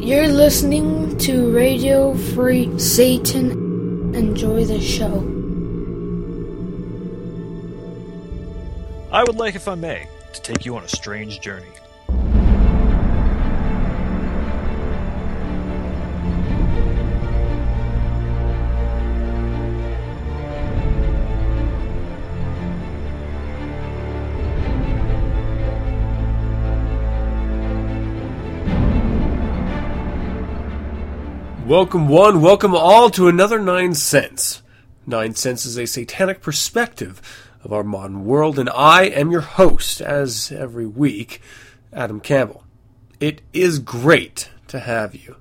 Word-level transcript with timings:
You're 0.00 0.28
listening 0.28 1.18
to 1.18 1.50
Radio 1.52 2.14
Free 2.14 2.78
Satan. 2.78 4.14
Enjoy 4.14 4.64
the 4.64 4.80
show. 4.80 5.18
I 9.12 9.24
would 9.24 9.36
like, 9.36 9.56
if 9.56 9.66
I 9.66 9.74
may, 9.74 10.08
to 10.32 10.40
take 10.40 10.64
you 10.64 10.76
on 10.76 10.84
a 10.84 10.88
strange 10.88 11.40
journey. 11.40 11.66
Welcome 31.68 32.08
one, 32.08 32.40
welcome 32.40 32.74
all 32.74 33.10
to 33.10 33.28
another 33.28 33.58
Nine 33.58 33.92
Sense. 33.92 34.62
Nine 35.06 35.34
Sense 35.34 35.66
is 35.66 35.76
a 35.76 35.84
satanic 35.84 36.40
perspective 36.40 37.20
of 37.62 37.74
our 37.74 37.84
modern 37.84 38.24
world, 38.24 38.58
and 38.58 38.70
I 38.70 39.02
am 39.02 39.30
your 39.30 39.42
host, 39.42 40.00
as 40.00 40.50
every 40.50 40.86
week, 40.86 41.42
Adam 41.92 42.20
Campbell. 42.20 42.64
It 43.20 43.42
is 43.52 43.80
great 43.80 44.48
to 44.68 44.80
have 44.80 45.14
you. 45.14 45.36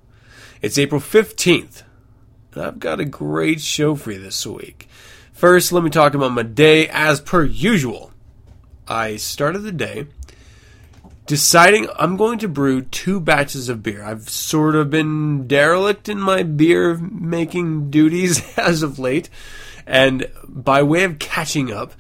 It's 0.62 0.78
April 0.78 1.00
15th, 1.00 1.84
and 2.54 2.62
I've 2.62 2.80
got 2.80 3.00
a 3.00 3.06
great 3.06 3.62
show 3.62 3.96
for 3.96 4.12
you 4.12 4.20
this 4.20 4.46
week. 4.46 4.90
First, 5.32 5.72
let 5.72 5.82
me 5.82 5.90
talk 5.90 6.14
about 6.14 6.34
my 6.34 6.44
day 6.44 6.90
as 6.90 7.22
per 7.22 7.46
usual. 7.46 8.12
I 8.86 9.16
started 9.16 9.60
the 9.60 9.72
day 9.72 10.08
deciding 11.28 11.88
I'm 12.00 12.18
going 12.18 12.40
to 12.40 12.48
brew 12.48 12.82
two 12.82 13.20
batches 13.20 13.70
of 13.70 13.84
beer. 13.84 14.04
I've 14.04 14.30
sort 14.30 14.76
of 14.76 14.90
been 14.90 15.46
derelict 15.46 16.10
in 16.10 16.20
my 16.20 16.42
beer 16.42 16.98
making 16.98 17.92
duties 17.92 18.42
as 18.58 18.82
of 18.82 18.98
late. 18.98 19.30
And 19.86 20.30
by 20.48 20.84
way 20.84 21.04
of 21.04 21.20
catching 21.20 21.72
up, 21.72 21.94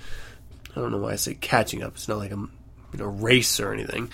I 0.75 0.79
don't 0.79 0.91
know 0.91 0.97
why 0.97 1.11
I 1.11 1.15
say 1.17 1.35
catching 1.35 1.83
up. 1.83 1.95
It's 1.95 2.07
not 2.07 2.17
like 2.17 2.31
I'm 2.31 2.51
in 2.93 3.01
a 3.01 3.07
race 3.07 3.59
or 3.59 3.73
anything. 3.73 4.09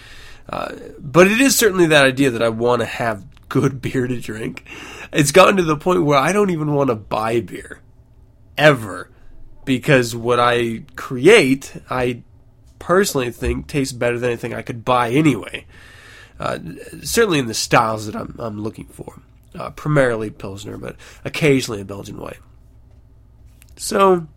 Uh, 0.49 0.73
but 0.99 1.27
it 1.27 1.39
is 1.39 1.55
certainly 1.55 1.87
that 1.87 2.05
idea 2.05 2.31
that 2.31 2.43
I 2.43 2.49
want 2.49 2.81
to 2.81 2.85
have 2.85 3.25
good 3.49 3.81
beer 3.81 4.07
to 4.07 4.19
drink. 4.19 4.65
It's 5.11 5.31
gotten 5.31 5.57
to 5.57 5.63
the 5.63 5.77
point 5.77 6.03
where 6.03 6.17
I 6.17 6.33
don't 6.33 6.49
even 6.49 6.73
want 6.73 6.89
to 6.89 6.95
buy 6.95 7.39
beer. 7.39 7.79
Ever. 8.57 9.09
Because 9.63 10.15
what 10.15 10.39
I 10.39 10.83
create, 10.95 11.73
I 11.89 12.23
personally 12.83 13.31
think 13.31 13.67
tastes 13.67 13.93
better 13.93 14.19
than 14.19 14.31
anything 14.31 14.53
I 14.53 14.61
could 14.61 14.83
buy 14.83 15.09
anyway. 15.09 15.65
Uh, 16.37 16.59
certainly 17.01 17.39
in 17.39 17.45
the 17.45 17.53
styles 17.53 18.07
that 18.07 18.15
I'm, 18.15 18.35
I'm 18.37 18.61
looking 18.61 18.87
for. 18.87 19.21
Uh, 19.55 19.69
primarily 19.69 20.29
Pilsner, 20.29 20.77
but 20.77 20.97
occasionally 21.23 21.79
a 21.79 21.85
Belgian 21.85 22.19
White. 22.19 22.39
So, 23.77 24.27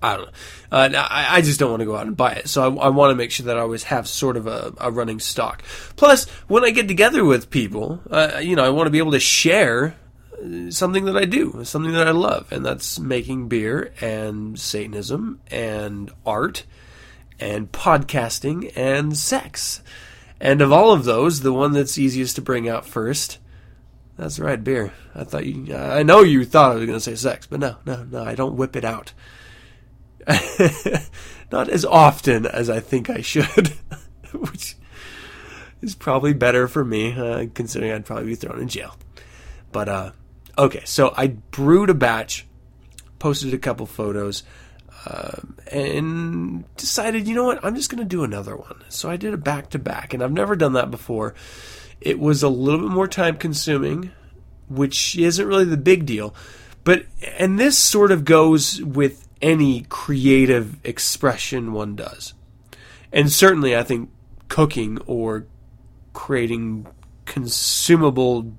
I 0.00 0.16
don't 0.16 0.26
know. 0.26 0.32
Uh, 0.72 0.90
I, 0.94 1.36
I, 1.36 1.40
just 1.42 1.60
don't 1.60 1.70
want 1.70 1.80
to 1.80 1.86
go 1.86 1.96
out 1.96 2.06
and 2.06 2.16
buy 2.16 2.32
it. 2.32 2.48
So 2.48 2.62
I, 2.62 2.86
I 2.86 2.88
want 2.88 3.10
to 3.10 3.14
make 3.14 3.30
sure 3.30 3.44
that 3.46 3.58
I 3.58 3.60
always 3.60 3.84
have 3.84 4.08
sort 4.08 4.38
of 4.38 4.46
a, 4.46 4.72
a 4.78 4.90
running 4.90 5.20
stock. 5.20 5.62
Plus, 5.96 6.26
when 6.48 6.64
I 6.64 6.70
get 6.70 6.88
together 6.88 7.24
with 7.24 7.50
people, 7.50 8.00
uh, 8.10 8.40
you 8.40 8.56
know, 8.56 8.64
I 8.64 8.70
want 8.70 8.86
to 8.86 8.90
be 8.90 8.98
able 8.98 9.12
to 9.12 9.20
share 9.20 9.96
uh, 10.32 10.70
something 10.70 11.04
that 11.04 11.16
I 11.16 11.26
do, 11.26 11.62
something 11.64 11.92
that 11.92 12.08
I 12.08 12.12
love, 12.12 12.50
and 12.52 12.64
that's 12.64 12.98
making 12.98 13.48
beer 13.48 13.92
and 14.00 14.58
Satanism 14.58 15.40
and 15.50 16.10
art 16.24 16.64
and 17.44 17.70
podcasting 17.70 18.72
and 18.74 19.16
sex. 19.16 19.82
And 20.40 20.62
of 20.62 20.72
all 20.72 20.92
of 20.92 21.04
those, 21.04 21.40
the 21.40 21.52
one 21.52 21.72
that's 21.72 21.98
easiest 21.98 22.36
to 22.36 22.42
bring 22.42 22.68
out 22.68 22.86
first, 22.86 23.38
that's 24.16 24.38
right, 24.38 24.62
beer. 24.62 24.92
I 25.14 25.24
thought 25.24 25.44
you, 25.44 25.74
I 25.76 26.02
know 26.02 26.22
you 26.22 26.44
thought 26.46 26.72
I 26.72 26.74
was 26.76 26.86
going 26.86 26.96
to 26.96 27.04
say 27.04 27.16
sex, 27.16 27.46
but 27.46 27.60
no, 27.60 27.76
no, 27.84 28.04
no, 28.04 28.24
I 28.24 28.34
don't 28.34 28.56
whip 28.56 28.76
it 28.76 28.84
out. 28.84 29.12
Not 31.52 31.68
as 31.68 31.84
often 31.84 32.46
as 32.46 32.70
I 32.70 32.80
think 32.80 33.10
I 33.10 33.20
should, 33.20 33.68
which 34.32 34.76
is 35.82 35.94
probably 35.94 36.32
better 36.32 36.66
for 36.66 36.82
me, 36.82 37.12
uh, 37.12 37.46
considering 37.52 37.92
I'd 37.92 38.06
probably 38.06 38.26
be 38.26 38.34
thrown 38.36 38.60
in 38.60 38.68
jail. 38.68 38.96
But, 39.70 39.88
uh, 39.90 40.12
okay, 40.56 40.82
so 40.86 41.12
I 41.14 41.26
brewed 41.26 41.90
a 41.90 41.94
batch, 41.94 42.46
posted 43.18 43.52
a 43.52 43.58
couple 43.58 43.84
photos. 43.84 44.44
Uh, 45.06 45.40
and 45.70 46.64
decided, 46.76 47.28
you 47.28 47.34
know 47.34 47.44
what, 47.44 47.62
I'm 47.64 47.74
just 47.74 47.90
going 47.90 48.02
to 48.02 48.08
do 48.08 48.24
another 48.24 48.56
one. 48.56 48.82
So 48.88 49.10
I 49.10 49.16
did 49.16 49.34
a 49.34 49.38
back 49.38 49.70
to 49.70 49.78
back, 49.78 50.14
and 50.14 50.22
I've 50.22 50.32
never 50.32 50.56
done 50.56 50.72
that 50.74 50.90
before. 50.90 51.34
It 52.00 52.18
was 52.18 52.42
a 52.42 52.48
little 52.48 52.80
bit 52.80 52.90
more 52.90 53.08
time 53.08 53.36
consuming, 53.36 54.12
which 54.68 55.16
isn't 55.16 55.46
really 55.46 55.64
the 55.64 55.76
big 55.76 56.06
deal. 56.06 56.34
But, 56.84 57.06
and 57.38 57.58
this 57.58 57.76
sort 57.76 58.12
of 58.12 58.24
goes 58.24 58.82
with 58.82 59.26
any 59.42 59.82
creative 59.88 60.78
expression 60.84 61.72
one 61.72 61.96
does. 61.96 62.34
And 63.12 63.30
certainly, 63.30 63.76
I 63.76 63.82
think 63.82 64.10
cooking 64.48 64.98
or 65.06 65.46
creating 66.12 66.86
consumable 67.26 68.54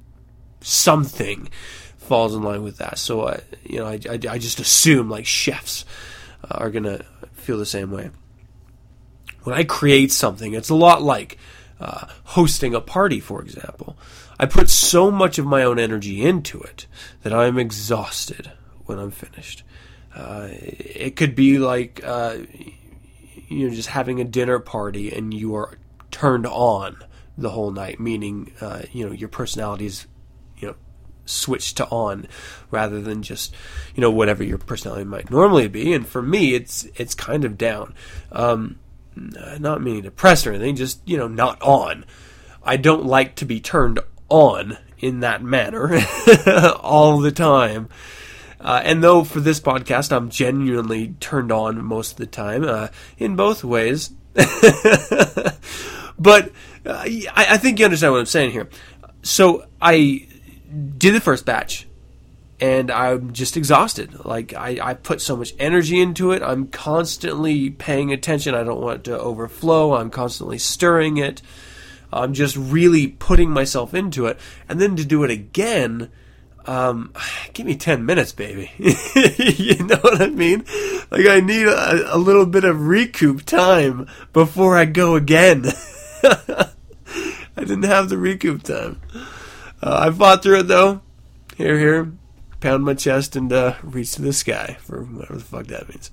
something 0.62 1.50
falls 1.98 2.36
in 2.36 2.44
line 2.44 2.64
with 2.64 2.78
that. 2.78 2.98
So, 2.98 3.28
I, 3.28 3.40
you 3.64 3.80
know, 3.80 3.88
I, 3.88 4.00
I, 4.10 4.20
I 4.30 4.38
just 4.38 4.60
assume 4.60 5.10
like 5.10 5.26
chefs 5.26 5.86
are 6.50 6.70
going 6.70 6.84
to 6.84 7.04
feel 7.34 7.58
the 7.58 7.66
same 7.66 7.92
way. 7.92 8.10
When 9.44 9.56
I 9.56 9.64
create 9.64 10.12
something, 10.12 10.54
it's 10.54 10.70
a 10.70 10.76
lot 10.76 11.02
like 11.02 11.38
uh, 11.80 12.08
hosting 12.24 12.74
a 12.74 12.82
party, 12.82 13.20
for 13.20 13.42
example. 13.42 13.98
I 14.40 14.46
put 14.46 14.70
so 14.70 15.12
much 15.12 15.38
of 15.38 15.46
my 15.46 15.64
own 15.64 15.80
energy 15.80 16.22
into 16.22 16.62
it 16.62 16.88
that 17.24 17.34
I'm 17.34 17.58
exhausted 17.58 18.52
when 18.86 19.00
I'm 19.00 19.12
finished. 19.12 19.64
Uh, 20.14 20.50
it 20.52 21.16
could 21.16 21.36
be 21.36 21.58
like 21.58 22.02
uh, 22.04 22.38
you 23.48 23.68
know 23.68 23.76
just 23.76 23.90
having 23.90 24.20
a 24.20 24.24
dinner 24.24 24.60
party 24.60 25.12
and 25.12 25.34
you 25.34 25.56
are 25.56 25.78
turned 26.12 26.48
on 26.48 26.98
the 27.38 27.50
whole 27.50 27.72
night, 27.72 28.00
meaning 28.00 28.52
uh, 28.62 28.84
you 28.92 29.06
know 29.06 29.12
your 29.12 29.30
personality 29.30 29.86
is 29.86 30.08
switched 31.26 31.78
to 31.78 31.86
on 31.88 32.28
rather 32.72 33.02
than 33.02 33.24
just 33.24 33.54
you 33.96 34.02
know 34.02 34.12
whatever 34.12 34.44
your 34.44 34.58
personality 34.58 35.04
might 35.04 35.30
normally 35.30 35.68
be. 35.68 35.94
And 35.94 36.08
for 36.08 36.22
me 36.22 36.54
it's 36.54 36.86
it's 36.96 37.16
kind 37.16 37.46
of 37.46 37.58
down. 37.58 37.94
Um, 38.32 38.80
not 39.16 39.82
meaning 39.82 40.04
depressed 40.04 40.46
or 40.46 40.52
anything 40.52 40.76
just 40.76 41.00
you 41.06 41.18
know 41.18 41.28
not 41.28 41.62
on. 41.62 42.06
I 42.64 42.78
don't 42.78 43.06
like 43.06 43.36
to 43.36 43.46
be 43.46 43.60
turned 43.60 44.00
on 44.30 44.78
in 45.00 45.20
that 45.22 45.44
manner 45.44 46.00
all 46.80 47.20
the 47.20 47.32
time. 47.32 47.90
Uh, 48.60 48.82
and 48.84 49.04
though 49.04 49.24
for 49.24 49.40
this 49.42 49.60
podcast 49.60 50.12
i'm 50.12 50.30
genuinely 50.30 51.10
turned 51.20 51.52
on 51.52 51.84
most 51.84 52.14
of 52.14 52.18
the 52.18 52.26
time 52.26 52.64
uh, 52.64 52.88
in 53.18 53.36
both 53.36 53.64
ways. 53.64 54.12
But 56.18 56.52
uh, 56.86 57.04
I, 57.04 57.48
I 57.52 57.58
think 57.58 57.80
you 57.80 57.86
understand 57.86 58.14
what 58.14 58.20
i'm 58.20 58.26
saying 58.26 58.52
here. 58.52 58.70
So 59.24 59.66
i 59.82 60.28
did 60.98 61.14
the 61.16 61.22
first 61.22 61.46
batch 61.46 61.88
and 62.60 62.90
I'm 62.90 63.34
just 63.34 63.58
exhausted. 63.58 64.26
Like 64.26 64.54
I, 64.54 64.80
I 64.82 64.94
put 64.94 65.22
so 65.22 65.36
much 65.36 65.54
energy 65.60 66.00
into 66.00 66.32
it. 66.32 66.42
I'm 66.42 66.68
constantly 66.68 67.70
paying 67.70 68.12
attention. 68.12 68.56
I 68.56 68.64
don't 68.64 68.82
want 68.82 69.00
it 69.00 69.04
to 69.06 69.20
overflow. 69.20 69.96
I'm 69.96 70.10
constantly 70.10 70.58
stirring 70.58 71.18
it. 71.18 71.42
I'm 72.14 72.34
just 72.34 72.56
really 72.56 73.08
putting 73.08 73.50
myself 73.50 73.94
into 73.94 74.28
it. 74.28 74.40
And 74.70 74.80
then 74.80 74.96
to 74.96 75.04
do 75.04 75.24
it 75.24 75.32
again, 75.32 76.10
um, 76.66 77.14
give 77.54 77.66
me 77.66 77.76
10 77.76 78.06
minutes, 78.06 78.32
baby. 78.32 78.72
you 78.78 79.84
know 79.84 79.98
what 79.98 80.22
I 80.22 80.28
mean? 80.28 80.64
Like 81.12 81.28
I 81.28 81.42
need 81.42 81.68
a, 81.68 82.16
a 82.16 82.18
little 82.18 82.46
bit 82.46 82.64
of 82.64 82.88
recoup 82.88 83.44
time 83.44 84.08
before 84.32 84.78
I 84.78 84.86
go 84.86 85.16
again. 85.16 85.66
I 86.24 87.62
didn't 87.62 87.84
have 87.84 88.10
the 88.10 88.18
recoup 88.18 88.64
time. 88.64 89.02
Uh, 89.82 90.08
I 90.08 90.12
fought 90.12 90.44
through 90.44 90.60
it 90.60 90.68
though. 90.68 91.02
Here, 91.58 91.78
here, 91.80 92.12
pound 92.60 92.84
my 92.84 92.94
chest 92.94 93.36
and 93.36 93.52
uh, 93.52 93.76
reach 93.84 94.14
to 94.14 94.22
the 94.22 94.34
sky 94.34 94.78
for 94.82 95.04
whatever 95.04 95.36
the 95.36 95.44
fuck 95.44 95.68
that 95.68 95.88
means. 95.88 96.12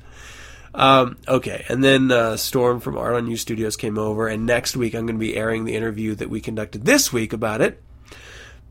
Um, 0.74 1.18
okay, 1.28 1.64
and 1.68 1.84
then 1.84 2.10
uh, 2.10 2.36
Storm 2.36 2.80
from 2.80 2.96
Art 2.96 3.14
on 3.14 3.26
You 3.26 3.36
Studios 3.36 3.76
came 3.76 3.98
over, 3.98 4.28
and 4.28 4.46
next 4.46 4.76
week 4.76 4.94
I'm 4.94 5.06
going 5.06 5.16
to 5.16 5.20
be 5.20 5.36
airing 5.36 5.64
the 5.64 5.74
interview 5.74 6.14
that 6.14 6.30
we 6.30 6.40
conducted 6.40 6.84
this 6.84 7.12
week 7.12 7.32
about 7.32 7.60
it. 7.60 7.82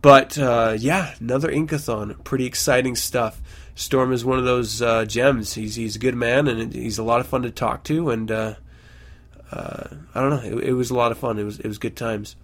But 0.02 0.38
uh, 0.38 0.76
yeah, 0.80 1.14
another 1.20 1.52
Inkathon, 1.52 2.24
pretty 2.24 2.46
exciting 2.46 2.96
stuff. 2.96 3.40
Storm 3.76 4.14
is 4.14 4.26
one 4.26 4.40
of 4.40 4.46
those 4.46 4.82
uh, 4.82 5.06
gems. 5.06 5.54
He's 5.54 5.76
he's 5.76 5.96
a 5.96 6.00
good 6.00 6.16
man, 6.16 6.48
and 6.48 6.74
he's 6.74 6.98
a 6.98 7.04
lot 7.04 7.20
of 7.20 7.28
fun 7.28 7.44
to 7.44 7.52
talk 7.52 7.84
to. 7.86 8.10
And 8.10 8.32
uh, 8.32 8.56
uh, 9.52 9.88
I 10.16 10.22
don't 10.22 10.30
know, 10.32 10.58
it, 10.58 10.70
it 10.70 10.74
was 10.74 10.90
a 10.90 10.96
lot 10.96 11.12
of 11.12 11.20
fun. 11.20 11.38
It 11.38 11.44
was 11.44 11.60
it 11.60 11.68
was 11.68 11.78
good 11.78 11.96
times. 11.96 12.36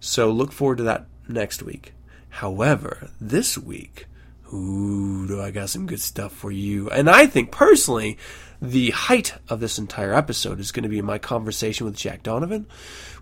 So 0.00 0.30
look 0.30 0.52
forward 0.52 0.78
to 0.78 0.84
that 0.84 1.06
next 1.28 1.62
week. 1.62 1.92
However, 2.30 3.10
this 3.20 3.56
week, 3.58 4.06
ooh, 4.52 5.26
do 5.26 5.40
I 5.40 5.50
got 5.50 5.70
some 5.70 5.86
good 5.86 6.00
stuff 6.00 6.32
for 6.32 6.50
you. 6.50 6.88
And 6.90 7.08
I 7.08 7.26
think 7.26 7.50
personally, 7.50 8.18
the 8.60 8.90
height 8.90 9.34
of 9.48 9.60
this 9.60 9.78
entire 9.78 10.14
episode 10.14 10.60
is 10.60 10.72
going 10.72 10.82
to 10.82 10.88
be 10.88 11.02
my 11.02 11.18
conversation 11.18 11.86
with 11.86 11.96
Jack 11.96 12.22
Donovan 12.22 12.66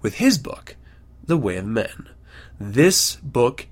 with 0.02 0.14
his 0.14 0.38
book, 0.38 0.76
The 1.24 1.36
Way 1.36 1.56
of 1.56 1.66
Men. 1.66 2.08
This 2.58 3.16
book 3.16 3.66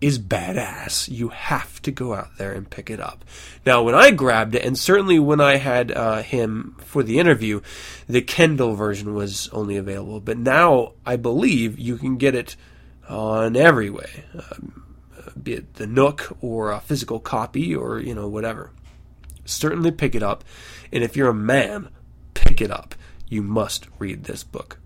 is 0.00 0.18
badass. 0.18 1.08
You 1.08 1.28
have 1.28 1.82
to 1.82 1.90
go 1.90 2.14
out 2.14 2.36
there 2.38 2.52
and 2.52 2.70
pick 2.70 2.88
it 2.90 3.00
up. 3.00 3.24
Now, 3.66 3.82
when 3.82 3.94
I 3.94 4.10
grabbed 4.10 4.54
it, 4.54 4.64
and 4.64 4.78
certainly 4.78 5.18
when 5.18 5.40
I 5.40 5.56
had 5.56 5.90
uh, 5.90 6.22
him 6.22 6.76
for 6.84 7.02
the 7.02 7.18
interview, 7.18 7.60
the 8.08 8.22
Kindle 8.22 8.74
version 8.74 9.14
was 9.14 9.48
only 9.48 9.76
available. 9.76 10.20
But 10.20 10.38
now 10.38 10.92
I 11.04 11.16
believe 11.16 11.78
you 11.78 11.96
can 11.96 12.16
get 12.16 12.34
it 12.34 12.56
on 13.08 13.56
every 13.56 13.90
way, 13.90 14.24
um, 14.34 14.96
be 15.40 15.54
it 15.54 15.74
the 15.74 15.86
Nook 15.86 16.36
or 16.40 16.70
a 16.70 16.80
physical 16.80 17.20
copy 17.20 17.74
or 17.74 17.98
you 18.00 18.14
know 18.14 18.28
whatever. 18.28 18.70
Certainly 19.44 19.92
pick 19.92 20.14
it 20.14 20.22
up, 20.22 20.44
and 20.92 21.02
if 21.02 21.16
you're 21.16 21.30
a 21.30 21.34
man, 21.34 21.88
pick 22.34 22.60
it 22.60 22.70
up. 22.70 22.94
You 23.28 23.42
must 23.42 23.88
read 23.98 24.24
this 24.24 24.44
book. 24.44 24.78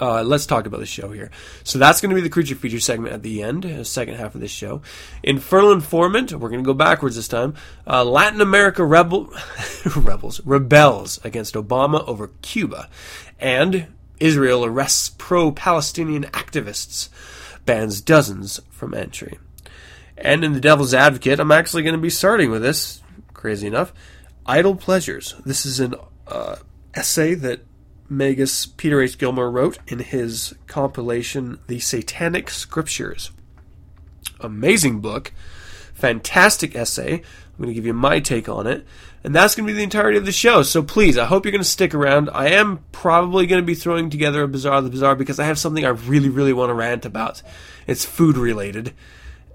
Uh, 0.00 0.22
let's 0.22 0.46
talk 0.46 0.64
about 0.66 0.80
the 0.80 0.86
show 0.86 1.10
here. 1.12 1.30
So 1.62 1.78
that's 1.78 2.00
going 2.00 2.08
to 2.10 2.14
be 2.14 2.22
the 2.22 2.30
creature 2.30 2.54
feature 2.54 2.80
segment 2.80 3.12
at 3.12 3.22
the 3.22 3.42
end, 3.42 3.64
the 3.64 3.84
second 3.84 4.14
half 4.14 4.34
of 4.34 4.40
this 4.40 4.50
show. 4.50 4.80
Infernal 5.22 5.72
Informant, 5.72 6.32
we're 6.32 6.48
going 6.48 6.62
to 6.62 6.66
go 6.66 6.72
backwards 6.72 7.16
this 7.16 7.28
time. 7.28 7.54
Uh, 7.86 8.02
Latin 8.04 8.40
America 8.40 8.82
rebel 8.82 9.30
rebels 9.96 10.40
rebels 10.46 11.20
against 11.22 11.54
Obama 11.54 12.06
over 12.08 12.28
Cuba, 12.40 12.88
and 13.38 13.88
Israel 14.20 14.64
arrests 14.64 15.08
pro-Palestinian 15.08 16.24
activists, 16.24 17.08
bans 17.64 18.00
dozens 18.00 18.60
from 18.70 18.94
entry. 18.94 19.38
And 20.16 20.44
in 20.44 20.52
the 20.52 20.60
Devil's 20.60 20.94
Advocate, 20.94 21.40
I'm 21.40 21.50
actually 21.50 21.82
going 21.82 21.94
to 21.94 22.00
be 22.00 22.10
starting 22.10 22.50
with 22.50 22.62
this. 22.62 23.00
Crazy 23.32 23.66
enough, 23.66 23.92
idol 24.44 24.76
pleasures. 24.76 25.34
This 25.46 25.64
is 25.64 25.80
an 25.80 25.94
uh, 26.26 26.56
essay 26.94 27.34
that 27.34 27.64
Magus 28.08 28.66
Peter 28.66 29.00
H. 29.00 29.16
Gilmore 29.16 29.50
wrote 29.50 29.78
in 29.86 30.00
his 30.00 30.54
compilation, 30.66 31.58
The 31.68 31.78
Satanic 31.78 32.50
Scriptures. 32.50 33.30
Amazing 34.40 35.00
book, 35.00 35.32
fantastic 35.94 36.74
essay. 36.74 37.14
I'm 37.14 37.56
going 37.56 37.68
to 37.68 37.74
give 37.74 37.86
you 37.86 37.94
my 37.94 38.20
take 38.20 38.48
on 38.48 38.66
it, 38.66 38.86
and 39.22 39.34
that's 39.34 39.54
going 39.54 39.66
to 39.66 39.72
be 39.72 39.76
the 39.76 39.82
entirety 39.82 40.18
of 40.18 40.26
the 40.26 40.32
show. 40.32 40.62
So 40.62 40.82
please, 40.82 41.18
I 41.18 41.26
hope 41.26 41.44
you're 41.44 41.52
going 41.52 41.62
to 41.62 41.68
stick 41.68 41.94
around. 41.94 42.30
I 42.32 42.48
am 42.48 42.84
probably 42.92 43.46
going 43.46 43.62
to 43.62 43.66
be 43.66 43.74
throwing 43.74 44.10
together 44.10 44.42
a 44.42 44.48
Bazaar 44.48 44.76
of 44.76 44.84
the 44.84 44.90
Bizarre 44.90 45.14
because 45.14 45.38
I 45.38 45.46
have 45.46 45.58
something 45.58 45.84
I 45.84 45.90
really, 45.90 46.28
really 46.28 46.52
want 46.52 46.70
to 46.70 46.74
rant 46.74 47.04
about. 47.04 47.42
It's 47.86 48.04
food 48.04 48.36
related, 48.36 48.94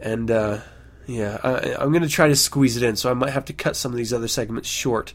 and 0.01 0.29
uh, 0.29 0.59
yeah, 1.07 1.39
I, 1.43 1.75
I'm 1.75 1.91
going 1.91 2.03
to 2.03 2.09
try 2.09 2.27
to 2.27 2.35
squeeze 2.35 2.77
it 2.77 2.83
in, 2.83 2.95
so 2.95 3.09
I 3.09 3.13
might 3.13 3.31
have 3.31 3.45
to 3.45 3.53
cut 3.53 3.75
some 3.75 3.91
of 3.91 3.97
these 3.97 4.13
other 4.13 4.27
segments 4.27 4.69
short 4.69 5.13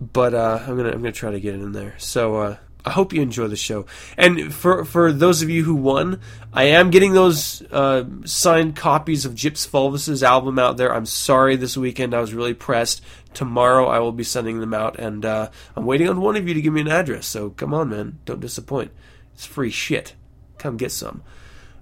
but 0.00 0.34
uh, 0.34 0.60
I'm 0.66 0.76
gonna 0.76 0.90
I'm 0.90 0.98
gonna 0.98 1.12
try 1.12 1.30
to 1.30 1.40
get 1.40 1.54
it 1.54 1.60
in 1.60 1.72
there. 1.72 1.94
So 1.98 2.36
uh, 2.36 2.56
I 2.84 2.90
hope 2.90 3.12
you 3.12 3.22
enjoy 3.22 3.48
the 3.48 3.56
show. 3.56 3.86
And 4.16 4.52
for 4.52 4.84
for 4.84 5.12
those 5.12 5.42
of 5.42 5.50
you 5.50 5.64
who 5.64 5.74
won, 5.74 6.20
I 6.52 6.64
am 6.64 6.90
getting 6.90 7.12
those 7.12 7.62
uh, 7.70 8.04
signed 8.24 8.76
copies 8.76 9.24
of 9.24 9.34
Gyps 9.34 9.66
Fulvus's 9.66 10.22
album 10.22 10.58
out 10.58 10.76
there. 10.76 10.94
I'm 10.94 11.06
sorry 11.06 11.56
this 11.56 11.76
weekend 11.76 12.14
I 12.14 12.20
was 12.20 12.34
really 12.34 12.54
pressed. 12.54 13.02
Tomorrow 13.34 13.86
I 13.86 13.98
will 13.98 14.12
be 14.12 14.24
sending 14.24 14.60
them 14.60 14.72
out, 14.72 14.98
and 14.98 15.24
uh, 15.24 15.50
I'm 15.76 15.84
waiting 15.84 16.08
on 16.08 16.20
one 16.20 16.36
of 16.36 16.48
you 16.48 16.54
to 16.54 16.62
give 16.62 16.72
me 16.72 16.80
an 16.80 16.88
address. 16.88 17.26
So 17.26 17.50
come 17.50 17.74
on, 17.74 17.90
man, 17.90 18.18
don't 18.24 18.40
disappoint. 18.40 18.92
It's 19.34 19.44
free 19.44 19.70
shit. 19.70 20.14
Come 20.58 20.76
get 20.76 20.92
some. 20.92 21.22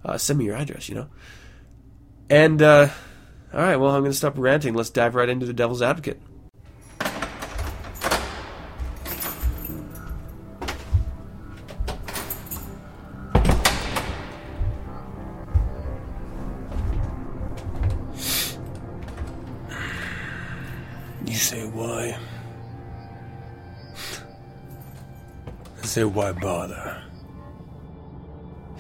Uh, 0.05 0.19
send 0.19 0.39
me 0.39 0.47
your 0.47 0.57
address, 0.57 0.89
you 0.89 0.95
know. 0.95 1.09
And 2.29 2.61
uh, 2.63 2.89
all 3.53 3.61
right, 3.61 3.77
well 3.77 3.91
I'm 3.91 4.03
gonna 4.03 4.15
stop 4.15 4.39
ranting. 4.39 4.75
Let's 4.75 4.91
dive 4.91 5.15
right 5.15 5.29
into 5.29 5.47
the 5.47 5.53
Devil's 5.53 5.83
Advocate. 5.83 6.21
Say 25.93 26.05
why 26.05 26.33
bother? 26.33 27.03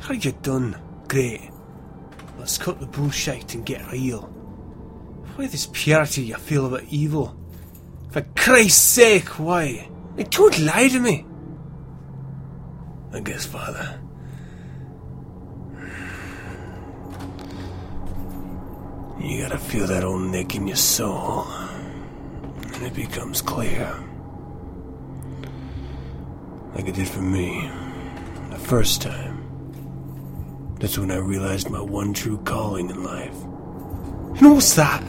How 0.00 0.14
you 0.14 0.32
done? 0.41 0.81
Great. 1.09 1.50
Let's 2.38 2.56
cut 2.56 2.81
the 2.81 2.87
bullshit 2.87 3.55
and 3.55 3.67
get 3.67 3.93
real. 3.93 4.23
Why 5.37 5.47
this 5.47 5.69
purity 5.70 6.23
you 6.23 6.37
feel 6.37 6.64
about 6.64 6.85
evil? 6.85 7.37
For 8.12 8.23
Christ's 8.35 8.81
sake, 8.81 9.29
why? 9.38 9.91
Don't 10.31 10.59
lie 10.61 10.88
to 10.88 11.00
me. 11.00 11.26
I 13.12 13.20
guess, 13.20 13.44
Father. 13.44 14.00
You 19.20 19.43
gotta 19.43 19.58
feel 19.58 19.87
that 19.87 20.03
old 20.03 20.31
nick 20.31 20.55
in 20.55 20.67
your 20.67 20.76
soul 20.76 21.44
and 21.44 22.82
it 22.82 22.94
becomes 22.94 23.43
clear. 23.43 24.03
Like 26.75 26.89
it 26.89 26.95
did 26.95 27.09
for 27.09 27.21
me. 27.21 27.71
The 28.51 28.59
first 28.59 29.03
time. 29.03 30.77
That's 30.81 30.99
when 30.99 31.11
I 31.11 31.17
realized 31.17 31.71
my 31.71 31.81
one 31.81 32.15
true 32.15 32.39
calling 32.39 32.91
in 32.91 33.05
life. 33.05 33.35
And 34.41 34.55
what's 34.55 34.75
that? 34.75 35.03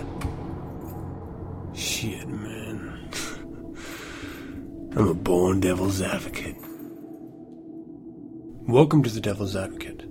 Shit, 1.73 2.27
man. 2.27 3.09
I'm 4.97 5.07
a 5.07 5.13
born 5.13 5.61
devil's 5.61 6.01
advocate. 6.01 6.57
Welcome 8.67 9.03
to 9.03 9.09
the 9.09 9.19
Devil's 9.19 9.57
Advocate. 9.57 10.03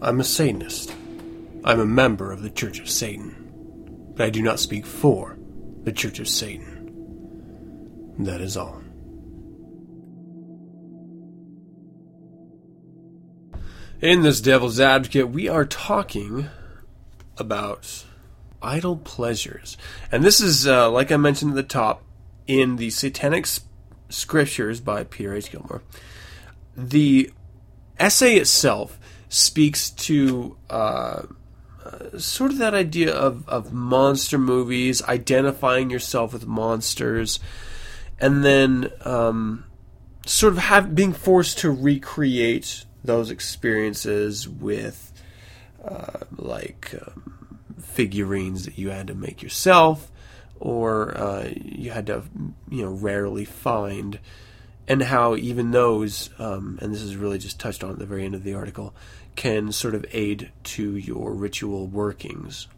I'm 0.00 0.18
a 0.18 0.24
Satanist. 0.24 0.92
I'm 1.64 1.78
a 1.78 1.86
member 1.86 2.32
of 2.32 2.42
the 2.42 2.50
Church 2.50 2.80
of 2.80 2.88
Satan. 2.88 4.12
But 4.16 4.26
I 4.26 4.30
do 4.30 4.42
not 4.42 4.58
speak 4.58 4.84
for 4.84 5.38
the 5.84 5.92
Church 5.92 6.18
of 6.18 6.28
Satan. 6.28 6.90
That 8.18 8.40
is 8.40 8.56
all. 8.56 8.81
In 14.02 14.22
this 14.22 14.40
Devil's 14.40 14.80
Advocate, 14.80 15.28
we 15.28 15.48
are 15.48 15.64
talking 15.64 16.48
about 17.38 18.04
idol 18.60 18.96
pleasures. 18.96 19.76
And 20.10 20.24
this 20.24 20.40
is, 20.40 20.66
uh, 20.66 20.90
like 20.90 21.12
I 21.12 21.16
mentioned 21.16 21.52
at 21.52 21.54
the 21.54 21.62
top, 21.62 22.02
in 22.48 22.76
the 22.76 22.90
Satanic 22.90 23.46
Scriptures 24.08 24.80
by 24.80 25.04
Peter 25.04 25.36
H. 25.36 25.52
Gilmore. 25.52 25.82
The 26.76 27.30
essay 27.96 28.38
itself 28.38 28.98
speaks 29.28 29.90
to 29.90 30.56
uh, 30.68 31.22
uh, 31.84 32.18
sort 32.18 32.50
of 32.50 32.58
that 32.58 32.74
idea 32.74 33.14
of, 33.14 33.48
of 33.48 33.72
monster 33.72 34.36
movies, 34.36 35.00
identifying 35.04 35.90
yourself 35.90 36.32
with 36.32 36.44
monsters, 36.44 37.38
and 38.18 38.44
then 38.44 38.90
um, 39.04 39.62
sort 40.26 40.54
of 40.54 40.58
have 40.58 40.92
being 40.92 41.12
forced 41.12 41.58
to 41.60 41.70
recreate 41.70 42.84
those 43.04 43.30
experiences 43.30 44.48
with 44.48 45.12
uh, 45.84 46.20
like 46.36 46.94
um, 46.94 47.58
figurines 47.80 48.64
that 48.64 48.78
you 48.78 48.90
had 48.90 49.08
to 49.08 49.14
make 49.14 49.42
yourself 49.42 50.10
or 50.60 51.16
uh, 51.18 51.50
you 51.56 51.90
had 51.90 52.06
to 52.06 52.22
you 52.70 52.84
know 52.84 52.90
rarely 52.90 53.44
find. 53.44 54.18
And 54.88 55.02
how 55.02 55.36
even 55.36 55.70
those 55.70 56.30
um, 56.38 56.78
and 56.82 56.92
this 56.92 57.02
is 57.02 57.16
really 57.16 57.38
just 57.38 57.60
touched 57.60 57.84
on 57.84 57.90
at 57.90 57.98
the 57.98 58.06
very 58.06 58.24
end 58.24 58.34
of 58.34 58.42
the 58.42 58.54
article 58.54 58.94
can 59.36 59.72
sort 59.72 59.94
of 59.94 60.04
aid 60.12 60.50
to 60.64 60.96
your 60.96 61.32
ritual 61.32 61.86
workings. 61.86 62.68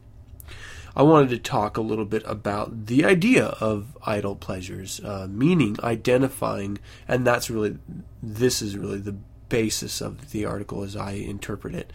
I 0.96 1.02
wanted 1.02 1.30
to 1.30 1.38
talk 1.38 1.76
a 1.76 1.82
little 1.82 2.04
bit 2.04 2.22
about 2.24 2.86
the 2.86 3.04
idea 3.04 3.46
of 3.46 3.96
idol 4.06 4.36
pleasures, 4.36 5.00
uh, 5.00 5.26
meaning 5.28 5.76
identifying, 5.82 6.78
and 7.08 7.26
that's 7.26 7.50
really, 7.50 7.78
this 8.22 8.62
is 8.62 8.76
really 8.78 9.00
the 9.00 9.16
basis 9.48 10.00
of 10.00 10.30
the 10.30 10.44
article 10.44 10.82
as 10.82 10.96
I 10.96 11.12
interpret 11.12 11.74
it, 11.74 11.92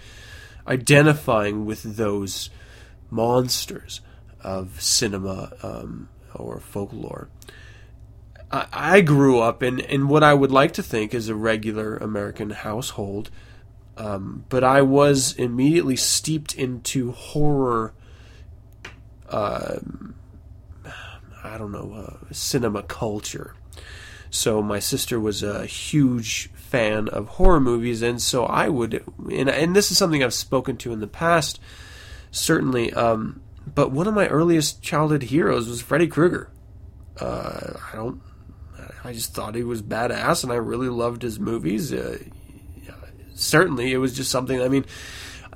identifying 0.68 1.66
with 1.66 1.84
those 1.98 2.50
monsters 3.10 4.02
of 4.42 4.82
cinema 4.82 5.54
um, 5.64 6.10
or 6.34 6.60
folklore. 6.60 7.30
I, 8.52 8.68
I 8.72 9.02
grew 9.02 9.40
up 9.40 9.64
in, 9.64 9.80
in 9.80 10.08
what 10.08 10.24
I 10.24 10.34
would 10.34 10.52
like 10.52 10.74
to 10.74 10.84
think 10.84 11.14
is 11.14 11.30
a 11.30 11.36
regular 11.36 11.98
American 11.98 12.52
household, 12.52 13.30
um, 13.98 14.46
but 14.50 14.64
I 14.64 14.82
was 14.82 15.34
immediately 15.34 15.96
steeped 15.96 16.56
into 16.56 17.12
horror 17.12 17.94
uh, 19.30 19.80
I 21.44 21.58
don't 21.58 21.72
know, 21.72 21.94
uh, 21.94 22.34
cinema 22.34 22.84
culture. 22.84 23.56
So 24.30 24.62
my 24.62 24.80
sister 24.80 25.20
was 25.20 25.42
a 25.42 25.66
huge 25.66 26.50
fan 26.70 27.08
of 27.10 27.28
horror 27.28 27.60
movies, 27.60 28.02
and 28.02 28.22
so 28.22 28.46
I 28.46 28.70
would, 28.70 29.04
and, 29.32 29.50
and 29.50 29.76
this 29.76 29.92
is 29.92 29.98
something 29.98 30.24
I've 30.24 30.34
spoken 30.34 30.78
to 30.78 30.94
in 30.94 31.00
the 31.00 31.08
past, 31.08 31.60
certainly. 32.32 32.94
Um, 32.94 33.42
but 33.74 33.92
one 33.92 34.08
of 34.08 34.14
my 34.14 34.28
earliest 34.28 34.82
childhood 34.82 35.24
heroes 35.24 35.68
was 35.68 35.82
Freddy 35.82 36.08
Krueger. 36.08 36.50
Uh, 37.20 37.74
I 37.92 37.96
don't, 37.96 38.22
I 39.04 39.14
just 39.14 39.34
thought 39.34 39.56
he 39.56 39.64
was 39.64 39.82
badass, 39.82 40.44
and 40.44 40.52
I 40.52 40.58
really 40.58 40.90
loved 40.90 41.22
his 41.22 41.40
movies. 41.40 41.92
Uh, 41.92 42.18
certainly 43.36 43.92
it 43.92 43.98
was 43.98 44.16
just 44.16 44.32
something. 44.32 44.62
I 44.62 44.68
mean, 44.68 44.86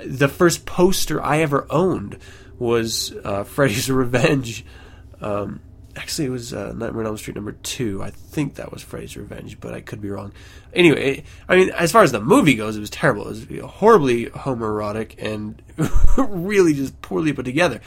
the 0.04 0.28
first 0.28 0.66
poster 0.66 1.22
I 1.22 1.42
ever 1.42 1.68
owned 1.70 2.18
was 2.58 3.14
uh, 3.24 3.44
Freddy's 3.44 3.90
Revenge. 3.90 4.66
Um, 5.22 5.62
actually, 5.96 6.28
it 6.28 6.32
was 6.32 6.54
uh, 6.54 6.74
Nightmare 6.74 7.02
on 7.02 7.08
Elm 7.08 7.18
Street 7.18 7.36
number 7.36 7.52
two. 7.52 8.02
I 8.04 8.10
think 8.10 8.56
that 8.56 8.72
was 8.72 8.82
Freddy's 8.82 9.16
Revenge, 9.16 9.60
but 9.60 9.74
I 9.74 9.82
could 9.82 10.02
be 10.02 10.10
wrong. 10.10 10.34
Anyway, 10.74 11.24
I 11.48 11.56
mean, 11.56 11.70
as 11.72 11.92
far 11.92 12.04
as 12.04 12.12
the 12.12 12.22
movie 12.22 12.56
goes, 12.56 12.78
it 12.78 12.80
was 12.80 12.90
terrible. 12.90 13.28
It 13.28 13.50
was 13.52 13.72
horribly 13.72 14.28
homoerotic 14.28 15.16
and 15.20 15.62
really 16.18 16.74
just 16.74 17.02
poorly 17.02 17.34
put 17.34 17.46
together. 17.46 17.82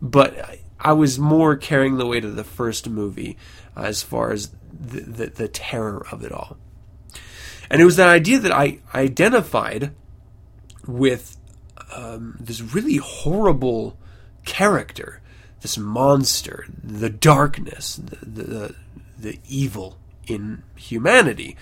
But 0.00 0.38
I, 0.38 0.58
I 0.80 0.92
was 0.92 1.18
more 1.18 1.56
carrying 1.56 1.96
the 1.96 2.06
weight 2.06 2.24
of 2.24 2.36
the 2.36 2.44
first 2.44 2.88
movie 2.88 3.36
uh, 3.76 3.82
as 3.82 4.02
far 4.02 4.32
as 4.32 4.50
the, 4.72 5.00
the, 5.00 5.26
the 5.26 5.48
terror 5.48 6.06
of 6.10 6.24
it 6.24 6.32
all. 6.32 6.56
And 7.70 7.80
it 7.80 7.84
was 7.84 7.96
that 7.96 8.08
idea 8.08 8.38
that 8.40 8.52
I 8.52 8.80
identified 8.94 9.92
with 10.86 11.36
um, 11.94 12.36
this 12.38 12.60
really 12.60 12.96
horrible 12.96 13.98
character, 14.44 15.20
this 15.64 15.78
monster, 15.78 16.66
the 16.84 17.08
darkness, 17.08 17.96
the, 17.96 18.42
the, 18.42 18.74
the 19.18 19.40
evil 19.48 19.96
in 20.26 20.62
humanity, 20.76 21.56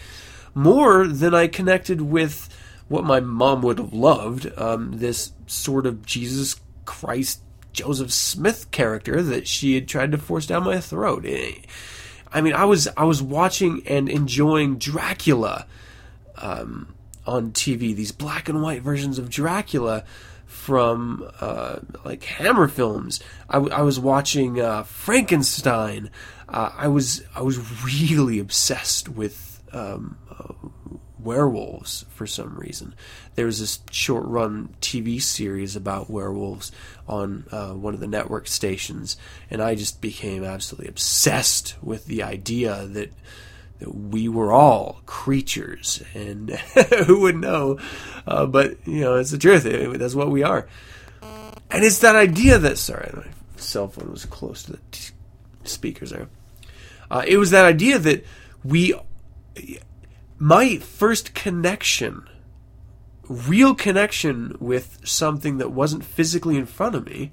more 0.57 1.07
than 1.07 1.33
I 1.37 1.47
connected 1.47 2.01
with 2.01 2.49
what 2.89 3.05
my 3.05 3.21
mom 3.21 3.63
would 3.63 3.79
have 3.79 3.93
loved 3.93 4.51
um, 4.59 4.99
this 4.99 5.33
sort 5.47 5.87
of 5.87 6.05
Jesus 6.05 6.57
Christ 6.85 7.43
Joseph 7.73 8.13
Smith 8.13 8.73
character 8.73 9.23
that 9.23 9.47
she 9.47 9.77
had 9.77 9.87
tried 9.87 10.11
to 10.11 10.19
force 10.19 10.47
down 10.47 10.65
my 10.65 10.81
throat. 10.81 11.25
Eh, 11.25 11.55
I 12.33 12.41
mean, 12.41 12.55
I 12.55 12.65
was 12.65 12.89
I 12.97 13.05
was 13.05 13.23
watching 13.23 13.85
and 13.87 14.09
enjoying 14.09 14.79
Dracula 14.79 15.67
um, 16.39 16.93
on 17.25 17.53
TV. 17.53 17.95
These 17.95 18.11
black 18.11 18.49
and 18.49 18.63
white 18.63 18.83
versions 18.83 19.17
of 19.21 19.31
Dracula 19.31 20.03
from 20.53 21.29
uh, 21.41 21.81
like 22.05 22.23
Hammer 22.25 22.69
films. 22.69 23.21
I, 23.49 23.55
w- 23.55 23.73
I 23.75 23.83
was 23.83 23.99
watching 23.99 24.61
uh, 24.61 24.85
Frankenstein. 24.85 26.11
Uh, 26.49 26.71
I 26.77 26.89
was 26.89 27.25
I 27.35 27.41
was 27.43 27.59
really 27.85 28.39
obsessed 28.39 29.09
with 29.09 29.61
um, 29.73 30.19
uh, 30.31 30.53
werewolves 31.19 32.05
for 32.11 32.27
some 32.27 32.55
reason. 32.57 32.95
There 33.35 33.47
was 33.47 33.61
this 33.61 33.81
short 33.91 34.25
run 34.27 34.75
TV 34.81 35.21
series 35.21 35.75
about 35.75 36.11
werewolves 36.11 36.71
on 37.09 37.47
uh, 37.51 37.73
one 37.73 37.95
of 37.95 38.01
the 38.01 38.07
network 38.07 38.47
stations, 38.47 39.17
and 39.51 39.63
I 39.63 39.75
just 39.75 40.01
became 40.01 40.45
absolutely 40.45 40.89
obsessed 40.89 41.77
with 41.83 42.05
the 42.05 42.23
idea 42.23 42.87
that 42.87 42.93
that 42.93 43.13
we 43.87 44.29
were 44.29 44.53
all 44.53 45.01
creatures, 45.07 46.03
and 46.15 46.51
who 47.07 47.21
would 47.21 47.37
know? 47.37 47.79
Uh, 48.27 48.47
but 48.47 48.87
you 48.87 49.01
know, 49.01 49.17
it's 49.17 49.31
the 49.31 49.39
truth. 49.39 49.67
It, 49.67 49.99
that's 49.99 50.15
what 50.15 50.31
we 50.31 50.43
are, 50.43 50.67
and 51.71 51.85
it's 51.85 52.01
that 52.01 52.17
idea 52.17 52.59
that 52.59 52.79
sorry, 52.79 53.11
my 53.15 53.27
cell 53.57 53.89
phone 53.89 54.11
was 54.11 54.25
close 54.25 54.63
to 54.65 54.73
the 54.73 54.81
t- 54.91 55.13
speakers 55.65 56.11
there. 56.11 56.29
Uh, 57.11 57.25
it 57.27 57.37
was 57.37 57.51
that 57.51 57.65
idea 57.65 57.99
that 57.99 58.25
we 58.65 58.95
my 60.39 60.77
first 60.79 61.35
connection, 61.35 62.29
real 63.29 63.77
connection 63.77 64.57
with 64.59 64.99
something 65.05 65.59
that 65.59 65.71
wasn't 65.71 66.05
physically 66.05 66.57
in 66.57 66.67
front 66.67 66.97
of 66.97 67.07
me, 67.07 67.31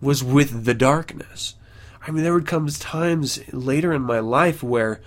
was 0.00 0.24
with 0.24 0.64
the 0.64 0.72
darkness. 0.72 1.56
I 2.00 2.10
mean, 2.10 2.22
there 2.22 2.32
would 2.32 2.46
come 2.46 2.66
times 2.68 3.40
later 3.52 3.92
in 3.92 4.00
my 4.00 4.20
life 4.20 4.62
where, 4.62 5.02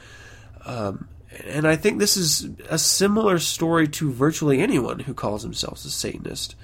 um, 0.66 1.08
and 1.46 1.68
I 1.68 1.76
think 1.76 2.00
this 2.00 2.16
is 2.16 2.50
a 2.70 2.78
similar 2.78 3.40
story 3.40 3.88
to 3.90 4.12
virtually 4.12 4.60
anyone 4.60 5.00
who 5.00 5.14
calls 5.14 5.44
themselves 5.44 5.86
a 5.86 5.92
Satanist. 5.92 6.56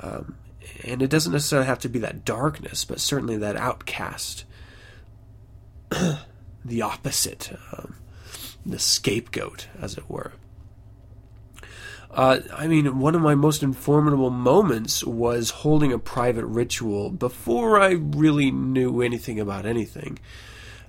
Um, 0.00 0.36
and 0.84 1.02
it 1.02 1.10
doesn't 1.10 1.32
necessarily 1.32 1.66
have 1.66 1.78
to 1.80 1.88
be 1.88 1.98
that 2.00 2.24
darkness, 2.24 2.84
but 2.84 3.00
certainly 3.00 3.36
that 3.38 3.56
outcast, 3.56 4.44
the 6.64 6.82
opposite. 6.82 7.52
Um, 7.72 7.96
the 8.64 8.78
scapegoat, 8.78 9.68
as 9.80 9.96
it 9.96 10.08
were. 10.08 10.32
Uh, 12.10 12.40
I 12.52 12.66
mean, 12.66 12.98
one 12.98 13.14
of 13.14 13.22
my 13.22 13.36
most 13.36 13.62
informative 13.62 14.18
moments 14.18 15.04
was 15.04 15.50
holding 15.50 15.92
a 15.92 15.98
private 15.98 16.44
ritual 16.44 17.10
before 17.10 17.80
I 17.80 17.92
really 17.92 18.50
knew 18.50 19.00
anything 19.00 19.38
about 19.38 19.64
anything. 19.64 20.18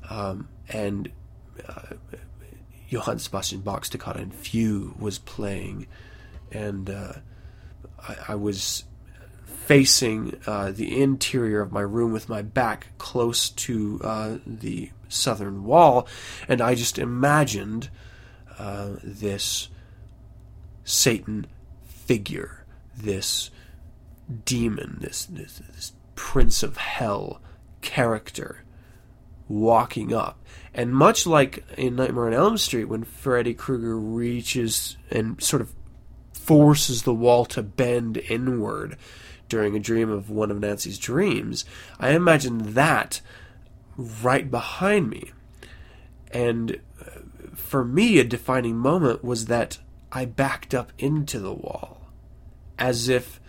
Um, 0.09 0.49
and 0.67 1.11
uh, 1.67 1.95
Johann 2.91 3.19
Sebastian 3.19 3.61
Bach's 3.61 3.87
Toccata 3.87 4.19
and 4.19 4.33
Fugue 4.33 4.99
was 4.99 5.17
playing, 5.17 5.87
and 6.51 6.89
uh, 6.89 7.13
I, 7.97 8.15
I, 8.29 8.35
was 8.35 8.83
facing 9.45 10.37
uh, 10.45 10.71
the 10.71 11.01
interior 11.01 11.61
of 11.61 11.71
my 11.71 11.79
room 11.79 12.11
with 12.11 12.27
my 12.27 12.41
back 12.41 12.87
close 12.97 13.49
to 13.49 14.01
uh, 14.03 14.37
the 14.45 14.91
southern 15.07 15.63
wall, 15.63 16.05
and 16.49 16.59
I 16.59 16.75
just 16.75 16.99
imagined 16.99 17.89
uh, 18.59 18.97
this 19.01 19.69
Satan 20.83 21.47
figure, 21.85 22.65
this 22.97 23.51
demon, 24.43 24.97
this, 24.99 25.25
this, 25.25 25.61
this 25.73 25.93
prince 26.15 26.61
of 26.61 26.75
hell 26.75 27.41
character 27.79 28.65
walking 29.51 30.13
up. 30.13 30.39
And 30.73 30.95
much 30.95 31.27
like 31.27 31.65
in 31.77 31.95
Nightmare 31.95 32.27
on 32.27 32.33
Elm 32.33 32.57
Street, 32.57 32.85
when 32.85 33.03
Freddy 33.03 33.53
Krueger 33.53 33.99
reaches 33.99 34.97
and 35.09 35.41
sort 35.43 35.61
of 35.61 35.73
forces 36.33 37.03
the 37.03 37.13
wall 37.13 37.45
to 37.45 37.61
bend 37.61 38.17
inward 38.17 38.97
during 39.49 39.75
a 39.75 39.79
dream 39.79 40.09
of 40.09 40.29
one 40.29 40.49
of 40.49 40.59
Nancy's 40.59 40.97
dreams, 40.97 41.65
I 41.99 42.11
imagine 42.11 42.73
that 42.73 43.21
right 43.97 44.49
behind 44.49 45.09
me. 45.09 45.31
And 46.31 46.79
uh, 46.99 47.09
for 47.53 47.83
me, 47.83 48.17
a 48.19 48.23
defining 48.23 48.77
moment 48.77 49.23
was 49.23 49.45
that 49.47 49.79
I 50.11 50.25
backed 50.25 50.73
up 50.73 50.93
into 50.97 51.39
the 51.39 51.53
wall 51.53 52.07
as 52.79 53.09
if 53.09 53.41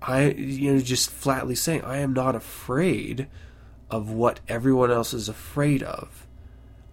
I, 0.00 0.30
you 0.30 0.72
know, 0.72 0.80
just 0.80 1.10
flatly 1.10 1.54
saying, 1.54 1.82
I 1.82 1.98
am 1.98 2.14
not 2.14 2.34
afraid 2.34 3.28
of 3.90 4.10
what 4.10 4.40
everyone 4.48 4.90
else 4.90 5.12
is 5.12 5.28
afraid 5.28 5.82
of. 5.82 6.26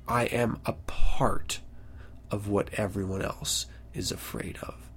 I 0.08 0.26
am 0.26 0.60
a 0.66 0.74
part 0.74 1.60
of 2.32 2.48
what 2.48 2.74
everyone 2.74 3.22
else 3.22 3.68
is 3.94 4.12
afraid 4.12 4.58
of. 4.62 4.90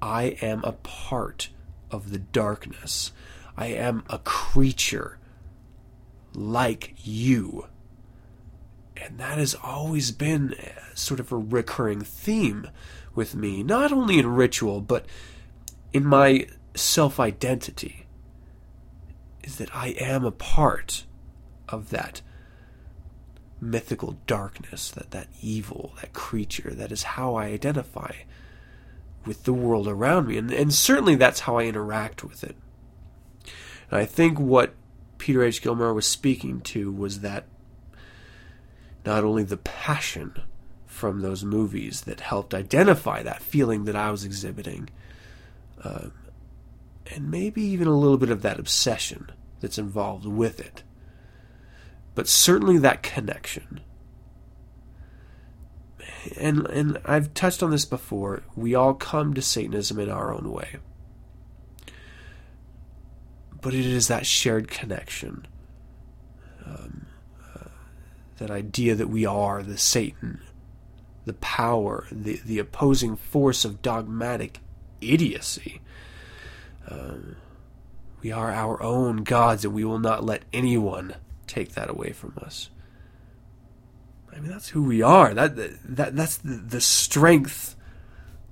I 0.00 0.36
am 0.42 0.62
a 0.64 0.72
part 0.72 1.50
of 1.90 2.10
the 2.10 2.18
darkness. 2.18 3.12
I 3.56 3.66
am 3.66 4.04
a 4.08 4.18
creature 4.18 5.18
like 6.34 6.94
you. 7.02 7.66
And 8.96 9.18
that 9.18 9.38
has 9.38 9.54
always 9.54 10.10
been 10.10 10.54
sort 10.94 11.20
of 11.20 11.32
a 11.32 11.36
recurring 11.36 12.02
theme 12.02 12.68
with 13.14 13.34
me, 13.34 13.62
not 13.62 13.92
only 13.92 14.18
in 14.18 14.34
ritual, 14.34 14.80
but 14.80 15.06
in 15.92 16.04
my 16.04 16.46
self 16.74 17.18
identity, 17.18 18.06
is 19.42 19.56
that 19.56 19.74
I 19.74 19.88
am 19.88 20.24
a 20.24 20.30
part 20.30 21.04
of 21.68 21.90
that 21.90 22.20
mythical 23.60 24.18
darkness, 24.26 24.90
that, 24.90 25.10
that 25.10 25.28
evil, 25.42 25.94
that 26.00 26.12
creature. 26.12 26.72
That 26.74 26.92
is 26.92 27.02
how 27.02 27.34
I 27.34 27.46
identify 27.46 28.12
with 29.24 29.44
the 29.44 29.52
world 29.52 29.88
around 29.88 30.28
me. 30.28 30.38
And, 30.38 30.52
and 30.52 30.72
certainly 30.72 31.16
that's 31.16 31.40
how 31.40 31.58
I 31.58 31.64
interact 31.64 32.24
with 32.24 32.44
it. 32.44 32.56
And 33.90 34.00
I 34.00 34.04
think 34.04 34.38
what 34.38 34.74
Peter 35.18 35.42
H. 35.42 35.60
Gilmore 35.62 35.94
was 35.94 36.06
speaking 36.06 36.60
to 36.62 36.92
was 36.92 37.20
that 37.20 37.46
not 39.04 39.24
only 39.24 39.42
the 39.42 39.56
passion 39.56 40.40
from 40.86 41.20
those 41.20 41.44
movies 41.44 42.02
that 42.02 42.20
helped 42.20 42.54
identify 42.54 43.22
that 43.22 43.42
feeling 43.42 43.84
that 43.84 43.96
I 43.96 44.10
was 44.10 44.24
exhibiting, 44.24 44.88
um, 45.82 46.12
and 47.14 47.30
maybe 47.30 47.62
even 47.62 47.88
a 47.88 47.96
little 47.96 48.18
bit 48.18 48.30
of 48.30 48.42
that 48.42 48.58
obsession 48.58 49.30
that's 49.60 49.78
involved 49.78 50.26
with 50.26 50.60
it, 50.60 50.82
but 52.18 52.26
certainly 52.26 52.78
that 52.78 53.04
connection. 53.04 53.80
And 56.36 56.66
and 56.66 56.98
I've 57.04 57.32
touched 57.32 57.62
on 57.62 57.70
this 57.70 57.84
before. 57.84 58.42
We 58.56 58.74
all 58.74 58.94
come 58.94 59.34
to 59.34 59.40
Satanism 59.40 60.00
in 60.00 60.10
our 60.10 60.34
own 60.34 60.50
way 60.50 60.78
but 63.60 63.74
it 63.74 63.86
is 63.86 64.08
that 64.08 64.26
shared 64.26 64.68
connection. 64.68 65.46
Um, 66.64 67.06
uh, 67.54 67.68
that 68.38 68.50
idea 68.50 68.94
that 68.94 69.08
we 69.08 69.26
are 69.26 69.62
the 69.62 69.78
Satan, 69.78 70.40
the 71.24 71.34
power, 71.34 72.06
the, 72.10 72.40
the 72.44 72.58
opposing 72.58 73.16
force 73.16 73.64
of 73.64 73.82
dogmatic 73.82 74.60
idiocy. 75.00 75.80
Um, 76.88 77.36
we 78.20 78.32
are 78.32 78.50
our 78.50 78.82
own 78.82 79.18
gods, 79.18 79.64
and 79.64 79.74
we 79.74 79.84
will 79.84 79.98
not 79.98 80.24
let 80.24 80.42
anyone 80.52 81.14
take 81.48 81.72
that 81.72 81.90
away 81.90 82.12
from 82.12 82.34
us. 82.40 82.70
I 84.32 84.40
mean, 84.40 84.50
that's 84.50 84.68
who 84.68 84.82
we 84.82 85.02
are. 85.02 85.34
That 85.34 85.56
that 85.56 86.14
that's 86.14 86.36
the, 86.36 86.54
the 86.56 86.80
strength 86.80 87.74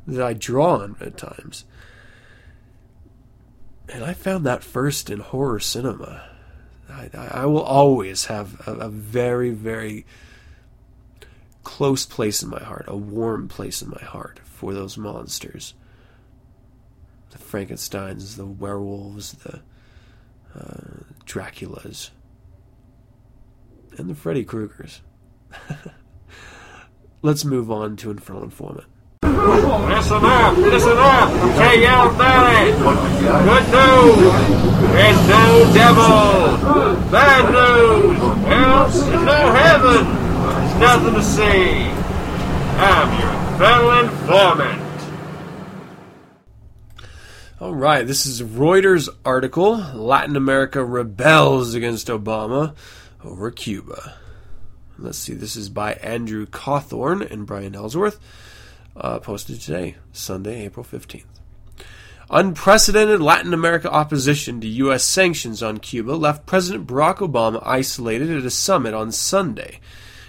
that 0.06 0.22
I 0.22 0.32
draw 0.32 0.78
on 0.78 0.96
at 1.00 1.16
times. 1.16 1.64
And 3.88 4.04
I 4.04 4.14
found 4.14 4.44
that 4.44 4.64
first 4.64 5.10
in 5.10 5.20
horror 5.20 5.60
cinema. 5.60 6.28
I, 6.88 7.10
I 7.14 7.46
will 7.46 7.62
always 7.62 8.26
have 8.26 8.66
a, 8.66 8.72
a 8.74 8.88
very, 8.88 9.50
very 9.50 10.06
close 11.62 12.06
place 12.06 12.42
in 12.42 12.48
my 12.48 12.62
heart, 12.62 12.84
a 12.88 12.96
warm 12.96 13.48
place 13.48 13.82
in 13.82 13.90
my 13.90 14.02
heart 14.02 14.40
for 14.44 14.72
those 14.72 14.96
monsters. 14.96 15.74
The 17.30 17.38
Frankensteins, 17.38 18.36
the 18.36 18.46
werewolves, 18.46 19.32
the 19.32 19.60
uh, 20.54 21.02
Draculas, 21.26 22.10
and 23.98 24.08
the 24.08 24.14
Freddy 24.14 24.44
Kruegers. 24.44 25.00
Let's 27.22 27.44
move 27.44 27.70
on 27.70 27.96
to 27.96 28.10
Infernal 28.10 28.44
Informant. 28.44 28.86
Listen 29.22 30.24
up, 30.24 30.56
listen 30.56 30.96
up, 30.96 31.30
KL 31.56 32.16
Valley. 32.16 32.72
Good 32.72 33.66
news, 33.72 34.92
there's 34.92 35.28
no 35.28 35.72
devil. 35.74 37.10
Bad 37.10 37.50
news, 37.50 38.20
else 38.52 39.00
there's 39.00 39.24
no 39.24 39.52
heaven. 39.52 40.04
There's 40.44 40.80
nothing 40.80 41.14
to 41.14 41.22
see. 41.22 41.96
I'm 42.78 43.20
your 43.20 43.32
infernal 43.52 43.98
informant. 44.04 44.82
All 47.58 47.74
right, 47.74 48.06
this 48.06 48.26
is 48.26 48.42
Reuters 48.42 49.08
article. 49.24 49.76
Latin 49.94 50.36
America 50.36 50.84
rebels 50.84 51.74
against 51.74 52.08
Obama 52.08 52.76
over 53.26 53.50
Cuba. 53.50 54.14
Let's 54.98 55.18
see, 55.18 55.34
this 55.34 55.56
is 55.56 55.68
by 55.68 55.94
Andrew 55.94 56.46
Cawthorn 56.46 57.30
and 57.30 57.46
Brian 57.46 57.74
Ellsworth 57.74 58.18
uh, 58.96 59.18
posted 59.18 59.60
today, 59.60 59.96
Sunday, 60.12 60.64
April 60.64 60.84
15th. 60.84 61.24
Unprecedented 62.30 63.20
Latin 63.20 63.52
America 63.52 63.90
opposition 63.90 64.60
to 64.60 64.66
U.S. 64.66 65.04
sanctions 65.04 65.62
on 65.62 65.78
Cuba 65.78 66.12
left 66.12 66.46
President 66.46 66.86
Barack 66.86 67.16
Obama 67.16 67.62
isolated 67.64 68.30
at 68.30 68.44
a 68.44 68.50
summit 68.50 68.94
on 68.94 69.12
Sunday 69.12 69.80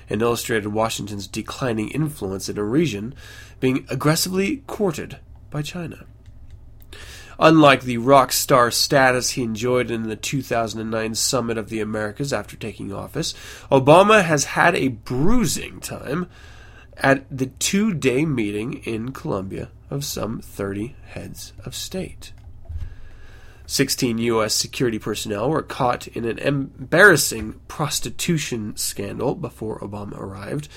and 0.10 0.22
illustrated 0.22 0.68
Washington's 0.68 1.28
declining 1.28 1.90
influence 1.90 2.50
in 2.50 2.58
a 2.58 2.64
region 2.64 3.16
being 3.60 3.86
aggressively 3.90 4.58
courted 4.68 5.20
by 5.50 5.62
China. 5.62 6.06
Unlike 7.40 7.84
the 7.84 7.98
rock 7.98 8.32
star 8.32 8.72
status 8.72 9.32
he 9.32 9.44
enjoyed 9.44 9.92
in 9.92 10.04
the 10.04 10.16
2009 10.16 11.16
Summit 11.16 11.58
of 11.58 11.70
the 11.70 11.80
Americas 11.80 12.34
after 12.34 12.56
taking 12.56 12.92
office, 12.92 13.34
Obama 13.72 14.24
has 14.24 14.46
had 14.46 14.76
a 14.76 14.88
bruising 14.88 15.80
time 15.80 16.28
at 16.98 17.26
the 17.36 17.46
two 17.46 17.94
day 17.94 18.26
meeting 18.26 18.74
in 18.86 19.12
Colombia 19.12 19.70
of 19.90 20.04
some 20.04 20.42
30 20.42 20.96
heads 21.06 21.54
of 21.64 21.76
state. 21.76 22.34
16 23.68 24.18
U.S. 24.20 24.56
security 24.56 24.98
personnel 24.98 25.50
were 25.50 25.62
caught 25.62 26.08
in 26.08 26.24
an 26.24 26.40
embarrassing 26.40 27.60
prostitution 27.68 28.76
scandal 28.78 29.36
before 29.36 29.80
Obama 29.82 30.18
arrived. 30.18 30.70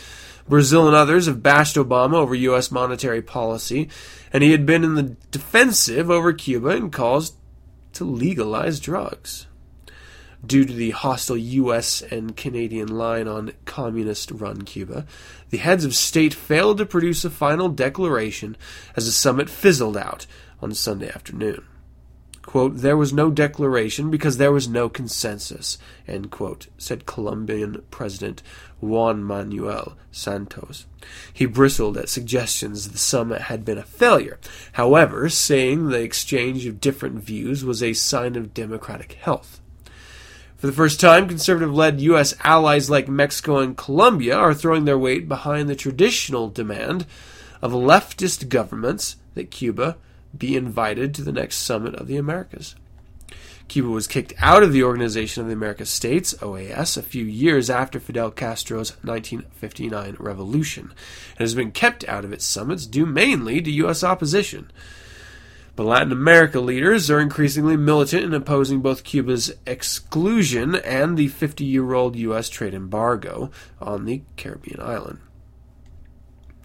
Brazil 0.48 0.88
and 0.88 0.96
others 0.96 1.26
have 1.26 1.42
bashed 1.42 1.76
Obama 1.76 2.14
over 2.14 2.34
U.S. 2.34 2.72
monetary 2.72 3.22
policy, 3.22 3.88
and 4.32 4.42
he 4.42 4.52
had 4.52 4.66
been 4.66 4.84
in 4.84 4.94
the 4.94 5.16
defensive 5.30 6.10
over 6.10 6.32
Cuba 6.32 6.68
and 6.68 6.92
calls 6.92 7.34
to 7.94 8.04
legalize 8.04 8.80
drugs 8.80 9.46
due 10.44 10.64
to 10.64 10.72
the 10.72 10.90
hostile 10.90 11.36
U.S. 11.36 12.02
and 12.02 12.36
Canadian 12.36 12.88
line 12.88 13.28
on 13.28 13.52
communist 13.64 14.30
run 14.30 14.62
Cuba, 14.62 15.06
the 15.50 15.58
heads 15.58 15.84
of 15.84 15.94
state 15.94 16.32
failed 16.32 16.78
to 16.78 16.86
produce 16.86 17.24
a 17.24 17.30
final 17.30 17.68
declaration 17.68 18.56
as 18.96 19.06
the 19.06 19.12
summit 19.12 19.50
fizzled 19.50 19.96
out 19.96 20.26
on 20.62 20.72
Sunday 20.72 21.10
afternoon. 21.10 21.64
Quote, 22.50 22.78
there 22.78 22.96
was 22.96 23.12
no 23.12 23.30
declaration 23.30 24.10
because 24.10 24.38
there 24.38 24.50
was 24.50 24.66
no 24.66 24.88
consensus, 24.88 25.78
end 26.08 26.32
quote, 26.32 26.66
said 26.78 27.06
Colombian 27.06 27.80
President 27.92 28.42
Juan 28.80 29.22
Manuel 29.22 29.96
Santos. 30.10 30.84
He 31.32 31.46
bristled 31.46 31.96
at 31.96 32.08
suggestions 32.08 32.88
the 32.88 32.98
summit 32.98 33.42
had 33.42 33.64
been 33.64 33.78
a 33.78 33.84
failure, 33.84 34.40
however, 34.72 35.28
saying 35.28 35.90
the 35.90 36.02
exchange 36.02 36.66
of 36.66 36.80
different 36.80 37.22
views 37.22 37.64
was 37.64 37.84
a 37.84 37.92
sign 37.92 38.34
of 38.34 38.52
democratic 38.52 39.12
health. 39.12 39.60
For 40.56 40.66
the 40.66 40.72
first 40.72 40.98
time, 40.98 41.28
conservative 41.28 41.72
led 41.72 42.00
U.S. 42.00 42.34
allies 42.42 42.90
like 42.90 43.06
Mexico 43.06 43.58
and 43.58 43.76
Colombia 43.76 44.36
are 44.36 44.54
throwing 44.54 44.86
their 44.86 44.98
weight 44.98 45.28
behind 45.28 45.68
the 45.68 45.76
traditional 45.76 46.48
demand 46.48 47.06
of 47.62 47.70
leftist 47.70 48.48
governments 48.48 49.14
that 49.34 49.52
Cuba 49.52 49.98
be 50.36 50.56
invited 50.56 51.14
to 51.14 51.22
the 51.22 51.32
next 51.32 51.56
summit 51.56 51.94
of 51.94 52.06
the 52.06 52.16
Americas. 52.16 52.74
Cuba 53.70 53.88
was 53.88 54.08
kicked 54.08 54.34
out 54.38 54.64
of 54.64 54.72
the 54.72 54.82
Organization 54.82 55.42
of 55.42 55.46
the 55.46 55.54
American 55.54 55.86
States, 55.86 56.34
OAS, 56.42 56.96
a 56.96 57.02
few 57.02 57.24
years 57.24 57.70
after 57.70 58.00
Fidel 58.00 58.32
Castro's 58.32 58.90
1959 59.04 60.16
revolution, 60.18 60.92
and 61.30 61.38
has 61.38 61.54
been 61.54 61.70
kept 61.70 62.04
out 62.08 62.24
of 62.24 62.32
its 62.32 62.44
summits 62.44 62.84
due 62.84 63.06
mainly 63.06 63.62
to 63.62 63.70
U.S. 63.70 64.02
opposition. 64.02 64.72
But 65.76 65.86
Latin 65.86 66.10
America 66.10 66.58
leaders 66.58 67.10
are 67.12 67.20
increasingly 67.20 67.76
militant 67.76 68.24
in 68.24 68.34
opposing 68.34 68.80
both 68.80 69.04
Cuba's 69.04 69.52
exclusion 69.66 70.74
and 70.74 71.16
the 71.16 71.28
50 71.28 71.64
year 71.64 71.94
old 71.94 72.16
U.S. 72.16 72.48
trade 72.48 72.74
embargo 72.74 73.52
on 73.80 74.04
the 74.04 74.22
Caribbean 74.36 74.80
island. 74.80 75.20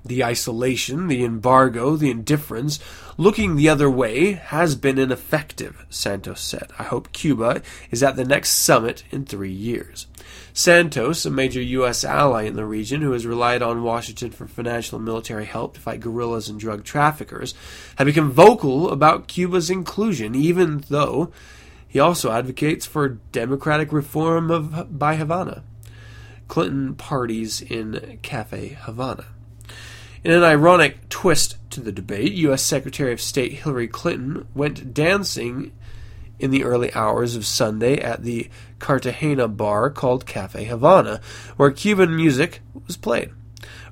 The 0.06 0.24
isolation, 0.24 1.08
the 1.08 1.24
embargo, 1.24 1.96
the 1.96 2.12
indifference, 2.12 2.80
looking 3.18 3.56
the 3.56 3.70
other 3.70 3.90
way 3.90 4.34
has 4.34 4.76
been 4.76 5.00
ineffective, 5.00 5.84
Santos 5.90 6.42
said. 6.42 6.70
I 6.78 6.84
hope 6.84 7.12
Cuba 7.12 7.64
is 7.90 8.04
at 8.04 8.16
the 8.16 8.24
next 8.24 8.52
summit 8.52 9.04
in 9.10 9.26
three 9.26 9.52
years. 9.52 10.06
Santos, 10.54 11.26
a 11.26 11.32
major 11.32 11.62
U.S. 11.62 12.04
ally 12.04 12.44
in 12.44 12.56
the 12.56 12.66
region 12.66 13.02
who 13.02 13.14
has 13.14 13.26
relied 13.26 13.64
on 13.64 13.84
Washington 13.84 14.30
for 14.30 14.48
financial 14.48 14.98
and 14.98 15.06
military 15.06 15.46
help 15.46 15.74
to 15.74 15.82
fight 15.82 16.02
guerrillas 16.02 16.50
and 16.50 16.60
drug 16.60 16.84
traffickers, 16.84 17.56
had 17.96 18.06
become 18.06 18.32
vocal 18.32 18.92
about 18.92 19.28
Cuba's 19.28 19.72
inclusion, 19.72 20.36
even 20.36 20.84
though 20.90 21.32
he 21.88 22.00
also 22.00 22.32
advocates 22.32 22.86
for 22.86 23.18
democratic 23.32 23.92
reform 23.92 24.52
of 24.52 25.00
by 25.00 25.16
Havana. 25.16 25.64
Clinton 26.48 26.94
parties 26.94 27.62
in 27.62 28.20
Cafe 28.22 28.78
Havana. 28.82 29.26
In 30.26 30.32
an 30.32 30.44
ironic 30.44 31.08
twist 31.10 31.58
to 31.70 31.80
the 31.80 31.92
debate, 31.92 32.32
U.S. 32.32 32.64
Secretary 32.64 33.14
of 33.14 33.22
State 33.22 33.52
Hillary 33.60 33.88
Clinton 33.88 34.48
went 34.56 34.92
dancing 34.92 35.72
in 36.40 36.50
the 36.50 36.64
early 36.64 36.92
hours 36.96 37.36
of 37.36 37.46
Sunday 37.46 38.00
at 38.00 38.24
the 38.24 38.50
Cartagena 38.80 39.48
bar 39.48 39.92
called 39.92 40.26
Cafe 40.26 40.64
Havana, 40.64 41.22
where 41.58 41.70
Cuban 41.70 42.16
music 42.16 42.62
was 42.88 42.98
played. 42.98 43.34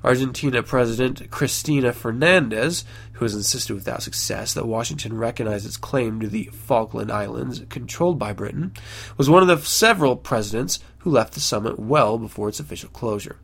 Argentina 0.04 0.62
President 0.62 1.30
Cristina 1.30 1.92
Fernandez, 1.92 2.84
who 3.14 3.24
has 3.24 3.34
insisted 3.34 3.72
without 3.72 4.02
success 4.02 4.52
that 4.52 4.66
Washington 4.66 5.16
recognize 5.16 5.64
its 5.64 5.78
claim 5.78 6.20
to 6.20 6.28
the 6.28 6.44
Falkland 6.52 7.10
Islands 7.10 7.62
controlled 7.70 8.18
by 8.18 8.34
Britain, 8.34 8.74
was 9.16 9.30
one 9.30 9.42
of 9.42 9.48
the 9.48 9.66
several 9.66 10.14
presidents 10.14 10.78
who 10.98 11.10
left 11.10 11.32
the 11.32 11.40
summit 11.40 11.78
well 11.78 12.18
before 12.18 12.50
its 12.50 12.60
official 12.60 12.90
closure. 12.90 13.38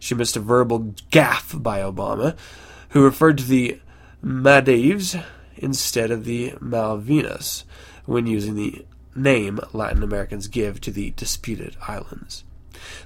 She 0.00 0.14
missed 0.14 0.36
a 0.36 0.40
verbal 0.40 0.94
gaffe 1.12 1.62
by 1.62 1.80
Obama, 1.80 2.36
who 2.90 3.04
referred 3.04 3.36
to 3.38 3.44
the 3.44 3.78
Maldives 4.22 5.14
instead 5.56 6.10
of 6.10 6.24
the 6.24 6.52
Malvinas 6.52 7.64
when 8.06 8.26
using 8.26 8.54
the 8.54 8.86
name 9.14 9.60
Latin 9.74 10.02
Americans 10.02 10.48
give 10.48 10.80
to 10.80 10.90
the 10.90 11.10
disputed 11.10 11.76
islands. 11.86 12.44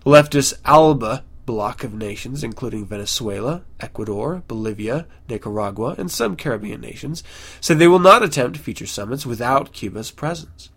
Leftist 0.04 0.54
ALBA 0.64 1.24
bloc 1.44 1.84
of 1.84 1.92
nations, 1.92 2.44
including 2.44 2.86
Venezuela, 2.86 3.62
Ecuador, 3.80 4.42
Bolivia, 4.46 5.06
Nicaragua, 5.28 5.94
and 5.98 6.10
some 6.10 6.36
Caribbean 6.36 6.80
nations, 6.80 7.22
said 7.60 7.78
they 7.78 7.88
will 7.88 7.98
not 7.98 8.22
attempt 8.22 8.56
future 8.58 8.86
summits 8.86 9.26
without 9.26 9.72
Cuba's 9.72 10.10
presence. 10.10 10.70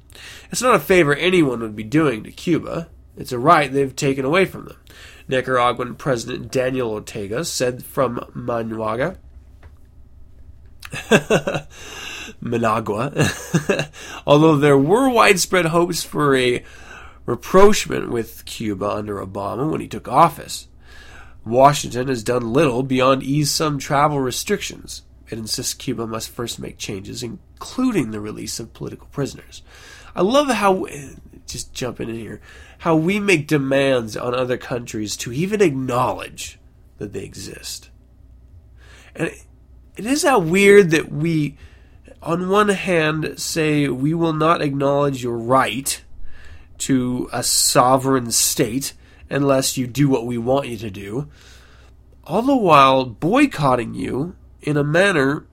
It's 0.52 0.62
not 0.62 0.76
a 0.76 0.80
favor 0.80 1.14
anyone 1.16 1.62
would 1.62 1.76
be 1.76 1.84
doing 1.84 2.24
to 2.24 2.32
Cuba. 2.32 2.90
It's 3.18 3.32
a 3.32 3.40
right 3.40 3.72
they've 3.72 3.96
taken 3.96 4.26
away 4.26 4.46
from 4.46 4.66
them. 4.66 4.78
Nicaraguan 5.28 5.96
President 5.96 6.52
Daniel 6.52 6.92
Ortega 6.92 7.46
said 7.46 7.84
from 7.84 8.24
Managua, 8.34 9.18
Managua, 12.42 13.30
although 14.28 14.56
there 14.58 14.78
were 14.78 15.10
widespread 15.10 15.66
hopes 15.66 16.04
for 16.04 16.36
a 16.36 16.64
rapprochement 17.26 18.10
with 18.10 18.46
Cuba 18.46 18.90
under 18.90 19.26
Obama 19.26 19.70
when 19.70 19.82
he 19.82 19.88
took 19.88 20.08
office, 20.08 20.68
Washington 21.46 22.08
has 22.08 22.24
done 22.24 22.54
little 22.54 22.84
beyond 22.84 23.24
ease 23.24 23.52
some 23.52 23.78
travel 23.78 24.20
restrictions. 24.20 25.04
It 25.30 25.38
insists 25.38 25.74
Cuba 25.74 26.06
must 26.06 26.30
first 26.30 26.60
make 26.60 26.78
changes, 26.78 27.24
including 27.24 28.12
the 28.12 28.20
release 28.20 28.60
of 28.60 28.74
political 28.74 29.08
prisoners. 29.08 29.64
I 30.16 30.22
love 30.22 30.50
how, 30.50 30.86
just 31.48 31.74
jumping 31.74 32.10
in 32.10 32.16
here, 32.16 32.42
how 32.80 32.96
we 32.96 33.20
make 33.20 33.48
demands 33.48 34.16
on 34.16 34.34
other 34.34 34.58
countries 34.58 35.18
to 35.18 35.34
even 35.34 35.62
acknowledge 35.62 36.60
that 37.00 37.14
they 37.14 37.24
exist. 37.24 37.90
And 39.16 39.32
it 39.98 40.06
is 40.06 40.22
that 40.22 40.44
weird 40.44 40.92
that 40.92 41.12
we, 41.12 41.58
on 42.22 42.50
one 42.50 42.70
hand, 42.70 43.40
say 43.40 43.88
we 43.88 44.14
will 44.14 44.34
not 44.34 44.62
acknowledge 44.62 45.24
your 45.24 45.38
right 45.38 46.02
to 46.80 47.30
a 47.32 47.44
sovereign 47.44 48.32
state 48.32 48.94
unless 49.30 49.78
you 49.78 49.88
do 49.88 50.08
what 50.08 50.26
we 50.26 50.38
want 50.38 50.68
you 50.68 50.78
to 50.78 50.90
do, 50.90 51.30
all 52.24 52.42
the 52.42 52.56
while 52.56 53.06
boycotting 53.06 53.94
you 53.94 54.36
in 54.62 54.78
a 54.78 54.84
manner 54.84 55.46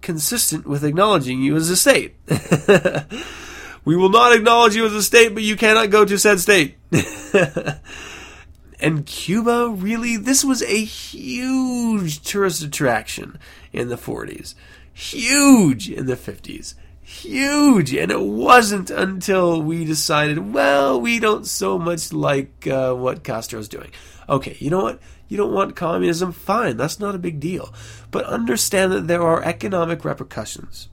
consistent 0.00 0.66
with 0.66 0.84
acknowledging 0.84 1.42
you 1.42 1.56
as 1.56 1.68
a 1.68 1.76
state. 1.76 2.14
we 3.84 3.96
will 3.96 4.08
not 4.08 4.34
acknowledge 4.34 4.76
you 4.76 4.86
as 4.86 4.92
a 4.92 5.02
state, 5.02 5.34
but 5.34 5.42
you 5.42 5.56
cannot 5.56 5.90
go 5.90 6.04
to 6.04 6.18
said 6.18 6.40
state. 6.40 6.76
and 8.80 9.04
Cuba, 9.06 9.68
really, 9.68 10.16
this 10.16 10.44
was 10.44 10.62
a 10.62 10.84
huge 10.84 12.22
tourist 12.22 12.62
attraction 12.62 13.38
in 13.72 13.88
the 13.88 13.96
40s, 13.96 14.54
huge 14.92 15.90
in 15.90 16.06
the 16.06 16.16
50s, 16.16 16.74
huge. 17.06 17.94
And 17.94 18.10
it 18.10 18.20
wasn't 18.20 18.90
until 18.90 19.62
we 19.62 19.84
decided, 19.84 20.52
well, 20.52 21.00
we 21.00 21.20
don't 21.20 21.46
so 21.46 21.78
much 21.78 22.12
like 22.12 22.66
uh, 22.66 22.94
what 22.94 23.22
Castro's 23.22 23.68
doing. 23.68 23.92
Okay, 24.28 24.56
you 24.58 24.70
know 24.70 24.82
what? 24.82 25.00
You 25.28 25.36
don't 25.36 25.52
want 25.52 25.76
communism? 25.76 26.32
Fine, 26.32 26.76
that's 26.76 26.98
not 26.98 27.14
a 27.14 27.18
big 27.18 27.38
deal. 27.38 27.72
But 28.10 28.24
understand 28.26 28.92
that 28.92 29.06
there 29.06 29.22
are 29.22 29.42
economic 29.42 30.04
repercussions. 30.04 30.88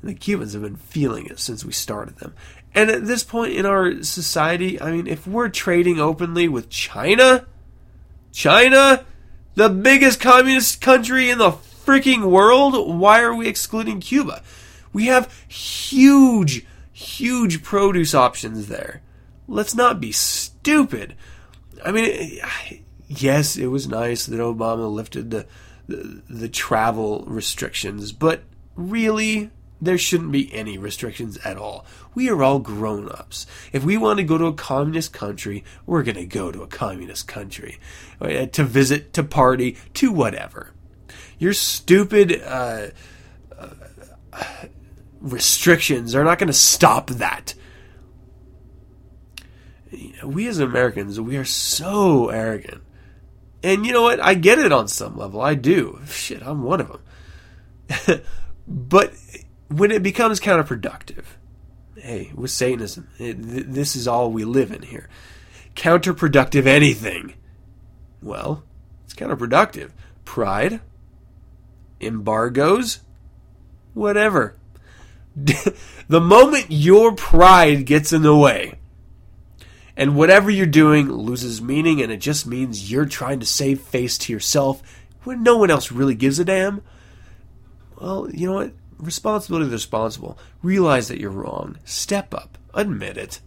And 0.00 0.10
the 0.10 0.14
Cubans 0.14 0.54
have 0.54 0.62
been 0.62 0.76
feeling 0.76 1.26
it 1.26 1.38
since 1.38 1.64
we 1.64 1.72
started 1.72 2.16
them. 2.16 2.34
And 2.74 2.90
at 2.90 3.06
this 3.06 3.22
point 3.22 3.52
in 3.52 3.66
our 3.66 4.02
society, 4.02 4.80
I 4.80 4.92
mean, 4.92 5.06
if 5.06 5.26
we're 5.26 5.50
trading 5.50 6.00
openly 6.00 6.48
with 6.48 6.70
China, 6.70 7.46
China, 8.32 9.04
the 9.54 9.68
biggest 9.68 10.20
communist 10.20 10.80
country 10.80 11.30
in 11.30 11.38
the 11.38 11.52
freaking 11.52 12.24
world, 12.24 12.98
why 12.98 13.22
are 13.22 13.34
we 13.34 13.46
excluding 13.46 14.00
Cuba? 14.00 14.42
We 14.94 15.06
have 15.06 15.30
huge, 15.46 16.64
huge 16.92 17.62
produce 17.62 18.14
options 18.14 18.68
there. 18.68 19.02
Let's 19.46 19.74
not 19.74 20.00
be 20.00 20.12
stupid. 20.12 21.14
I 21.84 21.92
mean, 21.92 22.40
yes, 23.08 23.58
it 23.58 23.66
was 23.66 23.86
nice 23.86 24.24
that 24.24 24.40
Obama 24.40 24.90
lifted 24.90 25.30
the, 25.30 25.46
the, 25.86 26.22
the 26.30 26.48
travel 26.48 27.24
restrictions, 27.26 28.12
but 28.12 28.44
really, 28.76 29.50
there 29.82 29.98
shouldn't 29.98 30.32
be 30.32 30.52
any 30.54 30.78
restrictions 30.78 31.36
at 31.38 31.58
all. 31.58 31.84
We 32.14 32.30
are 32.30 32.42
all 32.42 32.60
grown 32.60 33.08
ups. 33.10 33.46
If 33.72 33.84
we 33.84 33.96
want 33.96 34.18
to 34.18 34.24
go 34.24 34.38
to 34.38 34.46
a 34.46 34.54
communist 34.54 35.12
country, 35.12 35.64
we're 35.84 36.04
going 36.04 36.16
to 36.16 36.24
go 36.24 36.50
to 36.50 36.62
a 36.62 36.68
communist 36.68 37.28
country 37.28 37.78
to 38.20 38.64
visit, 38.64 39.12
to 39.14 39.24
party, 39.24 39.76
to 39.94 40.12
whatever. 40.12 40.70
Your 41.38 41.52
stupid 41.52 42.40
uh, 42.42 42.86
uh, 43.58 43.68
restrictions 45.24 46.14
are 46.14 46.22
not 46.22 46.38
going 46.38 46.48
to 46.48 46.52
stop 46.52 47.08
that. 47.10 47.54
We 50.22 50.46
as 50.46 50.58
Americans, 50.58 51.20
we 51.20 51.36
are 51.36 51.44
so 51.44 52.28
arrogant. 52.28 52.82
And 53.62 53.86
you 53.86 53.92
know 53.92 54.02
what? 54.02 54.20
I 54.20 54.34
get 54.34 54.58
it 54.58 54.72
on 54.72 54.88
some 54.88 55.16
level. 55.16 55.40
I 55.40 55.54
do. 55.54 56.00
Shit, 56.06 56.42
I'm 56.42 56.62
one 56.62 56.80
of 56.80 57.00
them. 57.88 58.20
but 58.68 59.14
when 59.68 59.90
it 59.90 60.02
becomes 60.02 60.40
counterproductive, 60.40 61.24
hey, 61.96 62.30
with 62.34 62.50
Satanism, 62.50 63.08
it, 63.18 63.42
th- 63.42 63.66
this 63.66 63.96
is 63.96 64.06
all 64.06 64.30
we 64.30 64.44
live 64.44 64.70
in 64.70 64.82
here. 64.82 65.08
Counterproductive 65.74 66.66
anything. 66.66 67.34
Well, 68.20 68.64
it's 69.04 69.14
counterproductive. 69.14 69.92
Pride, 70.24 70.80
embargoes, 72.00 73.00
whatever. 73.94 74.56
the 75.36 76.20
moment 76.20 76.66
your 76.68 77.12
pride 77.12 77.86
gets 77.86 78.12
in 78.12 78.22
the 78.22 78.36
way, 78.36 78.78
and 79.96 80.16
whatever 80.16 80.50
you're 80.50 80.66
doing 80.66 81.10
loses 81.10 81.60
meaning, 81.60 82.00
and 82.00 82.12
it 82.12 82.18
just 82.18 82.46
means 82.46 82.90
you're 82.90 83.06
trying 83.06 83.40
to 83.40 83.46
save 83.46 83.80
face 83.80 84.18
to 84.18 84.32
yourself 84.32 84.82
when 85.24 85.42
no 85.42 85.56
one 85.56 85.70
else 85.70 85.90
really 85.90 86.14
gives 86.14 86.38
a 86.38 86.44
damn, 86.44 86.82
well, 87.98 88.28
you 88.30 88.46
know 88.46 88.54
what? 88.54 88.72
responsibility 88.98 89.66
is 89.66 89.72
responsible. 89.72 90.38
Realize 90.62 91.08
that 91.08 91.20
you're 91.20 91.30
wrong. 91.30 91.78
Step 91.84 92.34
up. 92.34 92.58
Admit 92.72 93.16
it. 93.16 93.40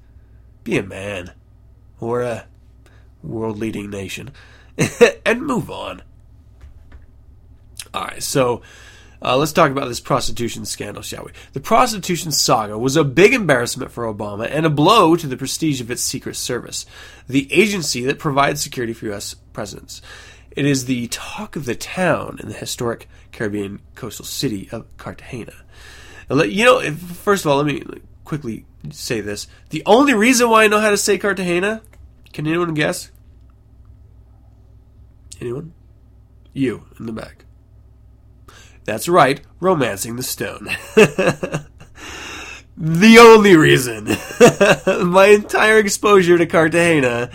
Be 0.64 0.78
a 0.78 0.84
man. 0.84 1.32
Or 2.00 2.22
a 2.22 2.46
world 3.24 3.58
leading 3.58 3.90
nation. 3.90 4.32
and 5.26 5.42
move 5.42 5.70
on. 5.70 6.02
Alright, 7.94 8.24
so 8.24 8.62
uh, 9.22 9.36
let's 9.38 9.52
talk 9.52 9.72
about 9.72 9.88
this 9.88 10.00
prostitution 10.00 10.66
scandal, 10.66 11.02
shall 11.02 11.26
we? 11.26 11.32
The 11.54 11.60
prostitution 11.60 12.32
saga 12.32 12.78
was 12.78 12.96
a 12.96 13.04
big 13.04 13.34
embarrassment 13.34 13.92
for 13.92 14.06
Obama 14.06 14.48
and 14.50 14.66
a 14.66 14.70
blow 14.70 15.16
to 15.16 15.28
the 15.28 15.38
prestige 15.38 15.82
of 15.82 15.90
its 15.90 16.04
Secret 16.04 16.36
Service, 16.36 16.86
the 17.28 17.52
agency 17.52 18.04
that 18.06 18.20
provides 18.20 18.62
security 18.62 18.94
for 18.94 19.06
U.S. 19.08 19.34
presidents. 19.54 20.02
It 20.52 20.66
is 20.66 20.86
the 20.86 21.08
talk 21.08 21.56
of 21.56 21.66
the 21.66 21.76
town 21.76 22.38
in 22.42 22.50
the 22.50 22.56
historic 22.56 23.08
Caribbean 23.32 23.80
coastal 23.96 24.26
city 24.26 24.70
of 24.72 24.86
Cartagena. 24.98 25.54
You 26.30 26.66
know, 26.66 26.92
first 26.92 27.46
of 27.46 27.52
all, 27.52 27.58
let 27.58 27.66
me 27.66 27.84
quickly 28.26 28.66
say 28.92 29.22
this. 29.22 29.48
The 29.70 29.84
only 29.86 30.14
reason 30.14 30.50
why 30.50 30.64
I 30.64 30.68
know 30.68 30.80
how 30.80 30.90
to 30.90 30.98
say 30.98 31.18
Cartagena, 31.18 31.82
can 32.34 32.48
anyone 32.48 32.74
guess? 32.74 33.12
Anyone? 35.40 35.74
You 36.54 36.86
in 37.00 37.06
the 37.06 37.14
back. 37.14 37.46
That's 38.88 39.10
right, 39.10 39.42
romancing 39.60 40.16
the 40.16 40.24
stone. 40.24 40.70
the 42.78 43.18
only 43.20 43.58
reason. 43.58 44.06
My 45.12 45.26
entire 45.26 45.78
exposure 45.78 46.38
to 46.38 46.46
Cartagena 46.46 47.30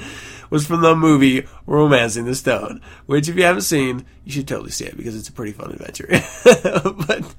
was 0.49 0.67
from 0.67 0.81
the 0.81 0.97
movie 0.97 1.47
Romancing 1.67 2.25
the 2.25 2.35
Stone, 2.35 2.81
which 3.05 3.29
if 3.29 3.37
you 3.37 3.43
haven't 3.43 3.63
seen, 3.63 4.07
you 4.25 4.33
should 4.33 4.49
totally 4.49 4.71
see 4.71 4.87
it 4.87 4.97
because 4.97 5.15
it's 5.15 5.29
a 5.29 5.33
pretty 5.33 5.53
fun 5.53 5.73
adventure. 5.73 6.09
but 7.07 7.35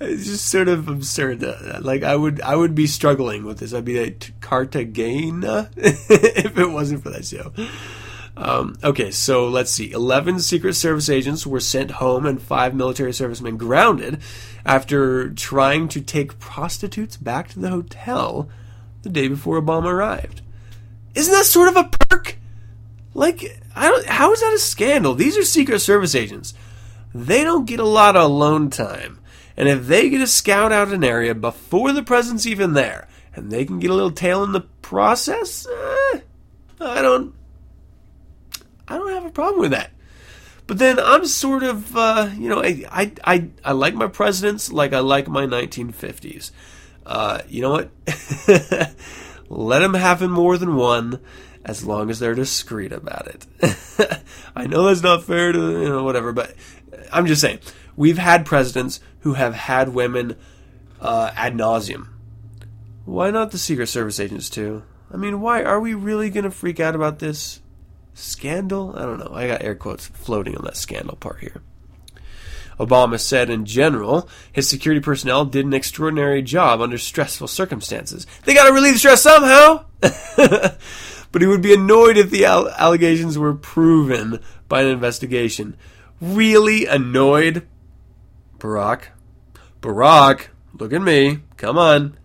it's 0.00 0.26
just 0.26 0.46
sort 0.46 0.68
of 0.68 0.86
absurd. 0.86 1.42
Like 1.80 2.04
I 2.04 2.14
would, 2.14 2.40
I 2.42 2.54
would 2.54 2.76
be 2.76 2.86
struggling 2.86 3.44
with 3.44 3.58
this. 3.58 3.74
I'd 3.74 3.84
be 3.84 4.00
like 4.00 4.34
Cartagena 4.40 5.68
if 5.76 6.56
it 6.56 6.70
wasn't 6.70 7.02
for 7.02 7.10
that 7.10 7.24
show. 7.24 7.52
Um, 8.36 8.78
okay, 8.82 9.10
so 9.10 9.46
let's 9.48 9.70
see. 9.70 9.92
11 9.92 10.40
Secret 10.40 10.74
Service 10.74 11.08
agents 11.08 11.46
were 11.46 11.60
sent 11.60 11.92
home 11.92 12.24
and 12.24 12.40
five 12.40 12.74
military 12.74 13.12
servicemen 13.12 13.56
grounded 13.56 14.20
after 14.64 15.30
trying 15.30 15.88
to 15.88 16.00
take 16.00 16.38
prostitutes 16.38 17.16
back 17.16 17.48
to 17.48 17.58
the 17.58 17.68
hotel 17.68 18.48
the 19.02 19.10
day 19.10 19.28
before 19.28 19.60
Obama 19.60 19.86
arrived. 19.86 20.40
Isn't 21.14 21.34
that 21.34 21.44
sort 21.44 21.68
of 21.68 21.76
a 21.76 21.90
perk? 22.08 22.38
Like, 23.14 23.60
I 23.76 23.88
don't. 23.88 24.06
How 24.06 24.32
is 24.32 24.40
that 24.40 24.54
a 24.54 24.58
scandal? 24.58 25.14
These 25.14 25.36
are 25.36 25.42
Secret 25.42 25.80
Service 25.80 26.14
agents. 26.14 26.54
They 27.14 27.44
don't 27.44 27.66
get 27.66 27.80
a 27.80 27.84
lot 27.84 28.16
of 28.16 28.22
alone 28.22 28.70
time, 28.70 29.20
and 29.54 29.68
if 29.68 29.86
they 29.86 30.08
get 30.08 30.18
to 30.18 30.26
scout 30.26 30.72
out 30.72 30.92
an 30.92 31.04
area 31.04 31.34
before 31.34 31.92
the 31.92 32.02
president's 32.02 32.46
even 32.46 32.72
there, 32.72 33.06
and 33.34 33.50
they 33.50 33.66
can 33.66 33.78
get 33.78 33.90
a 33.90 33.94
little 33.94 34.10
tail 34.10 34.42
in 34.42 34.52
the 34.52 34.62
process, 34.80 35.66
eh, 35.66 36.20
I 36.80 37.02
don't. 37.02 37.34
I 38.92 38.98
don't 38.98 39.12
have 39.12 39.24
a 39.24 39.30
problem 39.30 39.60
with 39.60 39.70
that. 39.70 39.90
But 40.66 40.78
then 40.78 40.98
I'm 40.98 41.24
sort 41.26 41.62
of, 41.62 41.96
uh, 41.96 42.28
you 42.36 42.50
know, 42.50 42.62
I, 42.62 42.84
I, 42.90 43.12
I, 43.24 43.48
I 43.64 43.72
like 43.72 43.94
my 43.94 44.06
presidents 44.06 44.70
like 44.70 44.92
I 44.92 44.98
like 44.98 45.28
my 45.28 45.46
1950s. 45.46 46.50
Uh, 47.06 47.40
you 47.48 47.62
know 47.62 47.70
what? 47.70 47.90
Let 49.48 49.78
them 49.78 49.94
have 49.94 50.20
more 50.20 50.58
than 50.58 50.76
one 50.76 51.20
as 51.64 51.86
long 51.86 52.10
as 52.10 52.18
they're 52.18 52.34
discreet 52.34 52.92
about 52.92 53.28
it. 53.28 54.22
I 54.54 54.66
know 54.66 54.84
that's 54.84 55.02
not 55.02 55.24
fair 55.24 55.52
to, 55.52 55.58
you 55.58 55.88
know, 55.88 56.04
whatever, 56.04 56.32
but 56.32 56.54
I'm 57.10 57.26
just 57.26 57.40
saying. 57.40 57.60
We've 57.96 58.18
had 58.18 58.44
presidents 58.44 59.00
who 59.20 59.34
have 59.34 59.54
had 59.54 59.88
women 59.90 60.36
uh, 61.00 61.30
ad 61.34 61.54
nauseum. 61.54 62.08
Why 63.06 63.30
not 63.30 63.52
the 63.52 63.58
Secret 63.58 63.86
Service 63.86 64.20
agents, 64.20 64.50
too? 64.50 64.82
I 65.10 65.16
mean, 65.16 65.40
why 65.40 65.62
are 65.62 65.80
we 65.80 65.94
really 65.94 66.28
going 66.28 66.44
to 66.44 66.50
freak 66.50 66.78
out 66.78 66.94
about 66.94 67.18
this 67.18 67.61
scandal? 68.14 68.94
I 68.96 69.02
don't 69.02 69.18
know. 69.18 69.32
I 69.34 69.46
got 69.46 69.62
air 69.62 69.74
quotes 69.74 70.06
floating 70.06 70.56
on 70.56 70.64
that 70.64 70.76
scandal 70.76 71.16
part 71.16 71.40
here. 71.40 71.62
Obama 72.78 73.20
said 73.20 73.50
in 73.50 73.64
general, 73.64 74.28
his 74.50 74.68
security 74.68 75.00
personnel 75.00 75.44
did 75.44 75.64
an 75.64 75.74
extraordinary 75.74 76.42
job 76.42 76.80
under 76.80 76.98
stressful 76.98 77.48
circumstances. 77.48 78.26
They 78.44 78.54
got 78.54 78.66
to 78.66 78.72
relieve 78.72 78.98
stress 78.98 79.22
somehow! 79.22 79.84
but 80.00 81.40
he 81.40 81.46
would 81.46 81.62
be 81.62 81.74
annoyed 81.74 82.16
if 82.16 82.30
the 82.30 82.44
allegations 82.44 83.38
were 83.38 83.54
proven 83.54 84.40
by 84.68 84.82
an 84.82 84.88
investigation. 84.88 85.76
Really 86.20 86.86
annoyed? 86.86 87.66
Barack? 88.58 89.08
Barack, 89.80 90.48
look 90.78 90.92
at 90.92 91.02
me. 91.02 91.40
Come 91.56 91.78
on. 91.78 92.16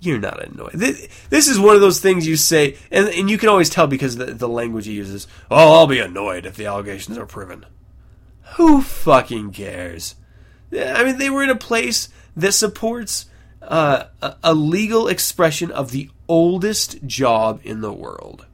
You're 0.00 0.18
not 0.18 0.42
annoyed. 0.42 0.72
This, 0.72 1.08
this 1.28 1.46
is 1.46 1.60
one 1.60 1.74
of 1.74 1.82
those 1.82 2.00
things 2.00 2.26
you 2.26 2.36
say, 2.36 2.76
and, 2.90 3.08
and 3.08 3.30
you 3.30 3.36
can 3.36 3.50
always 3.50 3.68
tell 3.68 3.86
because 3.86 4.16
the, 4.16 4.26
the 4.26 4.48
language 4.48 4.86
he 4.86 4.92
uses. 4.92 5.26
Oh, 5.50 5.78
I'll 5.78 5.86
be 5.86 6.00
annoyed 6.00 6.46
if 6.46 6.56
the 6.56 6.66
allegations 6.66 7.18
are 7.18 7.26
proven. 7.26 7.66
Who 8.56 8.80
fucking 8.80 9.52
cares? 9.52 10.14
I 10.72 11.04
mean, 11.04 11.18
they 11.18 11.30
were 11.30 11.42
in 11.42 11.50
a 11.50 11.56
place 11.56 12.08
that 12.36 12.52
supports 12.52 13.26
uh, 13.62 14.04
a, 14.42 14.54
legal 14.54 15.08
expression 15.08 15.70
of 15.70 15.90
the 15.90 16.08
oldest 16.28 17.04
job 17.06 17.60
in 17.62 17.80
the 17.80 17.92
world. 17.92 18.46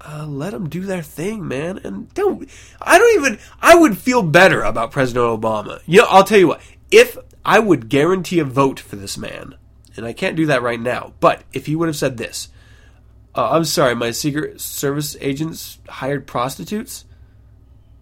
Uh, 0.00 0.26
let 0.26 0.52
them 0.52 0.68
do 0.68 0.80
their 0.80 1.02
thing, 1.02 1.46
man, 1.46 1.78
and 1.84 2.12
don't. 2.14 2.48
I 2.80 2.98
don't 2.98 3.14
even. 3.14 3.38
I 3.60 3.76
would 3.76 3.96
feel 3.96 4.22
better 4.22 4.62
about 4.62 4.90
President 4.90 5.24
Obama. 5.24 5.80
You 5.86 6.00
know, 6.00 6.08
I'll 6.10 6.24
tell 6.24 6.38
you 6.38 6.48
what. 6.48 6.60
If 6.90 7.16
I 7.44 7.60
would 7.60 7.88
guarantee 7.88 8.40
a 8.40 8.44
vote 8.44 8.80
for 8.80 8.96
this 8.96 9.16
man, 9.16 9.54
and 9.96 10.06
I 10.06 10.12
can't 10.12 10.36
do 10.36 10.46
that 10.46 10.62
right 10.62 10.80
now, 10.80 11.12
but 11.20 11.42
if 11.52 11.66
he 11.66 11.76
would 11.76 11.88
have 11.88 11.96
said 11.96 12.16
this, 12.16 12.48
uh, 13.34 13.50
I'm 13.50 13.64
sorry, 13.64 13.94
my 13.94 14.10
Secret 14.10 14.60
Service 14.60 15.16
agents 15.20 15.78
hired 15.88 16.26
prostitutes. 16.26 17.04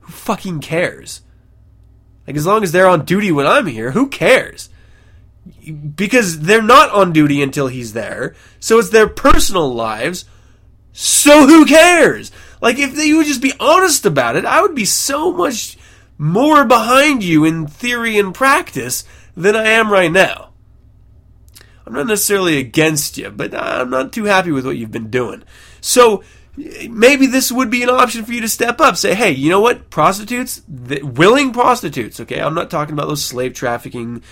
Who 0.00 0.12
fucking 0.12 0.60
cares? 0.60 1.22
Like, 2.26 2.36
as 2.36 2.46
long 2.46 2.62
as 2.62 2.72
they're 2.72 2.88
on 2.88 3.04
duty 3.04 3.32
when 3.32 3.46
I'm 3.46 3.66
here, 3.66 3.92
who 3.92 4.08
cares? 4.08 4.68
Because 5.94 6.40
they're 6.40 6.62
not 6.62 6.90
on 6.90 7.12
duty 7.12 7.42
until 7.42 7.68
he's 7.68 7.92
there, 7.92 8.34
so 8.58 8.78
it's 8.78 8.90
their 8.90 9.08
personal 9.08 9.72
lives. 9.72 10.24
So 10.92 11.46
who 11.46 11.64
cares? 11.64 12.30
Like, 12.60 12.78
if 12.78 12.94
they 12.94 13.12
would 13.12 13.26
just 13.26 13.42
be 13.42 13.54
honest 13.58 14.04
about 14.04 14.36
it, 14.36 14.44
I 14.44 14.60
would 14.60 14.74
be 14.74 14.84
so 14.84 15.32
much 15.32 15.78
more 16.18 16.64
behind 16.64 17.24
you 17.24 17.44
in 17.44 17.66
theory 17.66 18.18
and 18.18 18.34
practice 18.34 19.04
than 19.36 19.56
I 19.56 19.64
am 19.68 19.90
right 19.90 20.12
now. 20.12 20.49
I'm 21.90 21.96
not 21.96 22.06
necessarily 22.06 22.56
against 22.58 23.18
you, 23.18 23.30
but 23.30 23.52
I'm 23.52 23.90
not 23.90 24.12
too 24.12 24.26
happy 24.26 24.52
with 24.52 24.64
what 24.64 24.76
you've 24.76 24.92
been 24.92 25.10
doing. 25.10 25.42
So 25.80 26.22
maybe 26.56 27.26
this 27.26 27.50
would 27.50 27.68
be 27.68 27.82
an 27.82 27.88
option 27.88 28.24
for 28.24 28.32
you 28.32 28.40
to 28.42 28.48
step 28.48 28.80
up. 28.80 28.96
Say, 28.96 29.16
hey, 29.16 29.32
you 29.32 29.50
know 29.50 29.60
what? 29.60 29.90
Prostitutes, 29.90 30.62
the, 30.68 31.02
willing 31.02 31.52
prostitutes, 31.52 32.20
okay? 32.20 32.40
I'm 32.40 32.54
not 32.54 32.70
talking 32.70 32.92
about 32.92 33.08
those 33.08 33.24
slave 33.24 33.54
trafficking 33.54 34.22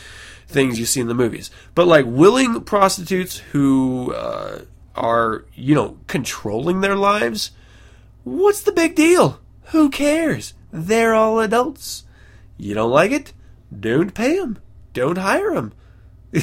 things 0.46 0.78
you 0.78 0.86
see 0.86 1.00
in 1.00 1.08
the 1.08 1.14
movies, 1.14 1.50
but 1.74 1.88
like 1.88 2.04
willing 2.06 2.60
prostitutes 2.60 3.38
who 3.38 4.14
uh, 4.14 4.60
are, 4.94 5.44
you 5.56 5.74
know, 5.74 5.98
controlling 6.06 6.80
their 6.80 6.94
lives. 6.94 7.50
What's 8.22 8.62
the 8.62 8.70
big 8.70 8.94
deal? 8.94 9.40
Who 9.72 9.90
cares? 9.90 10.54
They're 10.70 11.12
all 11.12 11.40
adults. 11.40 12.04
You 12.56 12.74
don't 12.74 12.92
like 12.92 13.10
it? 13.10 13.32
Don't 13.76 14.14
pay 14.14 14.38
them. 14.38 14.58
Don't 14.92 15.18
hire 15.18 15.54
them. 15.54 15.72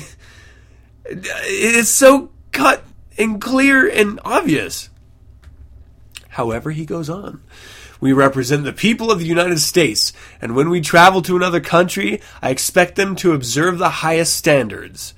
it's 1.05 1.89
so 1.89 2.31
cut 2.51 2.83
and 3.17 3.41
clear 3.41 3.87
and 3.87 4.19
obvious. 4.25 4.89
However, 6.29 6.71
he 6.71 6.85
goes 6.85 7.09
on. 7.09 7.41
We 8.01 8.11
represent 8.11 8.65
the 8.65 8.73
people 8.73 9.09
of 9.09 9.19
the 9.19 9.25
United 9.25 9.59
States, 9.59 10.11
and 10.41 10.55
when 10.55 10.69
we 10.69 10.81
travel 10.81 11.21
to 11.23 11.35
another 11.35 11.61
country, 11.61 12.21
I 12.41 12.49
expect 12.49 12.95
them 12.95 13.15
to 13.17 13.31
observe 13.31 13.77
the 13.77 13.89
highest 13.89 14.35
standards. 14.35 15.13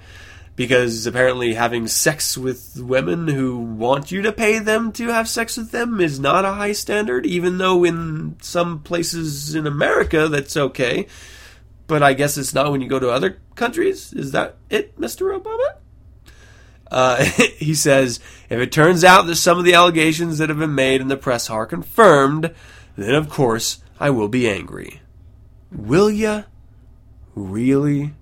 Because 0.55 1.05
apparently, 1.05 1.53
having 1.53 1.87
sex 1.87 2.37
with 2.37 2.79
women 2.79 3.27
who 3.27 3.59
want 3.59 4.11
you 4.11 4.23
to 4.23 4.31
pay 4.31 4.57
them 4.59 4.91
to 4.93 5.07
have 5.07 5.29
sex 5.29 5.57
with 5.57 5.71
them 5.71 5.99
is 5.99 6.19
not 6.19 6.45
a 6.45 6.53
high 6.53 6.71
standard, 6.71 7.25
even 7.25 7.57
though 7.57 7.83
in 7.83 8.37
some 8.41 8.79
places 8.79 9.53
in 9.53 9.67
America 9.67 10.27
that's 10.27 10.57
okay. 10.57 11.07
But 11.87 12.03
I 12.03 12.13
guess 12.13 12.37
it's 12.37 12.53
not 12.53 12.71
when 12.71 12.81
you 12.81 12.89
go 12.89 12.99
to 12.99 13.09
other 13.09 13.39
countries. 13.55 14.13
Is 14.13 14.31
that 14.33 14.57
it, 14.69 14.99
Mr. 14.99 15.37
Obama? 15.39 15.77
Uh, 16.91 17.23
he 17.57 17.73
says, 17.73 18.19
if 18.49 18.59
it 18.59 18.71
turns 18.71 19.03
out 19.03 19.25
that 19.27 19.35
some 19.35 19.57
of 19.57 19.65
the 19.65 19.73
allegations 19.73 20.37
that 20.37 20.49
have 20.49 20.59
been 20.59 20.75
made 20.75 21.01
in 21.01 21.07
the 21.07 21.17
press 21.17 21.49
are 21.49 21.65
confirmed, 21.65 22.53
then 22.95 23.15
of 23.15 23.29
course 23.29 23.81
I 23.99 24.09
will 24.09 24.27
be 24.27 24.49
angry. 24.49 25.01
Will 25.71 26.09
ya? 26.09 26.43
Really? 27.35 28.13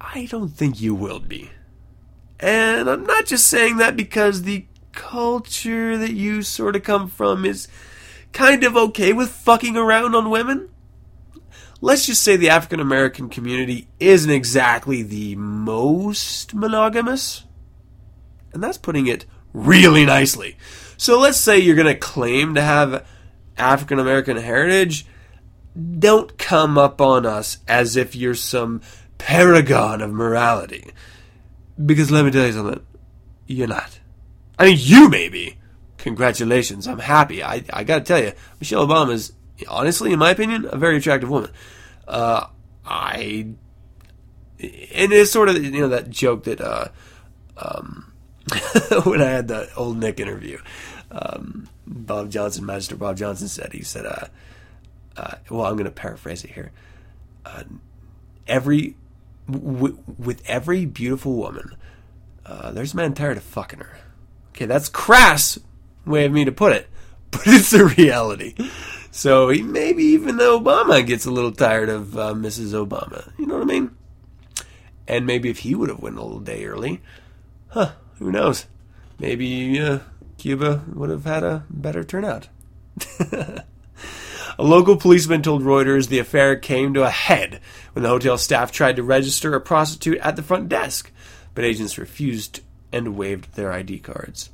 I 0.00 0.26
don't 0.26 0.50
think 0.50 0.80
you 0.80 0.94
will 0.94 1.20
be. 1.20 1.50
And 2.38 2.90
I'm 2.90 3.04
not 3.04 3.26
just 3.26 3.46
saying 3.48 3.78
that 3.78 3.96
because 3.96 4.42
the 4.42 4.66
culture 4.92 5.96
that 5.96 6.12
you 6.12 6.42
sort 6.42 6.76
of 6.76 6.82
come 6.82 7.08
from 7.08 7.44
is 7.44 7.68
kind 8.32 8.64
of 8.64 8.76
okay 8.76 9.12
with 9.12 9.30
fucking 9.30 9.76
around 9.76 10.14
on 10.14 10.30
women 10.30 10.68
let's 11.84 12.06
just 12.06 12.22
say 12.22 12.34
the 12.34 12.48
African 12.48 12.80
American 12.80 13.28
community 13.28 13.88
isn't 14.00 14.30
exactly 14.30 15.02
the 15.02 15.36
most 15.36 16.54
monogamous. 16.54 17.44
And 18.54 18.62
that's 18.62 18.78
putting 18.78 19.06
it 19.06 19.26
really 19.52 20.06
nicely. 20.06 20.56
So 20.96 21.20
let's 21.20 21.38
say 21.38 21.58
you're 21.58 21.76
going 21.76 21.86
to 21.86 21.94
claim 21.94 22.54
to 22.54 22.62
have 22.62 23.06
African 23.58 23.98
American 23.98 24.38
heritage. 24.38 25.04
Don't 25.98 26.38
come 26.38 26.78
up 26.78 27.02
on 27.02 27.26
us 27.26 27.58
as 27.68 27.96
if 27.96 28.16
you're 28.16 28.34
some 28.34 28.80
paragon 29.18 30.00
of 30.00 30.10
morality. 30.10 30.90
Because 31.84 32.10
let 32.10 32.24
me 32.24 32.30
tell 32.30 32.46
you 32.46 32.52
something. 32.52 32.86
You're 33.46 33.68
not. 33.68 34.00
I 34.58 34.66
mean, 34.66 34.78
you 34.80 35.10
may 35.10 35.28
be. 35.28 35.58
Congratulations. 35.98 36.88
I'm 36.88 37.00
happy. 37.00 37.42
I, 37.42 37.62
I 37.70 37.84
gotta 37.84 38.04
tell 38.04 38.22
you, 38.22 38.32
Michelle 38.58 38.86
Obama 38.86 39.12
is 39.12 39.34
honestly, 39.68 40.12
in 40.12 40.18
my 40.18 40.30
opinion, 40.30 40.68
a 40.70 40.76
very 40.76 40.96
attractive 40.98 41.28
woman. 41.30 41.50
Uh, 42.06 42.46
I 42.86 43.46
and 44.58 45.12
it's 45.12 45.30
sort 45.30 45.48
of 45.48 45.62
you 45.62 45.80
know 45.80 45.88
that 45.88 46.10
joke 46.10 46.44
that 46.44 46.60
uh, 46.60 46.88
um, 47.56 48.12
when 49.04 49.20
I 49.20 49.30
had 49.30 49.48
the 49.48 49.68
old 49.76 49.98
Nick 49.98 50.20
interview, 50.20 50.58
um, 51.10 51.68
Bob 51.86 52.30
Johnson, 52.30 52.66
Magister 52.66 52.96
Bob 52.96 53.16
Johnson 53.16 53.48
said 53.48 53.72
he 53.72 53.82
said, 53.82 54.06
uh, 54.06 54.26
uh, 55.16 55.34
well, 55.50 55.66
I'm 55.66 55.74
going 55.74 55.84
to 55.84 55.90
paraphrase 55.90 56.44
it 56.44 56.50
here. 56.50 56.72
Uh, 57.44 57.64
every 58.46 58.96
w- 59.50 59.98
with 60.18 60.42
every 60.46 60.86
beautiful 60.86 61.34
woman, 61.34 61.76
uh, 62.46 62.70
there's 62.72 62.94
a 62.94 62.96
man 62.96 63.14
tired 63.14 63.36
of 63.36 63.42
fucking 63.42 63.80
her. 63.80 63.98
Okay, 64.50 64.66
that's 64.66 64.88
crass 64.88 65.58
way 66.06 66.24
of 66.24 66.32
me 66.32 66.44
to 66.44 66.52
put 66.52 66.72
it, 66.72 66.88
but 67.30 67.42
it's 67.46 67.70
the 67.70 67.84
reality. 67.84 68.54
So 69.14 69.48
he, 69.48 69.62
maybe 69.62 70.02
even 70.02 70.38
Obama 70.38 71.06
gets 71.06 71.24
a 71.24 71.30
little 71.30 71.52
tired 71.52 71.88
of 71.88 72.18
uh, 72.18 72.34
Mrs. 72.34 72.72
Obama. 72.72 73.32
You 73.38 73.46
know 73.46 73.54
what 73.54 73.62
I 73.62 73.66
mean? 73.66 73.96
And 75.06 75.24
maybe 75.24 75.50
if 75.50 75.58
he 75.58 75.76
would 75.76 75.88
have 75.88 76.00
went 76.00 76.18
a 76.18 76.22
little 76.22 76.40
day 76.40 76.64
early, 76.64 77.00
huh? 77.68 77.92
Who 78.18 78.32
knows? 78.32 78.66
Maybe 79.20 79.78
uh, 79.78 80.00
Cuba 80.36 80.82
would 80.92 81.10
have 81.10 81.26
had 81.26 81.44
a 81.44 81.64
better 81.70 82.02
turnout. 82.02 82.48
a 83.30 83.64
local 84.58 84.96
policeman 84.96 85.42
told 85.42 85.62
Reuters 85.62 86.08
the 86.08 86.18
affair 86.18 86.56
came 86.56 86.92
to 86.94 87.04
a 87.04 87.10
head 87.10 87.60
when 87.92 88.02
the 88.02 88.08
hotel 88.08 88.36
staff 88.36 88.72
tried 88.72 88.96
to 88.96 89.04
register 89.04 89.54
a 89.54 89.60
prostitute 89.60 90.18
at 90.18 90.34
the 90.34 90.42
front 90.42 90.68
desk, 90.68 91.12
but 91.54 91.64
agents 91.64 91.98
refused 91.98 92.62
and 92.90 93.16
waived 93.16 93.54
their 93.54 93.70
ID 93.70 94.00
cards. 94.00 94.50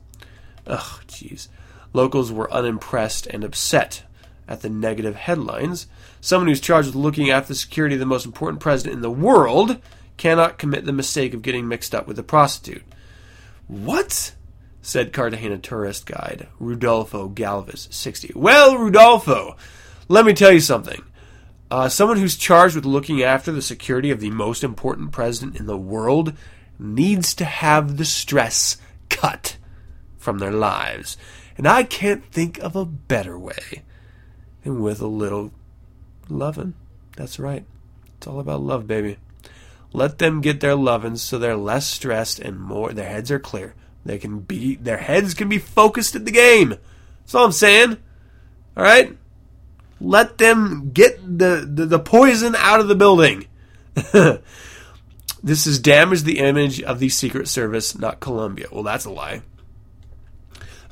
Ugh, 0.66 1.02
jeez. 1.08 1.48
Locals 1.94 2.30
were 2.30 2.52
unimpressed 2.52 3.26
and 3.26 3.42
upset 3.42 4.02
at 4.50 4.62
the 4.62 4.68
negative 4.68 5.14
headlines. 5.14 5.86
Someone 6.20 6.48
who's 6.48 6.60
charged 6.60 6.88
with 6.88 6.96
looking 6.96 7.30
after 7.30 7.48
the 7.48 7.54
security 7.54 7.94
of 7.94 8.00
the 8.00 8.06
most 8.06 8.26
important 8.26 8.60
president 8.60 8.96
in 8.96 9.02
the 9.02 9.10
world 9.10 9.80
cannot 10.16 10.58
commit 10.58 10.84
the 10.84 10.92
mistake 10.92 11.32
of 11.32 11.40
getting 11.40 11.68
mixed 11.68 11.94
up 11.94 12.06
with 12.06 12.18
a 12.18 12.24
prostitute. 12.24 12.82
What? 13.68 14.34
said 14.82 15.12
Cartagena 15.12 15.58
tourist 15.58 16.06
guide 16.06 16.48
Rudolfo 16.58 17.28
Galvez, 17.28 17.86
60. 17.90 18.32
Well, 18.34 18.76
Rudolfo, 18.76 19.56
let 20.08 20.24
me 20.24 20.32
tell 20.32 20.52
you 20.52 20.60
something. 20.60 21.02
Uh, 21.70 21.88
someone 21.88 22.16
who's 22.18 22.36
charged 22.36 22.74
with 22.74 22.84
looking 22.84 23.22
after 23.22 23.52
the 23.52 23.62
security 23.62 24.10
of 24.10 24.18
the 24.18 24.30
most 24.30 24.64
important 24.64 25.12
president 25.12 25.60
in 25.60 25.66
the 25.66 25.76
world 25.76 26.32
needs 26.78 27.34
to 27.34 27.44
have 27.44 27.96
the 27.96 28.04
stress 28.04 28.78
cut 29.08 29.56
from 30.16 30.38
their 30.38 30.50
lives. 30.50 31.16
And 31.56 31.68
I 31.68 31.84
can't 31.84 32.24
think 32.24 32.58
of 32.58 32.74
a 32.74 32.84
better 32.84 33.38
way 33.38 33.82
and 34.64 34.82
with 34.82 35.00
a 35.00 35.06
little 35.06 35.52
lovin'. 36.28 36.74
That's 37.16 37.38
right. 37.38 37.64
It's 38.16 38.26
all 38.26 38.40
about 38.40 38.62
love, 38.62 38.86
baby. 38.86 39.18
Let 39.92 40.18
them 40.18 40.40
get 40.40 40.60
their 40.60 40.76
lovin' 40.76 41.16
so 41.16 41.38
they're 41.38 41.56
less 41.56 41.86
stressed 41.86 42.38
and 42.38 42.60
more 42.60 42.92
their 42.92 43.08
heads 43.08 43.30
are 43.30 43.38
clear. 43.38 43.74
They 44.04 44.18
can 44.18 44.40
be 44.40 44.76
their 44.76 44.98
heads 44.98 45.34
can 45.34 45.48
be 45.48 45.58
focused 45.58 46.14
at 46.16 46.24
the 46.24 46.30
game. 46.30 46.70
That's 47.20 47.34
all 47.34 47.44
I'm 47.44 47.52
saying. 47.52 47.98
All 48.76 48.82
right? 48.82 49.16
Let 50.00 50.38
them 50.38 50.90
get 50.94 51.20
the, 51.38 51.68
the, 51.70 51.84
the 51.84 51.98
poison 51.98 52.54
out 52.56 52.80
of 52.80 52.88
the 52.88 52.94
building. 52.94 53.46
this 53.94 55.64
has 55.66 55.78
damaged 55.78 56.24
the 56.24 56.38
image 56.38 56.82
of 56.82 56.98
the 56.98 57.10
Secret 57.10 57.48
Service, 57.48 57.98
not 57.98 58.20
Colombia. 58.20 58.68
Well, 58.72 58.82
that's 58.82 59.04
a 59.04 59.10
lie. 59.10 59.42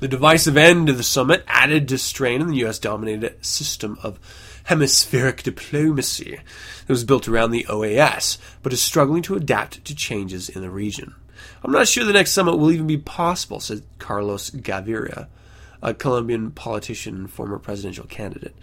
The 0.00 0.06
divisive 0.06 0.56
end 0.56 0.88
of 0.88 0.96
the 0.96 1.02
summit 1.02 1.44
added 1.48 1.88
to 1.88 1.98
strain 1.98 2.40
in 2.40 2.48
the 2.48 2.64
US 2.66 2.78
dominated 2.78 3.44
system 3.44 3.98
of 4.04 4.20
hemispheric 4.64 5.42
diplomacy 5.42 6.38
that 6.86 6.92
was 6.92 7.02
built 7.02 7.26
around 7.26 7.50
the 7.50 7.66
OAS, 7.68 8.38
but 8.62 8.72
is 8.72 8.80
struggling 8.80 9.22
to 9.22 9.34
adapt 9.34 9.84
to 9.84 9.96
changes 9.96 10.48
in 10.48 10.62
the 10.62 10.70
region. 10.70 11.16
I'm 11.64 11.72
not 11.72 11.88
sure 11.88 12.04
the 12.04 12.12
next 12.12 12.30
summit 12.30 12.56
will 12.56 12.70
even 12.70 12.86
be 12.86 12.96
possible, 12.96 13.58
said 13.58 13.82
Carlos 13.98 14.50
Gaviria, 14.50 15.26
a 15.82 15.94
Colombian 15.94 16.50
politician 16.50 17.14
and 17.14 17.30
former 17.30 17.58
presidential 17.58 18.06
candidate. 18.06 18.54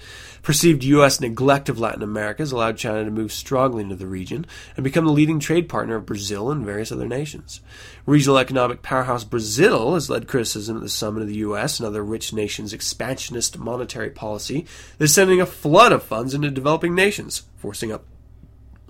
Perceived 0.42 0.84
U.S. 0.84 1.22
neglect 1.22 1.70
of 1.70 1.80
Latin 1.80 2.04
America 2.04 2.42
has 2.42 2.52
allowed 2.52 2.78
China 2.78 3.06
to 3.06 3.12
move 3.12 3.32
strongly 3.32 3.84
into 3.84 3.96
the 3.96 4.08
region 4.08 4.46
and 4.76 4.84
become 4.84 5.06
the 5.06 5.12
leading 5.12 5.40
trade 5.40 5.70
partner 5.70 5.96
of 5.96 6.06
Brazil 6.06 6.52
and 6.52 6.66
various 6.66 6.92
other 6.92 7.08
nations. 7.08 7.62
Regional 8.06 8.38
economic 8.38 8.82
powerhouse 8.82 9.24
Brazil 9.24 9.94
has 9.94 10.10
led 10.10 10.28
criticism 10.28 10.78
at 10.78 10.84
the 10.84 10.90
summit 10.90 11.22
of 11.22 11.28
the 11.28 11.38
U.S. 11.38 11.80
and 11.80 11.88
other 11.88 12.04
rich 12.04 12.34
nations' 12.34 12.74
expansionist 12.74 13.58
monetary 13.58 14.10
policy 14.10 14.66
that 14.98 15.06
is 15.06 15.14
sending 15.14 15.40
a 15.40 15.46
flood 15.46 15.92
of 15.92 16.04
funds 16.04 16.34
into 16.34 16.52
developing 16.52 16.94
nations, 16.94 17.44
forcing 17.56 17.92
up 17.92 18.06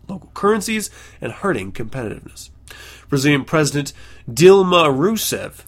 local 0.07 0.31
currencies 0.33 0.89
and 1.21 1.31
hurting 1.31 1.71
competitiveness. 1.71 2.49
Brazilian 3.09 3.45
President 3.45 3.93
Dilma 4.29 4.87
Rousseff 4.95 5.65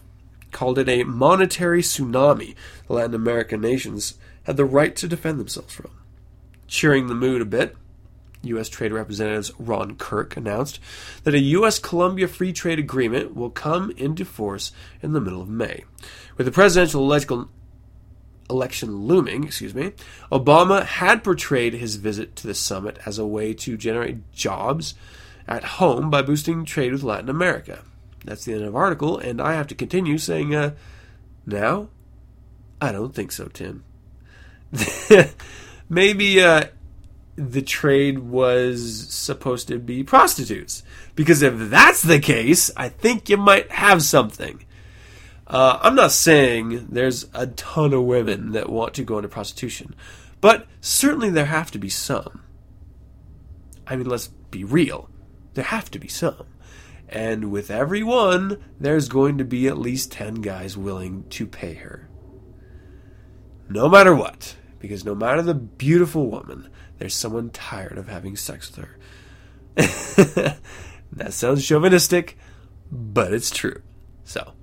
called 0.58 0.80
it 0.80 0.90
a 0.90 1.04
monetary 1.04 1.84
tsunami 1.84 2.56
the 2.88 2.94
Latin 2.94 3.14
American 3.14 3.62
nations 3.62 4.16
had 4.42 4.58
the 4.58 4.66
right 4.66 4.96
to 4.96 5.08
defend 5.08 5.40
themselves 5.40 5.72
from. 5.72 5.92
Cheering 6.66 7.06
the 7.06 7.14
mood 7.14 7.44
a 7.44 7.46
bit, 7.46 7.76
U.S. 8.42 8.68
Trade 8.68 8.92
Representative 8.92 9.54
Ron 9.60 9.98
Kirk 9.98 10.36
announced 10.36 10.80
that 11.26 11.36
a 11.36 11.40
U.S. 11.40 11.78
Colombia 11.78 12.28
Free 12.28 12.52
Trade 12.52 12.80
Agreement 12.80 13.36
will 13.36 13.52
come 13.52 13.92
into 13.98 14.26
force 14.26 14.72
in 15.04 15.14
the 15.14 15.22
middle 15.22 15.44
of 15.44 15.48
May. 15.48 15.84
With 16.38 16.48
the 16.48 16.52
presidential 16.52 17.04
election 18.50 18.96
looming, 19.06 19.44
excuse 19.44 19.76
me, 19.76 19.92
Obama 20.32 20.84
had 20.84 21.24
portrayed 21.24 21.76
his 21.76 21.98
visit 21.98 22.36
to 22.38 22.48
the 22.48 22.56
summit 22.56 22.98
as 23.06 23.20
a 23.20 23.28
way 23.28 23.54
to 23.54 23.78
generate 23.78 24.32
jobs 24.34 24.96
at 25.48 25.64
home 25.64 26.10
by 26.10 26.24
boosting 26.24 26.66
trade 26.66 26.94
with 26.94 27.04
Latin 27.04 27.30
America. 27.30 27.84
That's 28.26 28.46
the 28.46 28.54
end 28.54 28.64
of 28.64 28.76
article, 28.76 29.18
and 29.18 29.42
I 29.42 29.54
have 29.54 29.68
to 29.68 29.76
continue 29.76 30.18
saying, 30.18 30.54
uh, 30.54 30.72
now? 31.46 31.90
I 32.82 32.92
don't 32.92 33.16
think 33.16 33.32
so, 33.32 33.46
Tim. 33.46 33.84
Maybe 35.90 36.42
uh, 36.42 36.66
the 37.38 37.62
trade 37.62 38.20
was 38.20 39.08
supposed 39.10 39.68
to 39.70 39.80
be 39.80 40.04
prostitutes. 40.04 40.84
Because 41.16 41.42
if 41.42 41.54
that's 41.70 42.02
the 42.02 42.20
case, 42.20 42.70
I 42.76 42.90
think 42.90 43.30
you 43.30 43.38
might 43.38 43.72
have 43.72 44.04
something. 44.04 44.66
Uh, 45.46 45.80
I'm 45.82 45.96
not 45.96 46.12
saying 46.12 46.88
there's 46.90 47.28
a 47.34 47.48
ton 47.48 47.94
of 47.94 48.04
women 48.04 48.52
that 48.52 48.70
want 48.70 48.94
to 48.96 49.04
go 49.04 49.18
into 49.18 49.30
prostitution, 49.30 49.96
but 50.42 50.68
certainly 50.82 51.30
there 51.30 51.46
have 51.46 51.72
to 51.72 51.80
be 51.80 51.90
some. 51.90 52.44
I 53.86 53.96
mean, 53.96 54.10
let's 54.10 54.28
be 54.28 54.66
real. 54.66 55.10
There 55.54 55.64
have 55.64 55.90
to 55.92 56.00
be 56.00 56.10
some. 56.10 56.46
And 57.10 57.52
with 57.52 57.72
every 57.72 58.04
one, 58.04 58.58
there's 58.80 59.08
going 59.08 59.38
to 59.38 59.46
be 59.46 59.68
at 59.68 59.78
least 59.78 60.12
10 60.12 60.36
guys 60.36 60.78
willing 60.78 61.24
to 61.30 61.48
pay 61.48 61.76
her. 61.76 62.10
No 63.70 63.88
matter 63.88 64.14
what. 64.16 64.56
Because 64.80 65.06
no 65.06 65.16
matter 65.16 65.42
the 65.42 65.54
beautiful 65.54 66.30
woman, 66.30 66.70
there's 66.98 67.16
someone 67.16 67.50
tired 67.50 67.98
of 67.98 68.08
having 68.08 68.36
sex 68.36 68.72
with 68.76 68.86
her. 68.86 68.98
that 71.12 71.34
sounds 71.34 71.66
chauvinistic, 71.66 72.38
but 72.92 73.34
it's 73.34 73.50
true. 73.50 73.82
So, 74.24 74.54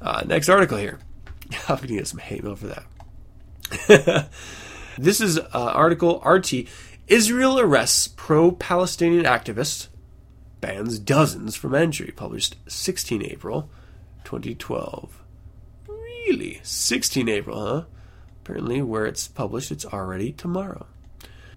uh, 0.00 0.22
next 0.26 0.48
article 0.48 0.78
here. 0.78 0.98
I'm 1.68 1.76
going 1.76 1.88
to 1.88 1.94
get 1.94 2.06
some 2.06 2.20
hate 2.20 2.44
mail 2.44 2.56
for 2.56 2.68
that. 2.68 4.28
this 4.98 5.20
is 5.20 5.38
uh, 5.38 5.44
article 5.52 6.22
RT. 6.24 6.68
Israel 7.06 7.58
arrests 7.58 8.08
pro 8.08 8.52
Palestinian 8.52 9.24
activist, 9.24 9.88
bans 10.60 10.98
dozens 10.98 11.56
from 11.56 11.74
entry, 11.74 12.12
published 12.14 12.56
16 12.66 13.22
April 13.22 13.70
2012. 14.24 15.22
Really? 15.88 16.60
16 16.62 17.28
April, 17.28 17.66
huh? 17.66 17.84
Apparently, 18.42 18.82
where 18.82 19.06
it's 19.06 19.28
published, 19.28 19.70
it's 19.70 19.84
already 19.86 20.32
tomorrow. 20.32 20.86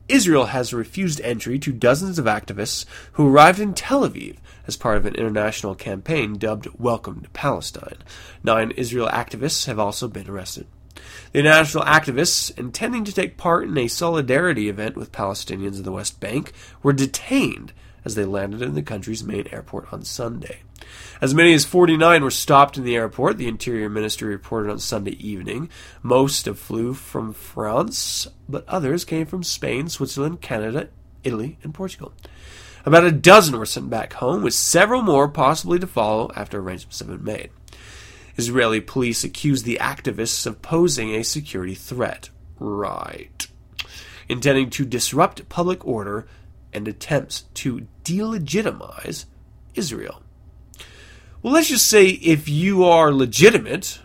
Israel 0.08 0.48
has 0.48 0.74
refused 0.74 1.22
entry 1.22 1.58
to 1.60 1.72
dozens 1.72 2.20
of 2.20 2.26
activists 2.26 2.86
who 3.14 3.30
arrived 3.30 3.60
in 3.60 3.74
Tel 3.74 4.08
Aviv 4.08 4.38
as 4.68 4.76
part 4.76 4.98
of 4.98 5.06
an 5.06 5.16
international 5.16 5.74
campaign 5.74 6.38
dubbed 6.38 6.68
Welcome 6.78 7.22
to 7.22 7.30
Palestine. 7.30 7.98
Nine 8.44 8.72
Israel 8.72 9.08
activists 9.08 9.68
have 9.68 9.80
also 9.80 10.10
been 10.10 10.30
arrested. 10.30 10.68
The 11.32 11.40
international 11.40 11.86
activists, 11.86 12.58
intending 12.60 13.06
to 13.06 13.14
take 13.14 13.38
part 13.38 13.68
in 13.70 13.78
a 13.78 13.88
solidarity 13.88 14.68
event 14.68 14.98
with 14.98 15.14
Palestinians 15.14 15.78
in 15.78 15.84
the 15.84 15.92
West 15.94 16.20
Bank, 16.20 16.52
were 16.84 16.94
detained 16.94 17.72
as 18.04 18.16
they 18.16 18.26
landed 18.26 18.62
in 18.62 18.76
the 18.76 18.82
country's 18.82 19.24
main 19.24 19.48
airport 19.52 19.92
on 19.94 20.04
Sunday. 20.04 20.62
As 21.22 21.34
many 21.34 21.54
as 21.54 21.66
49 21.66 22.24
were 22.24 22.32
stopped 22.32 22.78
in 22.78 22.84
the 22.84 22.96
airport, 22.96 23.38
the 23.38 23.48
Interior 23.48 23.90
Ministry 23.90 24.30
reported 24.30 24.72
on 24.72 24.80
Sunday 24.80 25.12
evening. 25.12 25.70
Most 26.02 26.46
have 26.46 26.60
flew 26.60 26.94
from 26.94 27.34
France, 27.34 28.28
but 28.50 28.68
others 28.68 29.06
came 29.06 29.26
from 29.26 29.44
Spain, 29.44 29.88
Switzerland, 29.88 30.42
Canada, 30.42 30.90
Italy, 31.24 31.58
and 31.64 31.74
Portugal. 31.74 32.14
About 32.84 33.04
a 33.04 33.12
dozen 33.12 33.60
were 33.60 33.66
sent 33.68 33.92
back 33.92 34.14
home, 34.14 34.42
with 34.42 34.56
several 34.56 35.04
more 35.04 35.28
possibly 35.28 35.78
to 35.78 35.88
follow 35.88 36.32
after 36.36 36.60
arrangements 36.60 37.00
have 37.00 37.10
been 37.10 37.24
made. 37.24 37.52
Israeli 38.38 38.82
police 38.82 39.24
accused 39.24 39.66
the 39.66 39.78
activists 39.80 40.48
of 40.48 40.62
posing 40.64 41.14
a 41.14 41.24
security 41.24 41.76
threat. 41.76 42.30
Right. 42.60 43.48
Intending 44.28 44.70
to 44.72 44.86
disrupt 44.86 45.48
public 45.50 45.86
order 45.86 46.28
and 46.74 46.88
attempts 46.88 47.42
to 47.56 47.88
delegitimize 48.04 49.26
Israel. 49.76 50.22
Well, 51.42 51.54
let's 51.54 51.70
just 51.70 51.88
say 51.88 52.08
if 52.08 52.48
you 52.48 52.84
are 52.84 53.12
legitimate, 53.12 54.00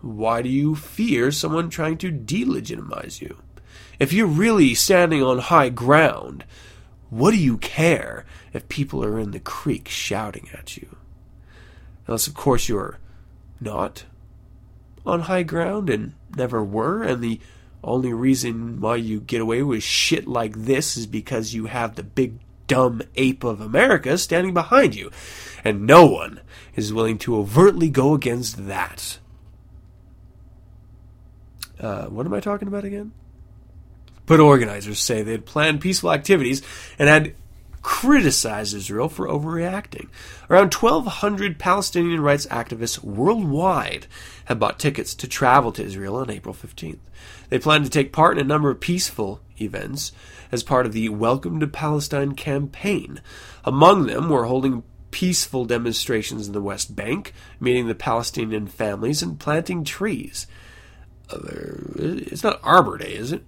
why 0.00 0.42
do 0.42 0.48
you 0.48 0.74
fear 0.74 1.30
someone 1.30 1.70
trying 1.70 1.98
to 1.98 2.12
delegitimize 2.12 3.20
you? 3.20 3.38
If 3.98 4.12
you're 4.12 4.26
really 4.26 4.74
standing 4.74 5.22
on 5.22 5.38
high 5.38 5.68
ground, 5.68 6.44
what 7.10 7.30
do 7.30 7.36
you 7.36 7.58
care 7.58 8.24
if 8.52 8.68
people 8.68 9.04
are 9.04 9.18
in 9.18 9.30
the 9.30 9.40
creek 9.40 9.88
shouting 9.88 10.48
at 10.52 10.76
you? 10.76 10.96
Unless, 12.06 12.26
of 12.26 12.34
course, 12.34 12.68
you're 12.68 12.98
not 13.60 14.04
on 15.06 15.20
high 15.20 15.42
ground 15.44 15.88
and 15.88 16.14
never 16.36 16.62
were, 16.62 17.02
and 17.02 17.22
the 17.22 17.40
only 17.84 18.12
reason 18.12 18.80
why 18.80 18.96
you 18.96 19.20
get 19.20 19.40
away 19.40 19.62
with 19.62 19.82
shit 19.82 20.26
like 20.26 20.56
this 20.56 20.96
is 20.96 21.06
because 21.06 21.54
you 21.54 21.66
have 21.66 21.94
the 21.94 22.02
big 22.02 22.38
dumb 22.66 23.02
ape 23.16 23.44
of 23.44 23.60
America 23.60 24.16
standing 24.18 24.54
behind 24.54 24.94
you, 24.94 25.10
and 25.62 25.86
no 25.86 26.06
one 26.06 26.40
is 26.74 26.92
willing 26.92 27.18
to 27.18 27.36
overtly 27.36 27.88
go 27.88 28.14
against 28.14 28.66
that. 28.66 29.18
Uh, 31.78 32.06
what 32.06 32.26
am 32.26 32.34
I 32.34 32.40
talking 32.40 32.68
about 32.68 32.84
again? 32.84 33.12
But 34.26 34.40
organizers 34.40 35.00
say 35.00 35.22
they 35.22 35.32
had 35.32 35.44
planned 35.44 35.80
peaceful 35.80 36.12
activities 36.12 36.62
and 36.98 37.08
had 37.08 37.34
criticized 37.84 38.74
Israel 38.74 39.10
for 39.10 39.28
overreacting. 39.28 40.08
Around 40.48 40.72
1,200 40.72 41.58
Palestinian 41.58 42.22
rights 42.22 42.46
activists 42.46 43.04
worldwide 43.04 44.06
have 44.46 44.58
bought 44.58 44.80
tickets 44.80 45.14
to 45.14 45.28
travel 45.28 45.70
to 45.72 45.84
Israel 45.84 46.16
on 46.16 46.30
April 46.30 46.54
15th. 46.54 46.98
They 47.50 47.58
plan 47.58 47.84
to 47.84 47.90
take 47.90 48.10
part 48.10 48.38
in 48.38 48.44
a 48.44 48.48
number 48.48 48.70
of 48.70 48.80
peaceful 48.80 49.42
events 49.60 50.12
as 50.50 50.62
part 50.62 50.86
of 50.86 50.94
the 50.94 51.10
Welcome 51.10 51.60
to 51.60 51.66
Palestine 51.66 52.34
campaign. 52.34 53.20
Among 53.64 54.06
them 54.06 54.30
were 54.30 54.46
holding 54.46 54.82
peaceful 55.10 55.66
demonstrations 55.66 56.46
in 56.46 56.54
the 56.54 56.62
West 56.62 56.96
Bank, 56.96 57.34
meeting 57.60 57.86
the 57.86 57.94
Palestinian 57.94 58.66
families, 58.66 59.22
and 59.22 59.38
planting 59.38 59.84
trees. 59.84 60.46
It's 61.30 62.42
not 62.42 62.60
Arbor 62.62 62.96
Day, 62.96 63.12
is 63.12 63.30
it? 63.30 63.44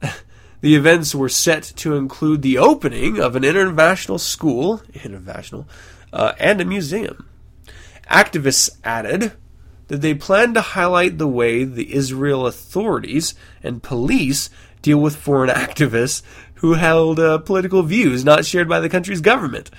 the 0.60 0.74
events 0.74 1.14
were 1.14 1.28
set 1.28 1.62
to 1.76 1.96
include 1.96 2.42
the 2.42 2.58
opening 2.58 3.20
of 3.20 3.36
an 3.36 3.44
international 3.44 4.18
school, 4.18 4.82
international, 5.04 5.66
uh, 6.12 6.32
and 6.38 6.60
a 6.60 6.64
museum. 6.64 7.28
Activists 8.10 8.70
added 8.84 9.32
that 9.88 10.00
they 10.00 10.14
plan 10.14 10.54
to 10.54 10.60
highlight 10.60 11.18
the 11.18 11.28
way 11.28 11.64
the 11.64 11.94
Israel 11.94 12.46
authorities 12.46 13.34
and 13.62 13.82
police 13.82 14.50
deal 14.82 14.98
with 14.98 15.16
foreign 15.16 15.50
activists 15.54 16.22
who 16.56 16.74
held 16.74 17.20
uh, 17.20 17.38
political 17.38 17.82
views 17.82 18.24
not 18.24 18.44
shared 18.44 18.68
by 18.68 18.80
the 18.80 18.88
country's 18.88 19.20
government. 19.20 19.70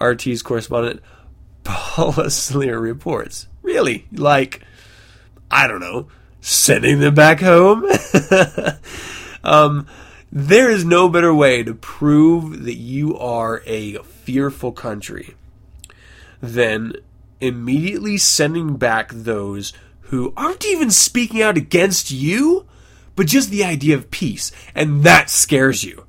RT's 0.00 0.42
correspondent 0.42 1.00
Paula 1.64 2.30
Slier 2.30 2.80
reports. 2.80 3.46
Really? 3.62 4.06
Like, 4.12 4.62
I 5.50 5.66
don't 5.66 5.80
know, 5.80 6.08
sending 6.40 7.00
them 7.00 7.14
back 7.14 7.40
home? 7.40 7.84
um, 9.44 9.86
there 10.32 10.70
is 10.70 10.84
no 10.84 11.08
better 11.08 11.34
way 11.34 11.62
to 11.62 11.74
prove 11.74 12.64
that 12.64 12.76
you 12.76 13.18
are 13.18 13.62
a 13.66 13.98
fearful 13.98 14.72
country 14.72 15.34
than 16.40 16.94
immediately 17.40 18.16
sending 18.16 18.76
back 18.76 19.10
those 19.12 19.72
who 20.02 20.32
aren't 20.36 20.64
even 20.66 20.90
speaking 20.90 21.42
out 21.42 21.56
against 21.56 22.10
you, 22.10 22.66
but 23.16 23.26
just 23.26 23.50
the 23.50 23.64
idea 23.64 23.94
of 23.96 24.10
peace. 24.10 24.52
And 24.74 25.02
that 25.04 25.30
scares 25.30 25.84
you. 25.84 26.06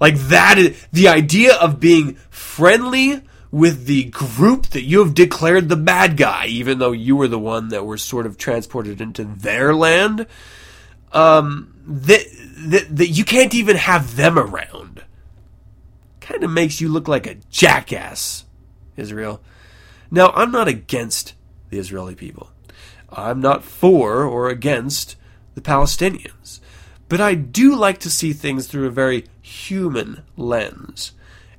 Like 0.00 0.16
that 0.16 0.58
is 0.58 0.86
the 0.92 1.08
idea 1.08 1.54
of 1.54 1.80
being 1.80 2.14
friendly 2.30 3.22
with 3.50 3.86
the 3.86 4.04
group 4.04 4.68
that 4.68 4.84
you 4.84 5.00
have 5.00 5.14
declared 5.14 5.68
the 5.68 5.76
bad 5.76 6.16
guy, 6.16 6.46
even 6.46 6.78
though 6.78 6.92
you 6.92 7.16
were 7.16 7.28
the 7.28 7.38
one 7.38 7.68
that 7.68 7.84
was 7.84 8.02
sort 8.02 8.26
of 8.26 8.38
transported 8.38 9.00
into 9.00 9.24
their 9.24 9.74
land, 9.74 10.26
um, 11.12 11.74
that, 11.90 12.24
that, 12.56 12.96
that 12.96 13.08
you 13.08 13.24
can't 13.24 13.52
even 13.52 13.76
have 13.76 14.14
them 14.14 14.38
around. 14.38 15.04
Kind 16.20 16.44
of 16.44 16.50
makes 16.50 16.80
you 16.80 16.88
look 16.88 17.08
like 17.08 17.26
a 17.26 17.34
jackass, 17.50 18.44
Israel. 18.96 19.42
Now, 20.08 20.28
I'm 20.28 20.52
not 20.52 20.68
against 20.68 21.34
the 21.68 21.78
Israeli 21.78 22.14
people. 22.14 22.50
I'm 23.10 23.40
not 23.40 23.64
for 23.64 24.22
or 24.22 24.48
against 24.48 25.16
the 25.56 25.60
Palestinians. 25.60 26.60
But 27.08 27.20
I 27.20 27.34
do 27.34 27.74
like 27.74 27.98
to 27.98 28.10
see 28.10 28.32
things 28.32 28.68
through 28.68 28.86
a 28.86 28.90
very 28.90 29.24
human 29.40 30.22
lens. 30.36 31.10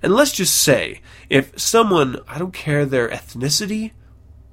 And 0.01 0.13
let's 0.13 0.31
just 0.31 0.55
say, 0.55 1.01
if 1.29 1.59
someone, 1.59 2.17
I 2.25 2.37
don't 2.39 2.53
care 2.53 2.85
their 2.85 3.09
ethnicity 3.09 3.91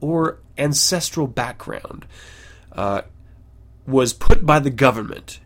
or 0.01 0.41
ancestral 0.59 1.29
background, 1.29 2.05
uh, 2.73 3.03
was 3.87 4.13
put 4.13 4.45
by 4.45 4.59
the 4.59 4.71
government 4.71 5.39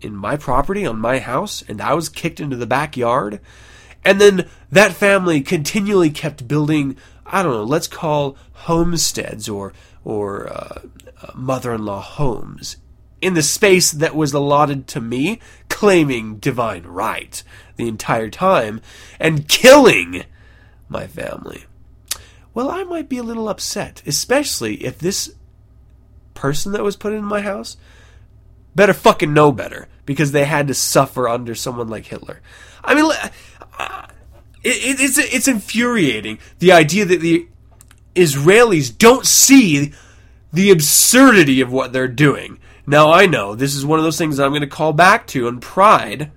in 0.00 0.14
my 0.14 0.36
property, 0.36 0.86
on 0.86 0.98
my 0.98 1.18
house, 1.18 1.62
and 1.68 1.80
I 1.80 1.94
was 1.94 2.08
kicked 2.08 2.40
into 2.40 2.56
the 2.56 2.66
backyard, 2.66 3.40
and 4.04 4.20
then 4.20 4.48
that 4.70 4.92
family 4.92 5.40
continually 5.40 6.10
kept 6.10 6.48
building, 6.48 6.96
I 7.24 7.42
don't 7.42 7.52
know, 7.52 7.64
let's 7.64 7.88
call 7.88 8.36
homesteads 8.52 9.48
or, 9.48 9.72
or 10.04 10.48
uh, 10.48 10.80
uh 11.22 11.32
mother 11.34 11.72
in 11.72 11.84
law 11.84 12.00
homes 12.00 12.76
in 13.20 13.34
the 13.34 13.42
space 13.42 13.90
that 13.92 14.14
was 14.14 14.32
allotted 14.32 14.86
to 14.86 15.00
me, 15.00 15.40
claiming 15.68 16.36
divine 16.36 16.84
right 16.84 17.42
the 17.76 17.88
entire 17.88 18.30
time, 18.30 18.80
and 19.18 19.48
killing 19.48 20.24
my 20.88 21.06
family. 21.06 21.64
Well, 22.54 22.70
I 22.70 22.84
might 22.84 23.08
be 23.08 23.18
a 23.18 23.22
little 23.22 23.48
upset, 23.48 24.02
especially 24.06 24.84
if 24.84 24.98
this 24.98 25.34
person 26.34 26.72
that 26.72 26.84
was 26.84 26.96
put 26.96 27.12
in 27.12 27.24
my 27.24 27.40
house 27.40 27.76
better 28.76 28.92
fucking 28.92 29.32
know 29.32 29.50
better 29.50 29.88
because 30.04 30.30
they 30.32 30.44
had 30.44 30.68
to 30.68 30.74
suffer 30.74 31.28
under 31.28 31.54
someone 31.54 31.88
like 31.88 32.06
Hitler. 32.06 32.40
I 32.84 32.94
mean, 32.94 33.10
uh, 33.78 34.06
it, 34.62 35.00
it's 35.00 35.18
it's 35.18 35.48
infuriating 35.48 36.38
the 36.58 36.72
idea 36.72 37.04
that 37.04 37.20
the 37.20 37.48
Israelis 38.14 38.96
don't 38.96 39.26
see 39.26 39.92
the 40.52 40.70
absurdity 40.70 41.60
of 41.60 41.72
what 41.72 41.92
they're 41.92 42.06
doing. 42.08 42.58
Now 42.86 43.10
I 43.10 43.26
know 43.26 43.54
this 43.54 43.74
is 43.74 43.84
one 43.84 43.98
of 43.98 44.04
those 44.04 44.18
things 44.18 44.38
I'm 44.38 44.50
going 44.50 44.60
to 44.60 44.68
call 44.68 44.92
back 44.92 45.26
to 45.28 45.48
on 45.48 45.58
pride, 45.58 46.30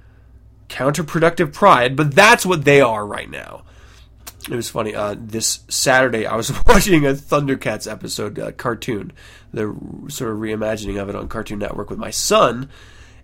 counterproductive 0.68 1.54
pride, 1.54 1.96
but 1.96 2.16
that's 2.16 2.46
what 2.46 2.66
they 2.66 2.82
are 2.82 3.06
right 3.06 3.30
now. 3.30 3.64
It 4.50 4.56
was 4.56 4.70
funny. 4.70 4.96
Uh, 4.96 5.16
this 5.18 5.60
Saturday, 5.68 6.26
I 6.26 6.36
was 6.36 6.52
watching 6.68 7.06
a 7.06 7.14
Thundercats 7.14 7.90
episode 7.90 8.40
uh, 8.40 8.52
cartoon, 8.52 9.12
the 9.54 9.76
sort 10.08 10.32
of 10.32 10.38
reimagining 10.40 11.00
of 11.00 11.08
it 11.08 11.16
on 11.16 11.28
Cartoon 11.28 11.60
Network 11.60 11.90
with 11.90 12.00
my 12.00 12.10
son 12.10 12.70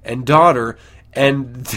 and 0.03 0.26
daughter, 0.26 0.78
and 1.13 1.55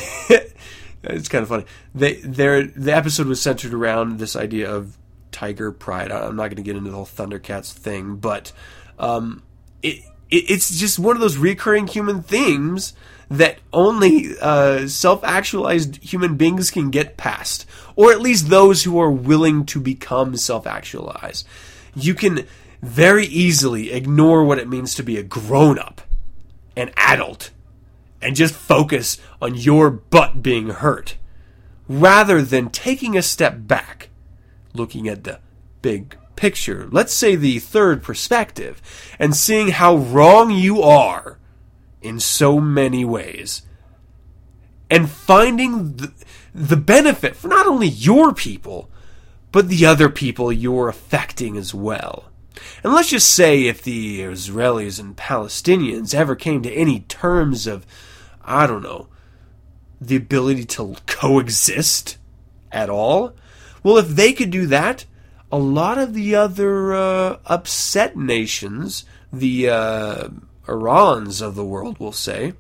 it's 1.03 1.28
kind 1.28 1.42
of 1.42 1.49
funny. 1.49 1.64
They, 1.94 2.14
the 2.14 2.92
episode 2.92 3.26
was 3.26 3.40
centered 3.40 3.72
around 3.72 4.18
this 4.18 4.36
idea 4.36 4.70
of 4.70 4.99
tiger 5.32 5.72
pride. 5.72 6.12
I'm 6.12 6.36
not 6.36 6.49
going 6.49 6.57
to 6.57 6.62
get 6.62 6.76
into 6.76 6.90
the 6.90 6.96
whole 6.96 7.07
Thundercats 7.07 7.72
thing, 7.72 8.16
but 8.16 8.53
um, 8.99 9.42
it 9.82 10.03
it's 10.30 10.78
just 10.78 10.99
one 10.99 11.16
of 11.16 11.20
those 11.20 11.38
recurring 11.38 11.86
human 11.86 12.22
themes 12.22 12.92
that 13.30 13.58
only 13.72 14.38
uh, 14.40 14.88
self 14.88 15.22
actualized 15.22 16.02
human 16.02 16.36
beings 16.36 16.70
can 16.70 16.90
get 16.90 17.16
past, 17.16 17.66
or 17.96 18.10
at 18.10 18.20
least 18.20 18.48
those 18.48 18.84
who 18.84 18.98
are 18.98 19.10
willing 19.10 19.66
to 19.66 19.80
become 19.80 20.36
self 20.36 20.66
actualized. 20.66 21.46
You 21.94 22.14
can 22.14 22.46
very 22.80 23.26
easily 23.26 23.92
ignore 23.92 24.44
what 24.44 24.58
it 24.58 24.68
means 24.68 24.94
to 24.94 25.02
be 25.02 25.16
a 25.16 25.22
grown 25.22 25.78
up, 25.78 26.00
an 26.76 26.90
adult, 26.96 27.50
and 28.22 28.36
just 28.36 28.54
focus 28.54 29.18
on 29.42 29.54
your 29.54 29.90
butt 29.90 30.42
being 30.42 30.70
hurt, 30.70 31.16
rather 31.88 32.40
than 32.42 32.70
taking 32.70 33.16
a 33.16 33.22
step 33.22 33.66
back, 33.66 34.08
looking 34.74 35.08
at 35.08 35.24
the 35.24 35.40
big 35.82 36.16
picture, 36.36 36.88
let's 36.90 37.12
say 37.12 37.34
the 37.34 37.58
third 37.58 38.02
perspective, 38.02 38.80
and 39.18 39.34
seeing 39.34 39.68
how 39.68 39.96
wrong 39.96 40.50
you 40.50 40.80
are 40.82 41.38
in 42.03 42.20
so 42.20 42.61
many 42.61 43.05
ways. 43.05 43.62
And 44.90 45.11
finding 45.11 45.96
the, 45.96 46.12
the 46.55 46.76
benefit 46.76 47.36
for 47.36 47.49
not 47.49 47.66
only 47.66 47.88
your 47.88 48.32
people, 48.32 48.90
but 49.53 49.68
the 49.68 49.86
other 49.86 50.09
people 50.09 50.53
you're 50.53 50.88
affecting 50.88 51.57
as 51.57 51.74
well. 51.74 52.30
And 52.82 52.92
let's 52.92 53.11
just 53.11 53.32
say 53.32 53.64
if 53.64 53.82
the 53.82 54.20
Israelis 54.20 54.99
and 54.99 55.16
Palestinians 55.16 56.14
ever 56.14 56.34
came 56.34 56.62
to 56.62 56.72
any 56.72 57.01
terms 57.01 57.66
of, 57.66 57.86
I 58.42 58.66
don't 58.66 58.82
know, 58.82 59.09
the 60.01 60.16
ability 60.16 60.64
to 60.64 60.96
coexist 61.07 62.18
at 62.72 62.90
all, 62.90 63.34
well, 63.82 63.99
if 63.99 64.09
they 64.09 64.32
could 64.32 64.51
do 64.51 64.66
that, 64.66 65.05
a 65.51 65.59
lot 65.59 65.99
of 65.99 66.14
the 66.14 66.34
other 66.34 66.92
uh, 66.94 67.38
upset 67.46 68.16
nations, 68.16 69.05
the 69.32 69.70
uh, 69.70 70.28
Irans 70.68 71.42
of 71.42 71.54
the 71.54 71.64
world, 71.64 71.98
will 71.98 72.12
say, 72.12 72.52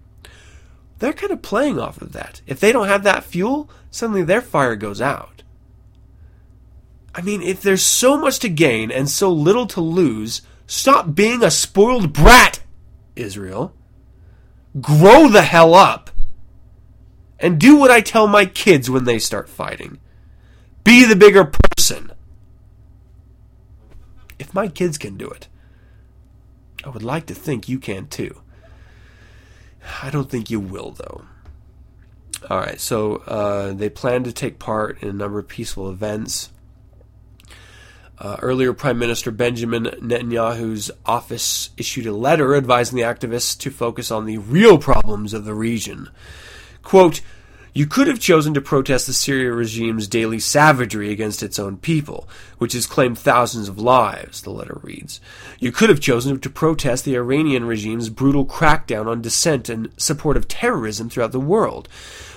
they're 0.98 1.12
kind 1.12 1.32
of 1.32 1.42
playing 1.42 1.78
off 1.78 2.02
of 2.02 2.12
that. 2.12 2.40
If 2.46 2.58
they 2.58 2.72
don't 2.72 2.88
have 2.88 3.04
that 3.04 3.24
fuel, 3.24 3.70
suddenly 3.90 4.24
their 4.24 4.42
fire 4.42 4.74
goes 4.74 5.00
out. 5.00 5.42
I 7.14 7.20
mean, 7.22 7.42
if 7.42 7.62
there's 7.62 7.82
so 7.82 8.16
much 8.16 8.38
to 8.40 8.48
gain 8.48 8.90
and 8.90 9.08
so 9.08 9.30
little 9.30 9.66
to 9.68 9.80
lose, 9.80 10.42
stop 10.66 11.14
being 11.14 11.42
a 11.42 11.50
spoiled 11.50 12.12
brat, 12.12 12.60
Israel. 13.16 13.74
Grow 14.80 15.28
the 15.28 15.42
hell 15.42 15.74
up. 15.74 16.10
And 17.40 17.60
do 17.60 17.76
what 17.76 17.90
I 17.90 18.00
tell 18.00 18.26
my 18.26 18.46
kids 18.46 18.90
when 18.90 19.04
they 19.04 19.18
start 19.18 19.48
fighting. 19.48 19.98
Be 20.82 21.04
the 21.04 21.16
bigger 21.16 21.44
person. 21.44 22.12
If 24.38 24.54
my 24.54 24.68
kids 24.68 24.98
can 24.98 25.16
do 25.16 25.28
it, 25.28 25.48
I 26.84 26.90
would 26.90 27.02
like 27.02 27.26
to 27.26 27.34
think 27.34 27.68
you 27.68 27.78
can 27.78 28.06
too. 28.06 28.40
I 30.02 30.10
don't 30.10 30.30
think 30.30 30.50
you 30.50 30.60
will, 30.60 30.92
though. 30.92 31.24
All 32.48 32.58
right, 32.58 32.80
so 32.80 33.16
uh, 33.16 33.72
they 33.72 33.88
plan 33.88 34.24
to 34.24 34.32
take 34.32 34.58
part 34.58 35.02
in 35.02 35.08
a 35.08 35.12
number 35.12 35.38
of 35.38 35.48
peaceful 35.48 35.90
events. 35.90 36.50
Uh, 38.18 38.36
earlier, 38.42 38.72
Prime 38.72 38.98
Minister 38.98 39.30
Benjamin 39.30 39.84
Netanyahu's 39.84 40.90
office 41.06 41.70
issued 41.76 42.06
a 42.06 42.12
letter 42.12 42.54
advising 42.54 42.96
the 42.96 43.02
activists 43.02 43.58
to 43.60 43.70
focus 43.70 44.10
on 44.10 44.26
the 44.26 44.38
real 44.38 44.78
problems 44.78 45.32
of 45.32 45.44
the 45.44 45.54
region. 45.54 46.10
Quote, 46.82 47.20
you 47.74 47.86
could 47.86 48.06
have 48.06 48.18
chosen 48.18 48.54
to 48.54 48.60
protest 48.60 49.06
the 49.06 49.12
Syria 49.12 49.52
regime's 49.52 50.08
daily 50.08 50.38
savagery 50.38 51.12
against 51.12 51.42
its 51.42 51.58
own 51.58 51.76
people, 51.76 52.28
which 52.58 52.72
has 52.72 52.86
claimed 52.86 53.18
thousands 53.18 53.68
of 53.68 53.78
lives, 53.78 54.42
the 54.42 54.50
letter 54.50 54.78
reads. 54.82 55.20
You 55.58 55.72
could 55.72 55.88
have 55.88 56.00
chosen 56.00 56.40
to 56.40 56.50
protest 56.50 57.04
the 57.04 57.16
Iranian 57.16 57.66
regime's 57.66 58.08
brutal 58.08 58.46
crackdown 58.46 59.06
on 59.06 59.22
dissent 59.22 59.68
and 59.68 59.90
support 59.96 60.36
of 60.36 60.48
terrorism 60.48 61.08
throughout 61.08 61.32
the 61.32 61.40
world. 61.40 61.88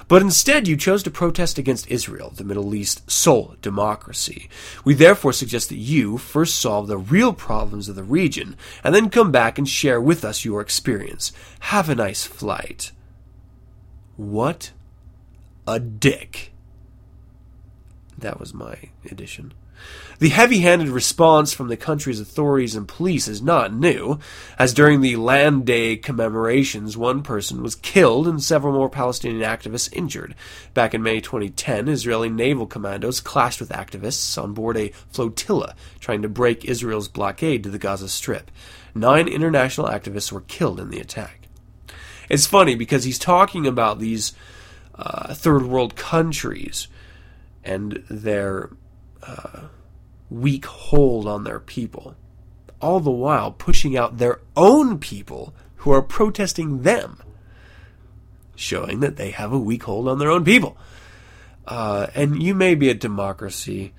But 0.07 0.21
instead, 0.21 0.67
you 0.67 0.75
chose 0.75 1.03
to 1.03 1.09
protest 1.09 1.57
against 1.57 1.89
Israel, 1.89 2.33
the 2.35 2.43
Middle 2.43 2.75
East's 2.75 3.01
sole 3.13 3.55
democracy. 3.61 4.49
We 4.83 4.93
therefore 4.93 5.31
suggest 5.31 5.69
that 5.69 5.77
you 5.77 6.17
first 6.17 6.59
solve 6.59 6.87
the 6.87 6.97
real 6.97 7.31
problems 7.31 7.87
of 7.87 7.95
the 7.95 8.03
region, 8.03 8.57
and 8.83 8.93
then 8.93 9.09
come 9.09 9.31
back 9.31 9.57
and 9.57 9.69
share 9.69 10.01
with 10.01 10.25
us 10.25 10.43
your 10.43 10.59
experience. 10.59 11.31
Have 11.61 11.87
a 11.87 11.95
nice 11.95 12.25
flight. 12.25 12.91
What 14.17 14.71
a 15.67 15.79
dick. 15.79 16.53
That 18.17 18.39
was 18.39 18.53
my 18.53 18.77
addition. 19.09 19.53
The 20.19 20.29
heavy 20.29 20.59
handed 20.59 20.89
response 20.89 21.53
from 21.53 21.67
the 21.67 21.77
country's 21.77 22.19
authorities 22.19 22.75
and 22.75 22.87
police 22.87 23.27
is 23.27 23.41
not 23.41 23.73
new, 23.73 24.19
as 24.59 24.73
during 24.73 25.01
the 25.01 25.15
Land 25.15 25.65
Day 25.65 25.97
commemorations, 25.97 26.95
one 26.95 27.23
person 27.23 27.63
was 27.63 27.73
killed 27.73 28.27
and 28.27 28.41
several 28.41 28.73
more 28.73 28.89
Palestinian 28.89 29.41
activists 29.41 29.91
injured. 29.91 30.35
Back 30.75 30.93
in 30.93 31.01
May 31.01 31.19
2010, 31.19 31.87
Israeli 31.87 32.29
naval 32.29 32.67
commandos 32.67 33.19
clashed 33.19 33.59
with 33.59 33.69
activists 33.69 34.41
on 34.41 34.53
board 34.53 34.77
a 34.77 34.93
flotilla 35.09 35.73
trying 35.99 36.21
to 36.21 36.29
break 36.29 36.65
Israel's 36.65 37.07
blockade 37.07 37.63
to 37.63 37.71
the 37.71 37.79
Gaza 37.79 38.07
Strip. 38.07 38.51
Nine 38.93 39.27
international 39.27 39.87
activists 39.87 40.31
were 40.31 40.41
killed 40.41 40.79
in 40.79 40.89
the 40.89 40.99
attack. 40.99 41.47
It's 42.29 42.45
funny 42.45 42.75
because 42.75 43.03
he's 43.03 43.19
talking 43.19 43.65
about 43.65 43.97
these 43.97 44.33
uh, 45.01 45.33
third 45.33 45.63
world 45.63 45.95
countries 45.95 46.87
and 47.63 48.03
their 48.09 48.69
uh, 49.23 49.61
weak 50.29 50.65
hold 50.65 51.27
on 51.27 51.43
their 51.43 51.59
people, 51.59 52.15
all 52.79 52.99
the 52.99 53.11
while 53.11 53.51
pushing 53.51 53.97
out 53.97 54.17
their 54.17 54.39
own 54.55 54.99
people 54.99 55.53
who 55.77 55.91
are 55.91 56.01
protesting 56.01 56.83
them, 56.83 57.21
showing 58.55 58.99
that 58.99 59.17
they 59.17 59.31
have 59.31 59.51
a 59.51 59.59
weak 59.59 59.83
hold 59.83 60.07
on 60.07 60.19
their 60.19 60.31
own 60.31 60.45
people. 60.45 60.77
Uh, 61.65 62.07
and 62.13 62.41
you 62.41 62.53
may 62.53 62.75
be 62.75 62.89
a 62.89 62.93
democracy, 62.93 63.93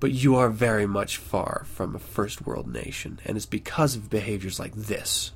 but 0.00 0.12
you 0.12 0.36
are 0.36 0.50
very 0.50 0.86
much 0.86 1.16
far 1.16 1.64
from 1.66 1.94
a 1.94 1.98
first 1.98 2.46
world 2.46 2.70
nation, 2.70 3.18
and 3.24 3.36
it's 3.36 3.46
because 3.46 3.96
of 3.96 4.10
behaviors 4.10 4.58
like 4.58 4.74
this. 4.74 5.32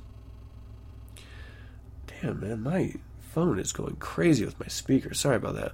Damn, 2.21 2.39
man, 2.39 2.61
my 2.61 2.93
phone 3.29 3.59
is 3.59 3.71
going 3.71 3.95
crazy 3.97 4.43
with 4.43 4.59
my 4.59 4.67
speaker. 4.67 5.13
Sorry 5.13 5.35
about 5.35 5.55
that. 5.55 5.73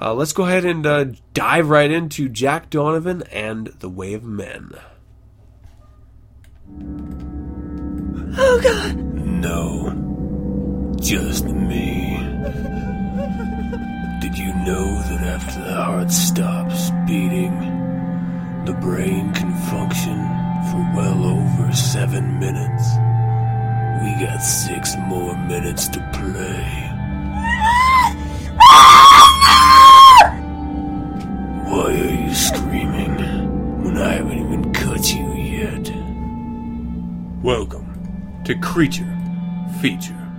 Uh, 0.00 0.14
let's 0.14 0.32
go 0.32 0.44
ahead 0.44 0.64
and 0.64 0.86
uh, 0.86 1.04
dive 1.34 1.68
right 1.68 1.90
into 1.90 2.28
Jack 2.28 2.70
Donovan 2.70 3.22
and 3.30 3.66
The 3.66 3.90
Way 3.90 4.14
of 4.14 4.24
Men. 4.24 4.72
Oh 8.34 8.60
god! 8.62 8.96
No, 8.96 9.92
just 10.98 11.44
me. 11.44 12.16
Did 14.22 14.38
you 14.38 14.54
know 14.64 15.02
that 15.10 15.20
after 15.26 15.62
the 15.62 15.74
heart 15.74 16.10
stops 16.10 16.90
beating, 17.06 17.54
the 18.64 18.72
brain 18.80 19.34
can 19.34 19.52
function 19.68 20.16
for 20.70 20.92
well 20.96 21.24
over 21.24 21.72
seven 21.74 22.38
minutes? 22.38 22.88
We 24.02 24.10
got 24.14 24.38
six 24.38 24.96
more 24.96 25.36
minutes 25.46 25.86
to 25.86 26.00
play. 26.12 26.90
Why 31.70 31.86
are 31.86 32.26
you 32.26 32.34
screaming 32.34 33.84
when 33.84 33.96
I 33.96 34.14
haven't 34.14 34.38
even 34.40 34.72
cut 34.72 35.14
you 35.14 35.32
yet? 35.34 35.92
Welcome 37.44 38.42
to 38.44 38.58
Creature 38.58 39.16
Feature. 39.80 40.32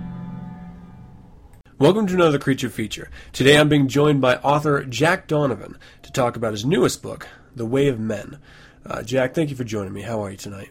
Welcome 1.78 2.06
to 2.08 2.14
another 2.14 2.38
Creature 2.38 2.68
Feature. 2.68 3.10
Today 3.32 3.56
I'm 3.56 3.70
being 3.70 3.88
joined 3.88 4.20
by 4.20 4.36
author 4.36 4.84
Jack 4.84 5.26
Donovan 5.26 5.78
to 6.02 6.12
talk 6.12 6.36
about 6.36 6.52
his 6.52 6.66
newest 6.66 7.00
book, 7.00 7.28
The 7.56 7.64
Way 7.64 7.88
of 7.88 7.98
Men. 7.98 8.40
Uh, 8.84 9.02
Jack, 9.02 9.32
thank 9.32 9.48
you 9.48 9.56
for 9.56 9.64
joining 9.64 9.94
me. 9.94 10.02
How 10.02 10.22
are 10.22 10.30
you 10.30 10.36
tonight? 10.36 10.68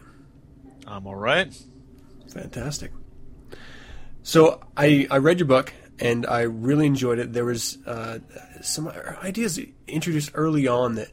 I'm 0.86 1.08
all 1.08 1.16
right. 1.16 1.52
Fantastic. 2.28 2.92
So 4.22 4.60
I, 4.76 5.06
I 5.10 5.18
read 5.18 5.38
your 5.38 5.46
book 5.46 5.72
and 5.98 6.26
I 6.26 6.42
really 6.42 6.86
enjoyed 6.86 7.18
it. 7.18 7.32
There 7.32 7.44
was 7.44 7.78
uh, 7.86 8.18
some 8.62 8.88
ideas 9.22 9.60
introduced 9.86 10.30
early 10.34 10.66
on 10.66 10.94
that 10.96 11.08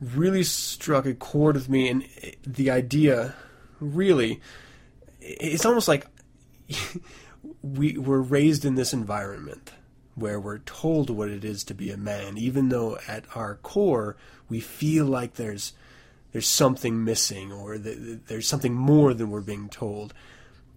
really 0.00 0.44
struck 0.44 1.06
a 1.06 1.14
chord 1.14 1.56
with 1.56 1.68
me, 1.68 1.88
and 1.88 2.06
the 2.46 2.70
idea 2.70 3.34
really 3.80 4.40
it's 5.20 5.66
almost 5.66 5.88
like 5.88 6.06
we 7.62 7.98
were 7.98 8.22
raised 8.22 8.64
in 8.64 8.74
this 8.74 8.92
environment 8.92 9.72
where 10.14 10.40
we're 10.40 10.58
told 10.58 11.10
what 11.10 11.28
it 11.28 11.44
is 11.44 11.62
to 11.64 11.74
be 11.74 11.90
a 11.90 11.96
man, 11.96 12.38
even 12.38 12.68
though 12.68 12.98
at 13.06 13.24
our 13.34 13.56
core 13.56 14.16
we 14.48 14.60
feel 14.60 15.04
like 15.04 15.34
there's 15.34 15.72
there's 16.36 16.46
something 16.46 17.02
missing 17.02 17.50
or 17.50 17.78
that 17.78 18.26
there's 18.26 18.46
something 18.46 18.74
more 18.74 19.14
than 19.14 19.30
we're 19.30 19.40
being 19.40 19.70
told. 19.70 20.12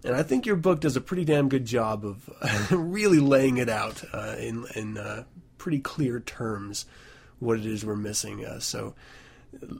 And 0.02 0.16
I 0.16 0.22
think 0.22 0.46
your 0.46 0.56
book 0.56 0.80
does 0.80 0.96
a 0.96 1.02
pretty 1.02 1.26
damn 1.26 1.50
good 1.50 1.66
job 1.66 2.02
of 2.02 2.70
really 2.70 3.18
laying 3.18 3.58
it 3.58 3.68
out 3.68 4.02
uh, 4.14 4.36
in 4.38 4.64
in 4.74 4.96
uh, 4.96 5.24
pretty 5.58 5.80
clear 5.80 6.18
terms 6.18 6.86
what 7.40 7.58
it 7.58 7.66
is 7.66 7.84
we're 7.84 7.94
missing. 7.94 8.42
Uh, 8.42 8.58
so 8.58 8.94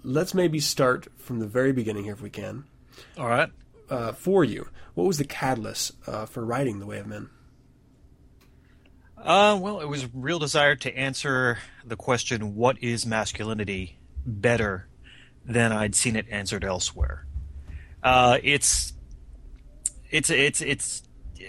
let's 0.05 0.35
maybe 0.35 0.61
start 0.61 1.09
from 1.17 1.39
the 1.39 1.47
very 1.47 1.73
beginning 1.73 2.05
here 2.05 2.13
if 2.13 2.21
we 2.21 2.29
can. 2.29 2.65
All 3.17 3.29
right. 3.29 3.49
Uh, 3.89 4.13
for 4.13 4.45
you, 4.45 4.69
what 4.93 5.07
was 5.07 5.17
the 5.17 5.25
catalyst 5.25 5.93
uh, 6.07 6.27
for 6.27 6.45
writing 6.45 6.79
The 6.79 6.85
Way 6.85 6.99
of 6.99 7.07
Men? 7.07 7.31
Uh, 9.17 9.59
well, 9.59 9.81
it 9.81 9.89
was 9.89 10.05
a 10.05 10.11
real 10.13 10.39
desire 10.39 10.77
to 10.77 10.95
answer 10.95 11.57
the 11.87 11.97
question, 11.97 12.55
what 12.55 12.83
is 12.83 13.07
masculinity, 13.07 13.97
better 14.27 14.87
than 15.45 15.73
I'd 15.73 15.95
seen 15.95 16.17
it 16.17 16.27
answered 16.31 16.65
elsewhere. 16.65 17.27
Uh, 18.03 18.39
it's 18.43 18.93
it's 20.11 20.31
it's 20.31 20.61
it's 20.61 21.03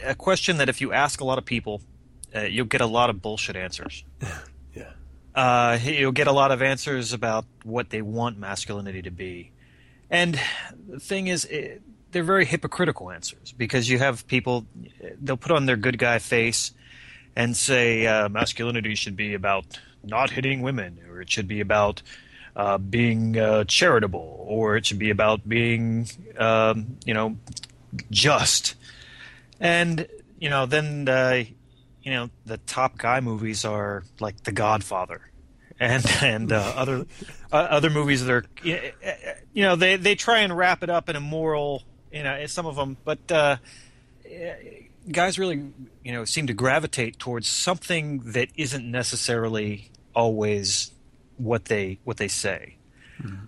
a 0.03 0.15
question 0.15 0.57
that 0.57 0.69
if 0.69 0.81
you 0.81 0.93
ask 0.93 1.21
a 1.21 1.25
lot 1.25 1.37
of 1.37 1.45
people, 1.45 1.81
uh, 2.35 2.41
you'll 2.41 2.65
get 2.65 2.81
a 2.81 2.85
lot 2.85 3.09
of 3.09 3.21
bullshit 3.21 3.55
answers. 3.55 4.03
yeah. 4.73 4.91
Uh, 5.33 5.77
you'll 5.81 6.11
get 6.11 6.27
a 6.27 6.31
lot 6.31 6.51
of 6.51 6.61
answers 6.61 7.13
about 7.13 7.45
what 7.63 7.89
they 7.89 8.01
want 8.01 8.37
masculinity 8.37 9.01
to 9.01 9.11
be, 9.11 9.51
and 10.09 10.39
the 10.87 10.99
thing 10.99 11.27
is, 11.27 11.45
it, 11.45 11.81
they're 12.11 12.23
very 12.23 12.45
hypocritical 12.45 13.11
answers 13.11 13.53
because 13.53 13.89
you 13.89 13.97
have 13.99 14.27
people 14.27 14.65
they'll 15.21 15.37
put 15.37 15.51
on 15.51 15.65
their 15.65 15.77
good 15.77 15.97
guy 15.97 16.19
face 16.19 16.73
and 17.35 17.55
say 17.55 18.05
uh, 18.05 18.27
masculinity 18.29 18.95
should 18.95 19.15
be 19.15 19.33
about 19.33 19.79
not 20.03 20.31
hitting 20.31 20.61
women, 20.61 20.99
or 21.09 21.21
it 21.21 21.29
should 21.29 21.47
be 21.47 21.61
about 21.61 22.01
uh, 22.55 22.77
being 22.77 23.37
uh, 23.37 23.63
charitable, 23.65 24.45
or 24.47 24.77
it 24.77 24.85
should 24.85 24.99
be 24.99 25.09
about 25.09 25.47
being, 25.47 26.07
um, 26.37 26.97
you 27.05 27.13
know, 27.13 27.37
just. 28.09 28.75
And 29.59 30.07
you 30.39 30.49
know, 30.49 30.65
then 30.65 31.07
uh, 31.07 31.43
you 32.03 32.11
know 32.11 32.29
the 32.45 32.57
top 32.57 32.97
guy 32.97 33.19
movies 33.19 33.63
are 33.63 34.03
like 34.19 34.43
The 34.43 34.51
Godfather, 34.51 35.21
and 35.79 36.05
and 36.21 36.51
uh, 36.51 36.73
other 36.75 37.05
uh, 37.51 37.55
other 37.55 37.89
movies 37.89 38.25
that 38.25 38.31
are 38.31 38.45
you 38.63 38.91
know 39.55 39.75
they 39.75 39.95
they 39.95 40.15
try 40.15 40.39
and 40.39 40.55
wrap 40.55 40.83
it 40.83 40.89
up 40.89 41.09
in 41.09 41.15
a 41.15 41.21
moral 41.21 41.83
you 42.11 42.23
know 42.23 42.45
some 42.47 42.65
of 42.65 42.75
them, 42.75 42.97
but 43.05 43.31
uh, 43.31 43.57
guys 45.09 45.39
really 45.39 45.71
you 46.03 46.11
know 46.11 46.25
seem 46.25 46.47
to 46.47 46.53
gravitate 46.53 47.19
towards 47.19 47.47
something 47.47 48.19
that 48.31 48.49
isn't 48.55 48.89
necessarily 48.89 49.89
always 50.13 50.91
what 51.43 51.65
they 51.65 51.99
what 52.03 52.17
they 52.17 52.27
say. 52.27 52.75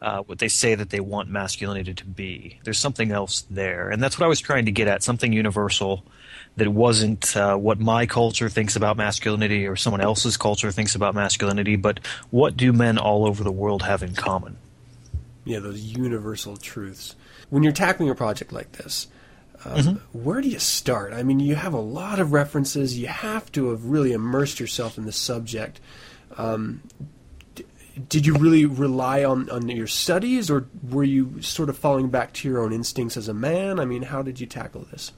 Uh, 0.04 0.22
what 0.22 0.38
they 0.38 0.48
say 0.48 0.76
that 0.76 0.92
they 0.92 1.00
want 1.00 1.30
masculinity 1.30 1.96
to 1.96 2.06
be. 2.06 2.60
There's 2.64 2.78
something 2.78 3.12
else 3.12 3.42
there, 3.50 3.90
and 3.90 4.04
that's 4.04 4.20
what 4.20 4.26
I 4.26 4.28
was 4.28 4.40
trying 4.40 4.66
to 4.66 4.72
get 4.72 4.88
at. 4.88 5.02
Something 5.02 5.34
universal 5.34 6.04
that 6.58 6.68
wasn't 6.68 7.36
uh, 7.36 7.56
what 7.56 7.80
my 7.80 8.06
culture 8.06 8.50
thinks 8.50 8.76
about 8.76 8.98
masculinity 8.98 9.66
or 9.66 9.76
someone 9.76 10.02
else's 10.02 10.38
culture 10.38 10.72
thinks 10.72 10.94
about 10.94 11.16
masculinity, 11.16 11.76
but 11.76 12.00
what 12.30 12.56
do 12.56 12.72
men 12.72 12.98
all 12.98 13.26
over 13.26 13.44
the 13.44 13.52
world 13.52 13.82
have 13.82 14.04
in 14.04 14.14
common? 14.14 14.58
Yeah, 15.46 15.60
those 15.60 15.82
universal 15.82 16.58
truths. 16.58 17.16
When 17.50 17.64
you're 17.64 17.72
tackling 17.72 18.10
a 18.10 18.16
project 18.16 18.54
like 18.54 18.74
this, 18.74 19.08
um, 19.66 19.78
mm-hmm. 19.78 20.24
where 20.24 20.42
do 20.42 20.50
you 20.50 20.60
start? 20.60 21.14
I 21.14 21.24
mean, 21.24 21.40
you 21.40 21.56
have 21.56 21.74
a 21.74 21.80
lot 21.80 22.20
of 22.20 22.34
references. 22.34 22.98
You 22.98 23.08
have 23.08 23.52
to 23.54 23.70
have 23.72 23.86
really 23.86 24.12
immersed 24.12 24.60
yourself 24.60 24.98
in 24.98 25.06
the 25.06 25.12
subject. 25.12 25.80
Um, 26.38 26.82
did 28.10 28.26
you 28.26 28.34
really 28.36 28.66
rely 28.66 29.24
on, 29.24 29.50
on 29.50 29.70
your 29.70 29.88
studies, 29.88 30.50
or 30.50 30.68
were 30.90 31.04
you 31.04 31.42
sort 31.42 31.70
of 31.70 31.78
falling 31.78 32.10
back 32.10 32.34
to 32.34 32.48
your 32.48 32.60
own 32.60 32.74
instincts 32.74 33.18
as 33.18 33.28
a 33.28 33.34
man? 33.34 33.80
I 33.80 33.86
mean, 33.86 34.04
how 34.04 34.22
did 34.22 34.40
you 34.40 34.48
tackle 34.48 34.86
this? 34.92 35.12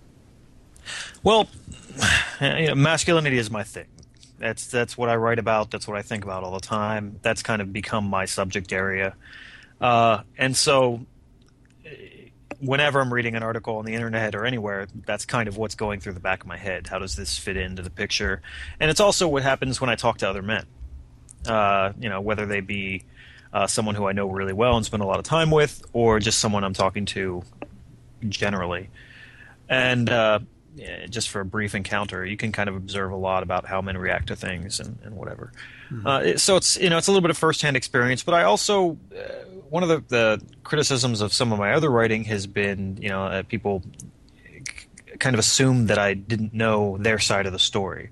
Well, 1.24 1.48
you 2.42 2.68
know, 2.68 2.76
masculinity 2.76 3.38
is 3.38 3.50
my 3.50 3.64
thing. 3.64 3.88
That's 4.38 4.68
that's 4.68 4.98
what 4.98 5.10
I 5.10 5.16
write 5.16 5.40
about. 5.40 5.72
That's 5.72 5.88
what 5.88 5.98
I 5.98 6.02
think 6.02 6.26
about 6.26 6.44
all 6.44 6.52
the 6.52 6.60
time. 6.60 7.20
That's 7.22 7.42
kind 7.42 7.62
of 7.62 7.72
become 7.72 8.06
my 8.06 8.26
subject 8.26 8.74
area, 8.74 9.16
uh, 9.80 10.22
and 10.38 10.56
so 10.58 11.06
whenever 12.60 13.00
I'm 13.00 13.14
reading 13.14 13.36
an 13.36 13.44
article 13.44 13.78
on 13.78 13.86
the 13.86 13.94
internet 13.94 14.36
or 14.36 14.46
anywhere, 14.46 14.88
that's 15.06 15.26
kind 15.26 15.48
of 15.48 15.58
what's 15.58 15.76
going 15.76 16.00
through 16.00 16.14
the 16.14 16.20
back 16.20 16.42
of 16.42 16.48
my 16.48 16.58
head. 16.58 16.88
How 16.88 17.00
does 17.00 17.16
this 17.16 17.38
fit 17.38 17.58
into 17.58 17.82
the 17.82 17.90
picture? 17.90 18.42
And 18.80 18.90
it's 18.90 19.00
also 19.00 19.28
what 19.28 19.44
happens 19.44 19.80
when 19.80 19.90
I 19.90 19.96
talk 19.96 20.18
to 20.20 20.30
other 20.30 20.42
men 20.42 20.66
uh, 21.48 21.93
you 22.00 22.10
know, 22.10 22.22
whether 22.22 22.46
they 22.46 22.60
be 22.60 23.04
uh, 23.54 23.68
someone 23.68 23.96
who 23.96 24.08
I 24.08 24.12
know 24.12 24.28
really 24.28 24.54
well 24.54 24.76
and 24.76 24.86
spend 24.86 25.02
a 25.02 25.06
lot 25.06 25.18
of 25.18 25.24
time 25.24 25.50
with, 25.50 25.82
or 25.93 26.20
just 26.20 26.39
someone 26.39 26.64
I'm 26.64 26.74
talking 26.74 27.06
to 27.08 27.43
generally. 28.28 28.89
And 29.70 30.10
uh, 30.10 30.39
just 31.10 31.30
for 31.30 31.39
a 31.39 31.46
brief 31.46 31.74
encounter, 31.74 32.26
you 32.26 32.38
can 32.38 32.52
kind 32.52 32.68
of 32.68 32.76
observe 32.76 33.12
a 33.12 33.16
lot 33.16 33.43
about 33.43 33.66
how 33.66 33.82
men 33.82 33.98
react 33.98 34.28
to 34.28 34.36
things 34.36 34.80
and, 34.80 34.98
and 35.04 35.16
whatever. 35.16 35.52
Mm-hmm. 35.89 36.08
Uh, 36.08 36.38
so 36.38 36.58
it's 36.58 36.78
you 36.78 36.89
know 36.89 36.98
it's 36.98 37.08
a 37.08 37.12
little 37.12 37.22
bit 37.22 37.32
of 37.32 37.38
firsthand 37.38 37.78
experience, 37.78 38.24
but 38.24 38.34
I 38.34 38.43
also 38.43 38.98
uh, 39.16 39.46
one 39.70 39.84
of 39.84 39.89
the, 39.89 40.04
the, 40.08 40.41
criticisms 40.64 41.22
of 41.22 41.32
some 41.32 41.54
of 41.54 41.60
my 41.60 41.74
other 41.74 41.89
writing 41.89 42.26
has 42.26 42.48
been 42.48 42.98
you 43.02 43.10
know 43.10 43.24
uh, 43.24 43.43
people 43.43 43.84
kind 45.20 45.34
of 45.34 45.39
assume 45.39 45.88
that 45.88 45.98
I 45.98 46.14
didn't 46.14 46.54
know 46.54 46.98
their 46.98 47.20
side 47.20 47.46
of 47.46 47.54
the 47.54 47.60
story. 47.60 48.10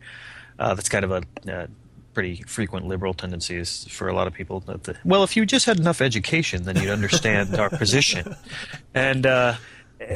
that's 0.58 0.88
kind 0.88 1.04
of 1.04 1.12
a 1.12 1.68
pretty 2.14 2.44
frequent 2.44 2.88
liberal 2.88 3.14
tendencies 3.14 3.86
for 3.90 4.08
a 4.08 4.14
lot 4.14 4.28
of 4.28 4.34
people. 4.34 4.60
That 4.62 4.84
the, 4.84 4.96
well, 5.04 5.24
if 5.24 5.36
you 5.36 5.46
just 5.46 5.66
had 5.66 5.80
enough 5.80 6.02
education, 6.02 6.64
then 6.64 6.76
you'd 6.78 6.90
understand 6.90 7.56
our 7.56 7.70
position. 7.84 8.36
And 8.94 9.26
uh, 9.26 9.56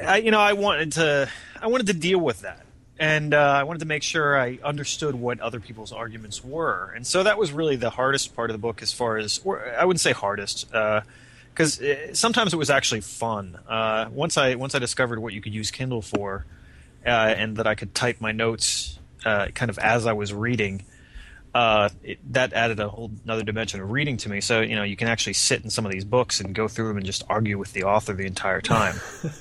I, 0.06 0.18
you 0.18 0.32
know, 0.32 0.40
I 0.40 0.54
wanted 0.54 0.94
to, 0.94 1.30
I 1.62 1.68
wanted 1.68 1.88
to 1.88 1.94
deal 1.94 2.20
with 2.20 2.42
that, 2.42 2.66
and 3.00 3.34
uh, 3.34 3.38
I 3.38 3.64
wanted 3.64 3.80
to 3.80 3.86
make 3.86 4.04
sure 4.04 4.40
I 4.40 4.60
understood 4.64 5.16
what 5.16 5.40
other 5.40 5.60
people's 5.60 5.92
arguments 5.92 6.44
were. 6.44 6.94
And 6.96 7.06
so 7.06 7.24
that 7.24 7.38
was 7.38 7.52
really 7.52 7.76
the 7.76 7.90
hardest 7.90 8.36
part 8.36 8.50
of 8.50 8.54
the 8.54 8.60
book, 8.60 8.82
as 8.82 8.94
far 8.94 9.18
as, 9.18 9.40
I 9.46 9.86
wouldn't 9.86 10.02
say 10.02 10.14
hardest. 10.14 10.70
because 10.70 11.82
uh, 11.82 12.14
sometimes 12.14 12.54
it 12.54 12.58
was 12.58 12.70
actually 12.70 13.02
fun. 13.02 13.58
Uh, 13.68 14.10
once 14.12 14.38
I 14.38 14.56
once 14.56 14.76
I 14.76 14.80
discovered 14.80 15.20
what 15.20 15.34
you 15.34 15.42
could 15.42 15.54
use 15.54 15.72
Kindle 15.72 16.02
for, 16.02 16.46
uh, 17.06 17.10
and 17.10 17.58
that 17.58 17.68
I 17.68 17.76
could 17.76 17.96
type 17.96 18.20
my 18.20 18.32
notes 18.32 19.00
uh, 19.26 19.48
kind 19.48 19.70
of 19.70 19.78
as 19.80 20.06
I 20.06 20.14
was 20.14 20.34
reading, 20.34 20.86
uh, 21.58 21.90
it, 22.04 22.20
that 22.34 22.54
added 22.54 22.80
a 22.80 22.88
whole 22.88 23.10
another 23.24 23.42
dimension 23.42 23.82
of 23.82 23.90
reading 23.90 24.16
to 24.16 24.30
me. 24.30 24.42
So 24.42 24.62
you 24.62 24.76
know, 24.76 24.84
you 24.84 24.96
can 24.96 25.08
actually 25.08 25.34
sit 25.34 25.64
in 25.64 25.72
some 25.72 25.88
of 25.88 25.92
these 25.92 26.06
books 26.06 26.40
and 26.40 26.54
go 26.54 26.68
through 26.68 26.90
them 26.90 26.98
and 26.98 27.06
just 27.06 27.24
argue 27.30 27.58
with 27.58 27.74
the 27.74 27.86
author 27.86 28.14
the 28.14 28.28
entire 28.28 28.62
time. 28.62 28.94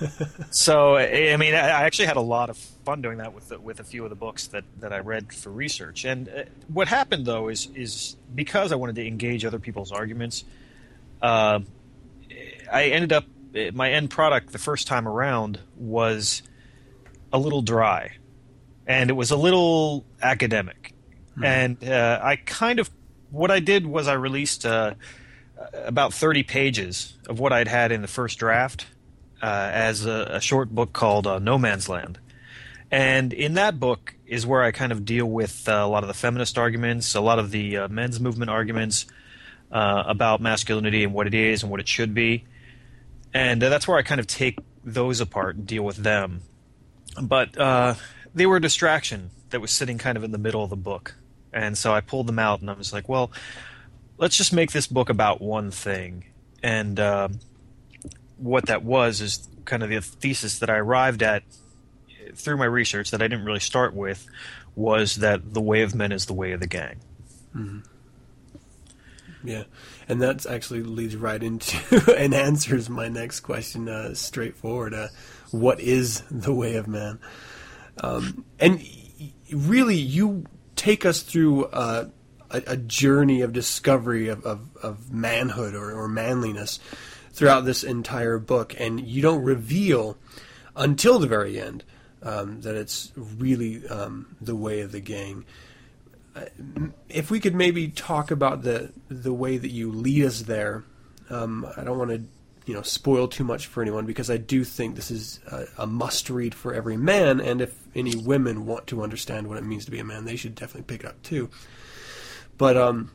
so 0.51 0.97
I 0.97 1.37
mean, 1.37 1.55
I 1.55 1.69
I 1.69 1.83
actually 1.83 2.07
had 2.07 2.17
a 2.17 2.23
lot 2.23 2.49
of 2.49 2.57
fun 2.57 3.03
doing 3.03 3.19
that 3.19 3.35
with 3.35 3.51
the, 3.51 3.61
with 3.61 3.81
a 3.81 3.85
few 3.85 4.03
of 4.03 4.09
the 4.09 4.17
books 4.17 4.47
that, 4.47 4.65
that 4.81 4.95
I 4.95 5.01
read 5.01 5.31
for 5.31 5.51
research. 5.51 6.07
And 6.07 6.31
uh, 6.31 6.45
what 6.69 6.89
happened 6.89 7.27
though 7.27 7.49
is 7.49 7.69
is 7.75 8.17
because 8.35 8.73
I 8.73 8.77
wanted 8.77 8.97
to 8.97 9.07
engage 9.07 9.45
other 9.45 9.59
people's 9.59 9.93
arguments, 9.93 10.43
uh, 11.21 11.61
I 12.73 12.85
ended 12.85 13.13
up 13.13 13.25
my 13.75 13.91
end 13.93 14.09
product 14.09 14.53
the 14.53 14.59
first 14.59 14.87
time 14.87 15.07
around 15.07 15.61
was 15.77 16.43
a 17.31 17.39
little 17.39 17.61
dry, 17.61 18.17
and 18.87 19.11
it 19.11 19.15
was 19.15 19.31
a 19.33 19.37
little 19.37 20.07
academic 20.23 20.95
and 21.43 21.85
uh, 21.85 22.21
I 22.23 22.37
kind 22.37 22.79
of 22.79 22.91
what 23.31 23.51
I 23.51 23.61
did 23.61 23.87
was 23.87 24.09
I 24.09 24.15
released 24.15 24.65
uh, 24.65 24.95
about 25.75 26.15
thirty 26.15 26.43
pages 26.43 27.17
of 27.29 27.39
what 27.39 27.53
I'd 27.53 27.69
had 27.69 27.93
in 27.93 28.03
the 28.03 28.09
first 28.09 28.39
draft 28.39 28.87
uh, 29.43 29.71
as 29.73 30.07
a, 30.07 30.29
a, 30.33 30.41
short 30.41 30.71
book 30.71 30.93
called 30.93 31.27
uh, 31.27 31.39
No 31.39 31.59
Man's 31.59 31.89
Land, 31.89 32.19
and 32.91 33.33
in 33.33 33.55
that 33.55 33.79
book 33.79 34.15
is 34.27 34.47
where 34.47 34.63
I 34.63 34.73
kind 34.73 34.93
of 34.93 35.05
deal 35.05 35.27
with 35.27 35.69
uh, 35.69 35.73
a 35.73 35.89
lot 35.89 36.03
of 36.03 36.09
the 36.09 36.15
feminist 36.15 36.59
arguments, 36.59 37.15
a 37.15 37.21
lot 37.21 37.39
of 37.39 37.51
the 37.51 37.77
uh, 37.77 37.89
men's 37.89 38.19
movement 38.19 38.51
arguments 38.51 39.07
about 39.71 40.41
masculinity 40.41 41.05
and 41.05 41.13
what 41.13 41.27
it 41.27 41.35
is 41.35 41.63
and 41.63 41.71
what 41.71 41.81
it 41.81 41.89
should 41.89 42.15
be, 42.15 42.45
and 43.35 43.61
that's 43.61 43.87
where 43.87 43.99
I 43.99 44.03
kind 44.03 44.21
of 44.21 44.27
take 44.27 44.59
those 44.85 45.21
apart 45.21 45.57
and 45.57 45.67
deal 45.67 45.83
with 45.83 45.97
them. 45.97 46.43
But 47.21 47.53
they 48.35 48.47
were 48.47 48.57
a 48.57 48.61
distraction 48.61 49.31
that 49.51 49.61
was 49.61 49.71
sitting 49.71 49.99
kind 49.99 50.17
of 50.17 50.25
in 50.25 50.33
the 50.33 50.39
middle 50.39 50.65
of 50.65 50.71
the 50.71 50.77
book 50.77 51.15
and 51.57 51.77
so 51.77 51.93
I 51.95 52.03
pulled 52.03 52.27
them 52.27 52.39
out, 52.39 52.61
and 52.61 52.71
I 52.71 52.75
was 52.75 52.93
like, 52.93 53.09
well, 53.09 53.33
let's 54.19 54.37
just 54.37 54.53
make 54.53 54.73
this 54.73 54.87
book 54.87 55.09
about 55.09 55.41
one 55.41 55.71
thing. 55.71 56.25
And 56.63 57.01
uh, 57.01 57.29
what 58.37 58.67
that 58.67 58.85
was 58.85 59.23
is 59.23 59.49
kind 59.65 59.83
of 59.83 59.89
the 59.89 60.01
thesis 60.03 60.59
that 60.59 60.69
I 60.69 60.77
arrived 60.77 61.23
at 61.23 61.43
through 62.35 62.59
my 62.59 62.67
research 62.67 63.11
that 63.11 63.23
I 63.23 63.29
didn't 63.29 63.47
really 63.47 63.61
start 63.61 63.95
with 63.95 64.27
was 64.75 65.17
that 65.17 65.55
the 65.55 65.63
way 65.63 65.81
of 65.81 65.95
men 65.95 66.13
is 66.13 66.27
the 66.27 66.35
way 66.35 66.53
of 66.53 66.61
the 66.61 66.67
gang. 66.67 67.01
Mm-hmm. 67.55 67.79
Yeah, 69.43 69.65
and 70.09 70.21
that 70.21 70.45
actually 70.45 70.83
leads 70.83 71.17
right 71.17 71.43
into 71.43 72.15
and 72.19 72.35
answers 72.35 72.91
my 72.91 73.09
next 73.09 73.41
question 73.41 73.89
uh, 73.89 74.13
straightforward. 74.13 74.93
Uh, 74.93 75.09
what 75.53 75.81
is 75.81 76.23
the 76.31 76.53
way 76.53 76.77
of 76.77 76.87
man? 76.87 77.19
Um, 78.03 78.45
and 78.61 78.83
really, 79.51 79.97
you 79.97 80.45
take 80.77 81.05
us 81.05 81.23
through 81.23 81.65
uh, 81.67 82.09
a, 82.51 82.63
a, 82.67 82.77
journey 82.77 83.41
of 83.41 83.53
discovery 83.53 84.29
of, 84.29 84.45
of, 84.45 84.69
of 84.83 85.13
manhood 85.13 85.75
or, 85.75 85.93
or, 85.93 86.07
manliness 86.07 86.79
throughout 87.33 87.65
this 87.65 87.83
entire 87.83 88.39
book, 88.39 88.75
and 88.79 89.01
you 89.01 89.21
don't 89.21 89.43
reveal 89.43 90.17
until 90.77 91.19
the 91.19 91.27
very 91.27 91.61
end 91.61 91.83
um, 92.23 92.61
that 92.61 92.75
it's 92.75 93.13
really 93.17 93.87
um, 93.89 94.37
the 94.41 94.55
way 94.55 94.81
of 94.81 94.93
the 94.93 95.01
gang. 95.01 95.45
Uh, 96.35 96.45
if 97.09 97.31
we 97.31 97.41
could 97.41 97.55
maybe 97.55 97.89
talk 97.89 98.31
about 98.31 98.63
the 98.63 98.93
the 99.09 99.33
way 99.33 99.57
that 99.57 99.71
you 99.71 99.91
lead 99.91 100.25
us 100.25 100.43
there, 100.43 100.85
um, 101.31 101.67
I 101.77 101.85
don't 101.85 101.99
want 101.99 102.11
to 102.11 102.23
you 102.67 102.75
know 102.75 102.83
spoil 102.83 103.29
too 103.29 103.45
much 103.45 103.67
for 103.67 103.81
anyone 103.81 104.05
because 104.07 104.29
I 104.29 104.37
do 104.37 104.65
think 104.65 104.97
this 104.97 105.11
is 105.11 105.41
a, 105.51 105.67
a, 105.79 105.87
must 105.87 106.29
read 106.29 106.55
for 106.55 106.75
every 106.75 106.97
man, 106.97 107.41
and 107.41 107.61
if 107.61 107.81
any 107.95 108.17
women 108.17 108.67
want 108.67 108.89
to 108.89 109.03
understand 109.03 109.49
what 109.49 109.57
it 109.57 109.65
means 109.65 109.85
to 109.87 109.91
be 109.91 110.01
a 110.01 110.05
man, 110.05 110.25
they 110.25 110.37
should 110.37 110.57
definitely 110.57 110.83
pick 110.83 111.05
it 111.05 111.07
up 111.07 111.23
too. 111.23 111.49
But 112.59 112.77
um, 112.77 113.13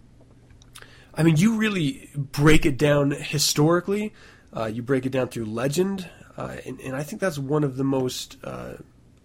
I 1.14 1.24
mean, 1.24 1.36
you 1.36 1.58
really 1.58 2.10
break 2.16 2.66
it 2.66 2.78
down 2.78 3.12
historically. 3.12 4.14
Uh, 4.56 4.66
you 4.66 4.82
break 4.82 5.06
it 5.06 5.12
down 5.12 5.28
through 5.28 5.45
legend, 5.45 6.10
uh, 6.38 6.58
and, 6.66 6.80
and, 6.82 6.95
I 6.95 7.04
think 7.04 7.22
that's 7.22 7.38
one 7.38 7.64
of 7.64 7.78
the 7.78 7.86
most 7.86 8.38
uh, 8.43 8.74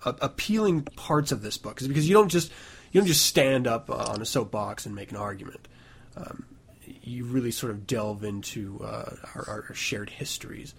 appealing 0.05 0.83
parts 0.83 1.33
of 1.33 1.43
this 1.43 1.59
book, 1.59 1.81
is 1.81 1.89
because 1.89 2.09
you 2.09 2.14
don't 2.14 2.29
just 2.29 2.53
you 2.93 3.01
don't 3.01 3.09
just 3.09 3.27
stand 3.27 3.66
up 3.66 3.91
on 3.91 4.22
a 4.22 4.24
soapbox 4.24 4.87
and 4.87 4.95
make 4.95 5.11
an 5.11 5.16
argument. 5.16 5.66
Um, 6.16 6.47
you 7.07 7.24
really 7.24 7.50
sort 7.50 7.70
of 7.70 7.86
delve 7.86 8.24
into 8.24 8.80
uh, 8.82 9.14
our, 9.34 9.64
our, 9.68 9.74
shared 9.74 10.11
histories. 10.11 10.74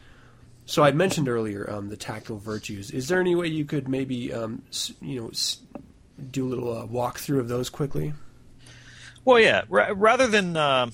So 0.65 0.83
I 0.83 0.91
mentioned 0.91 1.29
earlier 1.29 1.69
um, 1.69 1.87
the 1.87 1.95
tactical 1.95 2.37
virtues. 2.37 2.91
Is 2.91 3.07
there 3.07 3.21
any 3.21 3.33
way 3.35 3.47
you 3.47 3.63
could 3.63 3.87
maybe 3.87 4.33
um, 4.33 4.63
you 5.01 5.21
know 5.21 5.31
do 6.31 6.45
a 6.45 6.49
little 6.49 6.77
uh, 6.77 6.85
walkthrough 6.85 7.39
of 7.39 7.47
those 7.47 7.69
quickly? 7.69 8.13
Well, 9.23 9.39
yeah. 9.39 9.63
R- 9.71 9.93
rather 9.93 10.27
than 10.27 10.57
uh, 10.57 10.89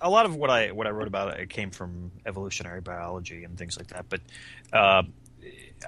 a 0.00 0.10
lot 0.10 0.26
of 0.26 0.36
what 0.36 0.50
I 0.50 0.72
what 0.72 0.86
I 0.86 0.90
wrote 0.90 1.08
about 1.08 1.38
it 1.38 1.48
came 1.48 1.70
from 1.70 2.10
evolutionary 2.26 2.80
biology 2.80 3.44
and 3.44 3.56
things 3.56 3.78
like 3.78 3.88
that, 3.88 4.06
but 4.08 4.20
uh, 4.72 5.02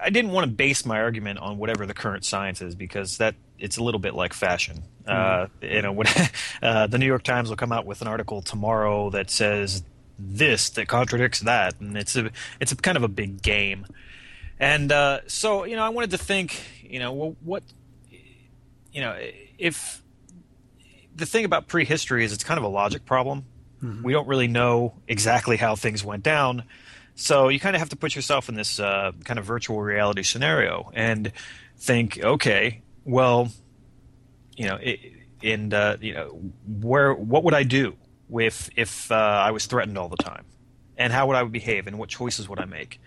I 0.01 0.09
didn't 0.09 0.31
want 0.31 0.45
to 0.45 0.51
base 0.51 0.85
my 0.85 0.99
argument 0.99 1.39
on 1.39 1.57
whatever 1.57 1.85
the 1.85 1.93
current 1.93 2.25
science 2.25 2.61
is 2.61 2.75
because 2.75 3.17
that 3.17 3.35
it's 3.59 3.77
a 3.77 3.83
little 3.83 3.99
bit 3.99 4.13
like 4.13 4.33
fashion. 4.33 4.83
Mm. 5.07 5.11
Uh, 5.11 5.47
you 5.61 5.81
know, 5.81 5.91
when, 5.91 6.07
uh, 6.61 6.87
the 6.87 6.97
New 6.97 7.05
York 7.05 7.23
Times 7.23 7.49
will 7.49 7.57
come 7.57 7.71
out 7.71 7.85
with 7.85 8.01
an 8.01 8.07
article 8.07 8.41
tomorrow 8.41 9.09
that 9.11 9.29
says 9.29 9.83
this 10.17 10.69
that 10.71 10.87
contradicts 10.87 11.41
that, 11.41 11.79
and 11.79 11.97
it's 11.97 12.15
a 12.15 12.31
it's 12.59 12.71
a 12.71 12.75
kind 12.75 12.97
of 12.97 13.03
a 13.03 13.07
big 13.07 13.41
game. 13.41 13.85
And 14.59 14.91
uh, 14.91 15.21
so, 15.27 15.65
you 15.65 15.75
know, 15.75 15.83
I 15.83 15.89
wanted 15.89 16.11
to 16.11 16.17
think, 16.17 16.61
you 16.83 16.99
know, 16.99 17.11
well, 17.11 17.35
what, 17.41 17.63
you 18.91 19.01
know, 19.01 19.17
if 19.57 20.01
the 21.15 21.25
thing 21.25 21.43
about 21.43 21.67
prehistory 21.67 22.23
is 22.23 22.31
it's 22.31 22.43
kind 22.43 22.57
of 22.57 22.63
a 22.63 22.69
logic 22.69 23.05
problem. 23.05 23.45
Mm-hmm. 23.83 24.03
We 24.03 24.13
don't 24.13 24.27
really 24.27 24.47
know 24.47 24.93
exactly 25.07 25.57
how 25.57 25.75
things 25.75 26.03
went 26.03 26.23
down 26.23 26.63
so 27.15 27.49
you 27.49 27.59
kind 27.59 27.75
of 27.75 27.79
have 27.79 27.89
to 27.89 27.95
put 27.95 28.15
yourself 28.15 28.49
in 28.49 28.55
this 28.55 28.79
uh, 28.79 29.11
kind 29.23 29.39
of 29.39 29.45
virtual 29.45 29.81
reality 29.81 30.23
scenario 30.23 30.91
and 30.93 31.31
think, 31.77 32.19
okay, 32.23 32.81
well, 33.05 33.49
you 34.55 34.67
know, 34.67 34.77
it, 34.81 34.99
and 35.43 35.73
uh, 35.73 35.97
you 36.01 36.13
know, 36.13 36.39
where 36.79 37.13
what 37.13 37.43
would 37.43 37.53
I 37.53 37.63
do 37.63 37.95
if 38.31 38.69
if 38.75 39.11
uh, 39.11 39.15
I 39.15 39.51
was 39.51 39.65
threatened 39.65 39.97
all 39.97 40.09
the 40.09 40.17
time, 40.17 40.45
and 40.97 41.13
how 41.13 41.27
would 41.27 41.35
I 41.35 41.43
behave, 41.43 41.87
and 41.87 41.99
what 41.99 42.09
choices 42.09 42.49
would 42.49 42.59
I 42.59 42.65
make? 42.65 42.99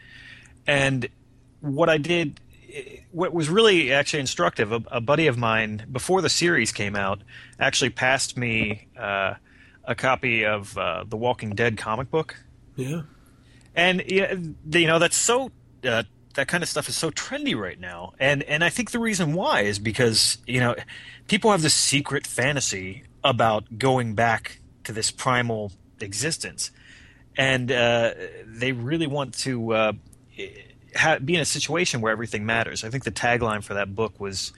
And 0.67 1.09
what 1.61 1.89
I 1.89 1.99
did, 1.99 2.41
what 3.11 3.33
was 3.33 3.49
really 3.49 3.93
actually 3.93 4.21
instructive, 4.21 4.71
a, 4.73 4.83
a 4.89 5.01
buddy 5.01 5.27
of 5.27 5.39
mine 5.39 5.87
before 5.91 6.21
the 6.21 6.29
series 6.29 6.71
came 6.71 6.95
out 6.95 7.23
actually 7.59 7.91
passed 7.91 8.37
me 8.37 8.87
uh, 8.97 9.35
a 9.85 9.95
copy 9.95 10.45
of 10.45 10.77
uh, 10.77 11.05
the 11.09 11.17
Walking 11.17 11.55
Dead 11.55 11.77
comic 11.79 12.11
book. 12.11 12.37
Yeah 12.77 13.03
and 13.77 14.03
you 14.09 14.87
know 14.87 14.99
that's 14.99 15.17
so 15.17 15.51
uh, 15.85 16.03
that 16.35 16.49
kind 16.49 16.63
of 16.63 16.69
stuff 16.69 16.89
is 16.89 16.97
so 16.97 17.11
trendy 17.11 17.57
right 17.57 17.79
now. 17.79 18.15
And 18.19 18.43
and 18.45 18.65
i 18.65 18.71
think 18.71 18.91
the 18.91 18.99
reason 18.99 19.35
why 19.35 19.63
is 19.63 19.79
because 19.79 20.39
you 20.47 20.61
know 20.61 20.75
people 21.29 21.51
have 21.51 21.63
this 21.63 21.75
secret 21.75 22.27
fantasy 22.27 23.05
about 23.23 23.79
going 23.79 24.15
back 24.15 24.61
to 24.85 24.93
this 24.93 25.11
primal 25.11 25.73
existence. 26.01 26.71
And 27.37 27.71
uh, 27.71 28.15
they 28.47 28.73
really 28.73 29.07
want 29.07 29.35
to 29.41 29.73
uh, 29.75 29.93
ha- 30.95 31.19
be 31.19 31.35
in 31.35 31.41
a 31.41 31.45
situation 31.45 32.01
where 32.01 32.11
everything 32.13 32.47
matters. 32.47 32.83
I 32.83 32.89
think 32.89 33.05
the 33.05 33.11
tagline 33.11 33.63
for 33.63 33.75
that 33.75 33.95
book 33.95 34.19
was 34.19 34.53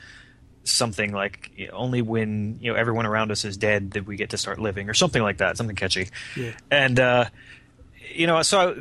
something 0.62 1.12
like 1.12 1.50
only 1.72 2.02
when 2.02 2.58
you 2.60 2.70
know 2.70 2.78
everyone 2.78 3.06
around 3.06 3.32
us 3.32 3.44
is 3.44 3.56
dead 3.56 3.92
that 3.92 4.06
we 4.06 4.16
get 4.16 4.30
to 4.30 4.36
start 4.36 4.58
living 4.58 4.90
or 4.90 4.94
something 4.94 5.22
like 5.22 5.38
that 5.38 5.56
something 5.56 5.74
catchy. 5.74 6.08
Yeah. 6.36 6.52
and 6.70 7.00
uh, 7.00 7.24
you 8.12 8.26
know 8.26 8.42
so 8.42 8.58
I 8.60 8.74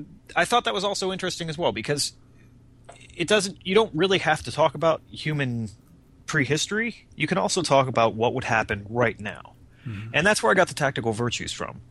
thought 0.46 0.66
that 0.66 0.74
was 0.74 0.84
also 0.84 1.12
interesting 1.12 1.50
as 1.50 1.58
well 1.58 1.72
because 1.72 2.14
it 3.16 3.28
doesn't. 3.28 3.66
You 3.66 3.76
don't 3.76 3.94
really 3.94 4.20
have 4.20 4.44
to 4.44 4.52
talk 4.52 4.76
about 4.76 5.02
human 5.10 5.70
prehistory. 6.26 7.08
You 7.16 7.28
can 7.28 7.38
also 7.38 7.62
talk 7.62 7.88
about 7.88 8.16
what 8.16 8.34
would 8.34 8.44
happen 8.44 8.86
right 8.90 9.20
now, 9.20 9.54
mm-hmm. 9.86 10.10
and 10.14 10.26
that's 10.26 10.44
where 10.44 10.52
I 10.52 10.56
got 10.56 10.68
the 10.68 10.74
tactical 10.74 11.14
virtues 11.14 11.52
from. 11.52 11.82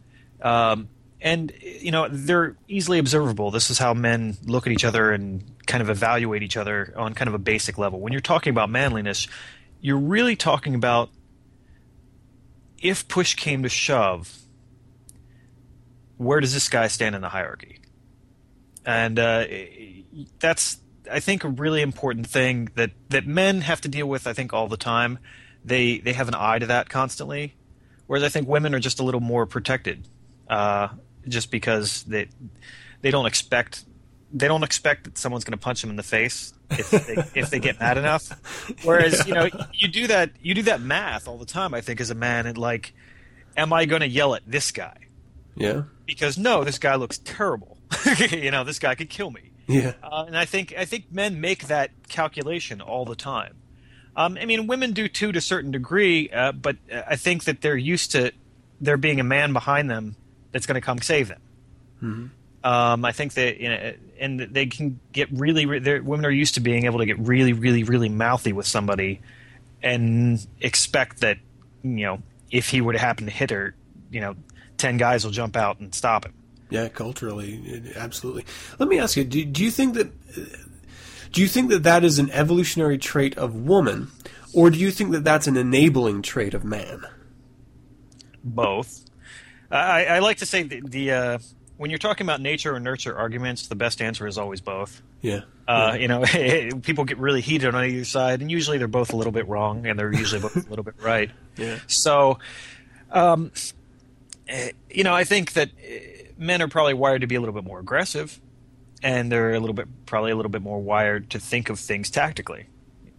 Um, 0.41 0.89
and 1.21 1.53
you 1.61 1.91
know 1.91 2.09
they're 2.09 2.57
easily 2.69 2.99
observable. 2.99 3.51
This 3.51 3.71
is 3.71 3.79
how 3.79 3.95
men 3.95 4.37
look 4.45 4.67
at 4.67 4.73
each 4.73 4.85
other 4.85 5.13
and 5.13 5.43
kind 5.67 5.83
of 5.83 5.91
evaluate 5.91 6.43
each 6.43 6.57
other 6.57 6.93
on 6.97 7.15
kind 7.15 7.29
of 7.29 7.35
a 7.35 7.39
basic 7.39 7.79
level. 7.79 8.01
When 8.01 8.13
you're 8.13 8.21
talking 8.21 8.51
about 8.51 8.71
manliness, 8.71 9.27
you're 9.81 9.99
really 9.99 10.37
talking 10.37 10.75
about 10.75 11.11
if 12.79 13.09
push 13.09 13.35
came 13.35 13.63
to 13.63 13.69
shove, 13.69 14.39
where 16.19 16.41
does 16.41 16.55
this 16.55 16.69
guy 16.69 16.87
stand 16.89 17.15
in 17.15 17.23
the 17.23 17.29
hierarchy? 17.31 17.81
And 18.87 19.19
uh, 19.19 19.45
that's 20.39 20.79
I 21.11 21.21
think 21.21 21.45
a 21.45 21.49
really 21.49 21.83
important 21.83 22.27
thing 22.27 22.71
that 22.77 22.93
that 23.11 23.27
men 23.27 23.61
have 23.63 23.81
to 23.83 23.89
deal 23.89 24.07
with. 24.07 24.27
I 24.27 24.33
think 24.33 24.53
all 24.53 24.69
the 24.69 24.77
time, 24.77 25.19
they 25.65 25.99
they 25.99 26.13
have 26.13 26.29
an 26.29 26.35
eye 26.35 26.59
to 26.61 26.67
that 26.67 26.89
constantly, 26.89 27.55
whereas 28.07 28.23
I 28.23 28.29
think 28.29 28.49
women 28.49 28.75
are 28.75 28.81
just 28.81 29.01
a 29.01 29.03
little 29.03 29.21
more 29.21 29.45
protected, 29.45 30.07
uh, 30.49 30.89
just 31.29 31.51
because 31.51 32.05
they 32.05 32.29
they 33.03 33.11
don't 33.11 33.27
expect 33.27 33.85
they 34.33 34.49
don't 34.49 34.63
expect 34.63 35.05
that 35.05 35.19
someone's 35.19 35.45
going 35.45 35.59
to 35.59 35.63
punch 35.63 35.81
them 35.81 35.91
in 35.91 35.97
the 35.97 36.03
face 36.03 36.53
if 36.71 36.91
they, 36.91 37.41
if 37.41 37.51
they 37.51 37.59
get 37.59 37.79
mad 37.81 37.99
enough. 37.99 38.29
Whereas 38.85 39.27
you 39.27 39.35
know 39.35 39.49
you 39.73 39.89
do 39.89 40.07
that 40.07 40.31
you 40.41 40.55
do 40.55 40.63
that 40.63 40.81
math 40.81 41.27
all 41.27 41.39
the 41.39 41.47
time. 41.47 41.75
I 41.75 41.81
think 41.81 42.01
as 42.01 42.11
a 42.11 42.15
man, 42.15 42.47
and 42.47 42.57
like, 42.57 42.95
am 43.57 43.73
I 43.73 43.85
going 43.85 44.01
to 44.01 44.09
yell 44.09 44.35
at 44.35 44.43
this 44.47 44.71
guy? 44.71 44.97
Yeah. 45.57 45.83
Because 46.07 46.39
no, 46.39 46.63
this 46.63 46.79
guy 46.79 46.95
looks 46.95 47.19
terrible. 47.19 47.76
you 48.31 48.51
know, 48.51 48.65
this 48.65 48.79
guy 48.79 48.95
could 48.95 49.11
kill 49.11 49.31
me. 49.31 49.51
Yeah. 49.67 49.95
Uh, 50.03 50.25
and 50.27 50.37
I 50.39 50.45
think 50.45 50.75
I 50.77 50.85
think 50.85 51.07
men 51.11 51.41
make 51.41 51.67
that 51.69 51.91
calculation 52.09 52.81
all 52.81 53.05
the 53.05 53.17
time. 53.17 53.57
Um, 54.15 54.39
I 54.41 54.45
mean, 54.47 54.67
women 54.67 54.93
do 54.93 55.09
too 55.09 55.33
to 55.33 55.39
a 55.39 55.43
certain 55.43 55.71
degree, 55.71 56.31
uh, 56.31 56.53
but 56.53 56.77
I 57.07 57.17
think 57.17 57.45
that 57.45 57.61
they're 57.61 57.77
used 57.77 58.13
to 58.13 58.33
there 58.81 58.97
being 58.97 59.21
a 59.21 59.25
man 59.25 59.53
behind 59.53 59.91
them 59.91 60.17
that's 60.53 60.67
going 60.67 60.77
to 60.77 60.81
come 60.81 60.99
save 61.03 61.29
them. 61.29 61.41
Mhm. 62.03 62.31
Um, 62.65 63.05
I 63.05 63.13
think 63.13 63.35
that 63.35 63.59
you 63.61 63.69
know, 63.69 63.95
and 64.19 64.41
they 64.41 64.67
can 64.67 64.99
get 65.13 65.29
really. 65.31 65.67
re- 65.67 66.01
Women 66.01 66.25
are 66.27 66.31
used 66.31 66.55
to 66.55 66.61
being 66.61 66.85
able 66.87 66.99
to 67.01 67.07
get 67.07 67.19
really, 67.19 67.53
really, 67.53 67.85
really 67.85 68.09
mouthy 68.09 68.53
with 68.53 68.67
somebody, 68.67 69.21
and 69.83 70.45
expect 70.61 71.21
that 71.21 71.39
you 71.83 71.91
know 72.07 72.23
if 72.51 72.69
he 72.71 72.81
were 72.81 72.93
to 72.93 72.99
happen 72.99 73.27
to 73.27 73.31
hit 73.33 73.51
her, 73.51 73.75
you 74.11 74.21
know, 74.21 74.35
ten 74.79 74.97
guys 74.97 75.25
will 75.25 75.33
jump 75.33 75.57
out 75.57 75.79
and 75.81 75.95
stop 75.95 76.25
him. 76.25 76.35
Yeah, 76.71 76.89
culturally, 76.89 77.93
absolutely. 77.97 78.45
Let 78.79 78.89
me 78.89 78.99
ask 78.99 79.17
you: 79.17 79.25
do, 79.25 79.45
do 79.45 79.63
you 79.63 79.71
think 79.71 79.95
that 79.95 80.11
do 81.33 81.41
you 81.41 81.49
think 81.49 81.71
that 81.71 81.83
that 81.85 82.05
is 82.05 82.19
an 82.19 82.31
evolutionary 82.31 82.99
trait 82.99 83.37
of 83.39 83.55
woman, 83.55 84.11
or 84.53 84.71
do 84.71 84.79
you 84.79 84.91
think 84.91 85.13
that 85.13 85.25
that's 85.25 85.47
an 85.47 85.57
enabling 85.57 86.23
trait 86.23 86.55
of 86.55 86.65
man? 86.65 87.05
both. 88.43 89.05
I, 89.71 90.05
I 90.05 90.19
like 90.21 90.37
to 90.39 90.47
say 90.47 90.63
the, 90.63 90.81
the 90.81 91.11
uh, 91.13 91.39
when 91.77 91.91
you're 91.91 91.99
talking 91.99 92.25
about 92.27 92.41
nature 92.41 92.75
or 92.75 92.81
nurture 92.81 93.17
arguments, 93.17 93.67
the 93.67 93.75
best 93.75 94.01
answer 94.01 94.27
is 94.27 94.39
always 94.39 94.61
both. 94.61 95.03
Yeah. 95.21 95.41
Uh, 95.67 95.97
You 95.99 96.07
know, 96.09 96.23
people 96.83 97.05
get 97.05 97.19
really 97.19 97.41
heated 97.41 97.75
on 97.75 97.85
either 97.85 98.05
side, 98.05 98.41
and 98.41 98.51
usually 98.51 98.79
they're 98.79 98.87
both 98.87 99.13
a 99.13 99.17
little 99.17 99.33
bit 99.33 99.49
wrong, 99.49 99.87
and 99.87 99.99
they're 99.99 100.13
usually 100.13 100.41
both 100.41 100.57
a 100.57 100.71
little 100.71 100.85
bit 100.85 100.95
right. 101.03 101.31
Yeah. 101.57 101.79
So, 101.87 102.39
um, 103.11 103.51
eh, 104.47 104.73
you 104.91 105.05
know, 105.05 105.15
I 105.15 105.25
think 105.25 105.55
that 105.55 105.71
eh, 105.83 106.16
men 106.37 106.63
are 106.63 106.69
probably 106.69 106.95
wired 106.95 107.23
to 107.23 107.27
be 107.27 107.35
a 107.35 107.41
little 107.41 107.55
bit 107.55 107.65
more 107.65 107.81
aggressive, 107.81 108.41
and 109.03 109.31
they're 109.31 109.55
a 109.55 109.61
little 109.61 109.75
bit 109.75 109.89
probably 110.07 110.31
a 110.31 110.37
little 110.37 110.51
bit 110.51 110.63
more 110.63 110.81
wired 110.81 111.31
to 111.31 111.39
think 111.39 111.69
of 111.71 111.79
things 111.79 112.11
tactically, 112.11 112.67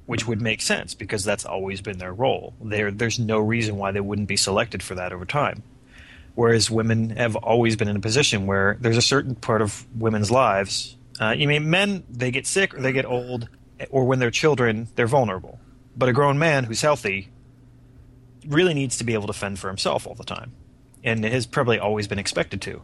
which 0.05 0.28
would 0.28 0.41
make 0.41 0.61
sense 0.61 0.93
because 0.93 1.24
that's 1.24 1.45
always 1.45 1.82
been 1.82 1.97
their 1.97 2.13
role. 2.13 2.53
There, 2.61 2.91
there's 2.91 3.20
no 3.20 3.39
reason 3.39 3.78
why 3.78 3.91
they 3.91 3.99
wouldn't 3.99 4.28
be 4.28 4.38
selected 4.38 4.82
for 4.82 4.95
that 4.95 5.13
over 5.13 5.26
time. 5.26 5.63
Whereas 6.36 6.70
women 6.70 7.11
have 7.11 7.36
always 7.36 7.76
been 7.76 7.88
in 7.88 7.95
a 7.95 7.99
position 7.99 8.45
where 8.45 8.78
there's 8.80 8.97
a 8.97 9.01
certain 9.01 9.34
part 9.36 9.61
of 9.61 9.88
women's 9.99 10.30
lives. 10.30 10.95
Uh, 11.20 11.32
you 11.32 11.47
mean 11.47 11.70
men? 11.70 12.03
They 12.09 12.30
get 12.30 12.45
sick 12.45 12.76
or 12.76 12.82
they 12.82 12.91
get 12.91 13.05
old, 13.05 13.49
or 13.89 14.05
when 14.05 14.20
they're 14.20 14.30
children, 14.30 14.88
they're 14.95 15.07
vulnerable. 15.07 15.59
But 15.95 16.09
a 16.09 16.13
grown 16.13 16.38
man 16.38 16.65
who's 16.65 16.82
healthy 16.82 17.30
really 18.47 18.76
needs 18.76 18.97
to 18.97 19.03
be 19.03 19.13
able 19.13 19.28
to 19.28 19.34
fend 19.34 19.57
for 19.57 19.68
himself 19.68 20.05
all 20.05 20.13
the 20.13 20.24
time, 20.24 20.51
and 21.03 21.26
has 21.26 21.47
probably 21.47 21.80
always 21.80 22.07
been 22.07 22.20
expected 22.20 22.61
to. 22.61 22.84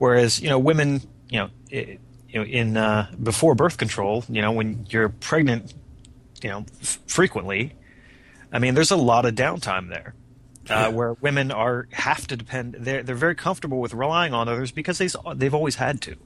Whereas 0.00 0.40
you 0.40 0.48
know 0.48 0.58
women, 0.58 1.02
you 1.28 1.40
know, 1.40 1.50
i 1.70 1.98
you 2.30 2.40
know, 2.40 2.46
in 2.46 2.76
uh, 2.76 3.10
before 3.22 3.54
birth 3.54 3.76
control, 3.76 4.24
you 4.30 4.40
know, 4.40 4.52
when 4.52 4.86
you're 4.88 5.10
pregnant, 5.10 5.74
you 6.42 6.48
know, 6.48 6.64
f- 6.80 7.00
frequently, 7.06 7.74
I 8.50 8.60
mean, 8.60 8.74
there's 8.74 8.92
a 8.92 8.96
lot 8.96 9.26
of 9.26 9.34
downtime 9.34 9.90
there. 9.90 10.14
Uh, 10.70 10.90
where 10.92 11.14
women 11.14 11.50
are 11.50 11.86
have 11.90 12.26
to 12.28 12.36
depend, 12.36 12.76
they're 12.78 13.02
they're 13.02 13.14
very 13.14 13.34
comfortable 13.34 13.78
with 13.78 13.92
relying 13.92 14.32
on 14.32 14.48
others 14.48 14.70
because 14.70 14.96
they 14.96 15.08
they've 15.34 15.54
always 15.54 15.74
had 15.74 16.00
to. 16.00 16.16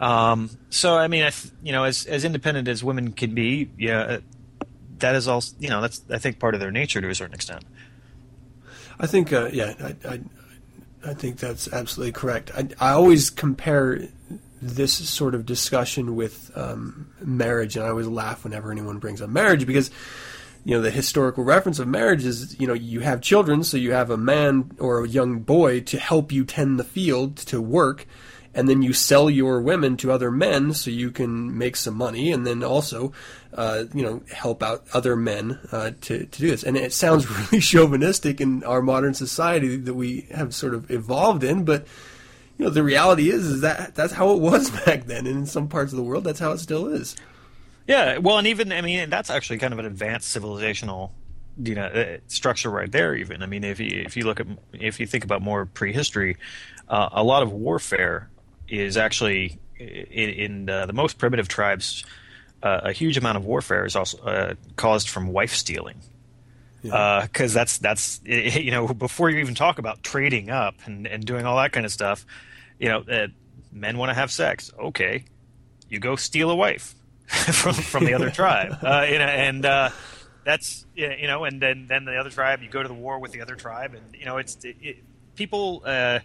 Um, 0.00 0.48
so 0.70 0.96
I 0.96 1.08
mean, 1.08 1.22
I 1.22 1.30
th- 1.30 1.52
you 1.62 1.72
know, 1.72 1.84
as 1.84 2.06
as 2.06 2.24
independent 2.24 2.66
as 2.66 2.82
women 2.82 3.12
can 3.12 3.34
be, 3.34 3.70
yeah, 3.76 3.98
uh, 3.98 4.20
that 5.00 5.16
is 5.16 5.28
also 5.28 5.54
you 5.58 5.68
know 5.68 5.82
that's 5.82 6.02
I 6.08 6.16
think 6.16 6.38
part 6.38 6.54
of 6.54 6.60
their 6.60 6.70
nature 6.70 7.02
to 7.02 7.10
a 7.10 7.14
certain 7.14 7.34
extent. 7.34 7.64
I 8.98 9.06
think, 9.06 9.32
uh, 9.32 9.50
yeah, 9.52 9.74
I, 9.78 10.08
I, 10.08 10.20
I 11.06 11.14
think 11.14 11.38
that's 11.38 11.72
absolutely 11.72 12.12
correct. 12.12 12.50
I, 12.54 12.68
I 12.80 12.92
always 12.92 13.30
compare 13.30 14.08
this 14.60 14.92
sort 14.92 15.34
of 15.34 15.46
discussion 15.46 16.16
with 16.16 16.50
um, 16.56 17.12
marriage, 17.20 17.76
and 17.76 17.86
I 17.86 17.90
always 17.90 18.08
laugh 18.08 18.44
whenever 18.44 18.72
anyone 18.72 18.98
brings 18.98 19.22
up 19.22 19.30
marriage 19.30 19.66
because, 19.66 19.90
you 20.64 20.74
know, 20.74 20.82
the 20.82 20.90
historical 20.90 21.44
reference 21.44 21.78
of 21.78 21.86
marriage 21.86 22.24
is, 22.24 22.58
you 22.58 22.66
know, 22.66 22.74
you 22.74 23.00
have 23.00 23.20
children, 23.20 23.62
so 23.62 23.76
you 23.76 23.92
have 23.92 24.10
a 24.10 24.16
man 24.16 24.72
or 24.78 25.04
a 25.04 25.08
young 25.08 25.40
boy 25.40 25.80
to 25.80 25.98
help 25.98 26.32
you 26.32 26.44
tend 26.44 26.78
the 26.78 26.84
field 26.84 27.36
to 27.36 27.60
work, 27.60 28.06
and 28.56 28.70
then 28.70 28.80
you 28.80 28.94
sell 28.94 29.28
your 29.28 29.60
women 29.60 29.98
to 29.98 30.10
other 30.10 30.30
men 30.30 30.72
so 30.72 30.90
you 30.90 31.10
can 31.10 31.56
make 31.56 31.76
some 31.76 31.94
money, 31.94 32.32
and 32.32 32.46
then 32.46 32.64
also, 32.64 33.12
uh, 33.52 33.84
you 33.92 34.02
know, 34.02 34.22
help 34.32 34.62
out 34.62 34.86
other 34.94 35.14
men 35.14 35.60
uh, 35.70 35.90
to 36.00 36.24
to 36.24 36.40
do 36.40 36.48
this. 36.48 36.62
And 36.62 36.76
it 36.76 36.94
sounds 36.94 37.30
really 37.52 37.60
chauvinistic 37.60 38.40
in 38.40 38.64
our 38.64 38.80
modern 38.80 39.12
society 39.12 39.76
that 39.76 39.94
we 39.94 40.22
have 40.34 40.54
sort 40.54 40.74
of 40.74 40.90
evolved 40.90 41.44
in, 41.44 41.64
but 41.64 41.86
you 42.56 42.64
know, 42.64 42.70
the 42.70 42.82
reality 42.82 43.28
is 43.28 43.46
is 43.46 43.60
that 43.60 43.94
that's 43.94 44.14
how 44.14 44.32
it 44.32 44.40
was 44.40 44.70
back 44.86 45.04
then, 45.04 45.26
and 45.26 45.38
in 45.38 45.46
some 45.46 45.68
parts 45.68 45.92
of 45.92 45.98
the 45.98 46.02
world, 46.02 46.24
that's 46.24 46.40
how 46.40 46.52
it 46.52 46.58
still 46.58 46.86
is. 46.86 47.14
Yeah, 47.86 48.18
well, 48.18 48.38
and 48.38 48.46
even 48.46 48.72
I 48.72 48.80
mean, 48.80 49.10
that's 49.10 49.28
actually 49.28 49.58
kind 49.58 49.74
of 49.74 49.78
an 49.78 49.84
advanced 49.84 50.34
civilizational, 50.34 51.10
you 51.62 51.74
know, 51.74 51.84
uh, 51.84 52.16
structure 52.26 52.70
right 52.70 52.90
there. 52.90 53.14
Even 53.14 53.42
I 53.42 53.46
mean, 53.46 53.64
if 53.64 53.78
you 53.80 54.02
if 54.06 54.16
you 54.16 54.24
look 54.24 54.40
at 54.40 54.46
if 54.72 54.98
you 54.98 55.06
think 55.06 55.24
about 55.24 55.42
more 55.42 55.66
prehistory, 55.66 56.38
uh, 56.88 57.10
a 57.12 57.22
lot 57.22 57.42
of 57.42 57.52
warfare 57.52 58.30
is 58.68 58.96
actually 58.96 59.58
in, 59.78 60.30
in 60.30 60.70
uh, 60.70 60.86
the 60.86 60.92
most 60.92 61.18
primitive 61.18 61.48
tribes. 61.48 62.04
Uh, 62.62 62.80
a 62.84 62.92
huge 62.92 63.16
amount 63.16 63.36
of 63.36 63.44
warfare 63.44 63.84
is 63.84 63.94
also 63.94 64.18
uh, 64.18 64.54
caused 64.76 65.08
from 65.08 65.28
wife 65.28 65.54
stealing. 65.54 66.00
Because 66.82 67.52
that's 67.52 67.78
that's 67.78 68.20
you 68.24 68.70
know 68.70 68.86
before 68.88 69.28
you 69.28 69.38
even 69.38 69.54
talk 69.54 69.78
about 69.78 70.02
trading 70.02 70.50
up 70.50 70.76
and, 70.84 71.06
and 71.06 71.24
doing 71.24 71.44
all 71.44 71.56
that 71.56 71.72
kind 71.72 71.84
of 71.84 71.92
stuff, 71.92 72.24
you 72.78 72.88
know, 72.88 73.00
uh, 73.00 73.26
men 73.72 73.98
want 73.98 74.10
to 74.10 74.14
have 74.14 74.30
sex. 74.30 74.72
Okay, 74.78 75.24
you 75.88 75.98
go 75.98 76.16
steal 76.16 76.50
a 76.50 76.54
wife 76.54 76.94
from 77.26 77.74
from 77.74 78.04
the 78.04 78.14
other 78.14 78.30
tribe, 78.42 78.78
uh, 78.82 79.04
you 79.08 79.18
know, 79.18 79.24
and 79.24 79.66
uh, 79.66 79.90
that's 80.44 80.86
you 80.94 81.26
know, 81.26 81.44
and 81.44 81.60
then 81.60 81.86
then 81.88 82.04
the 82.04 82.16
other 82.16 82.30
tribe, 82.30 82.62
you 82.62 82.68
go 82.68 82.82
to 82.82 82.88
the 82.88 82.94
war 82.94 83.18
with 83.18 83.32
the 83.32 83.42
other 83.42 83.56
tribe, 83.56 83.94
and 83.94 84.14
you 84.14 84.24
know, 84.24 84.36
it's 84.36 84.56
it, 84.64 84.76
it, 84.80 84.96
people. 85.34 85.82
Uh, 85.84 86.20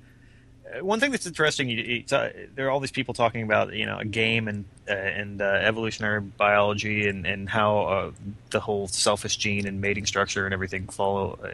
one 0.81 0.99
thing 0.99 1.11
that's 1.11 1.25
interesting, 1.27 1.69
you- 1.69 1.83
it's, 1.99 2.13
uh, 2.13 2.31
there 2.55 2.67
are 2.67 2.71
all 2.71 2.79
these 2.79 2.91
people 2.91 3.13
talking 3.13 3.43
about 3.43 3.73
you 3.73 3.85
know 3.85 3.97
a 3.99 4.05
game 4.05 4.47
and 4.47 4.65
uh, 4.89 4.93
and 4.93 5.41
uh, 5.41 5.45
evolutionary 5.45 6.21
biology 6.21 7.07
and 7.07 7.25
and 7.27 7.49
how 7.49 7.79
uh, 7.79 8.11
the 8.51 8.59
whole 8.59 8.87
selfish 8.87 9.35
gene 9.37 9.67
and 9.67 9.81
mating 9.81 10.05
structure 10.05 10.45
and 10.45 10.53
everything 10.53 10.87
follow 10.87 11.37
uh, 11.43 11.49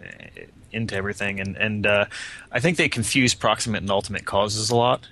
into 0.71 0.95
everything, 0.95 1.39
and 1.39 1.55
and 1.57 1.87
uh, 1.87 2.05
I 2.51 2.59
think 2.59 2.77
they 2.77 2.89
confuse 2.89 3.33
proximate 3.33 3.81
and 3.81 3.89
ultimate 3.91 4.25
causes 4.25 4.69
a 4.69 4.75
lot. 4.75 5.07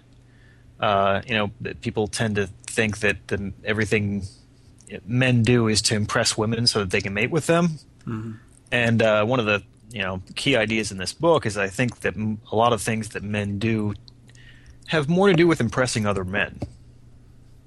Uh, 0.80 1.22
you 1.28 1.34
know, 1.36 1.52
people 1.82 2.08
tend 2.08 2.36
to 2.36 2.48
think 2.68 3.00
that 3.00 3.28
the, 3.28 3.54
everything 3.64 4.24
men 5.06 5.42
do 5.42 5.68
is 5.68 5.82
to 5.84 5.96
impress 5.96 6.38
women 6.38 6.68
so 6.68 6.80
that 6.80 6.90
they 6.92 7.02
can 7.02 7.14
mate 7.14 7.32
with 7.32 7.48
them. 7.48 7.80
And 8.72 9.02
uh, 9.02 9.24
one 9.26 9.40
of 9.40 9.46
the 9.46 9.64
you 9.96 10.02
know 10.02 10.22
key 10.36 10.58
ideas 10.58 10.92
in 10.92 10.98
this 10.98 11.14
book 11.14 11.46
is 11.46 11.58
I 11.58 11.70
think 11.70 12.02
that 12.02 12.16
a 12.18 12.56
lot 12.56 12.74
of 12.74 12.82
things 12.82 13.10
that 13.10 13.24
men 13.24 13.60
do 13.60 13.94
have 14.88 15.08
more 15.08 15.30
to 15.30 15.34
do 15.34 15.48
with 15.48 15.62
impressing 15.62 16.06
other 16.06 16.26
men. 16.26 16.60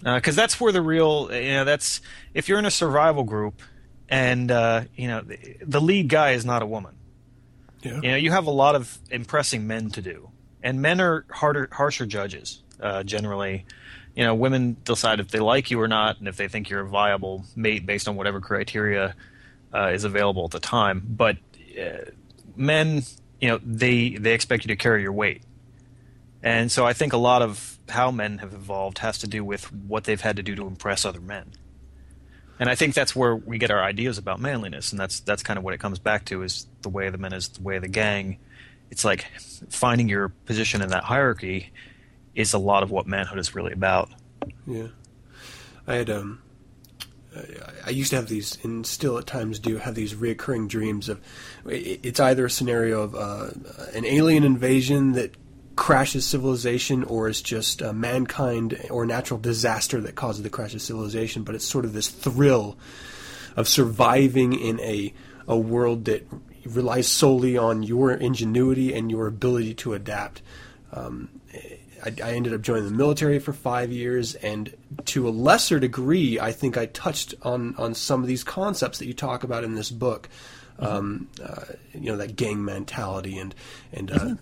Because 0.00 0.36
that's 0.36 0.60
where 0.60 0.70
the 0.70 0.82
real, 0.82 1.28
you 1.32 1.54
know, 1.54 1.64
that's 1.64 2.02
if 2.34 2.48
you're 2.48 2.58
in 2.58 2.66
a 2.66 2.70
survival 2.70 3.24
group 3.24 3.62
and 4.10 4.50
uh, 4.50 4.82
you 4.94 5.08
know 5.08 5.22
the, 5.22 5.38
the 5.62 5.80
lead 5.80 6.10
guy 6.10 6.32
is 6.32 6.44
not 6.44 6.62
a 6.62 6.66
woman. 6.66 6.96
Yeah. 7.82 7.94
You 7.94 8.10
know, 8.10 8.16
you 8.16 8.30
have 8.30 8.46
a 8.46 8.52
lot 8.52 8.74
of 8.74 8.98
impressing 9.10 9.66
men 9.66 9.88
to 9.92 10.02
do, 10.02 10.28
and 10.62 10.82
men 10.82 11.00
are 11.00 11.24
harder, 11.30 11.70
harsher 11.72 12.04
judges 12.04 12.62
uh, 12.78 13.04
generally. 13.04 13.64
You 14.14 14.24
know, 14.24 14.34
women 14.34 14.76
decide 14.84 15.18
if 15.20 15.28
they 15.28 15.38
like 15.38 15.70
you 15.70 15.80
or 15.80 15.88
not, 15.88 16.18
and 16.18 16.28
if 16.28 16.36
they 16.36 16.48
think 16.48 16.68
you're 16.68 16.80
a 16.80 16.88
viable 16.88 17.46
mate 17.56 17.86
based 17.86 18.06
on 18.06 18.16
whatever 18.16 18.40
criteria 18.40 19.14
uh, 19.72 19.88
is 19.88 20.04
available 20.04 20.44
at 20.44 20.50
the 20.50 20.60
time. 20.60 21.02
But 21.08 21.38
uh, 21.80 22.10
men, 22.56 23.02
you 23.40 23.48
know, 23.48 23.60
they 23.64 24.10
they 24.10 24.32
expect 24.32 24.64
you 24.64 24.68
to 24.68 24.76
carry 24.76 25.02
your 25.02 25.12
weight, 25.12 25.42
and 26.42 26.70
so 26.70 26.86
I 26.86 26.92
think 26.92 27.12
a 27.12 27.18
lot 27.18 27.42
of 27.42 27.78
how 27.88 28.10
men 28.10 28.38
have 28.38 28.52
evolved 28.52 28.98
has 28.98 29.18
to 29.18 29.26
do 29.26 29.44
with 29.44 29.72
what 29.72 30.04
they've 30.04 30.20
had 30.20 30.36
to 30.36 30.42
do 30.42 30.54
to 30.56 30.66
impress 30.66 31.04
other 31.04 31.20
men. 31.20 31.52
And 32.60 32.68
I 32.68 32.74
think 32.74 32.94
that's 32.94 33.14
where 33.14 33.36
we 33.36 33.56
get 33.58 33.70
our 33.70 33.82
ideas 33.82 34.18
about 34.18 34.40
manliness, 34.40 34.90
and 34.90 35.00
that's 35.00 35.20
that's 35.20 35.42
kind 35.42 35.58
of 35.58 35.64
what 35.64 35.74
it 35.74 35.78
comes 35.78 35.98
back 35.98 36.24
to: 36.26 36.42
is 36.42 36.66
the 36.82 36.88
way 36.88 37.06
of 37.06 37.12
the 37.12 37.18
men 37.18 37.32
is 37.32 37.48
the 37.48 37.62
way 37.62 37.76
of 37.76 37.82
the 37.82 37.88
gang. 37.88 38.38
It's 38.90 39.04
like 39.04 39.26
finding 39.70 40.08
your 40.08 40.30
position 40.30 40.82
in 40.82 40.88
that 40.90 41.04
hierarchy 41.04 41.72
is 42.34 42.52
a 42.54 42.58
lot 42.58 42.82
of 42.82 42.90
what 42.90 43.06
manhood 43.06 43.38
is 43.38 43.54
really 43.54 43.72
about. 43.72 44.10
Yeah, 44.66 44.88
I 45.86 45.96
had 45.96 46.10
um, 46.10 46.42
I- 47.86 47.90
used 47.90 48.10
to 48.10 48.16
have 48.16 48.28
these, 48.28 48.58
and 48.62 48.86
still 48.86 49.18
at 49.18 49.26
times 49.26 49.58
do 49.58 49.78
have 49.78 49.94
these 49.94 50.14
reoccurring 50.14 50.68
dreams 50.68 51.08
of. 51.08 51.20
It's 51.66 52.20
either 52.20 52.46
a 52.46 52.50
scenario 52.50 53.02
of 53.02 53.14
uh, 53.14 53.50
an 53.94 54.04
alien 54.04 54.44
invasion 54.44 55.12
that 55.12 55.34
crashes 55.76 56.26
civilization 56.26 57.04
or 57.04 57.28
it's 57.28 57.40
just 57.40 57.82
uh, 57.82 57.92
mankind 57.92 58.78
or 58.90 59.06
natural 59.06 59.38
disaster 59.38 60.00
that 60.00 60.16
causes 60.16 60.42
the 60.42 60.50
crash 60.50 60.74
of 60.74 60.82
civilization, 60.82 61.44
but 61.44 61.54
it's 61.54 61.64
sort 61.64 61.84
of 61.84 61.92
this 61.92 62.08
thrill 62.08 62.76
of 63.56 63.68
surviving 63.68 64.52
in 64.52 64.80
a 64.80 65.12
a 65.46 65.56
world 65.56 66.04
that 66.04 66.26
relies 66.66 67.08
solely 67.08 67.56
on 67.56 67.82
your 67.82 68.12
ingenuity 68.12 68.92
and 68.92 69.10
your 69.10 69.26
ability 69.26 69.74
to 69.74 69.94
adapt. 69.94 70.42
Um, 70.92 71.28
I, 72.04 72.14
I, 72.22 72.32
ended 72.32 72.54
up 72.54 72.60
joining 72.60 72.84
the 72.84 72.96
military 72.96 73.38
for 73.38 73.52
five 73.52 73.92
years, 73.92 74.34
and 74.36 74.74
to 75.06 75.28
a 75.28 75.30
lesser 75.30 75.78
degree, 75.78 76.38
I 76.38 76.52
think 76.52 76.76
I 76.76 76.86
touched 76.86 77.34
on 77.42 77.74
on 77.76 77.94
some 77.94 78.22
of 78.22 78.26
these 78.26 78.44
concepts 78.44 78.98
that 78.98 79.06
you 79.06 79.14
talk 79.14 79.44
about 79.44 79.64
in 79.64 79.74
this 79.74 79.90
book. 79.90 80.28
Um, 80.78 81.28
uh, 81.42 81.64
you 81.92 82.10
know 82.10 82.16
that 82.16 82.36
gang 82.36 82.64
mentality 82.64 83.36
and 83.38 83.54
and 83.92 84.10
uh, 84.10 84.14
mm-hmm. 84.14 84.34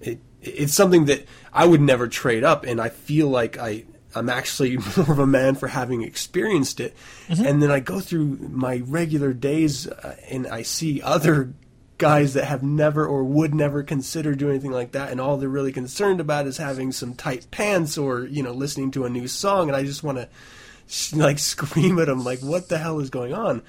it, 0.00 0.20
it's 0.42 0.74
something 0.74 1.04
that 1.04 1.26
I 1.52 1.66
would 1.66 1.80
never 1.80 2.08
trade 2.08 2.44
up, 2.44 2.64
and 2.64 2.80
I 2.80 2.88
feel 2.88 3.28
like 3.28 3.58
I 3.58 3.84
I'm 4.14 4.28
actually 4.28 4.76
more 4.96 5.12
of 5.12 5.18
a 5.18 5.26
man 5.26 5.54
for 5.54 5.68
having 5.68 6.02
experienced 6.02 6.80
it. 6.80 6.94
Mm-hmm. 7.28 7.46
And 7.46 7.62
then 7.62 7.70
I 7.70 7.80
go 7.80 8.00
through 8.00 8.38
my 8.50 8.82
regular 8.84 9.32
days 9.32 9.86
uh, 9.86 10.16
and 10.28 10.46
I 10.46 10.62
see 10.62 11.02
other 11.02 11.52
guys 11.98 12.34
that 12.34 12.44
have 12.44 12.62
never 12.62 13.06
or 13.06 13.24
would 13.24 13.54
never 13.54 13.82
consider 13.82 14.34
doing 14.34 14.54
anything 14.54 14.70
like 14.70 14.92
that 14.92 15.10
and 15.10 15.20
all 15.20 15.36
they're 15.36 15.48
really 15.48 15.72
concerned 15.72 16.20
about 16.20 16.46
is 16.46 16.56
having 16.56 16.92
some 16.92 17.14
tight 17.14 17.50
pants 17.50 17.98
or 17.98 18.24
you 18.24 18.42
know 18.42 18.52
listening 18.52 18.90
to 18.90 19.04
a 19.04 19.10
new 19.10 19.28
song 19.28 19.68
and 19.68 19.76
I 19.76 19.84
just 19.84 20.02
want 20.02 20.18
to 20.18 21.16
like 21.16 21.38
scream 21.40 21.98
at 21.98 22.06
them 22.06 22.24
like 22.24 22.40
what 22.40 22.68
the 22.68 22.78
hell 22.78 23.00
is 23.00 23.10
going 23.10 23.34
on 23.34 23.62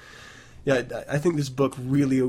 yeah 0.64 0.82
I 1.08 1.18
think 1.18 1.36
this 1.36 1.48
book 1.48 1.74
really 1.78 2.20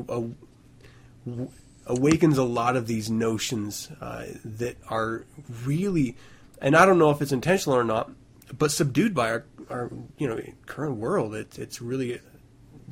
awakens 1.86 2.38
a 2.38 2.44
lot 2.44 2.76
of 2.76 2.88
these 2.88 3.10
notions 3.10 3.90
uh, 4.02 4.26
that 4.44 4.78
are 4.88 5.26
really 5.66 6.16
and 6.62 6.76
I 6.76 6.86
don't 6.86 7.00
know 7.00 7.10
if 7.10 7.22
it's 7.22 7.32
intentional 7.32 7.78
or 7.78 7.84
not, 7.84 8.12
but 8.58 8.72
subdued 8.72 9.16
by 9.16 9.32
our, 9.32 9.46
our 9.70 9.92
you 10.18 10.28
know 10.28 10.40
current 10.66 10.98
world. 10.98 11.36
It, 11.36 11.58
it's 11.58 11.82
really 11.82 12.20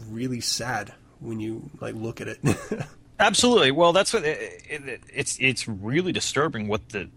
really 0.07 0.41
sad 0.41 0.93
when 1.20 1.39
you 1.39 1.70
like 1.80 1.95
look 1.95 2.20
at 2.20 2.28
it. 2.28 2.39
Absolutely. 3.20 3.72
Well, 3.72 3.91
that's 3.91 4.13
what 4.13 4.24
it, 4.24 4.63
it, 4.70 5.01
it's 5.13 5.38
it's 5.39 5.67
really 5.67 6.11
disturbing 6.13 6.67
what 6.67 6.89
the 6.89 7.09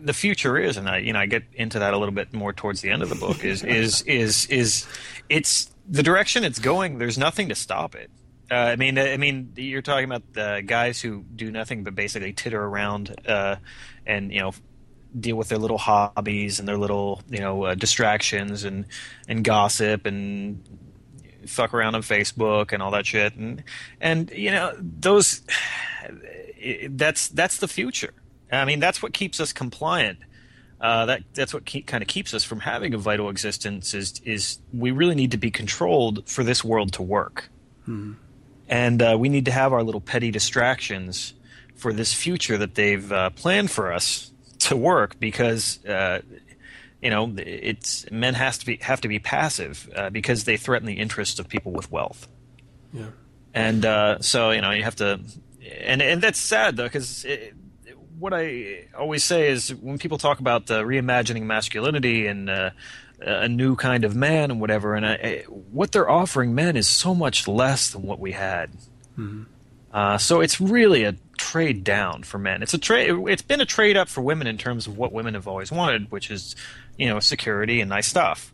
the 0.00 0.12
future 0.12 0.58
is, 0.58 0.76
and 0.76 0.88
I 0.88 0.98
you 0.98 1.12
know 1.12 1.20
I 1.20 1.26
get 1.26 1.44
into 1.52 1.78
that 1.78 1.94
a 1.94 1.98
little 1.98 2.14
bit 2.14 2.32
more 2.32 2.52
towards 2.52 2.80
the 2.80 2.90
end 2.90 3.02
of 3.02 3.08
the 3.08 3.14
book. 3.14 3.44
Is 3.44 3.62
is 3.64 4.02
is 4.02 4.46
is 4.46 4.86
it's 5.28 5.70
the 5.88 6.02
direction 6.02 6.44
it's 6.44 6.58
going. 6.58 6.98
There's 6.98 7.18
nothing 7.18 7.48
to 7.48 7.54
stop 7.54 7.94
it. 7.94 8.10
Uh, 8.50 8.54
I 8.54 8.76
mean, 8.76 8.98
I 8.98 9.16
mean, 9.16 9.52
you're 9.56 9.82
talking 9.82 10.04
about 10.04 10.32
the 10.32 10.62
guys 10.66 11.00
who 11.00 11.22
do 11.36 11.52
nothing 11.52 11.84
but 11.84 11.94
basically 11.94 12.32
titter 12.32 12.60
around 12.60 13.14
uh, 13.26 13.56
and 14.04 14.32
you 14.32 14.40
know 14.40 14.52
deal 15.18 15.36
with 15.36 15.48
their 15.48 15.58
little 15.58 15.78
hobbies 15.78 16.58
and 16.58 16.68
their 16.68 16.78
little 16.78 17.22
you 17.28 17.38
know 17.38 17.64
uh, 17.64 17.74
distractions 17.76 18.64
and 18.64 18.86
and 19.28 19.44
gossip 19.44 20.06
and 20.06 20.62
fuck 21.46 21.74
around 21.74 21.94
on 21.94 22.02
Facebook 22.02 22.72
and 22.72 22.82
all 22.82 22.90
that 22.90 23.06
shit 23.06 23.34
and 23.34 23.62
and 24.00 24.30
you 24.30 24.50
know 24.50 24.72
those 24.78 25.42
that's 26.90 27.28
that's 27.28 27.58
the 27.58 27.68
future. 27.68 28.12
I 28.52 28.64
mean 28.64 28.80
that's 28.80 29.02
what 29.02 29.12
keeps 29.12 29.40
us 29.40 29.52
compliant. 29.52 30.18
Uh, 30.80 31.04
that 31.06 31.22
that's 31.34 31.52
what 31.52 31.66
keep, 31.66 31.86
kind 31.86 32.02
of 32.02 32.08
keeps 32.08 32.32
us 32.32 32.42
from 32.42 32.60
having 32.60 32.94
a 32.94 32.98
vital 32.98 33.28
existence. 33.28 33.92
Is 33.92 34.20
is 34.24 34.58
we 34.72 34.90
really 34.90 35.14
need 35.14 35.32
to 35.32 35.36
be 35.36 35.50
controlled 35.50 36.26
for 36.26 36.42
this 36.42 36.64
world 36.64 36.94
to 36.94 37.02
work, 37.02 37.50
hmm. 37.84 38.14
and 38.66 39.02
uh, 39.02 39.16
we 39.18 39.28
need 39.28 39.44
to 39.44 39.50
have 39.50 39.74
our 39.74 39.82
little 39.82 40.00
petty 40.00 40.30
distractions 40.30 41.34
for 41.76 41.92
this 41.92 42.14
future 42.14 42.56
that 42.56 42.76
they've 42.76 43.12
uh, 43.12 43.30
planned 43.30 43.70
for 43.70 43.92
us 43.92 44.32
to 44.60 44.76
work 44.76 45.18
because 45.20 45.84
uh, 45.84 46.20
you 47.02 47.10
know 47.10 47.32
it's 47.36 48.10
men 48.10 48.34
has 48.34 48.58
to 48.58 48.66
be 48.66 48.76
have 48.76 49.00
to 49.02 49.08
be 49.08 49.18
passive 49.18 49.90
uh, 49.94 50.10
because 50.10 50.44
they 50.44 50.56
threaten 50.56 50.86
the 50.86 50.94
interests 50.94 51.38
of 51.38 51.48
people 51.48 51.72
with 51.72 51.90
wealth. 51.90 52.28
Yeah, 52.92 53.06
and 53.54 53.84
uh, 53.84 54.20
so 54.20 54.50
you 54.50 54.60
know 54.60 54.70
you 54.70 54.84
have 54.84 54.96
to, 54.96 55.20
and 55.80 56.02
and 56.02 56.22
that's 56.22 56.40
sad 56.40 56.76
though 56.76 56.84
because. 56.84 57.26
What 58.18 58.34
I 58.34 58.88
always 58.98 59.24
say 59.24 59.48
is 59.48 59.74
when 59.74 59.96
people 59.96 60.18
talk 60.18 60.40
about 60.40 60.66
reimagining 60.66 61.44
masculinity 61.44 62.26
and 62.26 62.50
uh, 62.50 62.68
a 63.20 63.48
new 63.48 63.76
kind 63.76 64.04
of 64.04 64.14
man 64.14 64.50
and 64.50 64.60
whatever, 64.60 64.94
and 64.94 65.06
I, 65.06 65.44
what 65.48 65.92
they're 65.92 66.08
offering 66.08 66.54
men 66.54 66.76
is 66.76 66.88
so 66.88 67.14
much 67.14 67.46
less 67.48 67.90
than 67.90 68.02
what 68.02 68.18
we 68.18 68.32
had. 68.32 68.72
Mm-hmm. 69.18 69.44
Uh, 69.92 70.18
so 70.18 70.40
it's 70.40 70.60
really 70.60 71.04
a 71.04 71.16
trade 71.36 71.82
down 71.82 72.22
for 72.22 72.38
men. 72.38 72.62
It's 72.62 72.74
a 72.74 72.78
trade. 72.78 73.10
It's 73.28 73.42
been 73.42 73.60
a 73.60 73.66
trade 73.66 73.96
up 73.96 74.08
for 74.08 74.20
women 74.20 74.46
in 74.46 74.56
terms 74.56 74.86
of 74.86 74.96
what 74.96 75.12
women 75.12 75.34
have 75.34 75.48
always 75.48 75.72
wanted, 75.72 76.10
which 76.10 76.30
is 76.30 76.54
you 77.00 77.08
know 77.08 77.20
security 77.20 77.80
and 77.80 77.88
nice 77.88 78.06
stuff. 78.06 78.52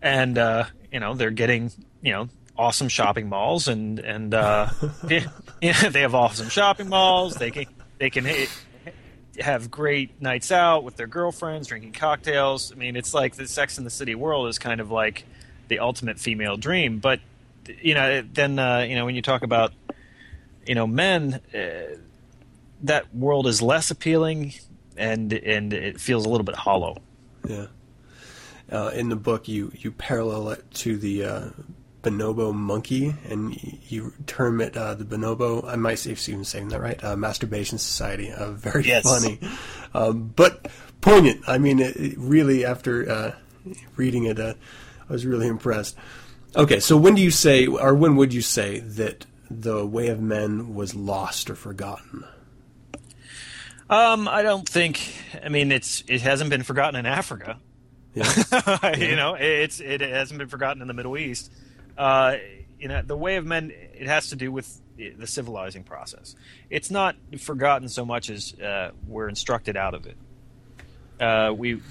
And 0.00 0.36
uh, 0.36 0.66
you 0.92 1.00
know 1.00 1.14
they're 1.14 1.30
getting 1.30 1.70
you 2.02 2.12
know 2.12 2.28
awesome 2.56 2.88
shopping 2.88 3.28
malls 3.28 3.68
and 3.68 3.98
and 3.98 4.34
uh, 4.34 4.68
yeah, 5.08 5.88
they 5.88 6.02
have 6.02 6.14
awesome 6.14 6.48
shopping 6.48 6.88
malls. 6.88 7.34
They 7.34 7.50
can 7.50 7.66
they 7.98 8.10
can 8.10 8.26
have 9.38 9.70
great 9.70 10.20
nights 10.20 10.52
out 10.52 10.84
with 10.84 10.96
their 10.96 11.06
girlfriends, 11.06 11.68
drinking 11.68 11.92
cocktails. 11.92 12.72
I 12.72 12.74
mean, 12.74 12.96
it's 12.96 13.14
like 13.14 13.36
the 13.36 13.48
Sex 13.48 13.78
in 13.78 13.84
the 13.84 13.90
City 13.90 14.14
world 14.14 14.48
is 14.48 14.58
kind 14.58 14.80
of 14.80 14.90
like 14.90 15.24
the 15.68 15.78
ultimate 15.78 16.18
female 16.18 16.56
dream. 16.56 16.98
But 16.98 17.20
you 17.80 17.94
know, 17.94 18.22
then 18.22 18.58
uh, 18.58 18.80
you 18.80 18.96
know 18.96 19.06
when 19.06 19.14
you 19.14 19.22
talk 19.22 19.42
about 19.42 19.72
you 20.66 20.74
know, 20.74 20.86
men, 20.86 21.40
uh, 21.54 21.96
that 22.82 23.14
world 23.14 23.46
is 23.46 23.62
less 23.62 23.90
appealing, 23.90 24.54
and 24.96 25.32
and 25.32 25.72
it 25.72 26.00
feels 26.00 26.24
a 26.24 26.28
little 26.28 26.44
bit 26.44 26.54
hollow. 26.56 26.96
Yeah. 27.48 27.66
Uh, 28.70 28.88
in 28.94 29.08
the 29.08 29.16
book, 29.16 29.48
you 29.48 29.72
you 29.74 29.90
parallel 29.90 30.50
it 30.50 30.70
to 30.74 30.96
the 30.96 31.24
uh, 31.24 31.50
bonobo 32.02 32.54
monkey, 32.54 33.14
and 33.28 33.54
you 33.88 34.12
term 34.26 34.60
it 34.60 34.76
uh, 34.76 34.94
the 34.94 35.04
bonobo. 35.04 35.64
I 35.66 35.76
might 35.76 35.96
see 35.96 36.12
if 36.12 36.28
even 36.28 36.44
saying 36.44 36.68
that 36.68 36.80
right. 36.80 37.02
Uh, 37.02 37.16
masturbation 37.16 37.78
society. 37.78 38.32
Uh, 38.32 38.52
very 38.52 38.84
yes. 38.84 39.02
funny, 39.02 39.38
um, 39.94 40.32
but 40.34 40.68
poignant. 41.00 41.42
I 41.46 41.58
mean, 41.58 41.80
it, 41.80 41.96
it 41.96 42.14
really 42.18 42.64
after 42.64 43.10
uh, 43.10 43.34
reading 43.96 44.24
it, 44.24 44.38
I 44.40 44.54
was 45.08 45.26
really 45.26 45.48
impressed. 45.48 45.96
Okay, 46.54 46.80
so 46.80 46.96
when 46.96 47.14
do 47.14 47.22
you 47.22 47.30
say, 47.30 47.66
or 47.66 47.94
when 47.94 48.16
would 48.16 48.34
you 48.34 48.42
say 48.42 48.80
that 48.80 49.24
the 49.50 49.86
way 49.86 50.08
of 50.08 50.20
men 50.20 50.74
was 50.74 50.94
lost 50.94 51.48
or 51.48 51.54
forgotten? 51.54 52.24
Um, 53.92 54.26
I 54.26 54.40
don't 54.40 54.66
think. 54.66 55.00
I 55.44 55.50
mean, 55.50 55.70
it's 55.70 56.02
it 56.08 56.22
hasn't 56.22 56.48
been 56.48 56.62
forgotten 56.62 56.98
in 56.98 57.04
Africa. 57.04 57.58
Yeah. 58.14 58.32
yeah. 58.82 58.96
you 58.96 59.16
know, 59.16 59.34
it's 59.34 59.80
it 59.80 60.00
hasn't 60.00 60.38
been 60.38 60.48
forgotten 60.48 60.80
in 60.80 60.88
the 60.88 60.94
Middle 60.94 61.18
East. 61.18 61.52
Uh, 61.98 62.36
you 62.80 62.88
know, 62.88 63.02
the 63.02 63.16
way 63.16 63.36
of 63.36 63.44
men 63.44 63.70
it 63.70 64.06
has 64.06 64.30
to 64.30 64.36
do 64.36 64.50
with 64.50 64.80
the 64.96 65.26
civilizing 65.26 65.84
process. 65.84 66.34
It's 66.70 66.90
not 66.90 67.16
forgotten 67.38 67.86
so 67.90 68.06
much 68.06 68.30
as 68.30 68.58
uh, 68.60 68.92
we're 69.06 69.28
instructed 69.28 69.76
out 69.76 69.92
of 69.92 70.06
it. 70.06 70.16
Uh, 71.20 71.52
we, 71.54 71.68
you 71.70 71.82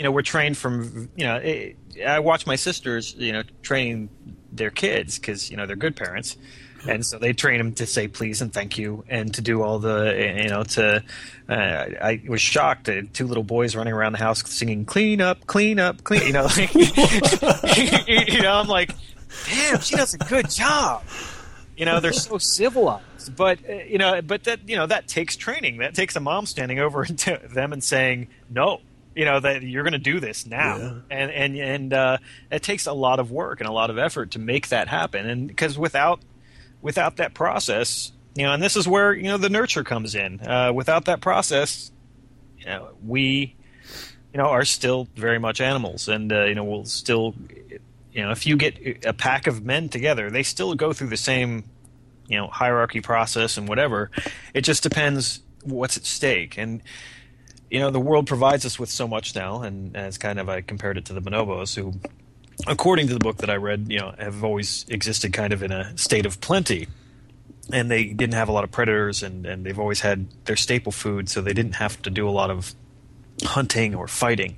know, 0.00 0.10
we're 0.10 0.22
trained 0.22 0.56
from. 0.56 1.08
You 1.14 1.24
know, 1.24 1.36
it, 1.36 1.76
I 2.04 2.18
watch 2.18 2.48
my 2.48 2.56
sisters, 2.56 3.14
you 3.16 3.30
know, 3.30 3.44
training 3.62 4.08
their 4.50 4.70
kids 4.70 5.20
because 5.20 5.52
you 5.52 5.56
know 5.56 5.66
they're 5.66 5.76
good 5.76 5.94
parents 5.94 6.36
and 6.86 7.04
so 7.04 7.18
they 7.18 7.32
train 7.32 7.60
him 7.60 7.72
to 7.74 7.86
say 7.86 8.08
please 8.08 8.40
and 8.40 8.52
thank 8.52 8.78
you 8.78 9.04
and 9.08 9.34
to 9.34 9.40
do 9.40 9.62
all 9.62 9.78
the 9.78 10.38
you 10.42 10.48
know 10.48 10.64
to 10.64 11.02
uh, 11.48 11.52
I 11.52 12.22
was 12.28 12.40
shocked 12.40 12.88
at 12.88 13.12
two 13.12 13.26
little 13.26 13.42
boys 13.42 13.76
running 13.76 13.92
around 13.92 14.12
the 14.12 14.18
house 14.18 14.48
singing 14.48 14.84
clean 14.84 15.20
up 15.20 15.46
clean 15.46 15.78
up 15.78 16.04
clean 16.04 16.26
you 16.26 16.32
know 16.32 16.44
like, 16.44 16.74
you 18.08 18.42
know 18.42 18.54
I'm 18.54 18.68
like 18.68 18.94
damn 19.46 19.80
she 19.80 19.96
does 19.96 20.14
a 20.14 20.18
good 20.18 20.50
job. 20.50 21.02
You 21.76 21.84
know 21.86 22.00
they're 22.00 22.12
so 22.12 22.38
civilized. 22.38 23.34
But 23.36 23.58
uh, 23.68 23.72
you 23.72 23.98
know 23.98 24.22
but 24.22 24.44
that 24.44 24.68
you 24.68 24.76
know 24.76 24.86
that 24.86 25.08
takes 25.08 25.36
training. 25.36 25.78
That 25.78 25.94
takes 25.94 26.16
a 26.16 26.20
mom 26.20 26.46
standing 26.46 26.78
over 26.78 27.04
to 27.24 27.40
them 27.52 27.72
and 27.72 27.82
saying 27.82 28.28
no 28.50 28.80
you 29.14 29.24
know 29.24 29.40
that 29.40 29.62
you're 29.62 29.82
going 29.82 29.92
to 29.92 29.98
do 29.98 30.20
this 30.20 30.46
now. 30.46 30.76
Yeah. 30.76 30.92
and 31.10 31.30
and 31.30 31.56
and 31.56 31.92
uh, 31.92 32.18
it 32.50 32.62
takes 32.62 32.86
a 32.86 32.92
lot 32.92 33.18
of 33.18 33.30
work 33.30 33.60
and 33.60 33.68
a 33.68 33.72
lot 33.72 33.90
of 33.90 33.98
effort 33.98 34.32
to 34.32 34.38
make 34.38 34.68
that 34.68 34.88
happen. 34.88 35.28
And 35.28 35.48
because 35.48 35.78
without 35.78 36.20
without 36.84 37.16
that 37.16 37.32
process, 37.32 38.12
you 38.36 38.44
know, 38.44 38.52
and 38.52 38.62
this 38.62 38.76
is 38.76 38.86
where 38.86 39.14
you 39.14 39.24
know 39.24 39.38
the 39.38 39.48
nurture 39.48 39.82
comes 39.82 40.14
in. 40.14 40.38
Uh, 40.40 40.70
without 40.72 41.06
that 41.06 41.20
process, 41.20 41.90
you 42.58 42.66
know, 42.66 42.90
we, 43.02 43.56
you 44.32 44.38
know, 44.38 44.44
are 44.44 44.66
still 44.66 45.08
very 45.16 45.38
much 45.38 45.60
animals, 45.60 46.08
and 46.08 46.30
uh, 46.30 46.44
you 46.44 46.54
know, 46.54 46.62
we'll 46.62 46.84
still, 46.84 47.34
you 48.12 48.22
know, 48.22 48.30
if 48.30 48.46
you 48.46 48.56
get 48.56 49.04
a 49.06 49.14
pack 49.14 49.46
of 49.46 49.64
men 49.64 49.88
together, 49.88 50.30
they 50.30 50.42
still 50.42 50.74
go 50.74 50.92
through 50.92 51.08
the 51.08 51.16
same, 51.16 51.64
you 52.28 52.36
know, 52.36 52.48
hierarchy 52.48 53.00
process 53.00 53.56
and 53.56 53.66
whatever. 53.66 54.10
It 54.52 54.60
just 54.60 54.82
depends 54.82 55.40
what's 55.62 55.96
at 55.96 56.04
stake, 56.04 56.58
and 56.58 56.82
you 57.70 57.80
know, 57.80 57.90
the 57.90 58.00
world 58.00 58.26
provides 58.26 58.66
us 58.66 58.78
with 58.78 58.90
so 58.90 59.08
much 59.08 59.34
now, 59.34 59.62
and 59.62 59.96
as 59.96 60.18
kind 60.18 60.38
of 60.38 60.50
I 60.50 60.60
compared 60.60 60.98
it 60.98 61.06
to 61.06 61.14
the 61.14 61.22
bonobos 61.22 61.74
who 61.74 61.94
according 62.66 63.08
to 63.08 63.14
the 63.14 63.20
book 63.20 63.38
that 63.38 63.50
I 63.50 63.56
read, 63.56 63.86
you 63.88 63.98
know, 63.98 64.14
have 64.18 64.44
always 64.44 64.84
existed 64.88 65.32
kind 65.32 65.52
of 65.52 65.62
in 65.62 65.72
a 65.72 65.96
state 65.98 66.26
of 66.26 66.40
plenty. 66.40 66.88
and 67.72 67.90
they 67.90 68.04
didn't 68.06 68.34
have 68.34 68.48
a 68.48 68.52
lot 68.52 68.64
of 68.64 68.70
predators, 68.70 69.22
and 69.22 69.46
and 69.46 69.64
they've 69.64 69.78
always 69.78 70.00
had 70.00 70.26
their 70.44 70.56
staple 70.56 70.92
food, 70.92 71.28
so 71.28 71.40
they 71.40 71.54
didn't 71.54 71.76
have 71.76 72.00
to 72.02 72.10
do 72.10 72.28
a 72.28 72.30
lot 72.30 72.50
of 72.50 72.74
hunting 73.42 73.94
or 73.94 74.06
fighting, 74.06 74.56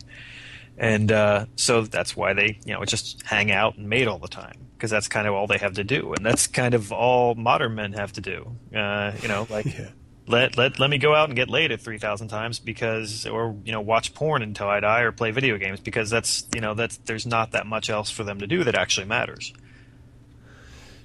and 0.76 1.12
uh, 1.12 1.46
so 1.56 1.82
that's 1.82 2.16
why 2.16 2.32
they 2.34 2.58
you 2.66 2.74
know 2.74 2.84
just 2.84 3.22
hang 3.24 3.50
out 3.52 3.76
and 3.76 3.88
mate 3.88 4.08
all 4.08 4.18
the 4.18 4.28
time 4.28 4.56
because 4.74 4.90
that's 4.90 5.08
kind 5.08 5.26
of 5.26 5.32
all 5.34 5.46
they 5.46 5.56
have 5.58 5.74
to 5.74 5.84
do, 5.84 6.12
and 6.14 6.26
that's 6.26 6.46
kind 6.48 6.74
of 6.74 6.92
all 6.92 7.34
modern 7.36 7.74
men 7.76 7.92
have 7.94 8.12
to 8.12 8.20
do. 8.20 8.50
Uh, 8.74 9.12
you 9.22 9.28
know, 9.28 9.46
like 9.50 9.66
Yeah. 9.78 9.88
Let 10.28 10.56
let 10.56 10.78
let 10.78 10.90
me 10.90 10.98
go 10.98 11.14
out 11.14 11.28
and 11.28 11.36
get 11.36 11.48
laid 11.48 11.72
at 11.72 11.80
three 11.80 11.98
thousand 11.98 12.28
times 12.28 12.58
because, 12.58 13.26
or 13.26 13.56
you 13.64 13.72
know, 13.72 13.80
watch 13.80 14.14
porn 14.14 14.42
until 14.42 14.68
I 14.68 14.80
die, 14.80 15.00
or 15.02 15.12
play 15.12 15.30
video 15.30 15.56
games 15.58 15.80
because 15.80 16.10
that's 16.10 16.46
you 16.54 16.60
know 16.60 16.74
that's 16.74 16.96
there's 16.98 17.26
not 17.26 17.52
that 17.52 17.66
much 17.66 17.90
else 17.90 18.10
for 18.10 18.24
them 18.24 18.38
to 18.40 18.46
do 18.46 18.64
that 18.64 18.74
actually 18.74 19.06
matters. 19.06 19.52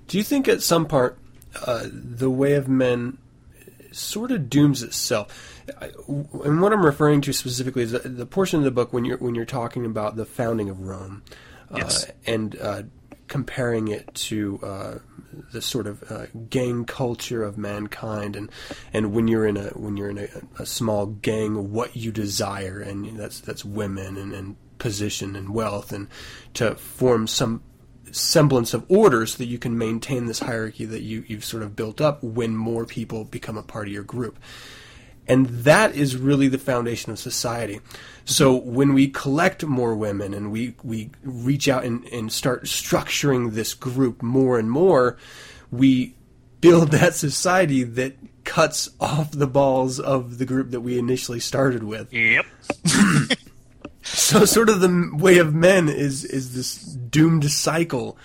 Do 0.07 0.17
you 0.17 0.24
think 0.24 0.47
at 0.47 0.61
some 0.61 0.86
part 0.88 1.17
uh, 1.65 1.88
the 1.91 2.30
way 2.30 2.53
of 2.53 2.67
men 2.67 3.17
sort 3.91 4.32
of 4.32 4.49
dooms 4.49 4.84
itself? 4.84 5.61
I- 5.80 5.91
And 6.43 6.61
what 6.61 6.74
I'm 6.74 6.86
referring 6.86 7.22
to 7.22 7.34
specifically 7.34 7.84
is 7.84 7.91
the, 7.91 7.99
the 7.99 8.26
portion 8.26 8.57
of 8.59 8.63
the 8.65 8.72
book 8.72 8.91
when 8.91 9.05
you're 9.05 9.17
when 9.17 9.36
you're 9.36 9.45
talking 9.45 9.86
about 9.86 10.15
the 10.15 10.26
founding 10.26 10.69
of 10.69 10.82
Rome, 10.82 11.24
Yes. 11.74 12.05
uh, 12.05 12.11
and 12.26 12.57
uh, 12.59 12.84
comparing 13.28 13.88
it 13.88 14.13
to 14.15 14.59
uh, 14.63 14.95
the 15.51 15.61
sort 15.61 15.88
of 15.88 16.03
uh, 16.11 16.25
gang 16.49 16.86
culture 16.86 17.43
of 17.43 17.57
mankind, 17.57 18.36
and 18.36 18.49
and 18.93 19.13
when 19.13 19.27
you're 19.27 19.47
in 19.47 19.57
a 19.57 19.69
when 19.69 19.97
you're 19.97 20.09
in 20.09 20.17
a, 20.17 20.27
a 20.59 20.65
small 20.65 21.05
gang, 21.05 21.71
what 21.71 21.95
you 21.95 22.11
desire, 22.11 22.79
and 22.79 23.17
that's 23.17 23.39
that's 23.39 23.65
women 23.65 24.17
and, 24.17 24.34
and 24.34 24.55
position 24.77 25.36
and 25.36 25.49
wealth, 25.49 25.91
and 25.91 26.07
to 26.53 26.75
form 26.75 27.27
some 27.27 27.61
semblance 28.11 28.73
of 28.73 28.86
order 28.89 29.25
so 29.25 29.38
that 29.38 29.45
you 29.45 29.57
can 29.57 29.77
maintain 29.77 30.25
this 30.25 30.39
hierarchy 30.39 30.86
that 30.86 31.01
you, 31.01 31.23
you've 31.27 31.45
sort 31.45 31.63
of 31.63 31.75
built 31.75 32.01
up 32.01 32.21
when 32.21 32.55
more 32.55 32.86
people 32.86 33.23
become 33.23 33.57
a 33.57 33.63
part 33.63 33.88
of 33.88 33.93
your 33.93 34.03
group. 34.03 34.38
And 35.32 35.45
that 35.63 35.95
is 35.95 36.17
really 36.17 36.49
the 36.49 36.57
foundation 36.57 37.13
of 37.13 37.17
society. 37.17 37.79
So 38.25 38.53
when 38.53 38.93
we 38.93 39.07
collect 39.07 39.65
more 39.65 39.95
women 39.95 40.34
and 40.34 40.51
we, 40.51 40.75
we 40.84 41.09
reach 41.23 41.69
out 41.69 41.86
and, 41.86 42.03
and 42.07 42.29
start 42.29 42.65
structuring 42.65 43.53
this 43.53 43.73
group 43.73 44.21
more 44.21 44.59
and 44.59 44.69
more, 44.69 45.15
we 45.71 46.15
build 46.59 46.91
that 46.91 47.15
society 47.15 47.84
that 47.84 48.17
cuts 48.43 48.89
off 48.99 49.32
the 49.32 49.47
balls 49.47 50.01
of 50.01 50.38
the 50.38 50.45
group 50.45 50.71
that 50.71 50.82
we 50.82 50.99
initially 50.99 51.39
started 51.39 51.84
with. 51.84 52.11
Yep. 52.11 52.45
So, 54.03 54.45
sort 54.45 54.69
of 54.69 54.82
the 54.82 55.11
way 55.13 55.38
of 55.38 55.53
men 55.53 55.88
is 55.88 56.25
is 56.25 56.55
this 56.55 56.75
doomed 56.75 57.51
cycle 57.51 58.17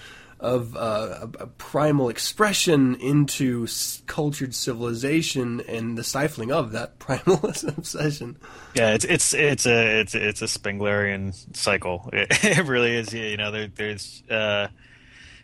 of 0.47 0.77
uh, 0.77 1.27
a, 1.39 1.43
a 1.45 1.47
primal 1.47 2.09
expression 2.09 2.95
into 2.97 3.65
s- 3.65 4.03
cultured 4.07 4.55
civilization 4.55 5.61
and 5.69 5.99
the 5.99 6.05
stifling 6.05 6.53
of 6.53 6.73
that 6.73 6.99
primal 7.01 7.41
obsession. 7.45 8.37
Yeah, 8.75 8.95
it's 8.95 9.05
it's 9.05 9.35
it's 9.35 9.67
a 9.67 10.01
it's 10.01 10.15
it's 10.15 10.43
a 10.43 10.47
Spenglerian 10.47 11.35
cycle. 11.57 12.09
It, 12.13 12.29
it 12.45 12.65
really 12.67 12.95
is. 12.97 13.13
You 13.13 13.37
know, 13.37 13.51
there, 13.51 13.67
there's 13.69 14.23
uh, 14.31 14.69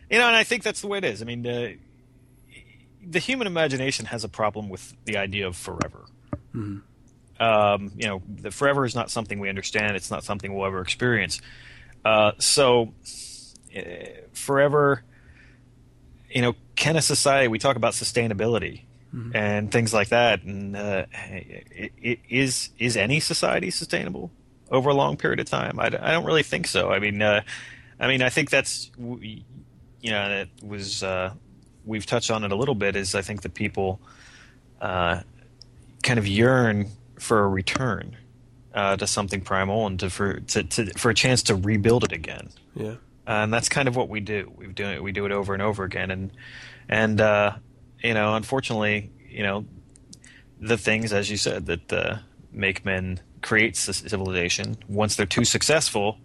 you 0.09 0.17
know, 0.17 0.27
and 0.27 0.35
I 0.35 0.43
think 0.43 0.63
that's 0.63 0.81
the 0.81 0.87
way 0.87 0.99
it 0.99 1.05
is. 1.05 1.21
I 1.21 1.25
mean, 1.25 1.43
the 1.43 1.77
the 3.05 3.19
human 3.19 3.47
imagination 3.47 4.05
has 4.05 4.23
a 4.23 4.29
problem 4.29 4.69
with 4.69 4.93
the 5.05 5.17
idea 5.17 5.47
of 5.47 5.55
forever. 5.57 6.05
Um, 7.39 7.91
you 7.97 8.07
know, 8.07 8.21
the 8.27 8.51
forever 8.51 8.85
is 8.85 8.95
not 8.95 9.11
something 9.11 9.39
we 9.39 9.49
understand. 9.49 9.95
It's 9.95 10.09
not 10.11 10.23
something 10.23 10.53
we'll 10.53 10.65
ever 10.65 10.81
experience. 10.81 11.41
Uh, 12.05 12.31
so, 12.37 12.93
forever, 14.33 15.03
you 16.29 16.41
know, 16.41 16.55
can 16.75 16.95
a 16.95 17.01
society? 17.01 17.47
We 17.47 17.59
talk 17.59 17.75
about 17.75 17.93
sustainability 17.93 18.81
and 19.35 19.71
things 19.71 19.93
like 19.93 20.09
that, 20.09 20.41
and 20.43 20.75
uh, 20.75 21.05
i- 21.13 21.91
i- 22.03 22.17
is 22.29 22.69
is 22.79 22.97
any 22.97 23.19
society 23.19 23.69
sustainable 23.71 24.31
over 24.71 24.89
a 24.89 24.93
long 24.95 25.17
period 25.17 25.39
of 25.39 25.45
time? 25.45 25.79
I 25.79 25.89
don't 25.89 26.25
really 26.25 26.41
think 26.43 26.65
so. 26.67 26.91
I 26.91 26.97
mean, 26.99 27.21
uh, 27.21 27.41
I 27.99 28.07
mean, 28.07 28.21
I 28.23 28.29
think 28.29 28.49
that's 28.49 28.89
you 28.97 29.43
know 30.11 30.29
it 30.31 30.49
was 30.65 31.03
uh, 31.03 31.33
we've 31.85 32.05
touched 32.07 32.31
on 32.31 32.43
it 32.43 32.51
a 32.51 32.55
little 32.55 32.75
bit. 32.75 32.95
Is 32.95 33.13
I 33.15 33.21
think 33.21 33.43
that 33.43 33.53
people 33.53 33.99
uh, 34.81 35.21
kind 36.01 36.17
of 36.19 36.27
yearn 36.27 36.87
for 37.19 37.43
a 37.43 37.47
return 37.47 38.17
uh, 38.73 38.97
to 38.97 39.05
something 39.05 39.41
primal 39.41 39.85
and 39.87 39.99
to 39.99 40.09
for 40.09 40.39
to, 40.39 40.63
to 40.63 40.85
for 40.97 41.11
a 41.11 41.13
chance 41.15 41.43
to 41.43 41.55
rebuild 41.55 42.03
it 42.03 42.11
again 42.11 42.49
Yeah, 42.75 42.95
and 43.25 43.53
that's 43.53 43.69
kind 43.69 43.87
of 43.87 43.95
what 43.95 44.09
we 44.09 44.19
do. 44.19 44.51
We 44.55 44.67
do 44.67 44.85
it. 44.85 45.03
We 45.03 45.11
do 45.11 45.25
it 45.25 45.31
over 45.31 45.53
and 45.53 45.61
over 45.61 45.83
again, 45.83 46.11
and 46.11 46.31
and 46.89 47.19
uh, 47.21 47.53
you 48.01 48.13
know, 48.13 48.35
unfortunately, 48.35 49.11
you 49.29 49.43
know, 49.43 49.65
the 50.59 50.77
things 50.77 51.13
as 51.13 51.29
you 51.29 51.37
said 51.37 51.65
that 51.67 51.93
uh, 51.93 52.17
make 52.51 52.85
men 52.85 53.19
create 53.41 53.75
civilization. 53.75 54.77
Once 54.87 55.15
they're 55.15 55.25
too 55.25 55.45
successful, 55.45 56.17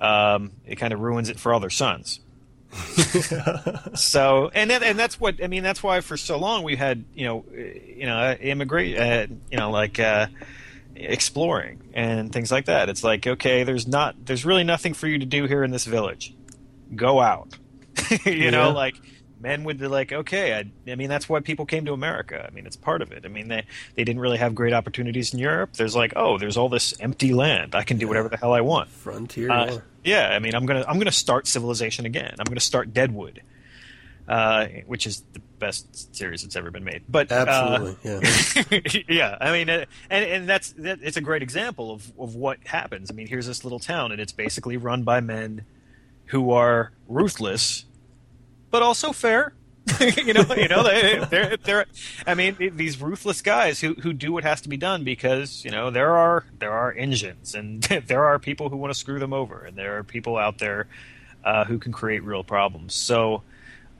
um, 0.00 0.52
it 0.66 0.76
kind 0.76 0.92
of 0.92 1.00
ruins 1.00 1.28
it 1.28 1.38
for 1.38 1.52
all 1.52 1.60
their 1.60 1.70
sons. 1.70 2.20
so 3.94 4.50
and 4.54 4.70
that, 4.70 4.82
and 4.82 4.98
that's 4.98 5.20
what 5.20 5.42
I 5.42 5.46
mean. 5.46 5.62
That's 5.62 5.82
why 5.82 6.00
for 6.00 6.16
so 6.16 6.38
long 6.38 6.62
we 6.62 6.76
had 6.76 7.04
you 7.14 7.26
know 7.26 7.44
you 7.52 8.06
know 8.06 8.32
immigrate 8.40 8.98
uh, 8.98 9.26
you 9.50 9.58
know 9.58 9.70
like. 9.70 9.98
Uh, 9.98 10.26
exploring 10.96 11.80
and 11.94 12.32
things 12.32 12.50
like 12.52 12.66
that. 12.66 12.88
It's 12.88 13.02
like, 13.04 13.26
okay, 13.26 13.64
there's 13.64 13.86
not, 13.86 14.14
there's 14.26 14.44
really 14.44 14.64
nothing 14.64 14.94
for 14.94 15.06
you 15.06 15.18
to 15.18 15.26
do 15.26 15.46
here 15.46 15.64
in 15.64 15.70
this 15.70 15.84
village. 15.84 16.34
Go 16.94 17.20
out. 17.20 17.56
you 18.24 18.32
Yeah. 18.32 18.50
know, 18.50 18.70
like 18.70 18.94
men 19.40 19.64
would 19.64 19.78
be 19.78 19.88
like, 19.88 20.12
okay, 20.12 20.54
I, 20.54 20.90
I 20.90 20.94
mean, 20.94 21.08
that's 21.08 21.28
why 21.28 21.40
people 21.40 21.66
came 21.66 21.84
to 21.86 21.92
America. 21.92 22.46
I 22.48 22.54
mean, 22.54 22.64
it's 22.64 22.76
part 22.76 23.02
of 23.02 23.10
it. 23.10 23.24
I 23.24 23.28
mean, 23.28 23.48
they, 23.48 23.64
they 23.96 24.04
didn't 24.04 24.20
really 24.20 24.38
have 24.38 24.54
great 24.54 24.72
opportunities 24.72 25.32
in 25.34 25.40
Europe. 25.40 25.72
There's 25.72 25.96
like, 25.96 26.12
oh, 26.14 26.38
there's 26.38 26.56
all 26.56 26.68
this 26.68 26.94
empty 27.00 27.32
land. 27.34 27.74
I 27.74 27.82
can 27.82 27.98
do 27.98 28.06
whatever 28.06 28.28
the 28.28 28.36
hell 28.36 28.52
I 28.52 28.60
want. 28.60 28.88
frontier. 28.90 29.50
Uh, 29.50 29.78
yeah. 30.04 30.28
I 30.28 30.38
mean, 30.38 30.54
I'm 30.54 30.64
gonna 30.66 30.84
I'm 30.86 30.98
gonna 30.98 31.10
start 31.10 31.48
Civilization 31.48 32.06
again. 32.06 32.34
I'm 32.38 32.44
gonna 32.44 32.60
start 32.60 32.92
Deadwood, 32.94 33.42
uh, 34.28 34.66
which 34.86 35.06
is 35.08 35.22
the 35.32 35.40
best 35.62 36.14
series 36.14 36.42
that's 36.42 36.56
ever 36.56 36.70
been 36.70 36.84
made. 36.84 37.04
But 37.08 37.30
uh, 37.32 37.46
Absolutely, 37.48 38.90
yeah. 38.90 39.02
yeah, 39.08 39.38
I 39.40 39.52
mean, 39.52 39.70
uh, 39.70 39.84
and 40.10 40.24
and 40.24 40.48
that's 40.48 40.72
that, 40.72 40.98
it's 41.02 41.16
a 41.16 41.20
great 41.22 41.42
example 41.42 41.92
of 41.92 42.12
of 42.18 42.34
what 42.34 42.58
happens. 42.66 43.10
I 43.10 43.14
mean, 43.14 43.28
here's 43.28 43.46
this 43.46 43.64
little 43.64 43.78
town, 43.78 44.12
and 44.12 44.20
it's 44.20 44.32
basically 44.32 44.76
run 44.76 45.04
by 45.04 45.20
men 45.20 45.64
who 46.26 46.50
are 46.50 46.92
ruthless, 47.08 47.84
but 48.70 48.82
also 48.82 49.12
fair. 49.12 49.54
you 50.16 50.32
know, 50.32 50.44
you 50.56 50.68
know, 50.68 50.82
they, 50.82 51.24
they're 51.30 51.56
they're. 51.56 51.86
I 52.26 52.34
mean, 52.34 52.56
these 52.74 53.00
ruthless 53.00 53.40
guys 53.40 53.80
who 53.80 53.94
who 53.94 54.12
do 54.12 54.32
what 54.32 54.42
has 54.42 54.60
to 54.62 54.68
be 54.68 54.76
done 54.76 55.04
because 55.04 55.64
you 55.64 55.70
know 55.70 55.90
there 55.90 56.16
are 56.16 56.44
there 56.58 56.72
are 56.72 56.92
engines 56.92 57.54
and 57.54 57.82
there 58.06 58.24
are 58.24 58.38
people 58.38 58.68
who 58.68 58.76
want 58.76 58.92
to 58.92 58.98
screw 58.98 59.20
them 59.20 59.32
over, 59.32 59.64
and 59.64 59.76
there 59.76 59.96
are 59.98 60.02
people 60.02 60.36
out 60.36 60.58
there 60.58 60.88
uh, 61.44 61.64
who 61.64 61.78
can 61.78 61.92
create 61.92 62.24
real 62.24 62.42
problems. 62.42 62.94
So. 62.94 63.42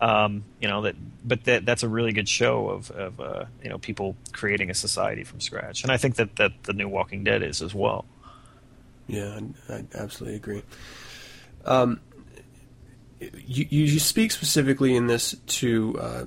Um, 0.03 0.43
you 0.61 0.67
know 0.67 0.83
that, 0.83 0.97
but 1.25 1.45
that 1.45 1.65
that's 1.65 1.85
a 1.85 1.89
really 1.89 2.13
good 2.13 2.29
show 2.29 2.71
of, 2.71 2.91
of 2.91 3.21
uh, 3.21 3.45
you 3.63 3.71
know 3.71 3.79
people 3.79 4.17
creating 4.33 4.69
a 4.69 4.75
society 4.75 5.23
from 5.23 5.41
scratch, 5.41 5.85
and 5.85 5.93
I 5.93 5.97
think 5.97 6.17
that, 6.17 6.35
that 6.37 6.65
the 6.65 6.73
new 6.73 6.89
Walking 6.89 7.23
Dead 7.23 7.41
is 7.41 7.63
as 7.63 7.73
well. 7.73 8.05
Yeah, 9.07 9.39
I, 9.69 9.85
absolutely 9.95 10.35
agree. 10.35 10.65
Um, 11.65 12.01
you, 13.21 13.65
you 13.71 13.85
you 13.85 14.01
speak 14.01 14.33
specifically 14.33 14.97
in 14.97 15.07
this 15.07 15.37
to 15.47 15.97
uh, 16.01 16.27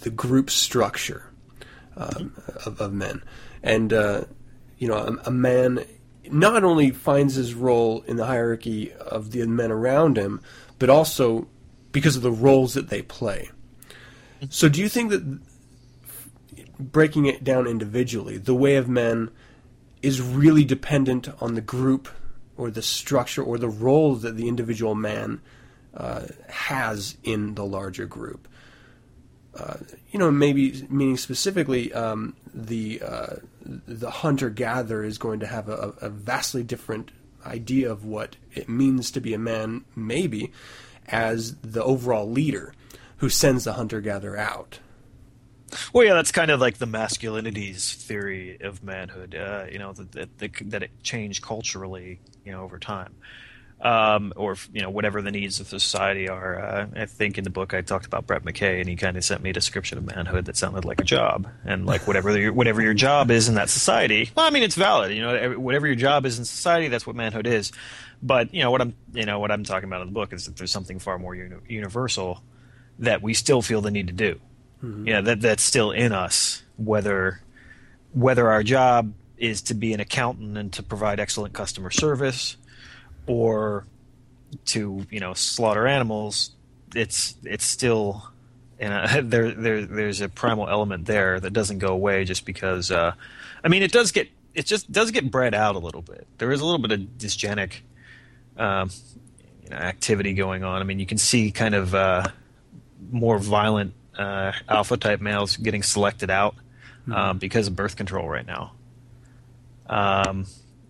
the 0.00 0.10
group 0.10 0.48
structure 0.48 1.30
um, 1.94 2.40
of, 2.64 2.80
of 2.80 2.94
men, 2.94 3.22
and 3.62 3.92
uh, 3.92 4.24
you 4.78 4.88
know 4.88 4.96
a, 4.96 5.28
a 5.28 5.30
man 5.30 5.84
not 6.30 6.64
only 6.64 6.90
finds 6.90 7.34
his 7.34 7.52
role 7.52 8.00
in 8.06 8.16
the 8.16 8.24
hierarchy 8.24 8.94
of 8.94 9.32
the 9.32 9.46
men 9.46 9.70
around 9.70 10.16
him, 10.16 10.40
but 10.78 10.88
also 10.88 11.48
because 11.92 12.16
of 12.16 12.22
the 12.22 12.32
roles 12.32 12.74
that 12.74 12.88
they 12.88 13.02
play. 13.02 13.50
So, 14.50 14.68
do 14.68 14.80
you 14.80 14.88
think 14.88 15.10
that 15.10 15.40
breaking 16.78 17.26
it 17.26 17.42
down 17.42 17.66
individually, 17.66 18.38
the 18.38 18.54
way 18.54 18.76
of 18.76 18.88
men 18.88 19.30
is 20.00 20.20
really 20.20 20.64
dependent 20.64 21.28
on 21.42 21.54
the 21.54 21.60
group 21.60 22.08
or 22.56 22.70
the 22.70 22.82
structure 22.82 23.42
or 23.42 23.58
the 23.58 23.68
role 23.68 24.14
that 24.14 24.36
the 24.36 24.48
individual 24.48 24.94
man 24.94 25.40
uh, 25.94 26.26
has 26.48 27.16
in 27.24 27.54
the 27.54 27.64
larger 27.64 28.06
group. 28.06 28.46
Uh, 29.56 29.78
you 30.12 30.18
know, 30.18 30.30
maybe 30.30 30.86
meaning 30.88 31.16
specifically, 31.16 31.92
um, 31.92 32.36
the 32.54 33.02
uh, 33.02 33.36
the 33.64 34.10
hunter 34.10 34.50
gatherer 34.50 35.04
is 35.04 35.18
going 35.18 35.40
to 35.40 35.46
have 35.46 35.68
a, 35.68 35.94
a 36.00 36.08
vastly 36.08 36.62
different 36.62 37.10
idea 37.44 37.90
of 37.90 38.04
what 38.04 38.36
it 38.54 38.68
means 38.68 39.10
to 39.10 39.20
be 39.20 39.34
a 39.34 39.38
man, 39.38 39.84
maybe, 39.96 40.52
as 41.08 41.56
the 41.56 41.82
overall 41.82 42.28
leader 42.30 42.74
who 43.18 43.28
sends 43.28 43.64
the 43.64 43.74
hunter 43.74 44.00
gatherer 44.00 44.36
out. 44.36 44.80
Well, 45.92 46.06
yeah, 46.06 46.14
that's 46.14 46.32
kind 46.32 46.50
of 46.50 46.60
like 46.60 46.78
the 46.78 46.86
masculinities 46.86 47.94
theory 47.94 48.58
of 48.60 48.82
manhood. 48.82 49.34
Uh, 49.34 49.66
you 49.70 49.78
know 49.78 49.92
that 49.92 50.12
that, 50.12 50.38
that 50.38 50.50
that 50.70 50.82
it 50.82 50.90
changed 51.02 51.42
culturally, 51.42 52.20
you 52.44 52.52
know, 52.52 52.62
over 52.62 52.78
time. 52.78 53.14
Um, 53.80 54.32
or 54.36 54.56
you 54.72 54.82
know 54.82 54.90
whatever 54.90 55.22
the 55.22 55.30
needs 55.30 55.60
of 55.60 55.70
the 55.70 55.78
society 55.78 56.28
are. 56.28 56.58
Uh, 56.58 56.86
I 56.96 57.06
think 57.06 57.38
in 57.38 57.44
the 57.44 57.50
book 57.50 57.74
I 57.74 57.80
talked 57.80 58.06
about 58.06 58.26
Brett 58.26 58.44
McKay, 58.44 58.80
and 58.80 58.88
he 58.88 58.96
kind 58.96 59.16
of 59.16 59.24
sent 59.24 59.42
me 59.42 59.50
a 59.50 59.52
description 59.52 59.98
of 59.98 60.04
manhood 60.04 60.46
that 60.46 60.56
sounded 60.56 60.84
like 60.84 61.00
a 61.00 61.04
job, 61.04 61.48
and 61.64 61.86
like 61.86 62.06
whatever 62.06 62.36
your, 62.36 62.52
whatever 62.52 62.82
your 62.82 62.94
job 62.94 63.30
is 63.30 63.48
in 63.48 63.54
that 63.54 63.70
society. 63.70 64.30
Well, 64.34 64.46
I 64.46 64.50
mean 64.50 64.62
it's 64.62 64.74
valid, 64.74 65.12
you 65.14 65.22
know, 65.22 65.58
whatever 65.58 65.86
your 65.86 65.96
job 65.96 66.26
is 66.26 66.38
in 66.38 66.44
society, 66.44 66.88
that's 66.88 67.06
what 67.06 67.14
manhood 67.14 67.46
is. 67.46 67.72
But 68.20 68.52
you 68.52 68.62
know 68.62 68.70
what 68.70 68.80
I'm 68.80 68.94
you 69.12 69.26
know 69.26 69.38
what 69.38 69.52
I'm 69.52 69.64
talking 69.64 69.88
about 69.88 70.00
in 70.02 70.08
the 70.08 70.14
book 70.14 70.32
is 70.32 70.46
that 70.46 70.56
there's 70.56 70.72
something 70.72 70.98
far 70.98 71.18
more 71.18 71.34
uni- 71.34 71.56
universal 71.68 72.42
that 72.98 73.22
we 73.22 73.32
still 73.32 73.62
feel 73.62 73.80
the 73.80 73.92
need 73.92 74.08
to 74.08 74.12
do. 74.12 74.40
Mm-hmm. 74.82 75.06
Yeah, 75.06 75.20
that 75.20 75.40
that's 75.40 75.62
still 75.62 75.92
in 75.92 76.12
us, 76.12 76.62
whether 76.76 77.42
whether 78.12 78.50
our 78.50 78.64
job 78.64 79.12
is 79.36 79.62
to 79.62 79.74
be 79.74 79.92
an 79.92 80.00
accountant 80.00 80.58
and 80.58 80.72
to 80.72 80.82
provide 80.82 81.20
excellent 81.20 81.54
customer 81.54 81.92
service 81.92 82.56
or 83.28 83.84
to 84.66 85.06
you 85.10 85.20
know 85.20 85.34
slaughter 85.34 85.86
animals, 85.86 86.52
it's 86.94 87.36
it's 87.44 87.66
still 87.66 88.30
and 88.78 89.30
there 89.32 89.50
there 89.50 89.84
there's 89.84 90.20
a 90.20 90.28
primal 90.28 90.68
element 90.68 91.06
there 91.06 91.40
that 91.40 91.52
doesn't 91.52 91.78
go 91.78 91.88
away 91.88 92.24
just 92.24 92.44
because. 92.44 92.90
Uh, 92.90 93.12
I 93.62 93.68
mean, 93.68 93.82
it 93.82 93.92
does 93.92 94.12
get 94.12 94.28
it 94.54 94.66
just 94.66 94.90
does 94.90 95.10
get 95.10 95.30
bred 95.30 95.54
out 95.54 95.76
a 95.76 95.78
little 95.78 96.02
bit. 96.02 96.26
There 96.38 96.50
is 96.52 96.60
a 96.60 96.64
little 96.64 96.80
bit 96.80 96.92
of 96.92 97.00
dysgenic 97.18 97.80
um, 98.56 98.90
you 99.64 99.70
know, 99.70 99.76
activity 99.76 100.34
going 100.34 100.64
on. 100.64 100.80
I 100.80 100.84
mean, 100.84 100.98
you 100.98 101.06
can 101.06 101.18
see 101.18 101.50
kind 101.50 101.74
of 101.74 101.94
uh, 101.94 102.28
more 103.10 103.38
violent 103.38 103.94
uh, 104.16 104.52
alpha 104.68 104.96
type 104.96 105.20
males 105.20 105.56
getting 105.56 105.82
selected 105.82 106.30
out 106.30 106.54
mm-hmm. 107.02 107.12
um, 107.12 107.38
because 107.38 107.68
of 107.68 107.76
birth 107.76 107.96
control 107.96 108.28
right 108.28 108.46
now. 108.46 108.72
Um, 109.88 110.46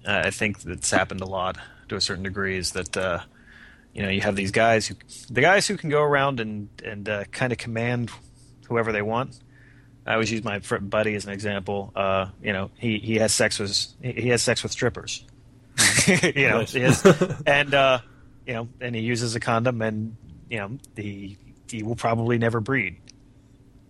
I 0.07 0.31
think 0.31 0.61
that's 0.61 0.91
happened 0.91 1.21
a 1.21 1.27
lot 1.27 1.59
to 1.89 1.97
a 1.97 2.01
certain 2.01 2.25
degree 2.25 2.57
is 2.57 2.73
that 2.73 2.97
uh, 2.97 3.21
you 3.93 4.03
know 4.03 4.09
you 4.09 4.21
have 4.21 4.37
these 4.37 4.51
guys 4.51 4.87
who 4.87 4.95
the 5.31 5.41
guys 5.41 5.67
who 5.67 5.77
can 5.77 5.91
go 5.91 6.03
around 6.03 6.41
and 6.41 6.69
and 6.85 7.09
uh, 7.09 7.25
kind 7.25 7.53
of 7.53 7.59
command 7.59 8.11
whoever 8.69 8.93
they 8.93 9.03
want. 9.03 9.39
I 10.07 10.15
always 10.15 10.33
use 10.33 10.43
my 10.43 10.59
buddy 10.59 11.15
as 11.17 11.27
an 11.27 11.33
example. 11.33 11.93
Uh, 11.95 12.29
you 12.43 12.55
know, 12.55 12.71
he, 12.79 12.99
he 12.99 13.17
has 13.17 13.35
sex 13.35 13.59
with 13.59 13.77
he 14.01 14.29
has 14.31 14.43
sex 14.43 14.63
with 14.63 14.73
strippers. 14.73 15.23
you 16.07 16.49
know, 16.49 16.61
has, 16.61 17.43
and 17.47 17.75
uh, 17.75 17.99
you 18.47 18.55
know, 18.55 18.69
and 18.81 18.95
he 18.95 19.03
uses 19.03 19.35
a 19.35 19.41
condom, 19.41 19.83
and 19.83 20.17
you 20.49 20.59
know, 20.59 20.79
he 20.97 21.37
he 21.71 21.83
will 21.83 21.97
probably 21.97 22.39
never 22.39 22.61
breed. 22.61 22.97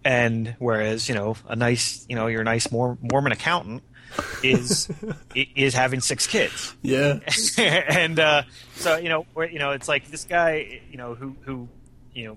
And 0.05 0.57
whereas 0.59 1.09
you 1.09 1.15
know, 1.15 1.37
a 1.47 1.55
nice 1.55 2.05
you 2.09 2.17
know, 2.17 2.27
your 2.27 2.43
nice 2.43 2.71
Mormon 2.73 3.33
accountant 3.33 3.85
is 4.43 4.91
is 5.35 5.75
having 5.75 6.01
six 6.01 6.27
kids. 6.27 6.75
Yeah, 6.83 7.21
and 7.59 8.19
uh, 8.19 8.43
so 8.75 8.97
you 8.97 9.09
know, 9.09 9.27
you 9.51 9.59
know, 9.59 9.73
it's 9.73 9.89
like 9.89 10.11
this 10.11 10.25
guy, 10.25 10.81
you 10.91 10.99
know, 10.99 11.15
who 11.15 11.37
who 11.43 11.69
you 12.13 12.27
know 12.27 12.37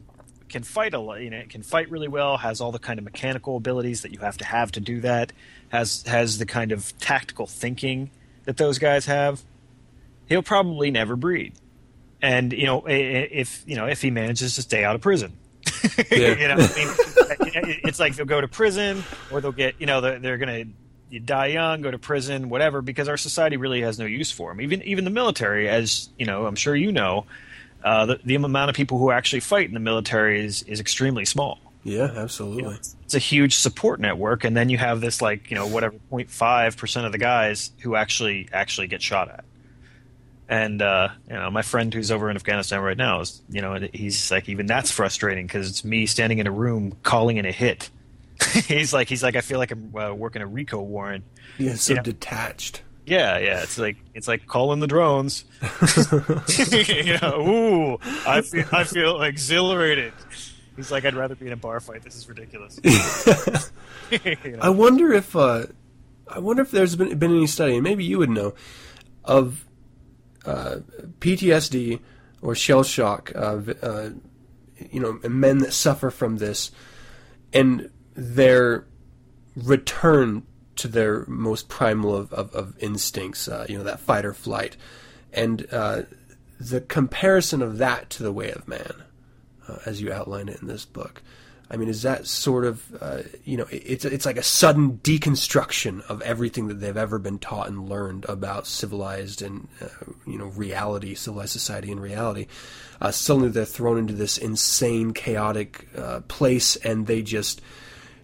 can 0.50 0.64
fight 0.64 0.94
a 0.94 1.00
lot, 1.00 1.22
you 1.22 1.30
know, 1.30 1.42
can 1.50 1.64
fight 1.64 1.90
really 1.90 2.08
well, 2.08 2.38
has 2.38 2.62
all 2.62 2.72
the 2.72 2.80
kind 2.80 3.00
of 3.00 3.06
mechanical 3.06 3.58
abilities 3.58 4.02
that 4.02 4.12
you 4.12 4.20
have 4.20 4.38
to 4.38 4.46
have 4.46 4.72
to 4.74 4.80
do 4.80 5.00
that, 5.02 5.32
has 5.70 6.04
has 6.04 6.38
the 6.38 6.46
kind 6.46 6.72
of 6.72 6.98
tactical 7.00 7.48
thinking 7.48 8.12
that 8.46 8.58
those 8.58 8.78
guys 8.78 9.06
have. 9.06 9.42
He'll 10.28 10.44
probably 10.44 10.92
never 10.92 11.16
breed, 11.16 11.54
and 12.22 12.54
you 12.54 12.66
know, 12.66 12.84
if 12.88 13.64
you 13.66 13.76
know 13.76 13.88
if 13.88 14.02
he 14.02 14.12
manages 14.12 14.56
to 14.56 14.62
stay 14.62 14.84
out 14.84 14.96
of 14.96 15.02
prison. 15.02 15.38
Yeah. 16.12 16.40
you 16.40 16.48
know, 16.48 16.54
I 16.56 17.44
mean, 17.44 17.80
it's 17.84 18.00
like 18.00 18.16
they'll 18.16 18.26
go 18.26 18.40
to 18.40 18.48
prison, 18.48 19.04
or 19.32 19.42
they'll 19.42 19.52
get, 19.52 19.76
you 19.80 19.88
know, 19.88 20.00
they're, 20.00 20.20
they're 20.20 20.38
going 20.38 20.66
to 20.66 20.72
you 21.12 21.20
die 21.20 21.48
young, 21.48 21.82
go 21.82 21.92
to 21.92 22.00
prison, 22.00 22.50
whatever, 22.50 22.82
because 22.82 23.10
our 23.10 23.18
society 23.18 23.58
really 23.58 23.82
has 23.82 24.00
no 24.00 24.06
use 24.06 24.32
for 24.32 24.50
them. 24.50 24.62
Even 24.62 24.82
even 24.84 25.04
the 25.04 25.12
military, 25.12 25.68
as 25.68 26.10
you 26.18 26.26
know, 26.26 26.46
I'm 26.46 26.56
sure 26.56 26.76
you 26.76 26.92
know, 26.92 27.26
uh, 27.84 28.06
the, 28.06 28.20
the 28.24 28.36
amount 28.36 28.70
of 28.70 28.76
people 28.76 28.98
who 28.98 29.12
actually 29.12 29.42
fight 29.42 29.68
in 29.68 29.74
the 29.74 29.80
military 29.80 30.44
is 30.44 30.64
is 30.64 30.80
extremely 30.80 31.26
small. 31.26 31.60
Yeah, 31.84 32.12
absolutely. 32.16 32.64
You 32.64 32.70
know, 32.70 32.76
it's, 32.76 32.96
it's, 33.04 33.14
a 33.16 33.20
huge 33.20 33.56
support 33.56 34.00
network, 34.00 34.44
and 34.44 34.56
then 34.56 34.70
you 34.70 34.78
have 34.78 35.02
this 35.02 35.22
like 35.22 35.52
you 35.52 35.56
know 35.56 35.68
whatever 35.68 35.96
0.5 36.12 36.78
percent 36.78 37.06
of 37.06 37.12
the 37.12 37.18
guys 37.18 37.72
who 37.82 37.96
actually 37.96 38.48
actually 38.54 38.88
get 38.88 39.02
shot 39.02 39.30
at. 39.30 39.44
And 40.48 40.82
uh, 40.82 41.10
you 41.28 41.34
know, 41.34 41.52
my 41.52 41.62
friend 41.62 41.94
who's 41.94 42.12
over 42.12 42.30
in 42.30 42.38
Afghanistan 42.38 42.80
right 42.80 42.98
now 42.98 43.20
is 43.20 43.42
you 43.50 43.62
know 43.62 43.80
he's 43.94 44.32
like 44.32 44.48
even 44.48 44.66
that's 44.66 44.92
frustrating 44.92 45.46
because 45.46 45.70
it's 45.70 45.84
me 45.84 46.06
standing 46.06 46.40
in 46.40 46.48
a 46.48 46.52
room 46.52 46.96
calling 47.04 47.38
in 47.38 47.46
a 47.46 47.52
hit 47.52 47.90
he's 48.68 48.94
like 48.94 49.10
he's 49.10 49.24
like 49.24 49.36
I 49.36 49.42
feel 49.42 49.60
like 49.60 49.72
I'm 49.72 49.96
uh, 49.96 50.14
working 50.14 50.42
a 50.42 50.48
RICO 50.48 50.82
warrant. 50.82 51.24
Yeah, 51.58 51.76
so 51.76 51.94
you 51.94 51.98
know? 51.98 52.04
detached. 52.04 52.84
Yeah, 53.06 53.40
yeah. 53.40 53.64
It's 53.64 53.78
like 53.78 53.98
it's 54.14 54.28
like 54.28 54.46
calling 54.48 54.80
the 54.80 54.88
drones. 54.88 55.46
you 56.72 57.18
know, 57.22 57.48
ooh, 57.48 58.00
I 58.28 58.42
feel 58.42 58.66
I 58.72 58.84
feel 58.84 59.22
exhilarated. 59.22 60.14
He's 60.76 60.92
like, 60.92 61.06
I'd 61.06 61.16
rather 61.16 61.36
be 61.36 61.48
in 61.48 61.54
a 61.54 61.58
bar 61.58 61.80
fight. 61.80 62.04
This 62.04 62.16
is 62.16 62.28
ridiculous. 62.30 62.80
you 62.84 64.52
know? 64.52 64.60
I 64.62 64.70
wonder 64.70 65.12
if 65.12 65.36
uh, 65.36 65.66
I 66.28 66.40
wonder 66.40 66.62
if 66.62 66.72
there's 66.72 66.96
been 66.96 67.18
been 67.18 67.32
any 67.32 67.48
study, 67.48 67.76
and 67.76 67.84
maybe 67.84 68.04
you 68.04 68.20
would 68.20 68.30
know, 68.30 68.54
of 69.26 69.66
uh, 70.46 70.78
PTSD 71.20 72.00
or 72.42 72.56
shell 72.56 72.84
shock. 72.84 73.32
Uh, 73.36 73.60
you 74.92 75.00
know, 75.00 75.20
men 75.28 75.60
that 75.60 75.74
suffer 75.74 76.10
from 76.10 76.38
this, 76.38 76.72
and 77.54 77.90
their 78.22 78.86
return 79.56 80.44
to 80.76 80.88
their 80.88 81.26
most 81.26 81.70
primal 81.70 82.16
of, 82.16 82.32
of, 82.34 82.54
of 82.54 82.78
instincts, 82.78 83.48
uh, 83.48 83.66
you 83.68 83.78
know, 83.78 83.84
that 83.84 84.00
fight 84.00 84.26
or 84.26 84.34
flight. 84.34 84.78
And 85.34 85.66
uh, 85.72 86.04
the 86.60 86.82
comparison 86.82 87.64
of 87.64 87.80
that 87.80 88.12
to 88.12 88.24
the 88.24 88.32
way 88.32 88.52
of 88.52 88.68
man, 88.68 89.04
uh, 89.68 89.78
as 89.88 90.02
you 90.02 90.14
outline 90.14 90.50
it 90.50 90.62
in 90.62 90.68
this 90.68 90.86
book. 90.86 91.24
I 91.72 91.78
mean, 91.78 91.88
is 91.88 92.02
that 92.04 92.28
sort 92.28 92.66
of, 92.66 92.84
uh, 93.02 93.22
you 93.44 93.58
know, 93.58 93.66
it's, 93.72 94.06
it's 94.06 94.26
like 94.26 94.38
a 94.38 94.44
sudden 94.44 95.00
deconstruction 95.00 96.02
of 96.02 96.22
everything 96.22 96.68
that 96.68 96.76
they've 96.76 96.98
ever 96.98 97.18
been 97.18 97.40
taught 97.40 97.70
and 97.70 97.90
learned 97.90 98.26
about 98.26 98.68
civilized 98.68 99.42
and, 99.42 99.68
uh, 99.82 99.88
you 100.28 100.38
know, 100.38 100.48
reality, 100.48 101.16
civilized 101.16 101.54
society 101.54 101.92
and 101.92 102.02
reality. 102.02 102.48
Uh, 103.00 103.10
suddenly 103.10 103.50
they're 103.50 103.66
thrown 103.66 103.98
into 103.98 104.14
this 104.14 104.38
insane, 104.38 105.12
chaotic 105.12 105.88
place 106.28 106.76
and 106.76 107.08
they 107.08 107.24
just 107.24 107.62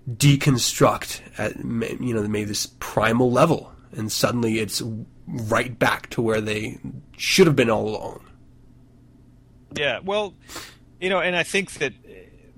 deconstruct 0.10 1.22
at 1.38 1.58
you 1.58 2.14
know 2.14 2.28
maybe 2.28 2.46
this 2.46 2.68
primal 2.80 3.32
level, 3.32 3.72
and 3.96 4.12
suddenly 4.12 4.60
it's 4.60 4.82
right 5.28 5.78
back 5.78 6.10
to 6.12 6.22
where 6.22 6.42
they 6.42 6.80
should 7.18 7.48
have 7.48 7.56
been 7.56 7.70
all 7.70 7.88
along. 7.90 8.24
Yeah, 9.76 10.00
well, 10.04 10.34
you 11.00 11.10
know, 11.10 11.20
and 11.20 11.36
I 11.36 11.44
think 11.44 11.74
that 11.74 11.94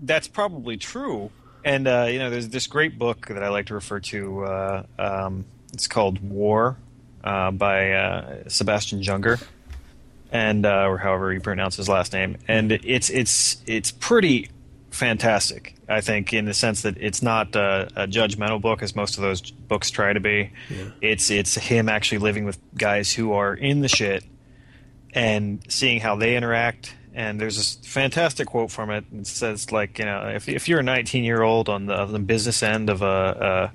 that's 0.01 0.27
probably 0.27 0.77
true. 0.77 1.31
And 1.65 1.87
uh, 1.87 2.07
you 2.09 2.19
know, 2.19 2.29
there's 2.29 2.49
this 2.49 2.67
great 2.67 2.97
book 2.97 3.27
that 3.27 3.43
I 3.43 3.49
like 3.49 3.67
to 3.67 3.73
refer 3.73 3.99
to. 3.99 4.43
Uh, 4.45 4.83
um, 4.97 5.45
it's 5.73 5.87
called 5.87 6.21
War 6.21 6.77
uh, 7.23 7.51
by 7.51 7.91
uh, 7.91 8.43
Sebastian 8.47 9.01
Junger, 9.01 9.43
and 10.31 10.65
uh, 10.65 10.87
or 10.87 10.97
however 10.97 11.33
you 11.33 11.41
pronounce 11.41 11.75
his 11.75 11.89
last 11.89 12.13
name. 12.13 12.37
And 12.47 12.71
it's 12.71 13.09
it's 13.09 13.61
it's 13.65 13.91
pretty 13.91 14.49
fantastic. 14.91 15.75
I 15.87 16.01
think 16.01 16.33
in 16.33 16.45
the 16.45 16.53
sense 16.53 16.83
that 16.83 16.97
it's 16.97 17.21
not 17.21 17.55
a, 17.55 17.89
a 17.95 18.07
judgmental 18.07 18.61
book 18.61 18.83
as 18.83 18.95
most 18.95 19.17
of 19.17 19.23
those 19.23 19.41
books 19.41 19.89
try 19.89 20.13
to 20.13 20.19
be. 20.19 20.51
Yeah. 20.69 20.89
It's 21.01 21.29
it's 21.31 21.55
him 21.55 21.89
actually 21.89 22.19
living 22.19 22.45
with 22.45 22.59
guys 22.75 23.13
who 23.13 23.33
are 23.33 23.53
in 23.53 23.81
the 23.81 23.87
shit 23.87 24.23
and 25.13 25.63
seeing 25.67 25.99
how 25.99 26.15
they 26.15 26.35
interact. 26.35 26.95
And 27.13 27.41
there's 27.41 27.57
this 27.57 27.75
fantastic 27.87 28.47
quote 28.47 28.71
from 28.71 28.91
it. 28.91 29.05
It 29.11 29.27
says 29.27 29.71
like 29.71 29.99
you 29.99 30.05
know 30.05 30.29
if 30.29 30.47
if 30.47 30.69
you're 30.69 30.79
a 30.79 30.83
19 30.83 31.23
year 31.23 31.41
old 31.41 31.69
on 31.69 31.85
the, 31.85 32.05
the 32.05 32.19
business 32.19 32.61
end 32.61 32.89
of 32.89 33.01
a, 33.01 33.71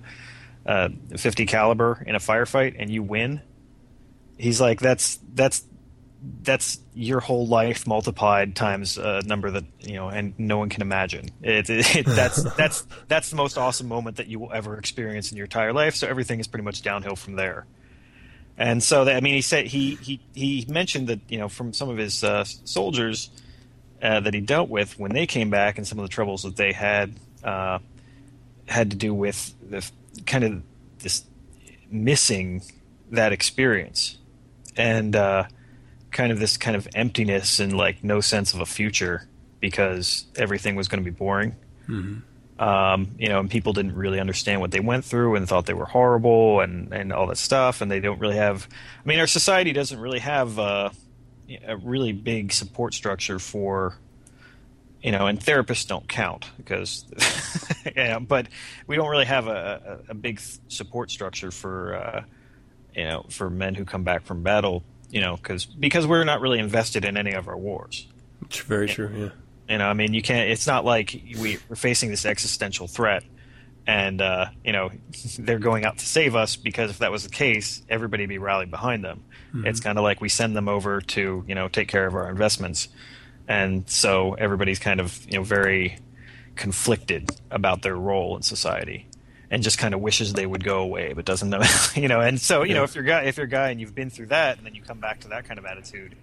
a, 0.67 0.91
a 1.13 1.19
50 1.19 1.47
caliber 1.47 2.03
in 2.07 2.15
a 2.15 2.21
firefight 2.21 2.77
and 2.79 2.91
you 2.91 3.03
win, 3.03 3.41
he's 4.39 4.61
like 4.61 4.81
that's 4.81 5.19
that's 5.35 5.65
that's 6.43 6.79
your 6.95 7.21
whole 7.21 7.47
life 7.47 7.87
multiplied 7.87 8.57
times 8.57 8.99
a 8.99 9.23
number 9.23 9.51
that 9.51 9.65
you 9.81 9.95
know 9.95 10.09
and 10.09 10.39
no 10.39 10.59
one 10.59 10.69
can 10.69 10.83
imagine. 10.83 11.29
It, 11.43 11.69
it, 11.69 11.97
it, 11.97 12.07
that's 12.07 12.43
that's 12.57 12.87
that's 13.09 13.31
the 13.31 13.37
most 13.37 13.59
awesome 13.59 13.89
moment 13.89 14.17
that 14.17 14.27
you 14.27 14.39
will 14.39 14.53
ever 14.53 14.79
experience 14.79 15.31
in 15.31 15.37
your 15.37 15.45
entire 15.45 15.73
life. 15.73 15.95
So 15.95 16.07
everything 16.09 16.41
is 16.41 16.47
pretty 16.47 16.65
much 16.65 16.83
downhill 16.83 17.17
from 17.17 17.37
there. 17.37 17.67
And 18.57 18.83
so 18.83 19.05
that, 19.05 19.17
i 19.17 19.21
mean 19.21 19.35
he 19.35 19.43
said 19.43 19.67
he 19.67 19.97
he 19.97 20.21
he 20.35 20.65
mentioned 20.69 21.09
that 21.09 21.21
you 21.29 21.39
know 21.39 21.49
from 21.49 21.73
some 21.73 21.89
of 21.89 21.97
his 21.97 22.23
uh, 22.23 22.45
soldiers 22.45 23.31
uh, 24.01 24.21
that 24.21 24.35
he 24.35 24.41
dealt 24.41 24.69
with 24.69 24.99
when 24.99 25.13
they 25.13 25.27
came 25.27 25.51
back 25.51 25.79
and 25.79 25.87
some 25.87 25.99
of 25.99 26.05
the 26.05 26.09
troubles 26.09 26.43
that 26.43 26.57
they 26.57 26.73
had 26.73 27.15
uh, 27.43 27.79
had 28.67 28.91
to 28.91 28.97
do 28.97 29.13
with 29.13 29.55
the 29.69 29.85
kind 30.27 30.45
of 30.45 30.63
this 31.01 31.25
missing 31.91 32.63
that 33.11 33.33
experience. 33.33 34.19
And 34.77 35.15
uh, 35.15 35.45
kind 36.15 36.33
of 36.33 36.39
this 36.39 36.57
kind 36.57 36.77
of 36.77 36.89
emptiness 36.95 37.61
and 37.61 37.77
like 37.77 38.03
no 38.03 38.23
sense 38.23 38.55
of 38.55 38.61
a 38.61 38.67
future 38.67 39.29
because 39.61 40.25
everything 40.37 40.77
was 40.77 40.89
going 40.89 41.05
to 41.05 41.11
be 41.11 41.15
boring. 41.15 41.55
Mm-hmm. 41.89 42.63
Um, 42.63 43.11
you 43.19 43.29
know, 43.29 43.41
and 43.41 43.51
people 43.51 43.73
didn't 43.73 43.97
really 43.97 44.21
understand 44.21 44.61
what 44.61 44.71
they 44.71 44.81
went 44.81 45.05
through 45.05 45.35
and 45.35 45.49
thought 45.49 45.67
they 45.67 45.75
were 45.75 45.87
horrible 45.87 46.61
and, 46.61 46.93
and 46.95 47.13
all 47.13 47.27
that 47.27 47.37
stuff. 47.37 47.81
And 47.81 47.91
they 47.91 47.99
don't 48.01 48.21
really 48.21 48.37
have, 48.37 48.69
I 49.05 49.09
mean, 49.09 49.19
our 49.19 49.27
society 49.27 49.73
doesn't 49.73 49.99
really 49.99 50.21
have, 50.21 50.59
uh, 50.59 50.91
a 51.67 51.77
really 51.77 52.13
big 52.13 52.53
support 52.53 52.95
structure 52.95 53.39
for 53.39 53.99
you 55.03 55.13
know, 55.13 55.27
and 55.27 55.39
therapists 55.39 55.87
don't 55.87 56.09
count 56.09 56.51
because, 56.57 57.05
yeah, 57.97 58.19
but 58.19 58.47
we 58.87 58.97
don't 58.97 59.11
really 59.11 59.27
have 59.27 59.49
a, 59.49 60.01
a, 60.09 60.13
a 60.13 60.15
big 60.15 60.41
support 60.69 61.11
structure 61.11 61.51
for, 61.51 61.95
uh, 61.95 62.25
you 62.97 63.05
know, 63.05 63.27
for 63.29 63.51
men 63.51 63.75
who 63.75 63.85
come 63.85 64.03
back 64.03 64.25
from 64.25 64.43
battle, 64.43 64.83
you 65.15 65.21
know, 65.21 65.37
because 65.37 65.65
because 65.65 66.07
we're 66.07 66.25
not 66.25 66.41
really 66.41 66.59
invested 66.59 67.05
in 67.05 67.17
any 67.17 67.33
of 67.33 67.49
our 67.49 67.57
wars. 67.57 68.07
It's 68.43 68.59
very 68.59 68.89
true. 68.89 69.11
Yeah. 69.15 69.29
You 69.73 69.79
know, 69.79 69.87
I 69.87 69.95
mean, 69.95 70.13
you 70.13 70.21
can't. 70.21 70.51
It's 70.51 70.67
not 70.67 70.85
like 70.85 71.13
we, 71.39 71.59
we're 71.69 71.77
facing 71.77 72.11
this 72.11 72.27
existential 72.27 72.87
threat, 72.87 73.25
and 73.87 74.21
uh, 74.21 74.47
you 74.63 74.73
know, 74.73 74.91
they're 75.39 75.59
going 75.59 75.87
out 75.87 75.99
to 75.99 76.07
save 76.07 76.37
us. 76.37 76.57
Because 76.57 76.91
if 76.91 76.99
that 76.99 77.11
was 77.11 77.23
the 77.25 77.31
case, 77.31 77.83
everybody 77.89 78.25
would 78.25 78.29
be 78.29 78.39
rallied 78.39 78.71
behind 78.71 79.03
them. 79.03 79.23
Mm-hmm. 79.55 79.69
It's 79.69 79.81
kind 79.81 79.97
of 79.97 80.05
like 80.05 80.21
we 80.21 80.29
send 80.29 80.55
them 80.55 80.69
over 80.69 81.01
to 81.01 81.45
you 81.47 81.55
know 81.55 81.69
take 81.69 81.89
care 81.89 82.07
of 82.07 82.15
our 82.15 82.29
investments 82.29 82.89
and 83.49 83.89
so 83.89 84.35
everybody's 84.35 84.79
kind 84.79 85.01
of 85.01 85.25
you 85.27 85.39
know 85.39 85.45
very 85.45 85.99
conflicted 86.57 87.31
about 87.51 87.83
their 87.83 87.97
role 87.97 88.37
in 88.37 88.43
society 88.43 89.07
and 89.51 89.63
just 89.63 89.79
kind 89.79 89.95
of 89.95 90.01
wishes 90.01 90.33
they 90.33 90.47
would 90.47 90.65
go 90.65 90.81
away 90.81 91.13
but 91.13 91.25
doesn't 91.25 91.51
know 91.51 91.63
you 91.95 92.09
know 92.09 92.21
and 92.21 92.41
so 92.41 92.63
you 92.63 92.71
yeah. 92.71 92.79
know 92.79 92.85
if 92.85 92.95
you're 92.95 93.05
guy 93.05 93.23
if 93.23 93.37
you're 93.37 93.47
a 93.47 93.49
guy 93.49 93.71
and 93.71 93.81
you've 93.81 93.95
been 93.95 94.11
through 94.11 94.27
that 94.27 94.57
and 94.57 94.67
then 94.67 94.75
you 94.75 94.83
come 94.83 94.99
back 94.99 95.21
to 95.21 95.29
that 95.29 95.45
kind 95.45 95.59
of 95.59 95.65
attitude 95.67 96.15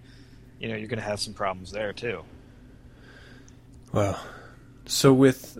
you 0.58 0.68
know 0.68 0.76
you're 0.76 0.88
going 0.88 0.98
to 0.98 1.04
have 1.04 1.20
some 1.20 1.34
problems 1.34 1.72
there 1.72 1.92
too 1.92 2.22
well 3.92 4.20
so 4.84 5.12
with 5.12 5.58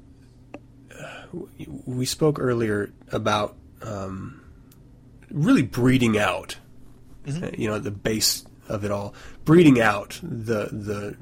uh, 0.98 1.24
we 1.86 2.04
spoke 2.04 2.38
earlier 2.38 2.92
about 3.10 3.56
um, 3.82 4.42
really 5.30 5.62
breeding 5.62 6.18
out 6.18 6.56
mm-hmm. 7.26 7.60
you 7.60 7.68
know 7.68 7.78
the 7.78 7.90
base 7.90 8.44
of 8.68 8.84
it 8.84 8.90
all 8.90 9.14
breeding 9.44 9.80
out 9.80 10.18
the 10.22 10.68
the 10.72 11.16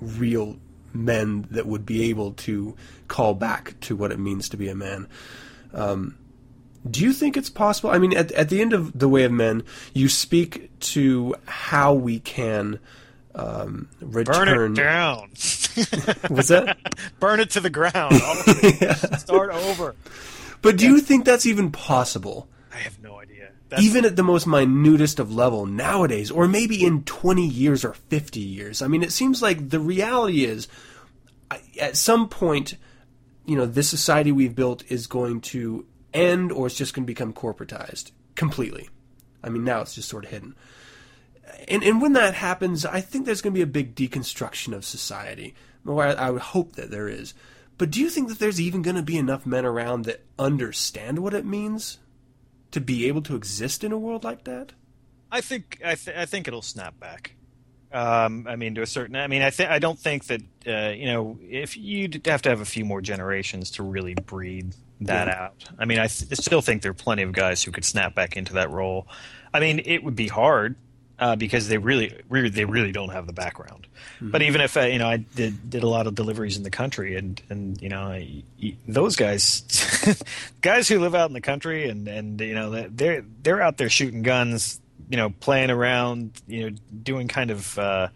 real 0.00 0.56
men 0.96 1.46
that 1.50 1.66
would 1.66 1.86
be 1.86 2.08
able 2.10 2.32
to 2.32 2.74
call 3.08 3.34
back 3.34 3.78
to 3.80 3.94
what 3.94 4.10
it 4.10 4.18
means 4.18 4.48
to 4.48 4.56
be 4.56 4.68
a 4.68 4.74
man. 4.74 5.06
Um, 5.76 6.18
do 6.90 7.02
you 7.02 7.12
think 7.12 7.36
it's 7.36 7.50
possible? 7.50 7.90
I 7.90 7.98
mean, 7.98 8.16
at, 8.16 8.32
at 8.32 8.48
the 8.48 8.60
end 8.60 8.72
of 8.72 8.98
The 8.98 9.08
Way 9.08 9.24
of 9.24 9.32
Men, 9.32 9.62
you 9.92 10.08
speak 10.08 10.70
to 10.80 11.34
how 11.46 11.94
we 11.94 12.20
can 12.20 12.78
um, 13.34 13.88
return. 14.00 14.46
Burn 14.46 14.72
it 14.72 14.76
down. 14.76 15.18
What's 16.28 16.48
that? 16.48 16.78
Burn 17.20 17.40
it 17.40 17.50
to 17.50 17.60
the 17.60 17.70
ground. 17.70 18.14
yeah. 18.80 18.94
Start 18.94 19.50
over. 19.50 19.94
But 20.62 20.76
do 20.76 20.84
yeah. 20.84 20.92
you 20.92 21.00
think 21.00 21.24
that's 21.24 21.46
even 21.46 21.70
possible? 21.70 22.48
I 22.72 22.78
have 22.78 23.00
no 23.02 23.20
idea. 23.20 23.50
That's... 23.68 23.82
even 23.82 24.04
at 24.04 24.16
the 24.16 24.22
most 24.22 24.46
minutest 24.46 25.18
of 25.18 25.34
level 25.34 25.66
nowadays, 25.66 26.30
or 26.30 26.48
maybe 26.48 26.84
in 26.84 27.02
20 27.02 27.46
years 27.46 27.84
or 27.84 27.94
50 27.94 28.40
years. 28.40 28.80
I 28.80 28.86
mean, 28.86 29.02
it 29.02 29.12
seems 29.12 29.42
like 29.42 29.68
the 29.68 29.80
reality 29.80 30.44
is 30.44 30.68
at 31.80 31.96
some 31.96 32.28
point, 32.28 32.76
you 33.46 33.56
know, 33.56 33.66
this 33.66 33.88
society 33.88 34.32
we've 34.32 34.54
built 34.54 34.84
is 34.90 35.06
going 35.06 35.40
to 35.40 35.86
end 36.12 36.52
or 36.52 36.66
it's 36.66 36.76
just 36.76 36.94
going 36.94 37.04
to 37.04 37.06
become 37.06 37.32
corporatized 37.32 38.10
completely. 38.34 38.88
I 39.42 39.48
mean, 39.48 39.64
now 39.64 39.80
it's 39.80 39.94
just 39.94 40.08
sort 40.08 40.24
of 40.24 40.30
hidden. 40.30 40.54
And, 41.68 41.82
and 41.84 42.02
when 42.02 42.14
that 42.14 42.34
happens, 42.34 42.84
I 42.84 43.00
think 43.00 43.24
there's 43.24 43.40
going 43.40 43.54
to 43.54 43.58
be 43.58 43.62
a 43.62 43.66
big 43.66 43.94
deconstruction 43.94 44.74
of 44.74 44.84
society. 44.84 45.54
Or 45.86 46.04
I, 46.04 46.12
I 46.12 46.30
would 46.30 46.42
hope 46.42 46.72
that 46.72 46.90
there 46.90 47.08
is. 47.08 47.32
But 47.78 47.90
do 47.90 48.00
you 48.00 48.10
think 48.10 48.28
that 48.28 48.38
there's 48.38 48.60
even 48.60 48.82
going 48.82 48.96
to 48.96 49.02
be 49.02 49.16
enough 49.16 49.46
men 49.46 49.64
around 49.64 50.04
that 50.06 50.24
understand 50.38 51.20
what 51.20 51.34
it 51.34 51.44
means 51.44 51.98
to 52.72 52.80
be 52.80 53.06
able 53.06 53.22
to 53.22 53.36
exist 53.36 53.84
in 53.84 53.92
a 53.92 53.98
world 53.98 54.24
like 54.24 54.44
that? 54.44 54.72
I 55.30 55.40
think 55.40 55.80
I, 55.84 55.94
th- 55.94 56.16
I 56.16 56.26
think 56.26 56.48
it'll 56.48 56.62
snap 56.62 56.98
back. 56.98 57.35
Um, 57.96 58.46
I 58.46 58.56
mean, 58.56 58.74
to 58.74 58.82
a 58.82 58.86
certain. 58.86 59.16
I 59.16 59.26
mean, 59.26 59.40
I 59.40 59.48
think 59.48 59.70
I 59.70 59.78
don't 59.78 59.98
think 59.98 60.26
that 60.26 60.42
uh, 60.66 60.92
you 60.94 61.06
know 61.06 61.38
if 61.40 61.78
you'd 61.78 62.26
have 62.26 62.42
to 62.42 62.50
have 62.50 62.60
a 62.60 62.66
few 62.66 62.84
more 62.84 63.00
generations 63.00 63.70
to 63.72 63.82
really 63.82 64.12
breed 64.14 64.74
that 65.00 65.28
yeah. 65.28 65.44
out. 65.44 65.64
I 65.78 65.86
mean, 65.86 65.98
I 65.98 66.06
th- 66.06 66.30
still 66.38 66.60
think 66.60 66.82
there 66.82 66.90
are 66.90 66.94
plenty 66.94 67.22
of 67.22 67.32
guys 67.32 67.62
who 67.62 67.72
could 67.72 67.86
snap 67.86 68.14
back 68.14 68.36
into 68.36 68.52
that 68.54 68.70
role. 68.70 69.08
I 69.54 69.60
mean, 69.60 69.80
it 69.86 70.04
would 70.04 70.14
be 70.14 70.28
hard 70.28 70.76
uh, 71.18 71.36
because 71.36 71.68
they 71.68 71.78
really, 71.78 72.14
really, 72.28 72.50
they 72.50 72.66
really 72.66 72.92
don't 72.92 73.08
have 73.08 73.26
the 73.26 73.32
background. 73.32 73.86
Mm-hmm. 74.16 74.30
But 74.30 74.42
even 74.42 74.60
if 74.60 74.76
uh, 74.76 74.80
you 74.80 74.98
know, 74.98 75.08
I 75.08 75.16
did 75.16 75.70
did 75.70 75.82
a 75.82 75.88
lot 75.88 76.06
of 76.06 76.14
deliveries 76.14 76.58
in 76.58 76.64
the 76.64 76.70
country, 76.70 77.16
and 77.16 77.40
and 77.48 77.80
you 77.80 77.88
know, 77.88 78.02
I, 78.02 78.42
those 78.86 79.16
guys, 79.16 79.62
guys 80.60 80.86
who 80.86 81.00
live 81.00 81.14
out 81.14 81.30
in 81.30 81.34
the 81.34 81.40
country, 81.40 81.88
and 81.88 82.06
and 82.08 82.38
you 82.42 82.54
know, 82.54 82.88
they're 82.90 83.24
they're 83.42 83.62
out 83.62 83.78
there 83.78 83.88
shooting 83.88 84.20
guns, 84.20 84.82
you 85.08 85.16
know, 85.16 85.30
playing 85.30 85.70
around, 85.70 86.32
you 86.46 86.70
know, 86.70 86.76
doing 87.02 87.28
kind 87.28 87.50
of. 87.50 87.78
Uh, 87.78 88.08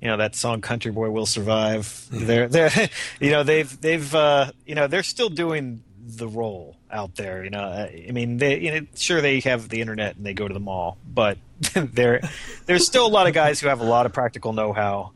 you 0.00 0.06
know 0.06 0.18
that 0.18 0.36
song 0.36 0.60
"Country 0.60 0.92
Boy 0.92 1.10
Will 1.10 1.26
Survive." 1.26 2.06
Yeah. 2.12 2.24
They're, 2.24 2.48
they're, 2.48 2.88
you 3.20 3.32
know, 3.32 3.42
they've, 3.42 3.80
they've, 3.80 4.14
uh, 4.14 4.52
you 4.64 4.76
know, 4.76 4.86
they're 4.86 5.02
still 5.02 5.28
doing 5.28 5.82
the 6.06 6.28
role 6.28 6.76
out 6.90 7.16
there. 7.16 7.44
You 7.44 7.50
know, 7.50 7.64
I 7.64 8.10
mean, 8.12 8.36
they, 8.36 8.60
you 8.60 8.70
know, 8.72 8.86
sure 8.94 9.20
they 9.20 9.40
have 9.40 9.68
the 9.68 9.80
internet 9.80 10.16
and 10.16 10.24
they 10.24 10.34
go 10.34 10.46
to 10.46 10.54
the 10.54 10.60
mall, 10.60 10.98
but 11.06 11.38
there, 11.74 12.20
there's 12.66 12.86
still 12.86 13.06
a 13.06 13.08
lot 13.08 13.26
of 13.26 13.34
guys 13.34 13.60
who 13.60 13.68
have 13.68 13.80
a 13.80 13.84
lot 13.84 14.06
of 14.06 14.12
practical 14.12 14.52
know-how 14.52 15.12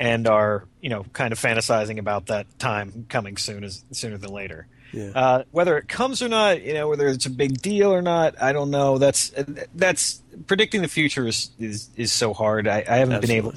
and 0.00 0.26
are 0.26 0.64
you 0.80 0.88
know 0.88 1.04
kind 1.12 1.32
of 1.32 1.38
fantasizing 1.38 1.98
about 1.98 2.26
that 2.26 2.58
time 2.58 3.06
coming 3.08 3.36
soon 3.36 3.64
as 3.64 3.84
sooner 3.92 4.18
than 4.18 4.30
later. 4.32 4.66
Yeah. 4.94 5.10
Uh, 5.14 5.44
whether 5.50 5.76
it 5.76 5.88
comes 5.88 6.22
or 6.22 6.28
not, 6.28 6.62
you 6.62 6.72
know, 6.72 6.88
whether 6.88 7.08
it's 7.08 7.26
a 7.26 7.30
big 7.30 7.60
deal 7.60 7.92
or 7.92 8.02
not, 8.02 8.40
I 8.40 8.52
don't 8.52 8.70
know. 8.70 8.98
That's 8.98 9.32
that's 9.74 10.22
predicting 10.46 10.82
the 10.82 10.88
future 10.88 11.26
is 11.26 11.50
is, 11.58 11.90
is 11.96 12.12
so 12.12 12.32
hard. 12.32 12.68
I, 12.68 12.84
I 12.88 12.96
haven't 12.98 13.16
Absolutely. 13.16 13.26
been 13.26 13.36
able. 13.36 13.54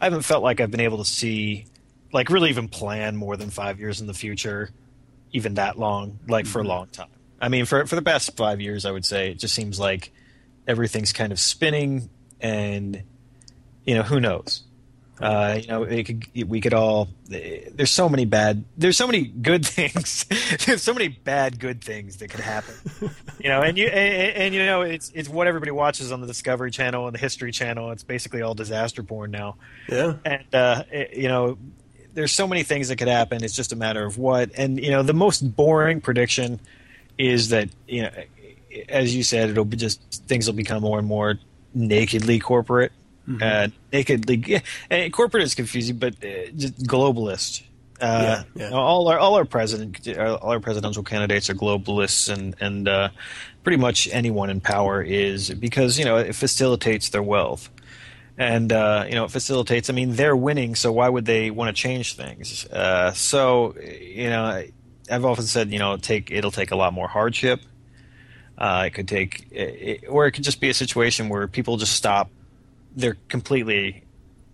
I 0.00 0.04
haven't 0.06 0.22
felt 0.22 0.42
like 0.42 0.60
I've 0.60 0.70
been 0.70 0.80
able 0.80 0.98
to 0.98 1.04
see, 1.04 1.66
like, 2.12 2.30
really 2.30 2.50
even 2.50 2.68
plan 2.68 3.16
more 3.16 3.36
than 3.36 3.50
five 3.50 3.80
years 3.80 4.00
in 4.00 4.06
the 4.06 4.14
future, 4.14 4.70
even 5.32 5.54
that 5.54 5.78
long, 5.78 6.20
like 6.28 6.44
mm-hmm. 6.44 6.52
for 6.52 6.60
a 6.60 6.62
mm-hmm. 6.62 6.70
long 6.70 6.86
time. 6.88 7.08
I 7.40 7.48
mean, 7.48 7.66
for 7.66 7.86
for 7.86 7.96
the 7.96 8.02
past 8.02 8.36
five 8.36 8.60
years, 8.60 8.86
I 8.86 8.90
would 8.90 9.04
say 9.04 9.30
it 9.32 9.38
just 9.38 9.54
seems 9.54 9.78
like 9.78 10.10
everything's 10.66 11.12
kind 11.12 11.32
of 11.32 11.38
spinning, 11.38 12.08
and 12.40 13.02
you 13.84 13.94
know, 13.94 14.02
who 14.02 14.20
knows 14.20 14.62
uh, 15.20 15.58
you 15.60 15.68
know, 15.68 15.84
could, 16.04 16.26
we 16.46 16.60
could 16.60 16.74
all. 16.74 17.08
There's 17.26 17.90
so 17.90 18.08
many 18.08 18.24
bad. 18.24 18.64
There's 18.76 18.96
so 18.96 19.06
many 19.06 19.24
good 19.24 19.66
things. 19.66 20.24
there's 20.64 20.82
so 20.82 20.94
many 20.94 21.08
bad 21.08 21.58
good 21.58 21.82
things 21.82 22.18
that 22.18 22.28
could 22.28 22.40
happen. 22.40 22.74
you 23.40 23.48
know, 23.48 23.62
and 23.62 23.76
you 23.76 23.86
and, 23.86 24.36
and, 24.36 24.54
you 24.54 24.64
know, 24.64 24.82
it's 24.82 25.10
it's 25.14 25.28
what 25.28 25.46
everybody 25.46 25.70
watches 25.70 26.12
on 26.12 26.20
the 26.20 26.26
Discovery 26.26 26.70
Channel 26.70 27.06
and 27.06 27.14
the 27.14 27.18
History 27.18 27.52
Channel. 27.52 27.90
It's 27.90 28.04
basically 28.04 28.42
all 28.42 28.54
disaster 28.54 29.02
porn 29.02 29.30
now. 29.30 29.56
Yeah. 29.88 30.14
And 30.24 30.54
uh, 30.54 30.84
it, 30.90 31.14
you 31.14 31.28
know, 31.28 31.58
there's 32.14 32.32
so 32.32 32.46
many 32.46 32.62
things 32.62 32.88
that 32.88 32.96
could 32.96 33.08
happen. 33.08 33.42
It's 33.42 33.54
just 33.56 33.72
a 33.72 33.76
matter 33.76 34.04
of 34.04 34.18
what. 34.18 34.50
And 34.56 34.78
you 34.82 34.90
know, 34.90 35.02
the 35.02 35.14
most 35.14 35.40
boring 35.56 36.00
prediction 36.00 36.60
is 37.18 37.48
that 37.48 37.68
you 37.88 38.02
know, 38.02 38.10
as 38.88 39.14
you 39.16 39.24
said, 39.24 39.50
it'll 39.50 39.64
be 39.64 39.76
just 39.76 40.00
things 40.28 40.46
will 40.46 40.54
become 40.54 40.82
more 40.82 40.98
and 40.98 41.08
more 41.08 41.38
nakedly 41.74 42.38
corporate 42.38 42.92
Mm-hmm. 43.28 43.42
Uh, 43.42 43.68
nakedly, 43.92 44.62
and 44.90 45.12
corporate 45.12 45.42
is 45.42 45.54
confusing, 45.54 45.98
but 45.98 46.14
uh, 46.24 46.50
just 46.56 46.82
globalist. 46.84 47.62
Uh, 48.00 48.44
yeah, 48.54 48.68
yeah. 48.68 48.70
all 48.70 49.08
our 49.08 49.18
all 49.18 49.34
our 49.34 49.44
president 49.44 50.08
all 50.16 50.52
our 50.52 50.60
presidential 50.60 51.02
candidates 51.02 51.50
are 51.50 51.54
globalists, 51.54 52.32
and 52.32 52.54
and 52.60 52.88
uh, 52.88 53.10
pretty 53.64 53.76
much 53.76 54.08
anyone 54.12 54.50
in 54.50 54.60
power 54.60 55.02
is 55.02 55.50
because 55.50 55.98
you 55.98 56.04
know 56.04 56.16
it 56.16 56.34
facilitates 56.34 57.10
their 57.10 57.22
wealth, 57.22 57.68
and 58.38 58.72
uh, 58.72 59.04
you 59.06 59.14
know 59.14 59.24
it 59.24 59.30
facilitates. 59.30 59.90
I 59.90 59.92
mean, 59.92 60.12
they're 60.12 60.36
winning, 60.36 60.74
so 60.74 60.92
why 60.92 61.08
would 61.08 61.26
they 61.26 61.50
want 61.50 61.74
to 61.74 61.78
change 61.78 62.14
things? 62.14 62.64
Uh, 62.66 63.12
so 63.12 63.74
you 63.78 64.30
know, 64.30 64.64
I've 65.10 65.24
often 65.24 65.44
said 65.44 65.70
you 65.70 65.78
know 65.78 65.98
take 65.98 66.30
it'll 66.30 66.52
take 66.52 66.70
a 66.70 66.76
lot 66.76 66.94
more 66.94 67.08
hardship. 67.08 67.60
Uh, 68.56 68.84
it 68.86 68.90
could 68.90 69.06
take, 69.06 69.46
it, 69.52 70.04
or 70.08 70.26
it 70.26 70.32
could 70.32 70.42
just 70.42 70.60
be 70.60 70.68
a 70.68 70.74
situation 70.74 71.28
where 71.28 71.46
people 71.46 71.76
just 71.76 71.92
stop 71.92 72.28
they're 72.98 73.16
completely 73.28 74.04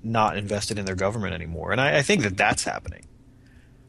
not 0.03 0.37
invested 0.37 0.79
in 0.79 0.85
their 0.85 0.95
government 0.95 1.35
anymore, 1.35 1.73
and 1.73 1.81
I, 1.81 1.99
I 1.99 2.03
think 2.03 2.23
that 2.23 2.37
that's 2.37 2.63
happening. 2.63 3.07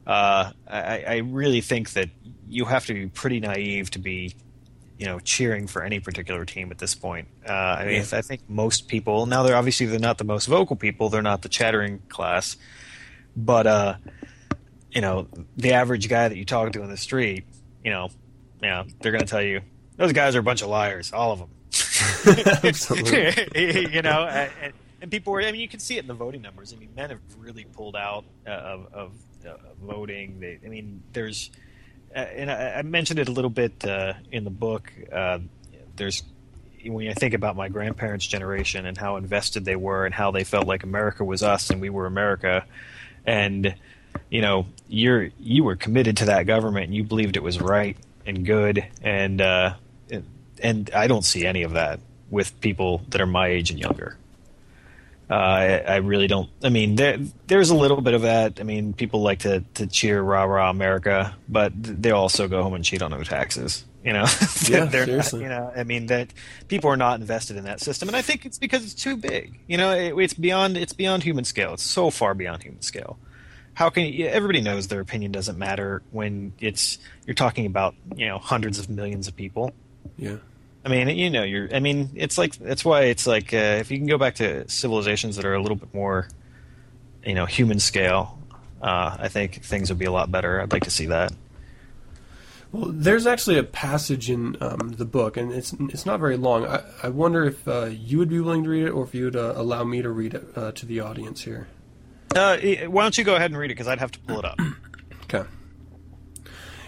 Uh, 0.06 0.52
I, 0.66 1.04
I, 1.06 1.16
really 1.16 1.60
think 1.60 1.90
that 1.94 2.10
you 2.46 2.64
have 2.64 2.86
to 2.86 2.94
be 2.94 3.08
pretty 3.08 3.40
naive 3.40 3.90
to 3.90 3.98
be, 3.98 4.36
you 4.98 5.06
know, 5.06 5.18
cheering 5.18 5.66
for 5.66 5.82
any 5.82 5.98
particular 5.98 6.44
team 6.44 6.70
at 6.70 6.78
this 6.78 6.94
point. 6.94 7.26
Uh, 7.46 7.52
I 7.52 7.84
mean, 7.86 7.94
yeah. 7.96 8.18
I 8.18 8.22
think 8.22 8.48
most 8.48 8.86
people 8.86 9.26
now 9.26 9.42
they're 9.42 9.56
obviously 9.56 9.86
they're 9.86 9.98
not 9.98 10.18
the 10.18 10.24
most 10.24 10.46
vocal 10.46 10.76
people, 10.76 11.08
they're 11.08 11.22
not 11.22 11.42
the 11.42 11.48
chattering 11.48 11.98
class, 12.08 12.56
but 13.36 13.66
uh, 13.66 13.96
you 14.92 15.00
know, 15.00 15.26
the 15.56 15.72
average 15.72 16.08
guy 16.08 16.28
that 16.28 16.36
you 16.36 16.44
talk 16.44 16.72
to 16.72 16.82
in 16.82 16.88
the 16.88 16.96
street, 16.96 17.44
you 17.84 17.90
know, 17.90 18.08
you 18.62 18.68
know, 18.68 18.84
they're 19.00 19.12
going 19.12 19.24
to 19.24 19.28
tell 19.28 19.42
you 19.42 19.60
those 19.96 20.12
guys 20.12 20.36
are 20.36 20.40
a 20.40 20.42
bunch 20.44 20.62
of 20.62 20.68
liars, 20.68 21.12
all 21.12 21.32
of 21.32 21.40
them. 21.40 21.50
you 23.92 24.02
know, 24.02 24.26
and, 24.26 24.72
and, 25.00 25.10
people 25.10 25.32
were. 25.32 25.42
I 25.42 25.52
mean, 25.52 25.60
you 25.60 25.68
can 25.68 25.80
see 25.80 25.96
it 25.96 26.00
in 26.00 26.08
the 26.08 26.14
voting 26.14 26.42
numbers. 26.42 26.72
I 26.72 26.76
mean, 26.76 26.90
men 26.96 27.10
have 27.10 27.20
really 27.38 27.64
pulled 27.64 27.96
out 27.96 28.24
uh, 28.46 28.50
of, 28.50 28.92
of 28.92 29.12
uh, 29.46 29.54
voting. 29.82 30.40
They, 30.40 30.58
I 30.64 30.68
mean, 30.68 31.02
there's, 31.12 31.50
uh, 32.14 32.18
and 32.18 32.50
I, 32.50 32.78
I, 32.78 32.82
mentioned 32.82 33.18
it 33.18 33.28
a 33.28 33.32
little 33.32 33.50
bit 33.50 33.84
uh, 33.84 34.14
in 34.32 34.44
the 34.44 34.50
book. 34.50 34.92
Uh, 35.12 35.38
there's 35.96 36.22
when 36.84 37.08
I 37.08 37.14
think 37.14 37.34
about 37.34 37.56
my 37.56 37.68
grandparents' 37.68 38.26
generation 38.26 38.86
and 38.86 38.96
how 38.96 39.16
invested 39.16 39.64
they 39.64 39.76
were 39.76 40.04
and 40.04 40.14
how 40.14 40.30
they 40.30 40.44
felt 40.44 40.66
like 40.66 40.82
America 40.82 41.24
was 41.24 41.42
us 41.42 41.70
and 41.70 41.80
we 41.80 41.90
were 41.90 42.06
America, 42.06 42.64
and 43.24 43.74
you 44.30 44.40
know 44.40 44.66
you're 44.88 45.30
you 45.38 45.64
were 45.64 45.76
committed 45.76 46.18
to 46.18 46.26
that 46.26 46.46
government 46.46 46.86
and 46.86 46.94
you 46.94 47.04
believed 47.04 47.36
it 47.36 47.42
was 47.42 47.60
right 47.60 47.96
and 48.26 48.44
good 48.44 48.84
and 49.02 49.40
uh, 49.40 49.74
and 50.62 50.90
I 50.94 51.06
don't 51.06 51.24
see 51.24 51.46
any 51.46 51.62
of 51.62 51.72
that 51.72 52.00
with 52.30 52.60
people 52.60 53.02
that 53.08 53.20
are 53.20 53.26
my 53.26 53.48
age 53.48 53.70
and 53.70 53.78
younger. 53.78 54.16
Uh, 55.28 55.34
I, 55.34 55.66
I, 55.78 55.96
really 55.96 56.28
don't. 56.28 56.48
I 56.62 56.68
mean, 56.68 56.94
there, 56.94 57.18
there's 57.48 57.70
a 57.70 57.74
little 57.74 58.00
bit 58.00 58.14
of 58.14 58.22
that. 58.22 58.60
I 58.60 58.62
mean, 58.62 58.92
people 58.92 59.22
like 59.22 59.40
to, 59.40 59.64
to 59.74 59.88
cheer 59.88 60.22
"rah 60.22 60.44
rah 60.44 60.70
America," 60.70 61.34
but 61.48 61.72
they 61.74 62.12
also 62.12 62.46
go 62.46 62.62
home 62.62 62.74
and 62.74 62.84
cheat 62.84 63.02
on 63.02 63.10
their 63.10 63.24
taxes. 63.24 63.84
You 64.04 64.12
know, 64.12 64.20
yeah, 64.68 64.88
seriously. 64.88 65.40
Not, 65.40 65.42
you 65.42 65.48
know, 65.48 65.72
I 65.74 65.82
mean 65.82 66.06
that 66.06 66.32
people 66.68 66.90
are 66.90 66.96
not 66.96 67.18
invested 67.18 67.56
in 67.56 67.64
that 67.64 67.80
system, 67.80 68.08
and 68.08 68.16
I 68.16 68.22
think 68.22 68.46
it's 68.46 68.56
because 68.56 68.84
it's 68.84 68.94
too 68.94 69.16
big. 69.16 69.58
You 69.66 69.76
know, 69.76 69.90
it, 69.90 70.16
it's 70.16 70.34
beyond 70.34 70.76
it's 70.76 70.92
beyond 70.92 71.24
human 71.24 71.44
scale. 71.44 71.74
It's 71.74 71.82
so 71.82 72.10
far 72.10 72.34
beyond 72.34 72.62
human 72.62 72.82
scale. 72.82 73.18
How 73.74 73.90
can 73.90 74.04
you, 74.04 74.28
everybody 74.28 74.60
knows 74.60 74.86
their 74.86 75.00
opinion 75.00 75.32
doesn't 75.32 75.58
matter 75.58 76.02
when 76.12 76.52
it's 76.60 76.98
you're 77.26 77.34
talking 77.34 77.66
about 77.66 77.96
you 78.14 78.28
know 78.28 78.38
hundreds 78.38 78.78
of 78.78 78.88
millions 78.88 79.26
of 79.26 79.34
people. 79.34 79.72
Yeah. 80.16 80.36
I 80.84 80.88
mean, 80.88 81.08
you 81.08 81.30
know, 81.30 81.42
you're. 81.42 81.74
I 81.74 81.80
mean, 81.80 82.10
it's 82.14 82.38
like 82.38 82.56
that's 82.56 82.84
why 82.84 83.02
it's 83.02 83.26
like 83.26 83.52
uh, 83.52 83.78
if 83.80 83.90
you 83.90 83.98
can 83.98 84.06
go 84.06 84.18
back 84.18 84.36
to 84.36 84.68
civilizations 84.68 85.34
that 85.34 85.44
are 85.44 85.54
a 85.54 85.60
little 85.60 85.76
bit 85.76 85.92
more, 85.92 86.28
you 87.24 87.34
know, 87.34 87.44
human 87.44 87.80
scale, 87.80 88.38
uh, 88.80 89.16
I 89.18 89.26
think 89.26 89.64
things 89.64 89.88
would 89.88 89.98
be 89.98 90.04
a 90.04 90.12
lot 90.12 90.30
better. 90.30 90.60
I'd 90.60 90.72
like 90.72 90.84
to 90.84 90.90
see 90.90 91.06
that. 91.06 91.32
Well, 92.70 92.90
there's 92.92 93.26
actually 93.26 93.58
a 93.58 93.64
passage 93.64 94.30
in 94.30 94.56
um, 94.60 94.94
the 94.96 95.04
book, 95.04 95.36
and 95.36 95.50
it's 95.50 95.72
it's 95.72 96.06
not 96.06 96.20
very 96.20 96.36
long. 96.36 96.66
I, 96.66 96.84
I 97.02 97.08
wonder 97.08 97.44
if 97.44 97.66
uh, 97.66 97.86
you 97.86 98.18
would 98.18 98.28
be 98.28 98.38
willing 98.38 98.62
to 98.62 98.70
read 98.70 98.84
it, 98.84 98.90
or 98.90 99.02
if 99.02 99.14
you 99.14 99.24
would 99.24 99.36
uh, 99.36 99.54
allow 99.56 99.82
me 99.82 100.02
to 100.02 100.10
read 100.10 100.34
it 100.34 100.46
uh, 100.54 100.72
to 100.72 100.86
the 100.86 101.00
audience 101.00 101.42
here. 101.42 101.66
Uh, 102.34 102.58
why 102.86 103.02
don't 103.02 103.16
you 103.16 103.24
go 103.24 103.34
ahead 103.34 103.50
and 103.50 103.58
read 103.58 103.70
it? 103.70 103.74
Because 103.74 103.88
I'd 103.88 103.98
have 103.98 104.12
to 104.12 104.18
pull 104.20 104.38
it 104.38 104.44
up. 104.44 104.58
okay. 105.24 105.48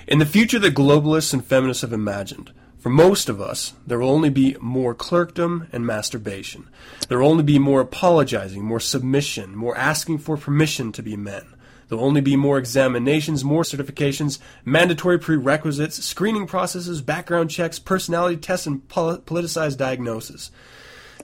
In 0.07 0.19
the 0.19 0.27
future 0.27 0.59
that 0.59 0.75
globalists 0.75 1.33
and 1.33 1.45
feminists 1.45 1.83
have 1.83 1.93
imagined, 1.93 2.53
for 2.79 2.91
most 2.91 3.29
of 3.29 3.41
us, 3.41 3.75
there 3.87 3.99
will 3.99 4.11
only 4.11 4.31
be 4.31 4.57
more 4.61 4.95
clerkdom 4.95 5.67
and 5.73 5.85
masturbation. 5.85 6.69
There 7.09 7.19
will 7.19 7.29
only 7.29 7.43
be 7.43 7.59
more 7.59 7.81
apologizing, 7.81 8.65
more 8.65 8.81
submission, 8.81 9.57
more 9.57 9.77
asking 9.77 10.19
for 10.19 10.37
permission 10.37 10.93
to 10.93 11.03
be 11.03 11.17
men. 11.17 11.55
There 11.89 11.99
will 11.99 12.05
only 12.05 12.21
be 12.21 12.37
more 12.37 12.59
examinations, 12.59 13.45
more 13.45 13.63
certifications, 13.63 14.39
mandatory 14.65 15.19
prerequisites, 15.19 16.05
screening 16.05 16.47
processes, 16.47 17.01
background 17.01 17.51
checks, 17.51 17.79
personality 17.79 18.37
tests, 18.37 18.67
and 18.67 18.87
politicized 18.89 19.79
diagnosis. 19.79 20.51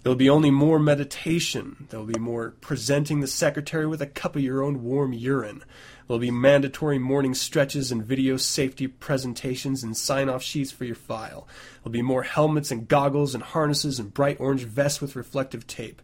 There 0.02 0.10
will 0.10 0.16
be 0.16 0.30
only 0.30 0.50
more 0.50 0.78
meditation. 0.78 1.86
There 1.90 2.00
will 2.00 2.06
be 2.06 2.18
more 2.18 2.54
presenting 2.60 3.20
the 3.20 3.26
secretary 3.26 3.86
with 3.86 4.02
a 4.02 4.06
cup 4.06 4.36
of 4.36 4.42
your 4.42 4.62
own 4.62 4.82
warm 4.82 5.12
urine. 5.12 5.62
There'll 6.06 6.20
be 6.20 6.30
mandatory 6.30 6.98
morning 6.98 7.34
stretches 7.34 7.90
and 7.90 8.04
video 8.04 8.36
safety 8.36 8.86
presentations 8.86 9.82
and 9.82 9.96
sign 9.96 10.28
off 10.28 10.42
sheets 10.42 10.70
for 10.70 10.84
your 10.84 10.94
file. 10.94 11.48
There'll 11.82 11.92
be 11.92 12.02
more 12.02 12.24
helmets 12.24 12.70
and 12.70 12.86
goggles 12.86 13.34
and 13.34 13.42
harnesses 13.42 13.98
and 13.98 14.12
bright 14.12 14.38
orange 14.38 14.64
vests 14.64 15.00
with 15.00 15.16
reflective 15.16 15.66
tape. 15.66 16.02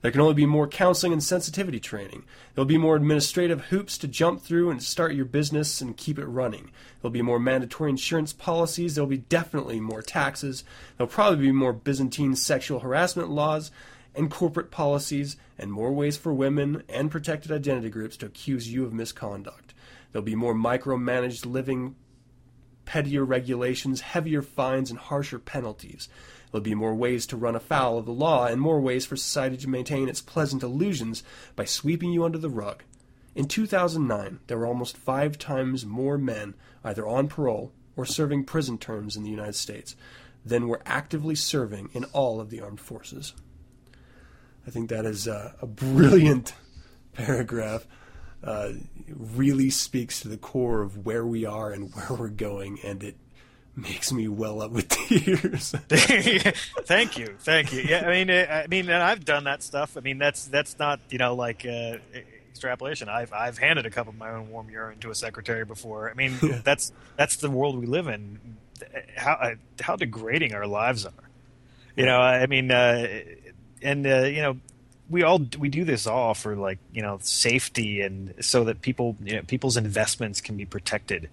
There 0.00 0.10
can 0.10 0.20
only 0.20 0.34
be 0.34 0.44
more 0.44 0.68
counseling 0.68 1.14
and 1.14 1.22
sensitivity 1.22 1.80
training. 1.80 2.24
There'll 2.54 2.66
be 2.66 2.76
more 2.76 2.96
administrative 2.96 3.66
hoops 3.66 3.96
to 3.98 4.08
jump 4.08 4.42
through 4.42 4.70
and 4.70 4.82
start 4.82 5.14
your 5.14 5.24
business 5.24 5.80
and 5.80 5.96
keep 5.96 6.18
it 6.18 6.26
running. 6.26 6.70
There'll 7.00 7.10
be 7.10 7.22
more 7.22 7.38
mandatory 7.38 7.88
insurance 7.88 8.34
policies. 8.34 8.94
There'll 8.94 9.08
be 9.08 9.16
definitely 9.16 9.80
more 9.80 10.02
taxes. 10.02 10.62
There'll 10.96 11.10
probably 11.10 11.46
be 11.46 11.52
more 11.52 11.72
Byzantine 11.72 12.36
sexual 12.36 12.80
harassment 12.80 13.30
laws 13.30 13.70
and 14.14 14.30
corporate 14.30 14.70
policies, 14.70 15.36
and 15.58 15.72
more 15.72 15.92
ways 15.92 16.16
for 16.16 16.32
women 16.32 16.82
and 16.88 17.10
protected 17.10 17.50
identity 17.50 17.90
groups 17.90 18.16
to 18.18 18.26
accuse 18.26 18.72
you 18.72 18.84
of 18.84 18.92
misconduct. 18.92 19.74
There'll 20.12 20.24
be 20.24 20.36
more 20.36 20.54
micromanaged 20.54 21.46
living, 21.46 21.96
pettier 22.84 23.24
regulations, 23.24 24.00
heavier 24.00 24.42
fines, 24.42 24.90
and 24.90 24.98
harsher 24.98 25.38
penalties. 25.38 26.08
There'll 26.50 26.62
be 26.62 26.74
more 26.74 26.94
ways 26.94 27.26
to 27.26 27.36
run 27.36 27.56
afoul 27.56 27.98
of 27.98 28.06
the 28.06 28.12
law, 28.12 28.46
and 28.46 28.60
more 28.60 28.80
ways 28.80 29.06
for 29.06 29.16
society 29.16 29.56
to 29.56 29.68
maintain 29.68 30.08
its 30.08 30.20
pleasant 30.20 30.62
illusions 30.62 31.24
by 31.56 31.64
sweeping 31.64 32.12
you 32.12 32.24
under 32.24 32.38
the 32.38 32.50
rug. 32.50 32.84
In 33.34 33.46
2009, 33.46 34.38
there 34.46 34.58
were 34.58 34.66
almost 34.66 34.96
five 34.96 35.38
times 35.38 35.84
more 35.84 36.16
men 36.16 36.54
either 36.84 37.06
on 37.06 37.26
parole 37.26 37.72
or 37.96 38.06
serving 38.06 38.44
prison 38.44 38.78
terms 38.78 39.16
in 39.16 39.24
the 39.24 39.30
United 39.30 39.56
States 39.56 39.96
than 40.44 40.68
were 40.68 40.82
actively 40.86 41.34
serving 41.34 41.88
in 41.92 42.04
all 42.06 42.40
of 42.40 42.50
the 42.50 42.60
armed 42.60 42.80
forces. 42.80 43.34
I 44.66 44.70
think 44.70 44.90
that 44.90 45.04
is 45.04 45.26
a, 45.26 45.54
a 45.60 45.66
brilliant 45.66 46.54
paragraph. 47.12 47.86
Uh, 48.42 48.72
really 49.08 49.70
speaks 49.70 50.20
to 50.20 50.28
the 50.28 50.36
core 50.36 50.82
of 50.82 51.06
where 51.06 51.24
we 51.24 51.46
are 51.46 51.70
and 51.70 51.94
where 51.94 52.18
we're 52.18 52.28
going, 52.28 52.78
and 52.84 53.02
it 53.02 53.16
makes 53.74 54.12
me 54.12 54.28
well 54.28 54.60
up 54.60 54.70
with 54.70 54.88
tears. 55.08 55.70
thank 55.88 57.16
you, 57.18 57.34
thank 57.40 57.72
you. 57.72 57.80
Yeah, 57.80 58.06
I 58.06 58.10
mean, 58.10 58.30
I 58.30 58.66
mean, 58.68 58.88
and 58.90 59.02
I've 59.02 59.24
done 59.24 59.44
that 59.44 59.62
stuff. 59.62 59.96
I 59.96 60.00
mean, 60.00 60.18
that's 60.18 60.44
that's 60.46 60.78
not 60.78 61.00
you 61.08 61.18
know 61.18 61.34
like 61.34 61.64
uh, 61.64 61.96
extrapolation. 62.50 63.08
I've 63.08 63.32
I've 63.32 63.58
handed 63.58 63.86
a 63.86 63.90
cup 63.90 64.08
of 64.08 64.16
my 64.16 64.30
own 64.30 64.50
warm 64.50 64.68
urine 64.70 64.98
to 65.00 65.10
a 65.10 65.14
secretary 65.14 65.64
before. 65.64 66.10
I 66.10 66.14
mean, 66.14 66.38
that's 66.64 66.92
that's 67.16 67.36
the 67.36 67.50
world 67.50 67.78
we 67.78 67.86
live 67.86 68.08
in. 68.08 68.58
How 69.16 69.54
how 69.80 69.96
degrading 69.96 70.54
our 70.54 70.66
lives 70.66 71.06
are. 71.06 71.12
You 71.96 72.06
know, 72.06 72.18
I 72.18 72.46
mean, 72.46 72.70
uh, 72.70 73.06
and 73.84 74.06
uh, 74.06 74.22
you 74.22 74.42
know 74.42 74.56
we 75.10 75.22
all 75.22 75.40
we 75.58 75.68
do 75.68 75.84
this 75.84 76.06
all 76.06 76.34
for 76.34 76.56
like 76.56 76.78
you 76.92 77.02
know 77.02 77.18
safety 77.22 78.00
and 78.00 78.34
so 78.40 78.64
that 78.64 78.80
people 78.80 79.16
you 79.22 79.36
know, 79.36 79.42
people's 79.42 79.76
investments 79.76 80.40
can 80.40 80.56
be 80.56 80.64
protected. 80.64 81.28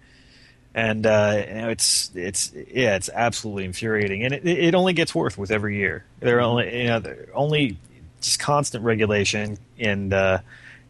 And 0.73 1.05
uh, 1.05 1.43
you 1.47 1.53
know, 1.53 1.69
it's 1.69 2.11
it's 2.15 2.53
yeah 2.53 2.95
it's 2.95 3.09
absolutely 3.13 3.65
infuriating. 3.65 4.23
And 4.23 4.33
it, 4.33 4.45
it 4.45 4.75
only 4.75 4.93
gets 4.93 5.15
worse 5.15 5.37
with 5.37 5.51
every 5.51 5.77
year. 5.77 6.05
There 6.19 6.37
are 6.37 6.41
only 6.41 6.81
you 6.83 6.87
know 6.87 7.03
only 7.33 7.77
just 8.21 8.39
constant 8.39 8.83
regulation 8.83 9.57
and 9.79 10.13
uh, 10.13 10.39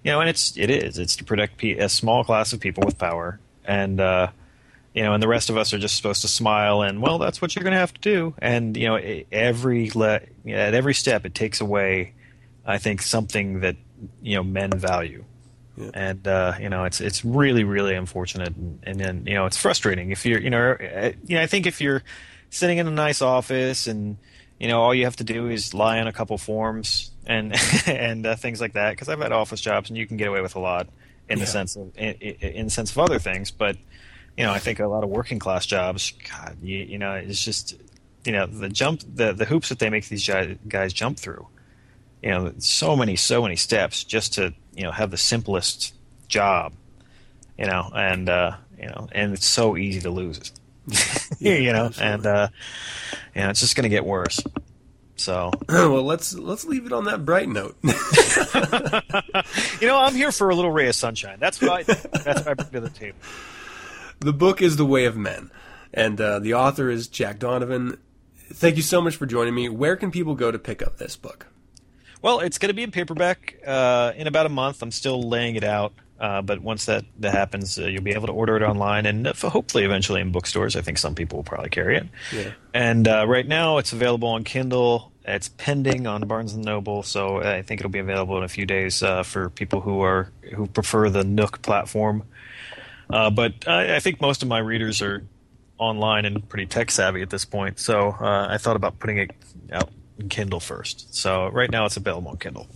you 0.04 0.12
know 0.12 0.20
and 0.20 0.30
it's 0.30 0.58
it 0.58 0.70
is. 0.70 0.98
It's 0.98 1.16
to 1.18 1.24
protect 1.24 1.64
a 1.64 1.90
small 1.90 2.24
class 2.24 2.54
of 2.54 2.60
people 2.60 2.84
with 2.86 2.98
power. 2.98 3.40
And 3.64 4.00
uh, 4.00 4.28
you 4.94 5.04
know, 5.04 5.14
and 5.14 5.24
the 5.24 5.28
rest 5.28 5.50
of 5.50 5.58
us 5.58 5.74
are 5.74 5.78
just 5.78 5.96
supposed 5.96 6.22
to 6.22 6.28
smile 6.28 6.82
and 6.82 7.02
well, 7.02 7.18
that's 7.18 7.42
what 7.42 7.56
you're 7.56 7.64
going 7.64 7.74
to 7.74 7.80
have 7.80 7.94
to 7.94 8.02
do. 8.02 8.34
And 8.40 8.76
you 8.76 8.88
know, 8.88 9.24
every 9.32 9.90
le- 9.92 10.22
at 10.48 10.74
every 10.74 10.94
step, 10.94 11.26
it 11.26 11.34
takes 11.34 11.62
away, 11.62 12.14
I 12.66 12.78
think, 12.78 13.02
something 13.02 13.62
that 13.62 13.78
you 14.22 14.36
know 14.36 14.44
men 14.44 14.72
value. 14.72 15.24
Yeah. 15.78 15.92
And 15.94 16.28
uh, 16.28 16.54
you 16.60 16.70
know, 16.70 16.84
it's 16.84 17.00
it's 17.00 17.24
really 17.24 17.64
really 17.64 17.96
unfortunate, 17.96 18.54
and, 18.84 19.00
then 19.00 19.26
you 19.26 19.36
know, 19.36 19.46
it's 19.46 19.58
frustrating 19.58 20.12
if 20.12 20.26
you're 20.26 20.40
you 20.40 20.50
know, 20.50 20.76
you 21.26 21.36
know, 21.36 21.42
I 21.42 21.48
think 21.48 21.66
if 21.66 21.80
you're 21.80 22.04
sitting 22.50 22.78
in 22.78 22.88
a 22.88 22.92
nice 22.92 23.22
office 23.22 23.88
and 23.88 24.18
you 24.60 24.68
know, 24.68 24.80
all 24.82 24.94
you 24.94 25.06
have 25.06 25.16
to 25.16 25.24
do 25.24 25.48
is 25.48 25.74
lie 25.74 26.00
on 26.00 26.08
a 26.08 26.14
couple 26.14 26.38
forms 26.38 27.12
and 27.26 27.56
and 27.88 28.26
uh, 28.26 28.36
things 28.36 28.60
like 28.60 28.74
that. 28.74 28.92
Because 28.92 29.08
I've 29.08 29.20
had 29.20 29.32
office 29.32 29.62
jobs, 29.62 29.90
and 29.90 29.98
you 29.98 30.06
can 30.06 30.18
get 30.18 30.28
away 30.28 30.42
with 30.42 30.56
a 30.56 30.60
lot 30.60 30.88
in 31.30 31.38
yeah. 31.38 31.46
the 31.46 31.50
sense 31.50 31.76
of 31.78 31.98
in, 31.98 32.14
in 32.14 32.66
the 32.66 32.72
sense 32.72 32.92
of 32.92 33.00
other 33.00 33.20
things, 33.20 33.50
but 33.50 33.78
you 34.38 34.44
know, 34.44 34.52
I 34.52 34.60
think 34.60 34.80
a 34.80 34.88
lot 34.88 35.04
of 35.04 35.10
working 35.10 35.40
class 35.40 35.66
jobs, 35.66 36.14
God, 36.30 36.58
you, 36.62 36.80
you 36.80 36.98
know, 36.98 37.14
it's 37.14 37.44
just, 37.44 37.76
you 38.26 38.32
know, 38.32 38.46
the 38.46 38.70
jump, 38.70 39.02
the, 39.14 39.34
the 39.34 39.46
hoops 39.46 39.70
that 39.70 39.80
they 39.80 39.90
make 39.90 40.08
these 40.08 40.30
guys 40.68 40.94
jump 40.94 41.20
through, 41.20 41.48
you 42.22 42.30
know, 42.30 42.54
so 42.60 42.96
many, 42.96 43.16
so 43.16 43.42
many 43.42 43.56
steps 43.56 44.04
just 44.04 44.34
to, 44.34 44.54
you 44.76 44.84
know, 44.84 44.92
have 44.92 45.12
the 45.12 45.18
simplest 45.18 45.94
job, 46.28 46.74
you 47.58 47.66
know, 47.66 47.92
and, 47.94 48.30
uh, 48.30 48.56
you 48.80 48.88
know, 48.88 49.08
and 49.12 49.34
it's 49.34 49.46
so 49.46 49.78
easy 49.78 50.02
to 50.02 50.10
lose 50.10 50.52
yeah, 50.88 51.00
you 51.40 51.74
know, 51.74 51.86
absolutely. 51.86 52.14
and, 52.14 52.26
uh, 52.26 52.48
you 53.36 53.42
know, 53.42 53.50
it's 53.50 53.60
just 53.60 53.76
going 53.76 53.84
to 53.84 53.90
get 53.90 54.06
worse. 54.06 54.40
So 55.16 55.52
well, 55.70 56.04
let's 56.04 56.34
let's 56.34 56.66
leave 56.66 56.88
it 56.88 56.94
on 56.94 57.06
that 57.06 57.26
bright 57.26 57.48
note. 57.48 57.78
you 57.84 57.92
know, 59.88 60.00
I'm 60.00 60.16
here 60.16 60.32
for 60.32 60.50
a 60.50 60.56
little 60.56 60.72
ray 60.72 60.88
of 60.88 60.96
sunshine. 60.96 61.38
That's 61.40 61.62
what 61.62 61.72
I 61.72 61.84
that's 61.84 62.40
what 62.40 62.48
I 62.48 62.56
bring 62.56 62.72
to 62.72 62.82
the 62.82 62.90
table. 62.90 63.20
The 64.22 64.34
book 64.34 64.62
is 64.62 64.78
The 64.78 64.86
Way 64.86 65.06
of 65.06 65.18
Men, 65.18 65.50
and 65.92 66.22
uh, 66.22 66.38
the 66.38 66.54
author 66.54 66.92
is 66.92 67.08
Jack 67.08 67.40
Donovan. 67.40 67.98
Thank 68.54 68.76
you 68.76 68.84
so 68.84 69.02
much 69.02 69.16
for 69.16 69.26
joining 69.26 69.56
me. 69.56 69.68
Where 69.68 69.96
can 69.96 70.12
people 70.12 70.36
go 70.36 70.52
to 70.52 70.60
pick 70.60 70.84
up 70.84 71.00
this 71.00 71.16
book? 71.16 71.48
Well, 72.22 72.40
it's 72.40 72.60
going 72.60 72.68
to 72.68 72.76
be 72.76 72.84
in 72.84 72.92
paperback 72.92 73.58
uh, 73.66 74.12
in 74.16 74.28
about 74.28 74.46
a 74.46 74.50
month. 74.50 74.84
I'm 74.84 74.92
still 74.92 75.28
laying 75.28 75.56
it 75.56 75.64
out, 75.64 75.94
uh, 76.20 76.44
but 76.44 76.62
once 76.62 76.86
that, 76.86 77.04
that 77.18 77.34
happens, 77.34 77.80
uh, 77.80 77.88
you'll 77.88 78.04
be 78.04 78.12
able 78.12 78.28
to 78.28 78.34
order 78.34 78.56
it 78.56 78.62
online 78.62 79.08
and 79.08 79.26
hopefully 79.26 79.86
eventually 79.86 80.22
in 80.22 80.32
bookstores. 80.32 80.76
I 80.76 80.82
think 80.82 81.00
some 81.00 81.16
people 81.16 81.40
will 81.40 81.44
probably 81.44 81.72
carry 81.72 81.98
it. 81.98 82.08
Yeah. 82.32 82.52
And 82.76 83.08
uh, 83.08 83.26
right 83.28 83.48
now, 83.48 83.80
it's 83.80 83.92
available 83.92 84.28
on 84.28 84.44
Kindle. 84.44 85.12
It's 85.26 85.50
pending 85.50 86.06
on 86.06 86.28
Barnes 86.28 86.54
and 86.54 86.64
Noble, 86.64 87.02
so 87.02 87.42
I 87.42 87.64
think 87.64 87.82
it'll 87.82 87.90
be 87.90 87.98
available 87.98 88.38
in 88.38 88.44
a 88.44 88.48
few 88.48 88.68
days 88.68 89.02
uh, 89.02 89.24
for 89.24 89.50
people 89.50 89.82
who 89.82 90.02
are 90.02 90.32
who 90.54 90.68
prefer 90.68 91.10
the 91.10 91.24
Nook 91.24 91.64
platform. 91.64 92.22
Uh, 93.12 93.30
but 93.30 93.68
I, 93.68 93.98
I, 93.98 94.00
think 94.00 94.22
most 94.22 94.42
of 94.42 94.48
my 94.48 94.60
readers 94.60 95.02
are 95.02 95.24
online 95.78 96.26
and 96.26 96.48
pretty 96.48 96.66
tech 96.66 96.92
savvy 96.92 97.22
at 97.22 97.30
this 97.30 97.44
point. 97.44 97.80
So 97.80 98.16
uh, 98.20 98.48
I 98.50 98.58
thought 98.58 98.76
about 98.76 99.00
putting 99.00 99.18
it 99.18 99.32
out 99.72 99.90
in 100.18 100.30
Kindle 100.30 100.60
first. 100.60 101.14
So 101.14 101.48
right 101.50 101.70
now 101.70 101.86
it's 101.86 101.98
available 101.98 102.30
on 102.30 102.38
Kindle. 102.38 102.68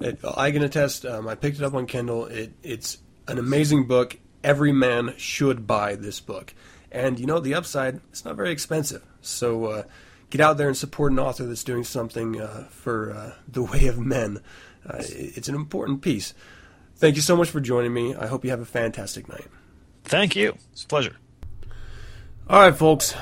It, 0.00 0.18
I 0.36 0.50
can 0.50 0.62
attest. 0.62 1.06
Um, 1.06 1.28
I 1.28 1.34
picked 1.34 1.58
it 1.58 1.62
up 1.62 1.74
on 1.74 1.86
Kindle. 1.86 2.26
It, 2.26 2.52
it's 2.62 2.98
an 3.28 3.38
amazing 3.38 3.86
book. 3.86 4.18
Every 4.42 4.72
man 4.72 5.14
should 5.16 5.66
buy 5.66 5.94
this 5.94 6.20
book. 6.20 6.52
And 6.90 7.18
you 7.18 7.26
know 7.26 7.40
the 7.40 7.54
upside, 7.54 8.00
it's 8.10 8.24
not 8.24 8.36
very 8.36 8.50
expensive. 8.50 9.04
So 9.20 9.66
uh, 9.66 9.82
get 10.30 10.40
out 10.40 10.58
there 10.58 10.68
and 10.68 10.76
support 10.76 11.12
an 11.12 11.18
author 11.18 11.44
that's 11.44 11.64
doing 11.64 11.84
something 11.84 12.40
uh, 12.40 12.68
for 12.70 13.12
uh, 13.12 13.32
the 13.48 13.62
way 13.62 13.86
of 13.86 13.98
men. 13.98 14.40
Uh, 14.88 14.98
it's 15.00 15.48
an 15.48 15.54
important 15.54 16.02
piece. 16.02 16.34
Thank 16.96 17.16
you 17.16 17.22
so 17.22 17.36
much 17.36 17.50
for 17.50 17.60
joining 17.60 17.92
me. 17.92 18.14
I 18.14 18.26
hope 18.26 18.44
you 18.44 18.50
have 18.50 18.60
a 18.60 18.66
fantastic 18.66 19.28
night. 19.28 19.46
Thank 20.04 20.36
you. 20.36 20.56
It's 20.72 20.84
a 20.84 20.86
pleasure. 20.86 21.16
All 22.48 22.60
right, 22.60 22.74
folks. 22.74 23.14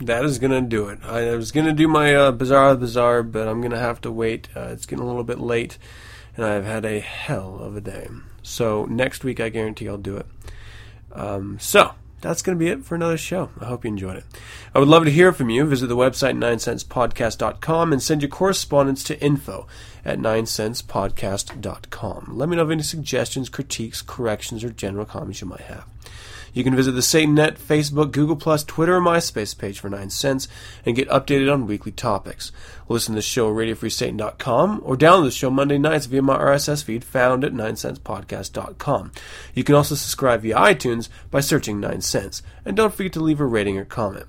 That 0.00 0.24
is 0.24 0.38
going 0.38 0.52
to 0.52 0.60
do 0.60 0.88
it. 0.88 1.00
I 1.02 1.34
was 1.34 1.50
going 1.50 1.66
to 1.66 1.72
do 1.72 1.88
my 1.88 2.14
uh, 2.14 2.30
Bazaar 2.30 2.76
Bizarre, 2.76 3.24
but 3.24 3.48
I'm 3.48 3.60
going 3.60 3.72
to 3.72 3.78
have 3.78 4.00
to 4.02 4.12
wait. 4.12 4.48
Uh, 4.54 4.68
it's 4.70 4.86
getting 4.86 5.04
a 5.04 5.06
little 5.06 5.24
bit 5.24 5.40
late, 5.40 5.76
and 6.36 6.46
I've 6.46 6.64
had 6.64 6.84
a 6.84 7.00
hell 7.00 7.58
of 7.60 7.76
a 7.76 7.80
day. 7.80 8.06
So 8.42 8.84
next 8.84 9.24
week, 9.24 9.40
I 9.40 9.48
guarantee 9.48 9.88
I'll 9.88 9.98
do 9.98 10.16
it. 10.16 10.26
Um, 11.12 11.58
so 11.58 11.94
that's 12.20 12.42
going 12.42 12.58
to 12.58 12.64
be 12.64 12.70
it 12.70 12.84
for 12.84 12.94
another 12.94 13.16
show. 13.16 13.50
I 13.60 13.64
hope 13.66 13.84
you 13.84 13.88
enjoyed 13.88 14.16
it. 14.16 14.24
I 14.74 14.78
would 14.78 14.88
love 14.88 15.04
to 15.04 15.10
hear 15.10 15.32
from 15.32 15.50
you. 15.50 15.64
Visit 15.64 15.88
the 15.88 15.96
website 15.96 16.36
9sensepodcast.com 16.36 17.92
and 17.92 18.02
send 18.02 18.22
your 18.22 18.28
correspondence 18.28 19.04
to 19.04 19.20
info 19.22 19.66
at 20.04 20.18
9sensepodcast.com. 20.18 22.30
Let 22.32 22.48
me 22.48 22.56
know 22.56 22.62
of 22.62 22.70
any 22.70 22.82
suggestions, 22.82 23.48
critiques, 23.48 24.02
corrections, 24.02 24.64
or 24.64 24.70
general 24.70 25.04
comments 25.04 25.40
you 25.40 25.46
might 25.46 25.62
have. 25.62 25.86
You 26.58 26.64
can 26.64 26.74
visit 26.74 26.90
the 26.90 27.02
SatanNet, 27.02 27.56
Facebook, 27.56 28.10
Google+, 28.10 28.34
Twitter, 28.36 28.96
or 28.96 29.00
MySpace 29.00 29.56
page 29.56 29.78
for 29.78 29.88
9 29.88 30.10
Sense 30.10 30.48
and 30.84 30.96
get 30.96 31.08
updated 31.08 31.52
on 31.52 31.68
weekly 31.68 31.92
topics. 31.92 32.50
Listen 32.88 33.14
to 33.14 33.18
the 33.18 33.22
show 33.22 33.48
at 33.48 33.54
RadioFreeSatan.com 33.54 34.80
or 34.82 34.96
download 34.96 35.26
the 35.26 35.30
show 35.30 35.50
Monday 35.50 35.78
nights 35.78 36.06
via 36.06 36.20
my 36.20 36.36
RSS 36.36 36.82
feed 36.82 37.04
found 37.04 37.44
at 37.44 37.52
9sensepodcast.com. 37.52 39.12
You 39.54 39.62
can 39.62 39.76
also 39.76 39.94
subscribe 39.94 40.42
via 40.42 40.56
iTunes 40.56 41.08
by 41.30 41.38
searching 41.38 41.78
9 41.78 42.00
Sense. 42.00 42.42
And 42.64 42.76
don't 42.76 42.92
forget 42.92 43.12
to 43.12 43.20
leave 43.20 43.38
a 43.38 43.46
rating 43.46 43.78
or 43.78 43.84
comment. 43.84 44.26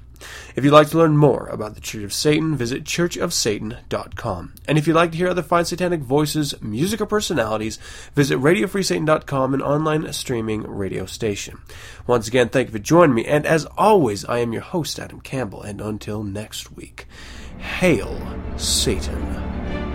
If 0.56 0.64
you'd 0.64 0.74
like 0.74 0.90
to 0.90 0.98
learn 0.98 1.18
more 1.18 1.48
about 1.48 1.76
the 1.76 1.82
Church 1.82 2.04
of 2.04 2.14
Satan, 2.14 2.56
visit 2.56 2.84
churchofsatan.com. 2.84 4.54
And 4.68 4.78
if 4.78 4.88
you'd 4.88 4.96
like 4.96 5.12
to 5.12 5.18
hear 5.18 5.30
other 5.30 5.42
fine 5.42 5.66
satanic 5.66 6.02
voices, 6.02 6.62
music, 6.62 7.02
or 7.02 7.06
personalities, 7.06 7.78
visit 8.16 8.40
radiofreesatan.com, 8.40 9.54
an 9.54 9.62
online 9.62 10.12
streaming 10.14 10.64
radio 10.64 11.06
station. 11.06 11.60
Once 12.08 12.28
again, 12.28 12.50
thank 12.50 12.70
you 12.70 12.74
for 12.74 12.80
joining 12.80 13.16
me, 13.16 13.26
and 13.26 13.46
as 13.46 13.66
always, 13.78 14.26
I 14.26 14.40
am 14.40 14.54
your 14.54 14.62
host, 14.62 15.00
Adam 15.00 15.22
Campbell, 15.22 15.62
and 15.62 15.82
until 15.82 16.24
next 16.24 16.72
week, 16.76 17.08
hail 17.58 18.20
Satan. 18.58 19.89